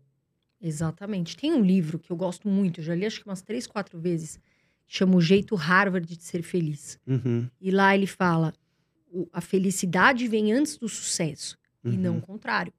Exatamente. 0.60 1.36
Tem 1.36 1.52
um 1.52 1.62
livro 1.62 1.98
que 1.98 2.10
eu 2.10 2.16
gosto 2.16 2.48
muito, 2.48 2.80
eu 2.80 2.84
já 2.84 2.94
li 2.94 3.06
acho 3.06 3.20
que 3.20 3.26
umas 3.26 3.40
três, 3.40 3.66
quatro 3.66 3.98
vezes, 3.98 4.38
chama 4.86 5.16
O 5.16 5.20
Jeito 5.20 5.54
Harvard 5.54 6.06
de 6.06 6.22
Ser 6.22 6.42
Feliz. 6.42 6.98
Uhum. 7.06 7.48
E 7.60 7.70
lá 7.70 7.94
ele 7.94 8.06
fala: 8.06 8.52
a 9.32 9.40
felicidade 9.40 10.26
vem 10.28 10.52
antes 10.52 10.76
do 10.76 10.88
sucesso 10.88 11.56
uhum. 11.82 11.92
e 11.92 11.96
não 11.96 12.12
o 12.12 12.14
uhum. 12.16 12.20
contrário. 12.20 12.72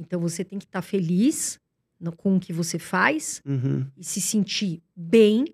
Então 0.00 0.18
você 0.18 0.42
tem 0.42 0.58
que 0.58 0.64
estar 0.64 0.80
tá 0.80 0.86
feliz 0.86 1.60
no, 2.00 2.10
com 2.10 2.36
o 2.36 2.40
que 2.40 2.52
você 2.52 2.78
faz 2.78 3.42
uhum. 3.44 3.86
e 3.96 4.02
se 4.02 4.20
sentir 4.20 4.82
bem 4.96 5.44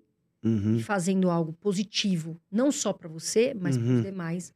uhum. 0.43 0.77
e 0.77 0.83
fazendo 0.83 1.29
algo 1.29 1.51
positivo, 1.53 2.39
não 2.51 2.71
só 2.71 2.93
para 2.93 3.09
você, 3.09 3.53
mas 3.53 3.77
para 3.77 3.85
os 3.85 3.91
uhum. 3.91 4.01
demais, 4.01 4.53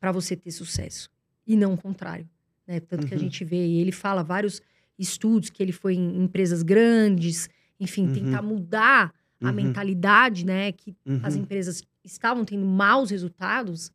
para 0.00 0.10
você 0.10 0.34
ter 0.34 0.50
sucesso. 0.50 1.10
E 1.46 1.56
não 1.56 1.74
o 1.74 1.76
contrário. 1.76 2.28
Né? 2.66 2.80
Tanto 2.80 3.06
que 3.06 3.14
a 3.14 3.18
gente 3.18 3.44
vê, 3.44 3.66
e 3.66 3.80
ele 3.80 3.92
fala 3.92 4.22
vários 4.22 4.62
estudos 4.98 5.50
que 5.50 5.62
ele 5.62 5.72
foi 5.72 5.94
em 5.94 6.22
empresas 6.22 6.62
grandes, 6.62 7.48
enfim, 7.78 8.06
uhum. 8.06 8.14
tentar 8.14 8.42
mudar 8.42 9.12
a 9.42 9.48
uhum. 9.48 9.52
mentalidade, 9.52 10.46
né, 10.46 10.72
que 10.72 10.96
uhum. 11.04 11.20
as 11.22 11.36
empresas 11.36 11.82
estavam 12.02 12.44
tendo 12.44 12.64
maus 12.64 13.10
resultados 13.10 13.92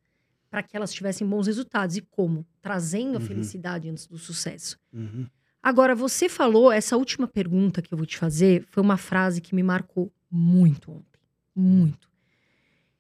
para 0.50 0.62
que 0.62 0.76
elas 0.76 0.94
tivessem 0.94 1.28
bons 1.28 1.48
resultados. 1.48 1.96
E 1.96 2.02
como? 2.02 2.46
Trazendo 2.62 3.18
a 3.18 3.20
uhum. 3.20 3.26
felicidade 3.26 3.90
antes 3.90 4.06
do 4.08 4.18
sucesso. 4.18 4.78
Uhum. 4.92 5.26
Agora, 5.62 5.94
você 5.94 6.30
falou, 6.30 6.72
essa 6.72 6.96
última 6.96 7.28
pergunta 7.28 7.82
que 7.82 7.94
eu 7.94 7.98
vou 7.98 8.08
te 8.08 8.18
fazer 8.18 8.66
foi 8.72 8.82
uma 8.82 8.98
frase 8.98 9.42
que 9.42 9.54
me 9.54 9.62
marcou 9.62 10.12
muito 10.32 10.92
ontem. 10.92 11.20
Muito. 11.56 12.10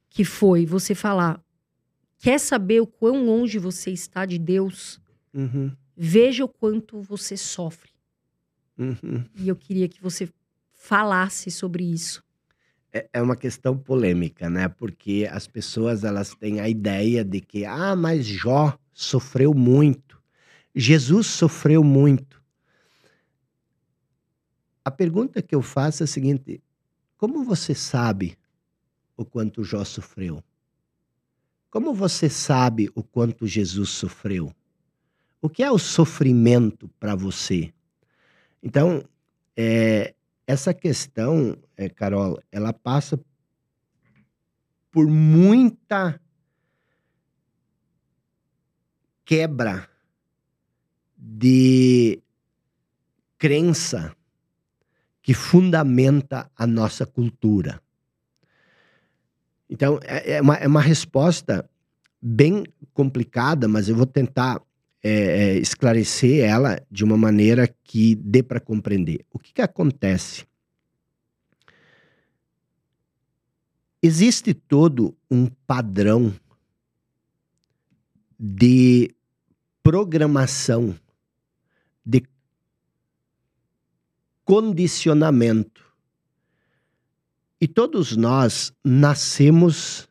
Que 0.09 0.25
foi 0.25 0.65
você 0.65 0.93
falar: 0.93 1.41
quer 2.17 2.39
saber 2.39 2.81
o 2.81 2.87
quão 2.87 3.25
longe 3.25 3.57
você 3.57 3.91
está 3.91 4.25
de 4.25 4.37
Deus? 4.37 4.99
Uhum. 5.33 5.71
Veja 5.95 6.43
o 6.43 6.49
quanto 6.49 7.01
você 7.01 7.37
sofre. 7.37 7.91
Uhum. 8.77 9.23
E 9.35 9.47
eu 9.47 9.55
queria 9.55 9.87
que 9.87 10.01
você 10.01 10.29
falasse 10.73 11.51
sobre 11.51 11.83
isso. 11.83 12.23
É, 12.91 13.07
é 13.13 13.21
uma 13.21 13.35
questão 13.35 13.77
polêmica, 13.77 14.49
né? 14.49 14.67
Porque 14.67 15.27
as 15.31 15.47
pessoas 15.47 16.03
elas 16.03 16.33
têm 16.33 16.59
a 16.59 16.67
ideia 16.67 17.23
de 17.23 17.39
que, 17.39 17.65
ah, 17.65 17.95
mas 17.95 18.25
Jó 18.25 18.77
sofreu 18.93 19.53
muito. 19.53 20.17
Jesus 20.75 21.27
sofreu 21.27 21.83
muito. 21.83 22.38
A 24.83 24.91
pergunta 24.91 25.41
que 25.41 25.53
eu 25.53 25.61
faço 25.61 26.03
é 26.03 26.05
a 26.05 26.07
seguinte: 26.07 26.61
como 27.17 27.43
você 27.43 27.75
sabe 27.75 28.37
o 29.17 29.25
quanto 29.25 29.63
Jó 29.63 29.83
sofreu? 29.83 30.43
Como 31.69 31.93
você 31.93 32.29
sabe 32.29 32.89
o 32.95 33.03
quanto 33.03 33.45
Jesus 33.45 33.89
sofreu? 33.89 34.53
O 35.41 35.49
que 35.49 35.61
é 35.61 35.69
o 35.69 35.77
sofrimento 35.77 36.89
para 36.99 37.15
você? 37.15 37.73
Então, 38.61 39.03
é, 39.55 40.15
essa 40.47 40.73
questão, 40.73 41.57
é, 41.77 41.87
Carol, 41.89 42.41
ela 42.51 42.73
passa 42.73 43.19
por 44.89 45.07
muita 45.07 46.19
quebra 49.23 49.87
de 51.15 52.23
crença 53.37 54.15
que 55.29 55.33
fundamenta 55.35 56.49
a 56.57 56.65
nossa 56.65 57.05
cultura. 57.05 57.79
Então, 59.69 59.99
é, 60.01 60.37
é 60.37 60.41
uma, 60.41 60.55
é 60.55 60.67
uma 60.67 60.81
resposta 60.81 61.69
bem 62.19 62.63
complicada, 62.95 63.67
mas 63.67 63.87
eu 63.87 63.95
vou 63.95 64.07
tentar 64.07 64.59
é, 65.03 65.11
é, 65.11 65.57
esclarecer 65.59 66.43
ela 66.43 66.81
de 66.89 67.03
uma 67.03 67.15
maneira 67.15 67.67
que 67.83 68.15
dê 68.15 68.41
para 68.41 68.59
compreender. 68.59 69.23
O 69.31 69.37
que, 69.37 69.53
que 69.53 69.61
acontece? 69.61 70.47
Existe 74.01 74.55
todo 74.55 75.15
um 75.29 75.45
padrão 75.67 76.33
de 78.39 79.13
programação, 79.83 80.95
de 82.03 82.23
condicionamento. 84.49 85.85
E 87.61 87.67
todos 87.67 88.17
nós 88.17 88.73
nascemos 88.83 90.09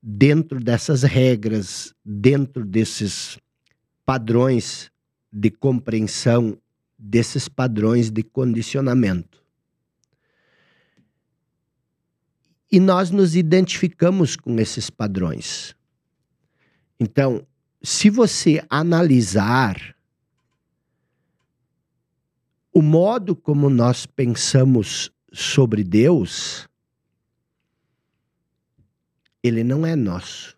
dentro 0.00 0.60
dessas 0.60 1.02
regras, 1.02 1.92
dentro 2.04 2.64
desses 2.64 3.40
padrões 4.06 4.88
de 5.32 5.50
compreensão 5.50 6.56
desses 6.96 7.48
padrões 7.48 8.08
de 8.08 8.22
condicionamento. 8.22 9.42
E 12.70 12.78
nós 12.78 13.10
nos 13.10 13.34
identificamos 13.34 14.36
com 14.36 14.60
esses 14.60 14.90
padrões. 14.90 15.74
Então, 17.00 17.44
se 17.82 18.10
você 18.10 18.64
analisar 18.70 19.96
o 22.72 22.80
modo 22.80 23.34
como 23.34 23.68
nós 23.68 24.06
pensamos 24.06 25.10
sobre 25.32 25.82
Deus, 25.82 26.68
ele 29.42 29.64
não 29.64 29.84
é 29.84 29.96
nosso. 29.96 30.56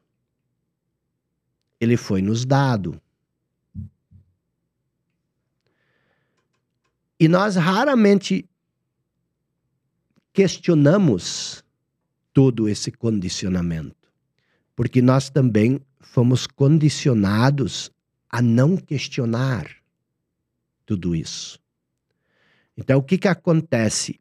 Ele 1.80 1.96
foi 1.96 2.20
nos 2.22 2.44
dado. 2.44 3.00
E 7.18 7.28
nós 7.28 7.56
raramente 7.56 8.48
questionamos 10.32 11.62
todo 12.32 12.68
esse 12.68 12.90
condicionamento, 12.90 14.10
porque 14.74 15.00
nós 15.02 15.30
também 15.30 15.80
fomos 16.00 16.46
condicionados 16.46 17.90
a 18.28 18.40
não 18.40 18.76
questionar 18.76 19.70
tudo 20.84 21.14
isso. 21.14 21.61
Então, 22.76 22.98
o 22.98 23.02
que, 23.02 23.18
que 23.18 23.28
acontece? 23.28 24.20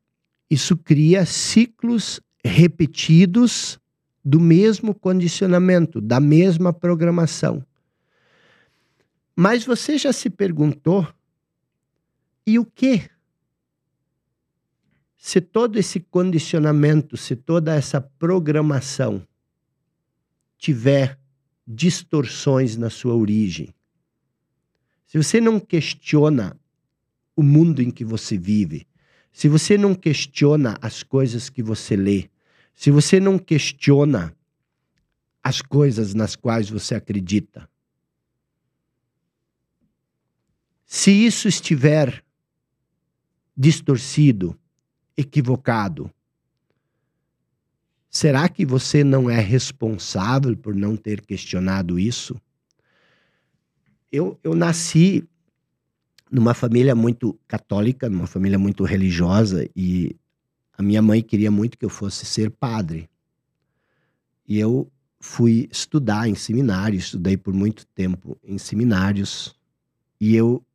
Isso 0.50 0.76
cria 0.76 1.26
ciclos 1.26 2.20
repetidos 2.44 3.80
do 4.24 4.40
mesmo 4.40 4.94
condicionamento, 4.94 6.02
da 6.02 6.20
mesma 6.20 6.74
programação. 6.74 7.66
Mas 9.36 9.66
você 9.66 9.98
já 9.98 10.12
se 10.12 10.30
perguntou: 10.30 11.08
e 12.46 12.60
o 12.60 12.66
que? 12.66 13.10
Se 15.18 15.40
todo 15.40 15.78
esse 15.78 16.00
condicionamento, 16.00 17.16
se 17.16 17.36
toda 17.36 17.76
essa 17.76 18.02
programação 18.02 19.26
tiver 20.58 21.18
distorções 21.66 22.76
na 22.76 22.90
sua 22.90 23.16
origem, 23.16 23.74
se 25.06 25.18
você 25.18 25.40
não 25.40 25.60
questiona 25.60 26.60
o 27.36 27.44
mundo 27.44 27.82
em 27.82 27.90
que 27.90 28.04
você 28.04 28.38
vive, 28.38 28.88
se 29.32 29.48
você 29.48 29.78
não 29.78 29.96
questiona 29.96 30.78
as 30.82 31.04
coisas 31.04 31.50
que 31.50 31.64
você 31.64 31.96
lê, 31.96 32.30
se 32.76 32.92
você 32.92 33.20
não 33.20 33.40
questiona 33.40 34.36
as 35.44 35.62
coisas 35.62 36.14
nas 36.14 36.36
quais 36.36 36.70
você 36.70 36.96
acredita, 36.96 37.70
se 40.86 41.12
isso 41.12 41.48
estiver 41.48 42.24
distorcido, 43.56 44.60
equivocado, 45.16 46.12
será 48.10 48.50
que 48.50 48.66
você 48.66 49.04
não 49.04 49.30
é 49.30 49.40
responsável 49.40 50.56
por 50.58 50.76
não 50.76 50.98
ter 50.98 51.22
questionado 51.22 51.98
isso? 51.98 52.40
Eu, 54.12 54.38
eu 54.44 54.54
nasci 54.54 55.26
numa 56.32 56.54
família 56.54 56.96
muito 56.96 57.38
católica, 57.46 58.10
numa 58.10 58.26
família 58.26 58.58
muito 58.58 58.86
religiosa, 58.86 59.70
e 59.76 60.16
a 60.78 60.82
minha 60.82 61.02
mãe 61.02 61.22
queria 61.22 61.52
muito 61.52 61.78
que 61.78 61.84
eu 61.84 61.90
fosse 61.90 62.26
ser 62.26 62.50
padre. 62.50 63.10
E 64.48 64.58
eu 64.58 64.90
fui 65.20 65.68
estudar 65.70 66.30
em 66.30 66.36
seminário, 66.36 66.98
estudei 66.98 67.36
por 67.36 67.54
muito 67.54 67.86
tempo 67.88 68.38
em 68.42 68.58
seminários, 68.58 69.54
e 70.20 70.34
eu 70.34 70.66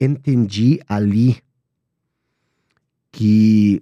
entendi 0.00 0.80
ali 0.88 1.40
que 3.12 3.80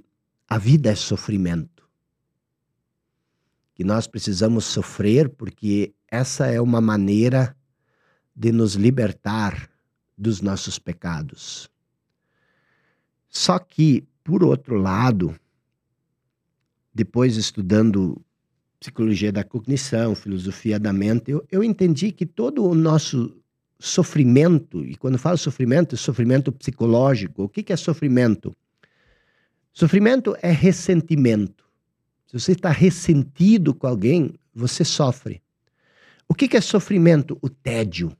a 0.49 0.59
vida 0.59 0.91
é 0.91 0.95
sofrimento. 0.95 1.89
Que 3.75 3.85
nós 3.85 4.07
precisamos 4.07 4.65
sofrer 4.67 5.31
porque 5.31 5.95
essa 6.09 6.47
é 6.47 6.61
uma 6.61 6.81
maneira 6.81 7.57
de 8.35 8.53
nos 8.53 8.75
libertar 8.75 9.71
dos 10.17 10.41
nossos 10.41 10.79
pecados. 10.79 11.71
Só 13.29 13.59
que, 13.59 14.05
por 14.25 14.43
outro 14.43 14.77
lado, 14.79 15.39
depois 16.95 17.37
estudando 17.37 18.21
psicologia 18.81 19.33
da 19.33 19.45
cognição, 19.45 20.15
filosofia 20.15 20.79
da 20.79 20.93
mente, 20.93 21.31
eu, 21.31 21.47
eu 21.51 21.63
entendi 21.63 22.13
que 22.13 22.25
todo 22.25 22.65
o 22.65 22.75
nosso 22.75 23.37
sofrimento, 23.79 24.85
e 24.85 24.97
quando 24.97 25.19
falo 25.19 25.37
sofrimento, 25.37 25.95
é 25.95 25.99
sofrimento 25.99 26.51
psicológico. 26.53 27.43
O 27.43 27.49
que, 27.49 27.63
que 27.63 27.73
é 27.73 27.77
sofrimento? 27.77 28.57
Sofrimento 29.73 30.37
é 30.41 30.51
ressentimento. 30.51 31.65
Se 32.27 32.39
você 32.39 32.53
está 32.53 32.71
ressentido 32.71 33.75
com 33.75 33.87
alguém, 33.87 34.35
você 34.55 34.85
sofre. 34.85 35.43
O 36.29 36.35
que, 36.35 36.49
que 36.49 36.57
é 36.57 36.61
sofrimento? 36.61 37.39
O 37.43 37.49
tédio. 37.49 38.17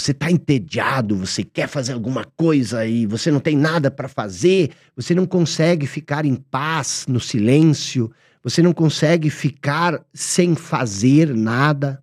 Você 0.00 0.12
está 0.12 0.30
entediado, 0.30 1.14
você 1.14 1.44
quer 1.44 1.68
fazer 1.68 1.92
alguma 1.92 2.24
coisa 2.24 2.86
e 2.86 3.04
você 3.04 3.30
não 3.30 3.38
tem 3.38 3.54
nada 3.54 3.90
para 3.90 4.08
fazer, 4.08 4.70
você 4.96 5.14
não 5.14 5.26
consegue 5.26 5.86
ficar 5.86 6.24
em 6.24 6.36
paz 6.36 7.04
no 7.06 7.20
silêncio, 7.20 8.10
você 8.42 8.62
não 8.62 8.72
consegue 8.72 9.28
ficar 9.28 10.02
sem 10.14 10.54
fazer 10.54 11.34
nada. 11.34 12.02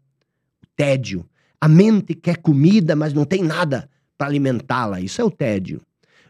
Tédio. 0.75 1.27
A 1.59 1.67
mente 1.67 2.13
quer 2.13 2.37
comida, 2.37 2.95
mas 2.95 3.13
não 3.13 3.25
tem 3.25 3.41
nada 3.41 3.89
para 4.15 4.27
alimentá-la. 4.27 5.01
Isso 5.01 5.19
é 5.19 5.23
o 5.23 5.31
tédio. 5.31 5.81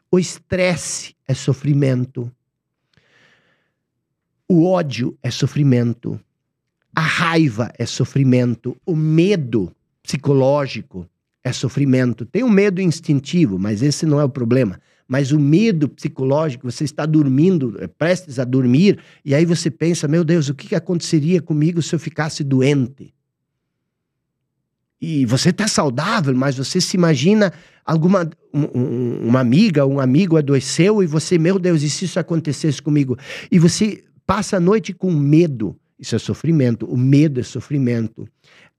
O 0.09 0.17
estresse 0.17 1.17
é 1.27 1.33
sofrimento. 1.33 2.31
O 4.47 4.65
ódio 4.65 5.17
é 5.21 5.29
sofrimento. 5.29 6.17
A 6.95 7.01
raiva 7.01 7.73
é 7.77 7.85
sofrimento. 7.85 8.77
O 8.85 8.95
medo 8.95 9.75
psicológico 10.01 11.05
é 11.47 11.53
sofrimento. 11.53 12.25
Tem 12.25 12.43
o 12.43 12.49
medo 12.49 12.81
instintivo, 12.81 13.57
mas 13.57 13.81
esse 13.81 14.05
não 14.05 14.19
é 14.19 14.23
o 14.23 14.29
problema. 14.29 14.79
Mas 15.07 15.31
o 15.31 15.39
medo 15.39 15.87
psicológico, 15.87 16.69
você 16.69 16.83
está 16.83 17.05
dormindo, 17.05 17.77
é, 17.79 17.87
prestes 17.87 18.39
a 18.39 18.43
dormir, 18.43 18.99
e 19.23 19.33
aí 19.33 19.45
você 19.45 19.71
pensa: 19.71 20.07
meu 20.07 20.23
Deus, 20.23 20.49
o 20.49 20.53
que 20.53 20.75
aconteceria 20.75 21.41
comigo 21.41 21.81
se 21.81 21.95
eu 21.95 21.99
ficasse 21.99 22.43
doente? 22.43 23.13
e 24.99 25.25
você 25.25 25.49
está 25.49 25.67
saudável, 25.67 26.35
mas 26.35 26.57
você 26.57 26.81
se 26.81 26.97
imagina 26.97 27.53
alguma 27.85 28.29
um, 28.53 29.27
uma 29.27 29.39
amiga, 29.39 29.85
um 29.85 29.99
amigo 29.99 30.37
adoeceu 30.37 31.03
e 31.03 31.07
você, 31.07 31.37
meu 31.37 31.59
Deus, 31.59 31.83
e 31.83 31.89
se 31.89 32.05
isso 32.05 32.19
acontecesse 32.19 32.81
comigo? 32.81 33.17
E 33.51 33.59
você 33.59 34.03
passa 34.25 34.57
a 34.57 34.59
noite 34.59 34.93
com 34.93 35.11
medo. 35.11 35.77
Isso 35.99 36.15
é 36.15 36.19
sofrimento. 36.19 36.85
O 36.85 36.97
medo 36.97 37.39
é 37.39 37.43
sofrimento. 37.43 38.27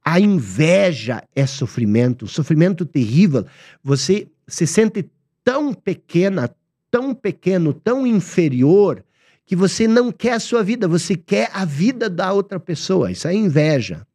A 0.09 0.19
inveja 0.19 1.23
é 1.37 1.45
sofrimento. 1.47 2.27
Sofrimento 2.27 2.87
terrível. 2.87 3.45
Você 3.83 4.29
se 4.47 4.67
sente 4.67 5.11
tão 5.45 5.75
pequena, 5.75 6.49
tão 6.91 7.15
pequeno, 7.15 7.75
tão 7.75 8.07
inferior, 8.07 9.05
que 9.45 9.55
você 9.55 9.87
não 9.87 10.11
quer 10.11 10.33
a 10.33 10.41
sua 10.41 10.63
vida, 10.63 10.89
você 10.89 11.15
quer 11.15 11.51
a 11.53 11.65
vida 11.65 12.09
da 12.09 12.33
outra 12.33 12.59
pessoa. 12.59 13.11
Isso 13.11 13.29
é 13.29 13.35
inveja 13.35 14.07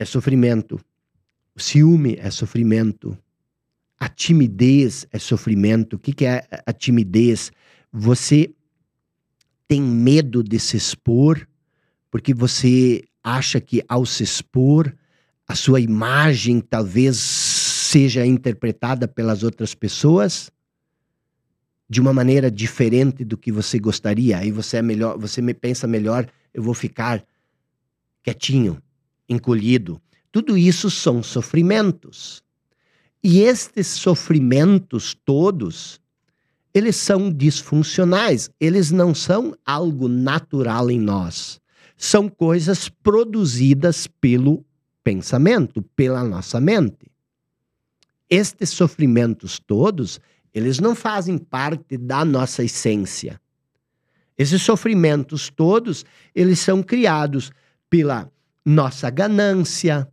é 0.00 0.04
sofrimento. 0.06 0.80
O 1.54 1.60
ciúme 1.60 2.16
é 2.18 2.30
sofrimento. 2.30 3.16
A 3.98 4.08
timidez 4.08 5.06
é 5.12 5.18
sofrimento. 5.18 5.96
O 5.96 5.98
que, 5.98 6.24
é 6.24 6.46
a 6.66 6.72
timidez? 6.72 7.52
Você 7.92 8.50
tem 9.68 9.82
medo 9.82 10.42
de 10.42 10.58
se 10.58 10.78
expor, 10.78 11.46
porque 12.10 12.32
você 12.32 13.04
acha 13.22 13.60
que 13.60 13.82
ao 13.88 14.04
se 14.06 14.22
expor, 14.22 14.94
a 15.46 15.54
sua 15.54 15.80
imagem 15.80 16.60
talvez 16.60 17.16
seja 17.18 18.24
interpretada 18.24 19.08
pelas 19.08 19.42
outras 19.42 19.74
pessoas 19.74 20.50
de 21.88 22.00
uma 22.00 22.12
maneira 22.12 22.48
diferente 22.48 23.24
do 23.24 23.36
que 23.36 23.50
você 23.50 23.78
gostaria. 23.78 24.38
Aí 24.38 24.52
você 24.52 24.76
é 24.76 24.82
melhor, 24.82 25.18
você 25.18 25.42
me 25.42 25.52
pensa 25.52 25.88
melhor, 25.88 26.28
eu 26.54 26.62
vou 26.62 26.72
ficar 26.72 27.24
quietinho, 28.22 28.80
encolhido. 29.28 30.00
Tudo 30.30 30.56
isso 30.56 30.88
são 30.88 31.20
sofrimentos. 31.20 32.44
E 33.22 33.40
estes 33.40 33.88
sofrimentos 33.88 35.14
todos, 35.24 36.00
eles 36.72 36.94
são 36.96 37.30
disfuncionais, 37.30 38.50
eles 38.60 38.90
não 38.92 39.14
são 39.14 39.54
algo 39.66 40.08
natural 40.08 40.90
em 40.90 40.98
nós. 40.98 41.59
São 42.02 42.30
coisas 42.30 42.88
produzidas 42.88 44.06
pelo 44.06 44.64
pensamento, 45.04 45.82
pela 45.94 46.24
nossa 46.24 46.58
mente. 46.58 47.12
Estes 48.30 48.70
sofrimentos 48.70 49.58
todos, 49.58 50.18
eles 50.54 50.78
não 50.78 50.94
fazem 50.94 51.36
parte 51.36 51.98
da 51.98 52.24
nossa 52.24 52.64
essência. 52.64 53.38
Esses 54.38 54.62
sofrimentos 54.62 55.50
todos, 55.50 56.02
eles 56.34 56.58
são 56.60 56.82
criados 56.82 57.52
pela 57.90 58.32
nossa 58.64 59.10
ganância, 59.10 60.10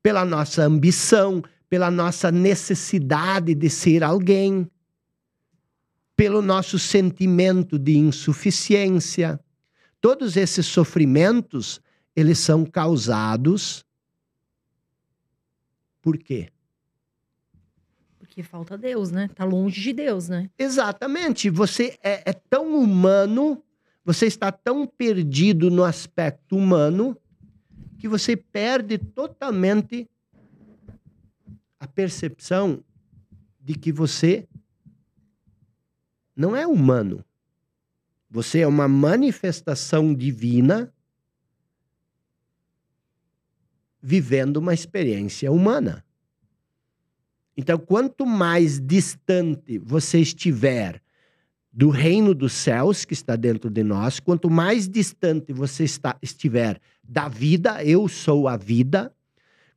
pela 0.00 0.24
nossa 0.24 0.62
ambição, 0.62 1.42
pela 1.68 1.90
nossa 1.90 2.30
necessidade 2.30 3.56
de 3.56 3.68
ser 3.68 4.04
alguém, 4.04 4.70
pelo 6.14 6.40
nosso 6.40 6.78
sentimento 6.78 7.76
de 7.76 7.98
insuficiência. 7.98 9.40
Todos 10.04 10.36
esses 10.36 10.66
sofrimentos, 10.66 11.80
eles 12.14 12.38
são 12.38 12.66
causados 12.66 13.86
Por 16.02 16.18
quê? 16.18 16.50
Porque 18.18 18.42
falta 18.42 18.76
Deus, 18.76 19.10
né? 19.10 19.30
Tá 19.34 19.46
longe 19.46 19.80
de 19.80 19.94
Deus, 19.94 20.28
né? 20.28 20.50
Exatamente. 20.58 21.48
Você 21.48 21.98
é, 22.02 22.22
é 22.28 22.34
tão 22.34 22.76
humano, 22.76 23.64
você 24.04 24.26
está 24.26 24.52
tão 24.52 24.86
perdido 24.86 25.70
no 25.70 25.82
aspecto 25.82 26.54
humano, 26.54 27.16
que 27.98 28.06
você 28.06 28.36
perde 28.36 28.98
totalmente 28.98 30.06
a 31.80 31.86
percepção 31.86 32.84
de 33.58 33.72
que 33.72 33.90
você 33.90 34.46
não 36.36 36.54
é 36.54 36.66
humano. 36.66 37.24
Você 38.34 38.62
é 38.62 38.66
uma 38.66 38.88
manifestação 38.88 40.12
divina 40.12 40.92
vivendo 44.02 44.56
uma 44.56 44.74
experiência 44.74 45.52
humana. 45.52 46.04
Então, 47.56 47.78
quanto 47.78 48.26
mais 48.26 48.80
distante 48.80 49.78
você 49.78 50.18
estiver 50.18 51.00
do 51.72 51.90
reino 51.90 52.34
dos 52.34 52.54
céus 52.54 53.04
que 53.04 53.14
está 53.14 53.36
dentro 53.36 53.70
de 53.70 53.84
nós, 53.84 54.18
quanto 54.18 54.50
mais 54.50 54.88
distante 54.88 55.52
você 55.52 55.84
está, 55.84 56.18
estiver 56.20 56.80
da 57.04 57.28
vida, 57.28 57.84
eu 57.84 58.08
sou 58.08 58.48
a 58.48 58.56
vida, 58.56 59.14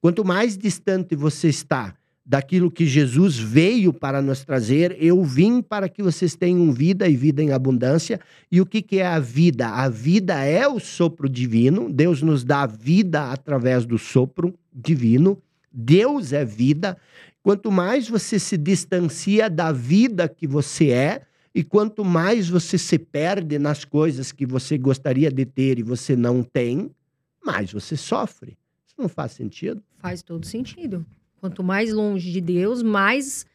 quanto 0.01 0.25
mais 0.25 0.57
distante 0.57 1.15
você 1.15 1.49
está 1.49 1.95
daquilo 2.27 2.69
que 2.69 2.85
Jesus 2.85 3.39
veio 3.39 3.93
para 3.93 4.21
nos 4.21 4.43
trazer. 4.43 4.97
Eu 4.99 5.23
vim 5.23 5.61
para 5.61 5.87
que 5.87 6.03
vocês 6.03 6.35
tenham 6.35 6.73
vida 6.73 7.07
e 7.07 7.15
vida 7.15 7.41
em 7.41 7.53
abundância. 7.53 8.19
E 8.51 8.59
o 8.59 8.65
que, 8.65 8.81
que 8.81 8.97
é 8.97 9.07
a 9.07 9.17
vida? 9.17 9.69
A 9.69 9.87
vida 9.87 10.43
é 10.43 10.67
o 10.67 10.77
sopro 10.77 11.29
divino. 11.29 11.89
Deus 11.89 12.21
nos 12.21 12.43
dá 12.43 12.65
vida 12.65 13.31
através 13.31 13.85
do 13.85 13.97
sopro 13.97 14.53
divino. 14.73 15.41
Deus 15.71 16.33
é 16.33 16.43
vida. 16.43 16.97
Quanto 17.41 17.71
mais 17.71 18.09
você 18.09 18.37
se 18.37 18.57
distancia 18.57 19.49
da 19.49 19.71
vida 19.71 20.27
que 20.27 20.45
você 20.45 20.89
é, 20.89 21.21
e 21.55 21.63
quanto 21.63 22.03
mais 22.03 22.49
você 22.49 22.77
se 22.77 22.99
perde 22.99 23.57
nas 23.57 23.85
coisas 23.85 24.33
que 24.33 24.45
você 24.45 24.77
gostaria 24.77 25.31
de 25.31 25.45
ter 25.45 25.79
e 25.79 25.83
você 25.83 26.13
não 26.13 26.43
tem, 26.43 26.91
mais 27.43 27.71
você 27.71 27.95
sofre. 27.95 28.57
Isso 28.85 28.95
não 28.97 29.07
faz 29.07 29.31
sentido? 29.31 29.81
Faz 29.97 30.21
todo 30.21 30.45
sentido. 30.45 31.05
Quanto 31.39 31.63
mais 31.63 31.93
longe 31.93 32.31
de 32.31 32.41
Deus, 32.41 32.81
mais, 32.81 33.45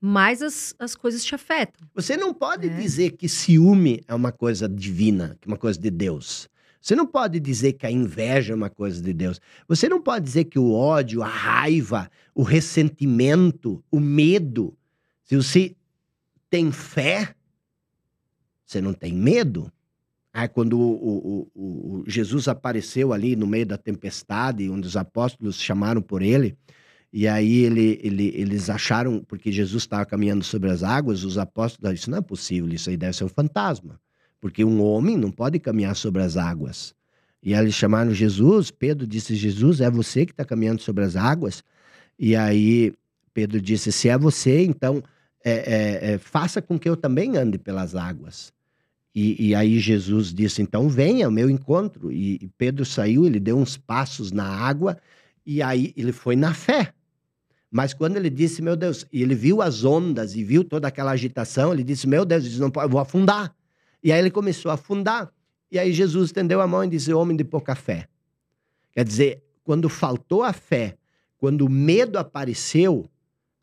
mais 0.00 0.42
as, 0.42 0.74
as 0.78 0.94
coisas 0.94 1.24
te 1.24 1.34
afetam. 1.34 1.88
Você 1.94 2.16
não 2.16 2.34
pode 2.34 2.68
é. 2.68 2.76
dizer 2.76 3.12
que 3.12 3.28
ciúme 3.28 4.02
é 4.06 4.14
uma 4.14 4.32
coisa 4.32 4.68
divina, 4.68 5.36
que 5.40 5.48
é 5.48 5.50
uma 5.50 5.58
coisa 5.58 5.78
de 5.78 5.90
Deus. 5.90 6.48
Você 6.80 6.96
não 6.96 7.06
pode 7.06 7.38
dizer 7.38 7.74
que 7.74 7.86
a 7.86 7.90
inveja 7.90 8.52
é 8.52 8.56
uma 8.56 8.70
coisa 8.70 9.02
de 9.02 9.12
Deus. 9.12 9.40
Você 9.68 9.88
não 9.88 10.00
pode 10.00 10.24
dizer 10.24 10.44
que 10.44 10.58
o 10.58 10.72
ódio, 10.72 11.22
a 11.22 11.28
raiva, 11.28 12.10
o 12.34 12.42
ressentimento, 12.42 13.84
o 13.90 14.00
medo. 14.00 14.76
Se 15.24 15.36
você 15.36 15.76
tem 16.48 16.72
fé, 16.72 17.34
você 18.64 18.80
não 18.80 18.94
tem 18.94 19.12
medo. 19.12 19.70
Aí, 20.32 20.48
quando 20.48 20.78
o, 20.78 20.92
o, 20.92 21.50
o, 21.54 22.00
o 22.00 22.04
Jesus 22.06 22.48
apareceu 22.48 23.12
ali 23.12 23.36
no 23.36 23.46
meio 23.46 23.66
da 23.66 23.76
tempestade, 23.76 24.70
onde 24.70 24.86
os 24.86 24.96
apóstolos 24.96 25.60
chamaram 25.60 26.00
por 26.00 26.22
ele, 26.22 26.56
e 27.12 27.26
aí 27.26 27.64
ele, 27.64 27.98
ele, 28.02 28.32
eles 28.36 28.70
acharam, 28.70 29.24
porque 29.24 29.50
Jesus 29.50 29.82
estava 29.82 30.06
caminhando 30.06 30.44
sobre 30.44 30.70
as 30.70 30.82
águas, 30.82 31.24
os 31.24 31.36
apóstolos, 31.38 31.98
isso 31.98 32.10
não 32.10 32.18
é 32.18 32.20
possível, 32.20 32.72
isso 32.72 32.88
aí 32.88 32.96
deve 32.96 33.16
ser 33.16 33.24
um 33.24 33.28
fantasma. 33.28 34.00
Porque 34.40 34.64
um 34.64 34.80
homem 34.82 35.16
não 35.16 35.30
pode 35.30 35.58
caminhar 35.58 35.96
sobre 35.96 36.22
as 36.22 36.36
águas. 36.36 36.94
E 37.42 37.52
aí 37.52 37.64
eles 37.64 37.74
chamaram 37.74 38.14
Jesus, 38.14 38.70
Pedro 38.70 39.06
disse, 39.06 39.34
Jesus, 39.34 39.80
é 39.80 39.90
você 39.90 40.24
que 40.24 40.32
está 40.32 40.44
caminhando 40.44 40.80
sobre 40.82 41.04
as 41.04 41.16
águas? 41.16 41.64
E 42.18 42.36
aí 42.36 42.94
Pedro 43.34 43.60
disse, 43.60 43.90
se 43.90 44.08
é 44.08 44.16
você, 44.16 44.64
então 44.64 45.02
é, 45.44 45.52
é, 45.52 46.12
é, 46.12 46.18
faça 46.18 46.62
com 46.62 46.78
que 46.78 46.88
eu 46.88 46.96
também 46.96 47.36
ande 47.36 47.58
pelas 47.58 47.96
águas. 47.96 48.52
E, 49.12 49.48
e, 49.48 49.54
aí 49.56 49.80
Jesus 49.80 50.32
disse, 50.32 50.62
então 50.62 50.88
venha 50.88 51.26
ao 51.26 51.32
meu 51.32 51.50
encontro. 51.50 52.12
E, 52.12 52.34
e 52.34 52.48
Pedro 52.56 52.84
saiu, 52.84 53.26
ele 53.26 53.40
deu 53.40 53.58
uns 53.58 53.76
passos 53.76 54.30
na 54.30 54.44
água, 54.44 54.96
e 55.44 55.60
aí 55.60 55.92
ele 55.96 56.12
foi 56.12 56.36
na 56.36 56.54
fé. 56.54 56.92
Mas 57.70 57.94
quando 57.94 58.16
ele 58.16 58.28
disse, 58.28 58.60
meu 58.60 58.74
Deus, 58.74 59.06
e 59.12 59.22
ele 59.22 59.34
viu 59.34 59.62
as 59.62 59.84
ondas 59.84 60.34
e 60.34 60.42
viu 60.42 60.64
toda 60.64 60.88
aquela 60.88 61.12
agitação, 61.12 61.72
ele 61.72 61.84
disse, 61.84 62.06
meu 62.06 62.24
Deus, 62.24 62.58
não 62.58 62.72
eu 62.82 62.88
vou 62.88 63.00
afundar. 63.00 63.54
E 64.02 64.10
aí 64.10 64.18
ele 64.18 64.30
começou 64.30 64.70
a 64.70 64.74
afundar. 64.74 65.32
E 65.70 65.78
aí 65.78 65.92
Jesus 65.92 66.30
estendeu 66.30 66.60
a 66.60 66.66
mão 66.66 66.82
e 66.82 66.88
disse, 66.88 67.12
homem 67.12 67.36
de 67.36 67.44
pouca 67.44 67.76
fé. 67.76 68.08
Quer 68.92 69.04
dizer, 69.04 69.44
quando 69.62 69.88
faltou 69.88 70.42
a 70.42 70.52
fé, 70.52 70.96
quando 71.38 71.62
o 71.62 71.70
medo 71.70 72.18
apareceu, 72.18 73.08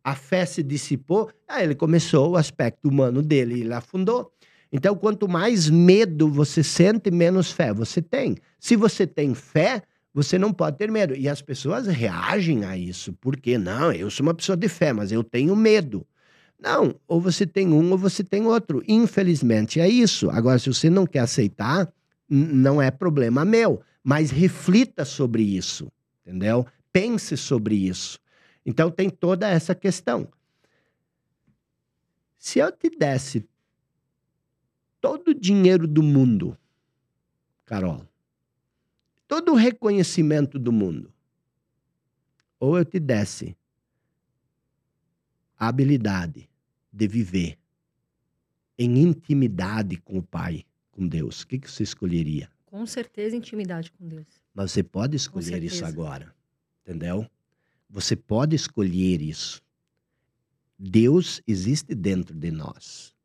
a 0.01 0.15
fé 0.15 0.45
se 0.45 0.63
dissipou, 0.63 1.29
aí 1.45 1.65
ele 1.65 1.75
começou 1.75 2.31
o 2.31 2.37
aspecto 2.37 2.87
humano 2.87 3.21
dele 3.21 3.55
e 3.55 3.61
ele 3.61 3.73
afundou. 3.73 4.31
Então, 4.71 4.95
quanto 4.95 5.27
mais 5.27 5.69
medo 5.69 6.29
você 6.29 6.63
sente, 6.63 7.11
menos 7.11 7.51
fé 7.51 7.73
você 7.73 8.01
tem. 8.01 8.37
Se 8.57 8.77
você 8.77 9.05
tem 9.05 9.33
fé, 9.33 9.83
você 10.13 10.37
não 10.37 10.51
pode 10.51 10.77
ter 10.77 10.91
medo. 10.91 11.15
E 11.15 11.29
as 11.29 11.41
pessoas 11.41 11.87
reagem 11.87 12.65
a 12.65 12.77
isso. 12.77 13.13
Porque 13.13 13.57
não, 13.57 13.91
eu 13.91 14.09
sou 14.09 14.25
uma 14.25 14.33
pessoa 14.33 14.57
de 14.57 14.67
fé, 14.67 14.93
mas 14.93 15.11
eu 15.11 15.23
tenho 15.23 15.55
medo. 15.55 16.05
Não, 16.59 16.95
ou 17.07 17.21
você 17.21 17.45
tem 17.45 17.67
um 17.67 17.91
ou 17.91 17.97
você 17.97 18.23
tem 18.23 18.45
outro. 18.45 18.83
Infelizmente 18.87 19.79
é 19.79 19.87
isso. 19.87 20.29
Agora, 20.29 20.57
se 20.57 20.67
você 20.67 20.89
não 20.89 21.05
quer 21.05 21.19
aceitar, 21.19 21.91
não 22.27 22.81
é 22.81 22.89
problema 22.89 23.45
meu. 23.45 23.81
Mas 24.03 24.31
reflita 24.31 25.05
sobre 25.05 25.43
isso, 25.43 25.91
entendeu? 26.21 26.65
Pense 26.91 27.37
sobre 27.37 27.75
isso. 27.75 28.19
Então 28.65 28.89
tem 28.89 29.09
toda 29.09 29.47
essa 29.47 29.75
questão. 29.75 30.27
Se 32.37 32.59
eu 32.59 32.71
te 32.71 32.89
desse 32.89 33.47
todo 35.01 35.29
o 35.29 35.33
dinheiro 35.33 35.85
do 35.85 36.01
mundo, 36.01 36.57
Carol, 37.65 38.06
todo 39.27 39.51
o 39.51 39.55
reconhecimento 39.55 40.57
do 40.57 40.71
mundo, 40.71 41.13
ou 42.59 42.77
eu 42.77 42.85
te 42.85 42.99
desse 42.99 43.55
a 45.59 45.67
habilidade 45.67 46.49
de 46.91 47.07
viver 47.07 47.57
em 48.77 48.99
intimidade 48.99 49.97
com 49.97 50.19
o 50.19 50.23
Pai, 50.23 50.63
com 50.91 51.07
Deus, 51.07 51.41
o 51.41 51.47
que, 51.47 51.59
que 51.59 51.69
você 51.69 51.83
escolheria? 51.83 52.49
Com 52.65 52.85
certeza, 52.85 53.35
intimidade 53.35 53.91
com 53.91 54.07
Deus. 54.07 54.27
Mas 54.53 54.71
você 54.71 54.83
pode 54.83 55.15
escolher 55.15 55.63
isso 55.63 55.83
agora, 55.83 56.33
entendeu? 56.81 57.29
Você 57.89 58.15
pode 58.15 58.55
escolher 58.55 59.21
isso. 59.21 59.61
Deus 60.77 61.41
existe 61.47 61.95
dentro 61.95 62.35
de 62.35 62.51
nós, 62.51 63.15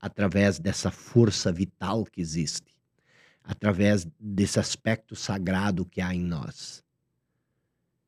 através 0.00 0.58
dessa 0.58 0.90
força 0.90 1.52
vital 1.52 2.04
que 2.04 2.20
existe 2.20 2.79
através 3.42 4.06
desse 4.18 4.58
aspecto 4.58 5.16
sagrado 5.16 5.84
que 5.84 6.00
há 6.00 6.14
em 6.14 6.22
nós. 6.22 6.82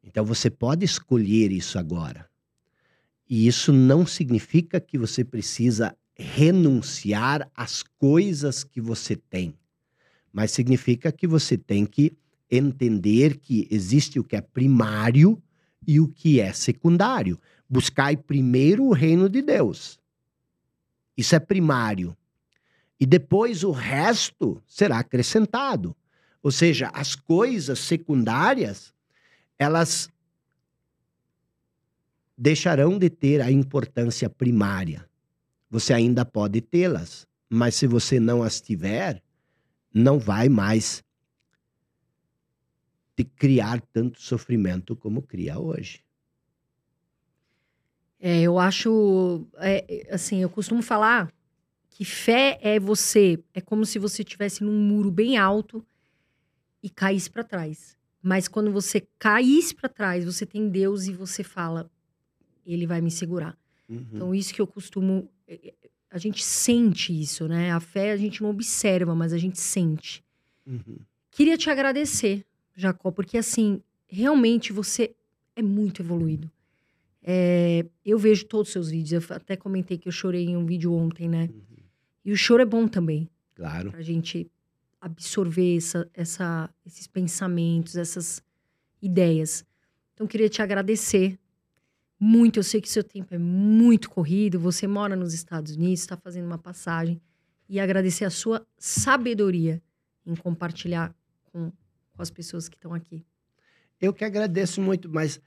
Então 0.03 0.25
você 0.25 0.51
pode 0.51 0.85
escolher 0.85 1.53
isso 1.53 1.79
agora. 1.79 2.29
E 3.29 3.47
isso 3.47 3.73
não 3.73 4.07
significa 4.07 4.81
que 4.81 4.99
você 4.99 5.25
precisa 5.25 5.97
renunciar 6.15 7.51
às 7.55 7.83
coisas 7.83 8.63
que 8.63 8.81
você 8.81 9.17
tem, 9.17 9.55
mas 10.33 10.51
significa 10.51 11.11
que 11.11 11.27
você 11.27 11.57
tem 11.57 11.87
que 11.87 12.17
entender 12.51 13.39
que 13.39 13.67
existe 13.71 14.19
o 14.19 14.25
que 14.25 14.37
é 14.37 14.41
primário 14.41 15.43
e 15.87 15.99
o 15.99 16.07
que 16.07 16.41
é 16.41 16.53
secundário. 16.53 17.41
Buscai 17.69 18.17
primeiro 18.17 18.85
o 18.85 18.93
reino 18.93 19.29
de 19.29 19.41
Deus. 19.41 19.99
Isso 21.17 21.35
é 21.35 21.41
primário. 21.41 22.17
E 23.03 23.07
depois 23.07 23.65
o 23.65 23.73
resto 23.73 24.63
será 24.65 25.01
acrescentado. 25.01 25.97
Ou 26.41 26.53
seja, 26.53 26.89
as 26.95 27.17
coisas 27.17 27.81
secundárias, 27.81 28.95
elas 29.59 30.09
deixarão 32.39 33.01
de 33.01 33.11
ter 33.11 33.41
a 33.41 33.51
importância 33.51 34.31
primária. 34.31 35.05
Você 35.69 35.93
ainda 35.93 36.25
pode 36.25 36.61
tê-las, 36.61 37.27
mas 37.51 37.75
se 37.75 37.89
você 37.89 38.21
não 38.21 38.41
as 38.41 38.61
tiver, 38.61 39.21
não 39.93 40.21
vai 40.21 40.49
mais 40.49 41.03
te 43.17 43.25
criar 43.25 43.81
tanto 43.93 44.23
sofrimento 44.23 44.95
como 44.95 45.23
cria 45.23 45.59
hoje. 45.59 46.05
É, 48.21 48.43
eu 48.43 48.61
acho, 48.61 49.45
é, 49.57 50.07
assim, 50.09 50.41
eu 50.41 50.49
costumo 50.49 50.83
falar 50.83 51.33
que 51.93 52.07
fé 52.07 52.59
é 52.63 52.81
você, 52.81 53.39
é 53.53 53.61
como 53.61 53.85
se 53.85 53.99
você 53.99 54.23
estivesse 54.23 54.65
num 54.65 54.73
muro 54.73 55.11
bem 55.11 55.37
alto 55.37 55.85
e 56.83 56.89
caísse 56.89 57.31
para 57.31 57.45
trás. 57.45 57.97
Mas 58.23 58.49
quando 58.49 58.73
você 58.73 59.07
caísse 59.19 59.75
para 59.75 59.91
trás, 59.91 60.25
você 60.25 60.47
tem 60.47 60.71
Deus 60.71 61.07
e 61.07 61.13
você 61.13 61.45
fala, 61.45 61.91
ele 62.67 62.87
vai 62.87 63.03
me 63.03 63.11
segurar. 63.11 63.59
Uhum. 63.89 64.07
Então 64.15 64.35
isso 64.35 64.55
que 64.55 64.61
eu 64.61 64.67
costumo 64.67 65.29
é, 65.47 65.55
é, 65.55 65.75
a 66.11 66.17
gente 66.17 66.43
sente 66.43 67.13
isso, 67.19 67.47
né? 67.47 67.71
A 67.73 67.81
fé 67.81 68.13
a 68.13 68.17
gente 68.17 68.43
não 68.43 68.51
observa, 68.51 69.15
mas 69.15 69.33
a 69.35 69.39
gente 69.39 69.61
sente. 69.61 70.25
Uhum. 70.67 70.97
Queria 71.31 71.59
te 71.59 71.69
agradecer, 71.69 72.45
Jacó, 72.75 73.11
porque 73.11 73.37
assim, 73.37 73.83
realmente 74.09 74.73
você 74.73 75.15
é 75.55 75.61
muito 75.61 76.01
evoluído. 76.01 76.51
É, 77.23 77.85
eu 78.05 78.19
vejo 78.19 78.47
todos 78.47 78.69
os 78.69 78.73
seus 78.73 78.91
vídeos. 78.91 79.29
Eu 79.29 79.37
até 79.37 79.57
comentei 79.57 79.99
que 79.99 80.09
eu 80.09 80.13
chorei 80.13 80.47
em 80.47 80.57
um 80.57 80.65
vídeo 80.65 80.93
ontem, 80.93 81.29
né? 81.29 81.51
E 82.25 82.33
o 82.33 82.37
choro 82.37 82.63
é 82.63 82.67
bom 82.67 82.87
também. 82.87 83.29
Claro. 83.55 83.91
Pra 83.91 84.03
gente 84.03 84.51
absorver 85.01 85.77
essa, 85.77 86.11
essa, 86.15 86.71
esses 86.87 87.07
pensamentos, 87.07 87.97
essas 87.97 88.43
ideias. 89.01 89.65
Então, 90.15 90.27
queria 90.27 90.49
te 90.49 90.63
agradecer 90.63 91.39
muito. 92.19 92.61
Eu 92.61 92.63
sei 92.63 92.81
que 92.81 92.89
seu 92.89 93.03
tempo 93.03 93.35
é 93.35 93.39
muito 93.39 94.09
corrido. 94.09 94.61
Você 94.61 94.87
mora 94.87 95.17
nos 95.17 95.35
Estados 95.35 95.75
Unidos, 95.77 96.01
está 96.01 96.17
fazendo 96.17 96.47
uma 96.47 96.59
passagem. 96.59 97.21
E 97.69 97.81
agradecer 97.81 98.25
a 98.25 98.31
sua 98.31 98.65
sabedoria 98.79 99.83
em 100.25 100.37
compartilhar 100.37 101.15
com, 101.45 101.71
com 102.13 102.23
as 102.23 102.31
pessoas 102.31 102.69
que 102.69 102.77
estão 102.77 102.95
aqui. 102.95 103.25
Eu 104.01 104.13
que 104.13 104.25
agradeço 104.25 104.81
muito, 104.81 105.09
mas 105.09 105.41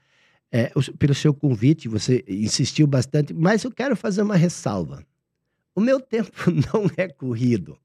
é, 0.50 0.72
pelo 0.98 1.14
seu 1.14 1.32
convite, 1.32 1.88
você 1.88 2.24
insistiu 2.28 2.86
bastante, 2.86 3.34
mas 3.34 3.64
eu 3.64 3.70
quero 3.70 3.96
fazer 3.96 4.22
uma 4.22 4.36
ressalva. 4.36 5.04
O 5.76 5.80
meu 5.80 6.00
tempo 6.00 6.32
não 6.72 6.90
é 6.96 7.06
corrido. 7.06 7.78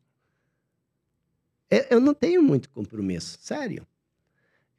Eu 1.90 2.00
não 2.00 2.14
tenho 2.14 2.42
muito 2.42 2.70
compromisso, 2.70 3.38
sério. 3.42 3.86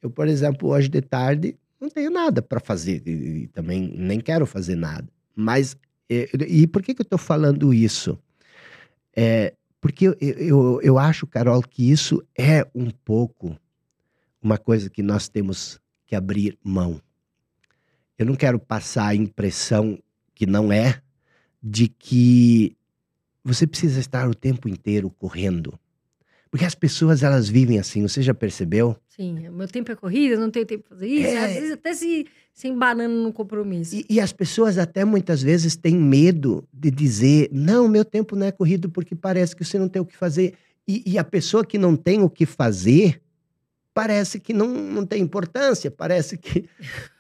Eu, 0.01 0.11
por 0.11 0.27
exemplo, 0.27 0.71
hoje 0.71 0.89
de 0.89 1.01
tarde 1.01 1.59
não 1.79 1.89
tenho 1.89 2.11
nada 2.11 2.41
para 2.43 2.59
fazer 2.59 3.07
e, 3.07 3.49
também 3.49 3.95
nem 3.97 4.19
quero 4.19 4.47
fazer 4.47 4.77
nada. 4.77 5.09
Mas 5.35 5.77
e, 6.09 6.29
e 6.47 6.67
por 6.67 6.83
que, 6.83 6.95
que 6.95 7.03
eu 7.03 7.05
estou 7.05 7.19
falando 7.19 7.73
isso? 7.73 8.19
É, 9.15 9.55
porque 9.81 10.09
eu, 10.09 10.17
eu, 10.21 10.81
eu 10.83 10.99
acho, 10.99 11.27
Carol, 11.27 11.63
que 11.63 11.91
isso 11.91 12.23
é 12.37 12.67
um 12.75 12.91
pouco 12.91 13.57
uma 14.41 14.59
coisa 14.59 14.91
que 14.91 15.03
nós 15.03 15.29
temos 15.29 15.79
que 16.07 16.17
abrir 16.17 16.59
mão. 16.63 17.01
Eu 18.19 18.27
não 18.27 18.35
quero 18.35 18.59
passar 18.59 19.09
a 19.09 19.15
impressão 19.15 19.99
que 20.35 20.47
não 20.47 20.73
é 20.73 21.01
de 21.63 21.89
que 21.89 22.77
você 23.45 23.67
precisa 23.67 24.01
estar 24.01 24.29
o 24.29 24.35
tempo 24.35 24.69
inteiro 24.69 25.11
correndo. 25.11 25.79
Porque 26.53 26.67
as 26.67 26.75
pessoas, 26.75 27.23
elas 27.23 27.49
vivem 27.49 27.79
assim, 27.79 28.03
você 28.03 28.21
já 28.21 28.35
percebeu? 28.35 28.95
Sim, 29.09 29.49
meu 29.49 29.67
tempo 29.67 29.91
é 29.91 29.97
corrida, 29.97 30.37
não 30.37 30.51
tenho 30.51 30.67
tempo 30.67 30.85
para 30.85 30.97
fazer 30.97 31.09
isso. 31.09 31.29
É... 31.29 31.45
Às 31.47 31.53
vezes 31.55 31.73
até 31.73 31.95
se, 31.95 32.27
se 32.53 32.69
embanando 32.69 33.15
no 33.15 33.33
compromisso. 33.33 33.95
E, 33.95 34.05
e, 34.09 34.21
as 34.21 34.35
pessoas 34.35 34.77
até 34.77 35.03
muitas 35.03 35.43
vezes 35.43 35.77
têm 35.77 35.97
medo 35.97 36.69
de 36.71 36.91
dizer, 36.91 37.49
não, 37.51 37.89
meu 37.89 38.05
tempo 38.05 38.37
não 38.37 38.47
é 38.47 38.53
corrido 38.53 38.91
porque 38.91 39.15
parece 39.15 39.57
que 39.57 39.65
você 39.65 39.79
não 39.79 39.89
tem 39.89 40.03
o 40.03 40.05
que 40.05 40.15
fazer. 40.15 40.53
E, 40.87 41.03
e 41.07 41.19
a 41.19 41.25
pessoa 41.25 41.65
que 41.65 41.79
não 41.79 41.97
tem 41.97 42.21
o 42.21 42.29
que 42.29 42.45
fazer, 42.45 43.23
parece 43.95 44.39
que 44.39 44.53
não, 44.53 44.69
não 44.69 45.07
tem 45.07 45.23
importância, 45.23 45.91
parece 45.91 46.37
que... 46.37 46.69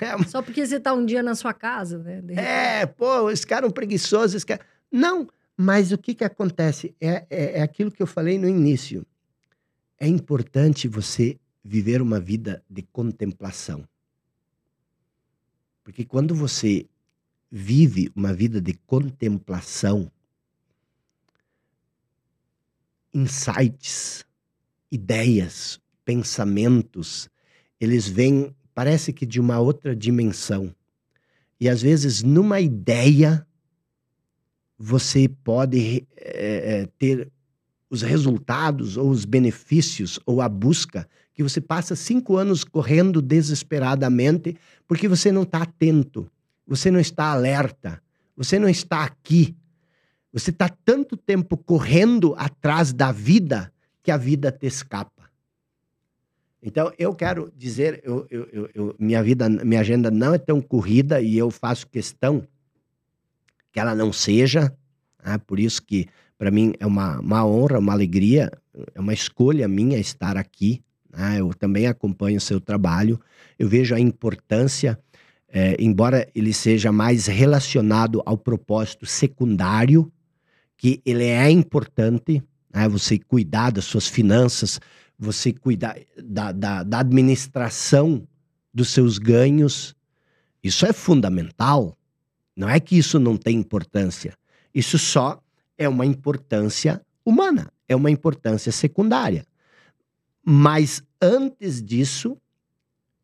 É 0.00 0.20
Só 0.24 0.42
porque 0.42 0.66
você 0.66 0.78
está 0.78 0.92
um 0.92 1.06
dia 1.06 1.22
na 1.22 1.36
sua 1.36 1.54
casa, 1.54 1.98
né? 1.98 2.20
É, 2.30 2.86
pô, 2.86 3.30
esse 3.30 3.46
cara 3.46 3.64
é 3.64 3.68
um 3.68 3.70
preguiçoso, 3.70 4.36
esse 4.36 4.44
cara... 4.44 4.60
Não, 4.90 5.28
mas 5.56 5.90
o 5.90 5.98
que, 5.98 6.14
que 6.14 6.24
acontece? 6.24 6.94
É, 7.00 7.26
é, 7.30 7.58
é 7.58 7.62
aquilo 7.62 7.90
que 7.90 8.02
eu 8.02 8.06
falei 8.06 8.38
no 8.38 8.48
início. 8.48 9.06
É 9.98 10.06
importante 10.06 10.86
você 10.86 11.38
viver 11.64 12.02
uma 12.02 12.20
vida 12.20 12.62
de 12.68 12.82
contemplação. 12.82 13.88
Porque 15.82 16.04
quando 16.04 16.34
você 16.34 16.86
vive 17.50 18.10
uma 18.14 18.34
vida 18.34 18.60
de 18.60 18.74
contemplação, 18.74 20.10
insights, 23.14 24.26
ideias, 24.90 25.80
pensamentos, 26.04 27.30
eles 27.80 28.06
vêm, 28.06 28.54
parece 28.74 29.12
que 29.12 29.24
de 29.24 29.40
uma 29.40 29.58
outra 29.58 29.96
dimensão. 29.96 30.74
E 31.58 31.68
às 31.68 31.80
vezes, 31.80 32.22
numa 32.22 32.60
ideia, 32.60 33.46
você 34.78 35.28
pode 35.28 36.06
é, 36.16 36.88
ter 36.98 37.30
os 37.88 38.02
resultados 38.02 38.96
ou 38.96 39.10
os 39.10 39.24
benefícios 39.24 40.18
ou 40.26 40.40
a 40.40 40.48
busca 40.48 41.08
que 41.32 41.42
você 41.42 41.60
passa 41.60 41.94
cinco 41.94 42.36
anos 42.36 42.64
correndo 42.64 43.22
desesperadamente 43.22 44.56
porque 44.88 45.06
você 45.06 45.30
não 45.30 45.42
está 45.42 45.62
atento, 45.62 46.30
você 46.66 46.90
não 46.90 46.98
está 46.98 47.32
alerta, 47.32 48.02
você 48.36 48.58
não 48.58 48.68
está 48.68 49.04
aqui. 49.04 49.56
Você 50.32 50.50
está 50.50 50.68
tanto 50.68 51.16
tempo 51.16 51.56
correndo 51.56 52.34
atrás 52.36 52.92
da 52.92 53.10
vida 53.10 53.72
que 54.02 54.10
a 54.10 54.18
vida 54.18 54.52
te 54.52 54.66
escapa. 54.66 55.30
Então, 56.62 56.92
eu 56.98 57.14
quero 57.14 57.50
dizer, 57.56 58.02
eu, 58.04 58.26
eu, 58.30 58.68
eu, 58.74 58.96
minha 58.98 59.22
vida, 59.22 59.48
minha 59.48 59.80
agenda 59.80 60.10
não 60.10 60.34
é 60.34 60.38
tão 60.38 60.60
corrida 60.60 61.20
e 61.20 61.38
eu 61.38 61.50
faço 61.50 61.86
questão 61.86 62.46
que 63.76 63.80
ela 63.80 63.94
não 63.94 64.10
seja. 64.10 64.74
Né? 65.22 65.36
Por 65.36 65.60
isso 65.60 65.82
que, 65.82 66.06
para 66.38 66.50
mim, 66.50 66.72
é 66.80 66.86
uma, 66.86 67.20
uma 67.20 67.44
honra, 67.44 67.78
uma 67.78 67.92
alegria, 67.92 68.50
é 68.94 68.98
uma 68.98 69.12
escolha 69.12 69.68
minha 69.68 69.98
estar 69.98 70.38
aqui. 70.38 70.82
Né? 71.14 71.40
Eu 71.40 71.52
também 71.52 71.86
acompanho 71.86 72.38
o 72.38 72.40
seu 72.40 72.58
trabalho. 72.58 73.20
Eu 73.58 73.68
vejo 73.68 73.94
a 73.94 74.00
importância, 74.00 74.98
é, 75.46 75.76
embora 75.78 76.26
ele 76.34 76.54
seja 76.54 76.90
mais 76.90 77.26
relacionado 77.26 78.22
ao 78.24 78.38
propósito 78.38 79.04
secundário, 79.04 80.10
que 80.78 81.02
ele 81.04 81.24
é 81.24 81.50
importante, 81.50 82.42
né? 82.72 82.88
você 82.88 83.18
cuidar 83.18 83.72
das 83.72 83.84
suas 83.84 84.06
finanças, 84.08 84.80
você 85.18 85.52
cuidar 85.52 85.98
da, 86.24 86.50
da, 86.50 86.82
da 86.82 87.00
administração 87.00 88.26
dos 88.72 88.88
seus 88.88 89.18
ganhos. 89.18 89.94
Isso 90.64 90.86
é 90.86 90.94
fundamental. 90.94 91.94
Não 92.56 92.68
é 92.68 92.80
que 92.80 92.96
isso 92.96 93.18
não 93.18 93.36
tem 93.36 93.58
importância. 93.58 94.34
Isso 94.74 94.98
só 94.98 95.42
é 95.76 95.88
uma 95.88 96.06
importância 96.06 97.02
humana, 97.24 97.70
é 97.86 97.94
uma 97.94 98.10
importância 98.10 98.72
secundária. 98.72 99.44
Mas 100.42 101.02
antes 101.20 101.82
disso, 101.82 102.36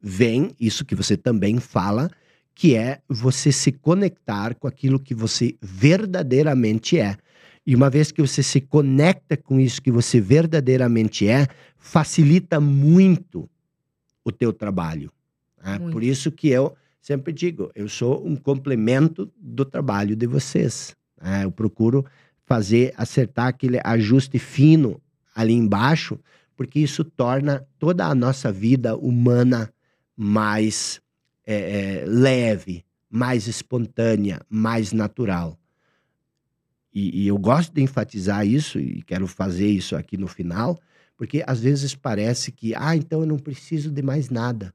vem 0.00 0.54
isso 0.60 0.84
que 0.84 0.94
você 0.94 1.16
também 1.16 1.58
fala, 1.60 2.10
que 2.54 2.74
é 2.74 3.00
você 3.08 3.50
se 3.50 3.72
conectar 3.72 4.54
com 4.54 4.66
aquilo 4.66 5.00
que 5.00 5.14
você 5.14 5.56
verdadeiramente 5.62 6.98
é. 6.98 7.16
E 7.64 7.74
uma 7.74 7.88
vez 7.88 8.10
que 8.10 8.20
você 8.20 8.42
se 8.42 8.60
conecta 8.60 9.36
com 9.36 9.58
isso 9.58 9.80
que 9.80 9.90
você 9.90 10.20
verdadeiramente 10.20 11.28
é, 11.28 11.46
facilita 11.78 12.60
muito 12.60 13.48
o 14.24 14.32
teu 14.32 14.52
trabalho. 14.52 15.10
Né? 15.64 15.78
Por 15.78 16.02
isso 16.02 16.30
que 16.32 16.48
eu 16.48 16.74
sempre 17.02 17.32
digo, 17.32 17.70
eu 17.74 17.88
sou 17.88 18.24
um 18.24 18.36
complemento 18.36 19.30
do 19.36 19.64
trabalho 19.64 20.14
de 20.14 20.26
vocês. 20.26 20.96
Né? 21.20 21.44
Eu 21.44 21.50
procuro 21.50 22.06
fazer, 22.46 22.94
acertar 22.96 23.48
aquele 23.48 23.80
ajuste 23.82 24.38
fino 24.38 25.02
ali 25.34 25.52
embaixo, 25.52 26.18
porque 26.56 26.78
isso 26.78 27.02
torna 27.02 27.66
toda 27.78 28.06
a 28.06 28.14
nossa 28.14 28.52
vida 28.52 28.96
humana 28.96 29.72
mais 30.16 31.02
é, 31.44 32.02
é, 32.02 32.04
leve, 32.06 32.84
mais 33.10 33.48
espontânea, 33.48 34.40
mais 34.48 34.92
natural. 34.92 35.58
E, 36.94 37.22
e, 37.22 37.26
eu 37.26 37.38
gosto 37.38 37.72
de 37.72 37.82
enfatizar 37.82 38.46
isso 38.46 38.78
e 38.78 39.02
quero 39.02 39.26
fazer 39.26 39.66
isso 39.66 39.96
aqui 39.96 40.16
no 40.16 40.28
final, 40.28 40.78
porque 41.16 41.42
às 41.46 41.58
vezes 41.58 41.94
parece 41.94 42.52
que, 42.52 42.74
ah, 42.76 42.94
então 42.94 43.20
eu 43.20 43.26
não 43.26 43.38
preciso 43.38 43.90
de 43.90 44.02
mais 44.02 44.28
nada. 44.28 44.72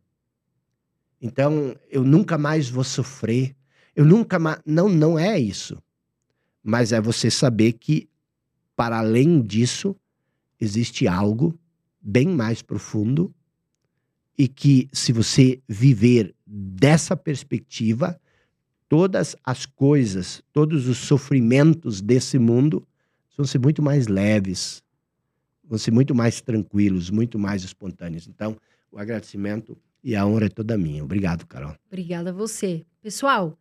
Então, 1.22 1.76
eu 1.90 2.04
nunca 2.04 2.38
mais 2.38 2.70
vou 2.70 2.84
sofrer. 2.84 3.56
Eu 3.96 4.06
nunca 4.06 4.38
mais. 4.38 4.60
Não, 4.66 4.88
não 4.88 5.18
é 5.18 5.40
isso. 5.40 5.82
Mas 6.64 6.92
é 6.92 7.02
você 7.02 7.32
saber 7.32 7.74
que, 7.74 8.10
para 8.76 9.00
além 9.00 9.42
disso, 9.42 9.96
existe 10.60 11.08
algo 11.08 11.58
bem 12.02 12.28
mais 12.28 12.62
profundo 12.62 13.34
e 14.38 14.48
que, 14.48 14.88
se 14.94 15.12
você 15.12 15.62
viver 15.68 16.36
dessa 16.46 17.18
perspectiva, 17.18 18.20
todas 18.88 19.36
as 19.44 19.66
coisas, 19.66 20.44
todos 20.54 20.88
os 20.88 21.00
sofrimentos 21.00 22.02
desse 22.02 22.38
mundo 22.38 22.88
vão 23.36 23.46
ser 23.46 23.60
muito 23.60 23.82
mais 23.82 24.08
leves, 24.08 24.84
vão 25.64 25.78
ser 25.78 25.92
muito 25.92 26.14
mais 26.14 26.40
tranquilos, 26.42 27.10
muito 27.10 27.38
mais 27.40 27.64
espontâneos. 27.64 28.28
Então, 28.28 28.58
o 28.92 28.98
agradecimento 28.98 29.78
e 30.04 30.16
a 30.16 30.26
honra 30.26 30.46
é 30.46 30.50
toda 30.50 30.78
minha. 30.78 31.04
Obrigado, 31.04 31.46
Carol. 31.46 31.76
Obrigada 31.88 32.30
a 32.30 32.34
você. 32.34 32.86
Pessoal, 33.02 33.58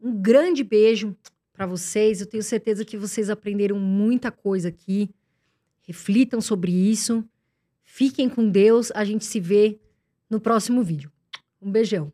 um 0.00 0.20
grande 0.20 0.64
beijo 0.64 1.16
para 1.52 1.66
vocês. 1.66 2.20
Eu 2.20 2.26
tenho 2.26 2.42
certeza 2.42 2.84
que 2.84 2.96
vocês 2.96 3.28
aprenderam 3.28 3.78
muita 3.78 4.30
coisa 4.30 4.68
aqui. 4.68 5.10
Reflitam 5.82 6.40
sobre 6.40 6.72
isso. 6.72 7.24
Fiquem 7.82 8.28
com 8.28 8.48
Deus. 8.48 8.90
A 8.92 9.04
gente 9.04 9.24
se 9.24 9.40
vê 9.40 9.78
no 10.28 10.40
próximo 10.40 10.82
vídeo. 10.82 11.10
Um 11.60 11.70
beijão. 11.70 12.12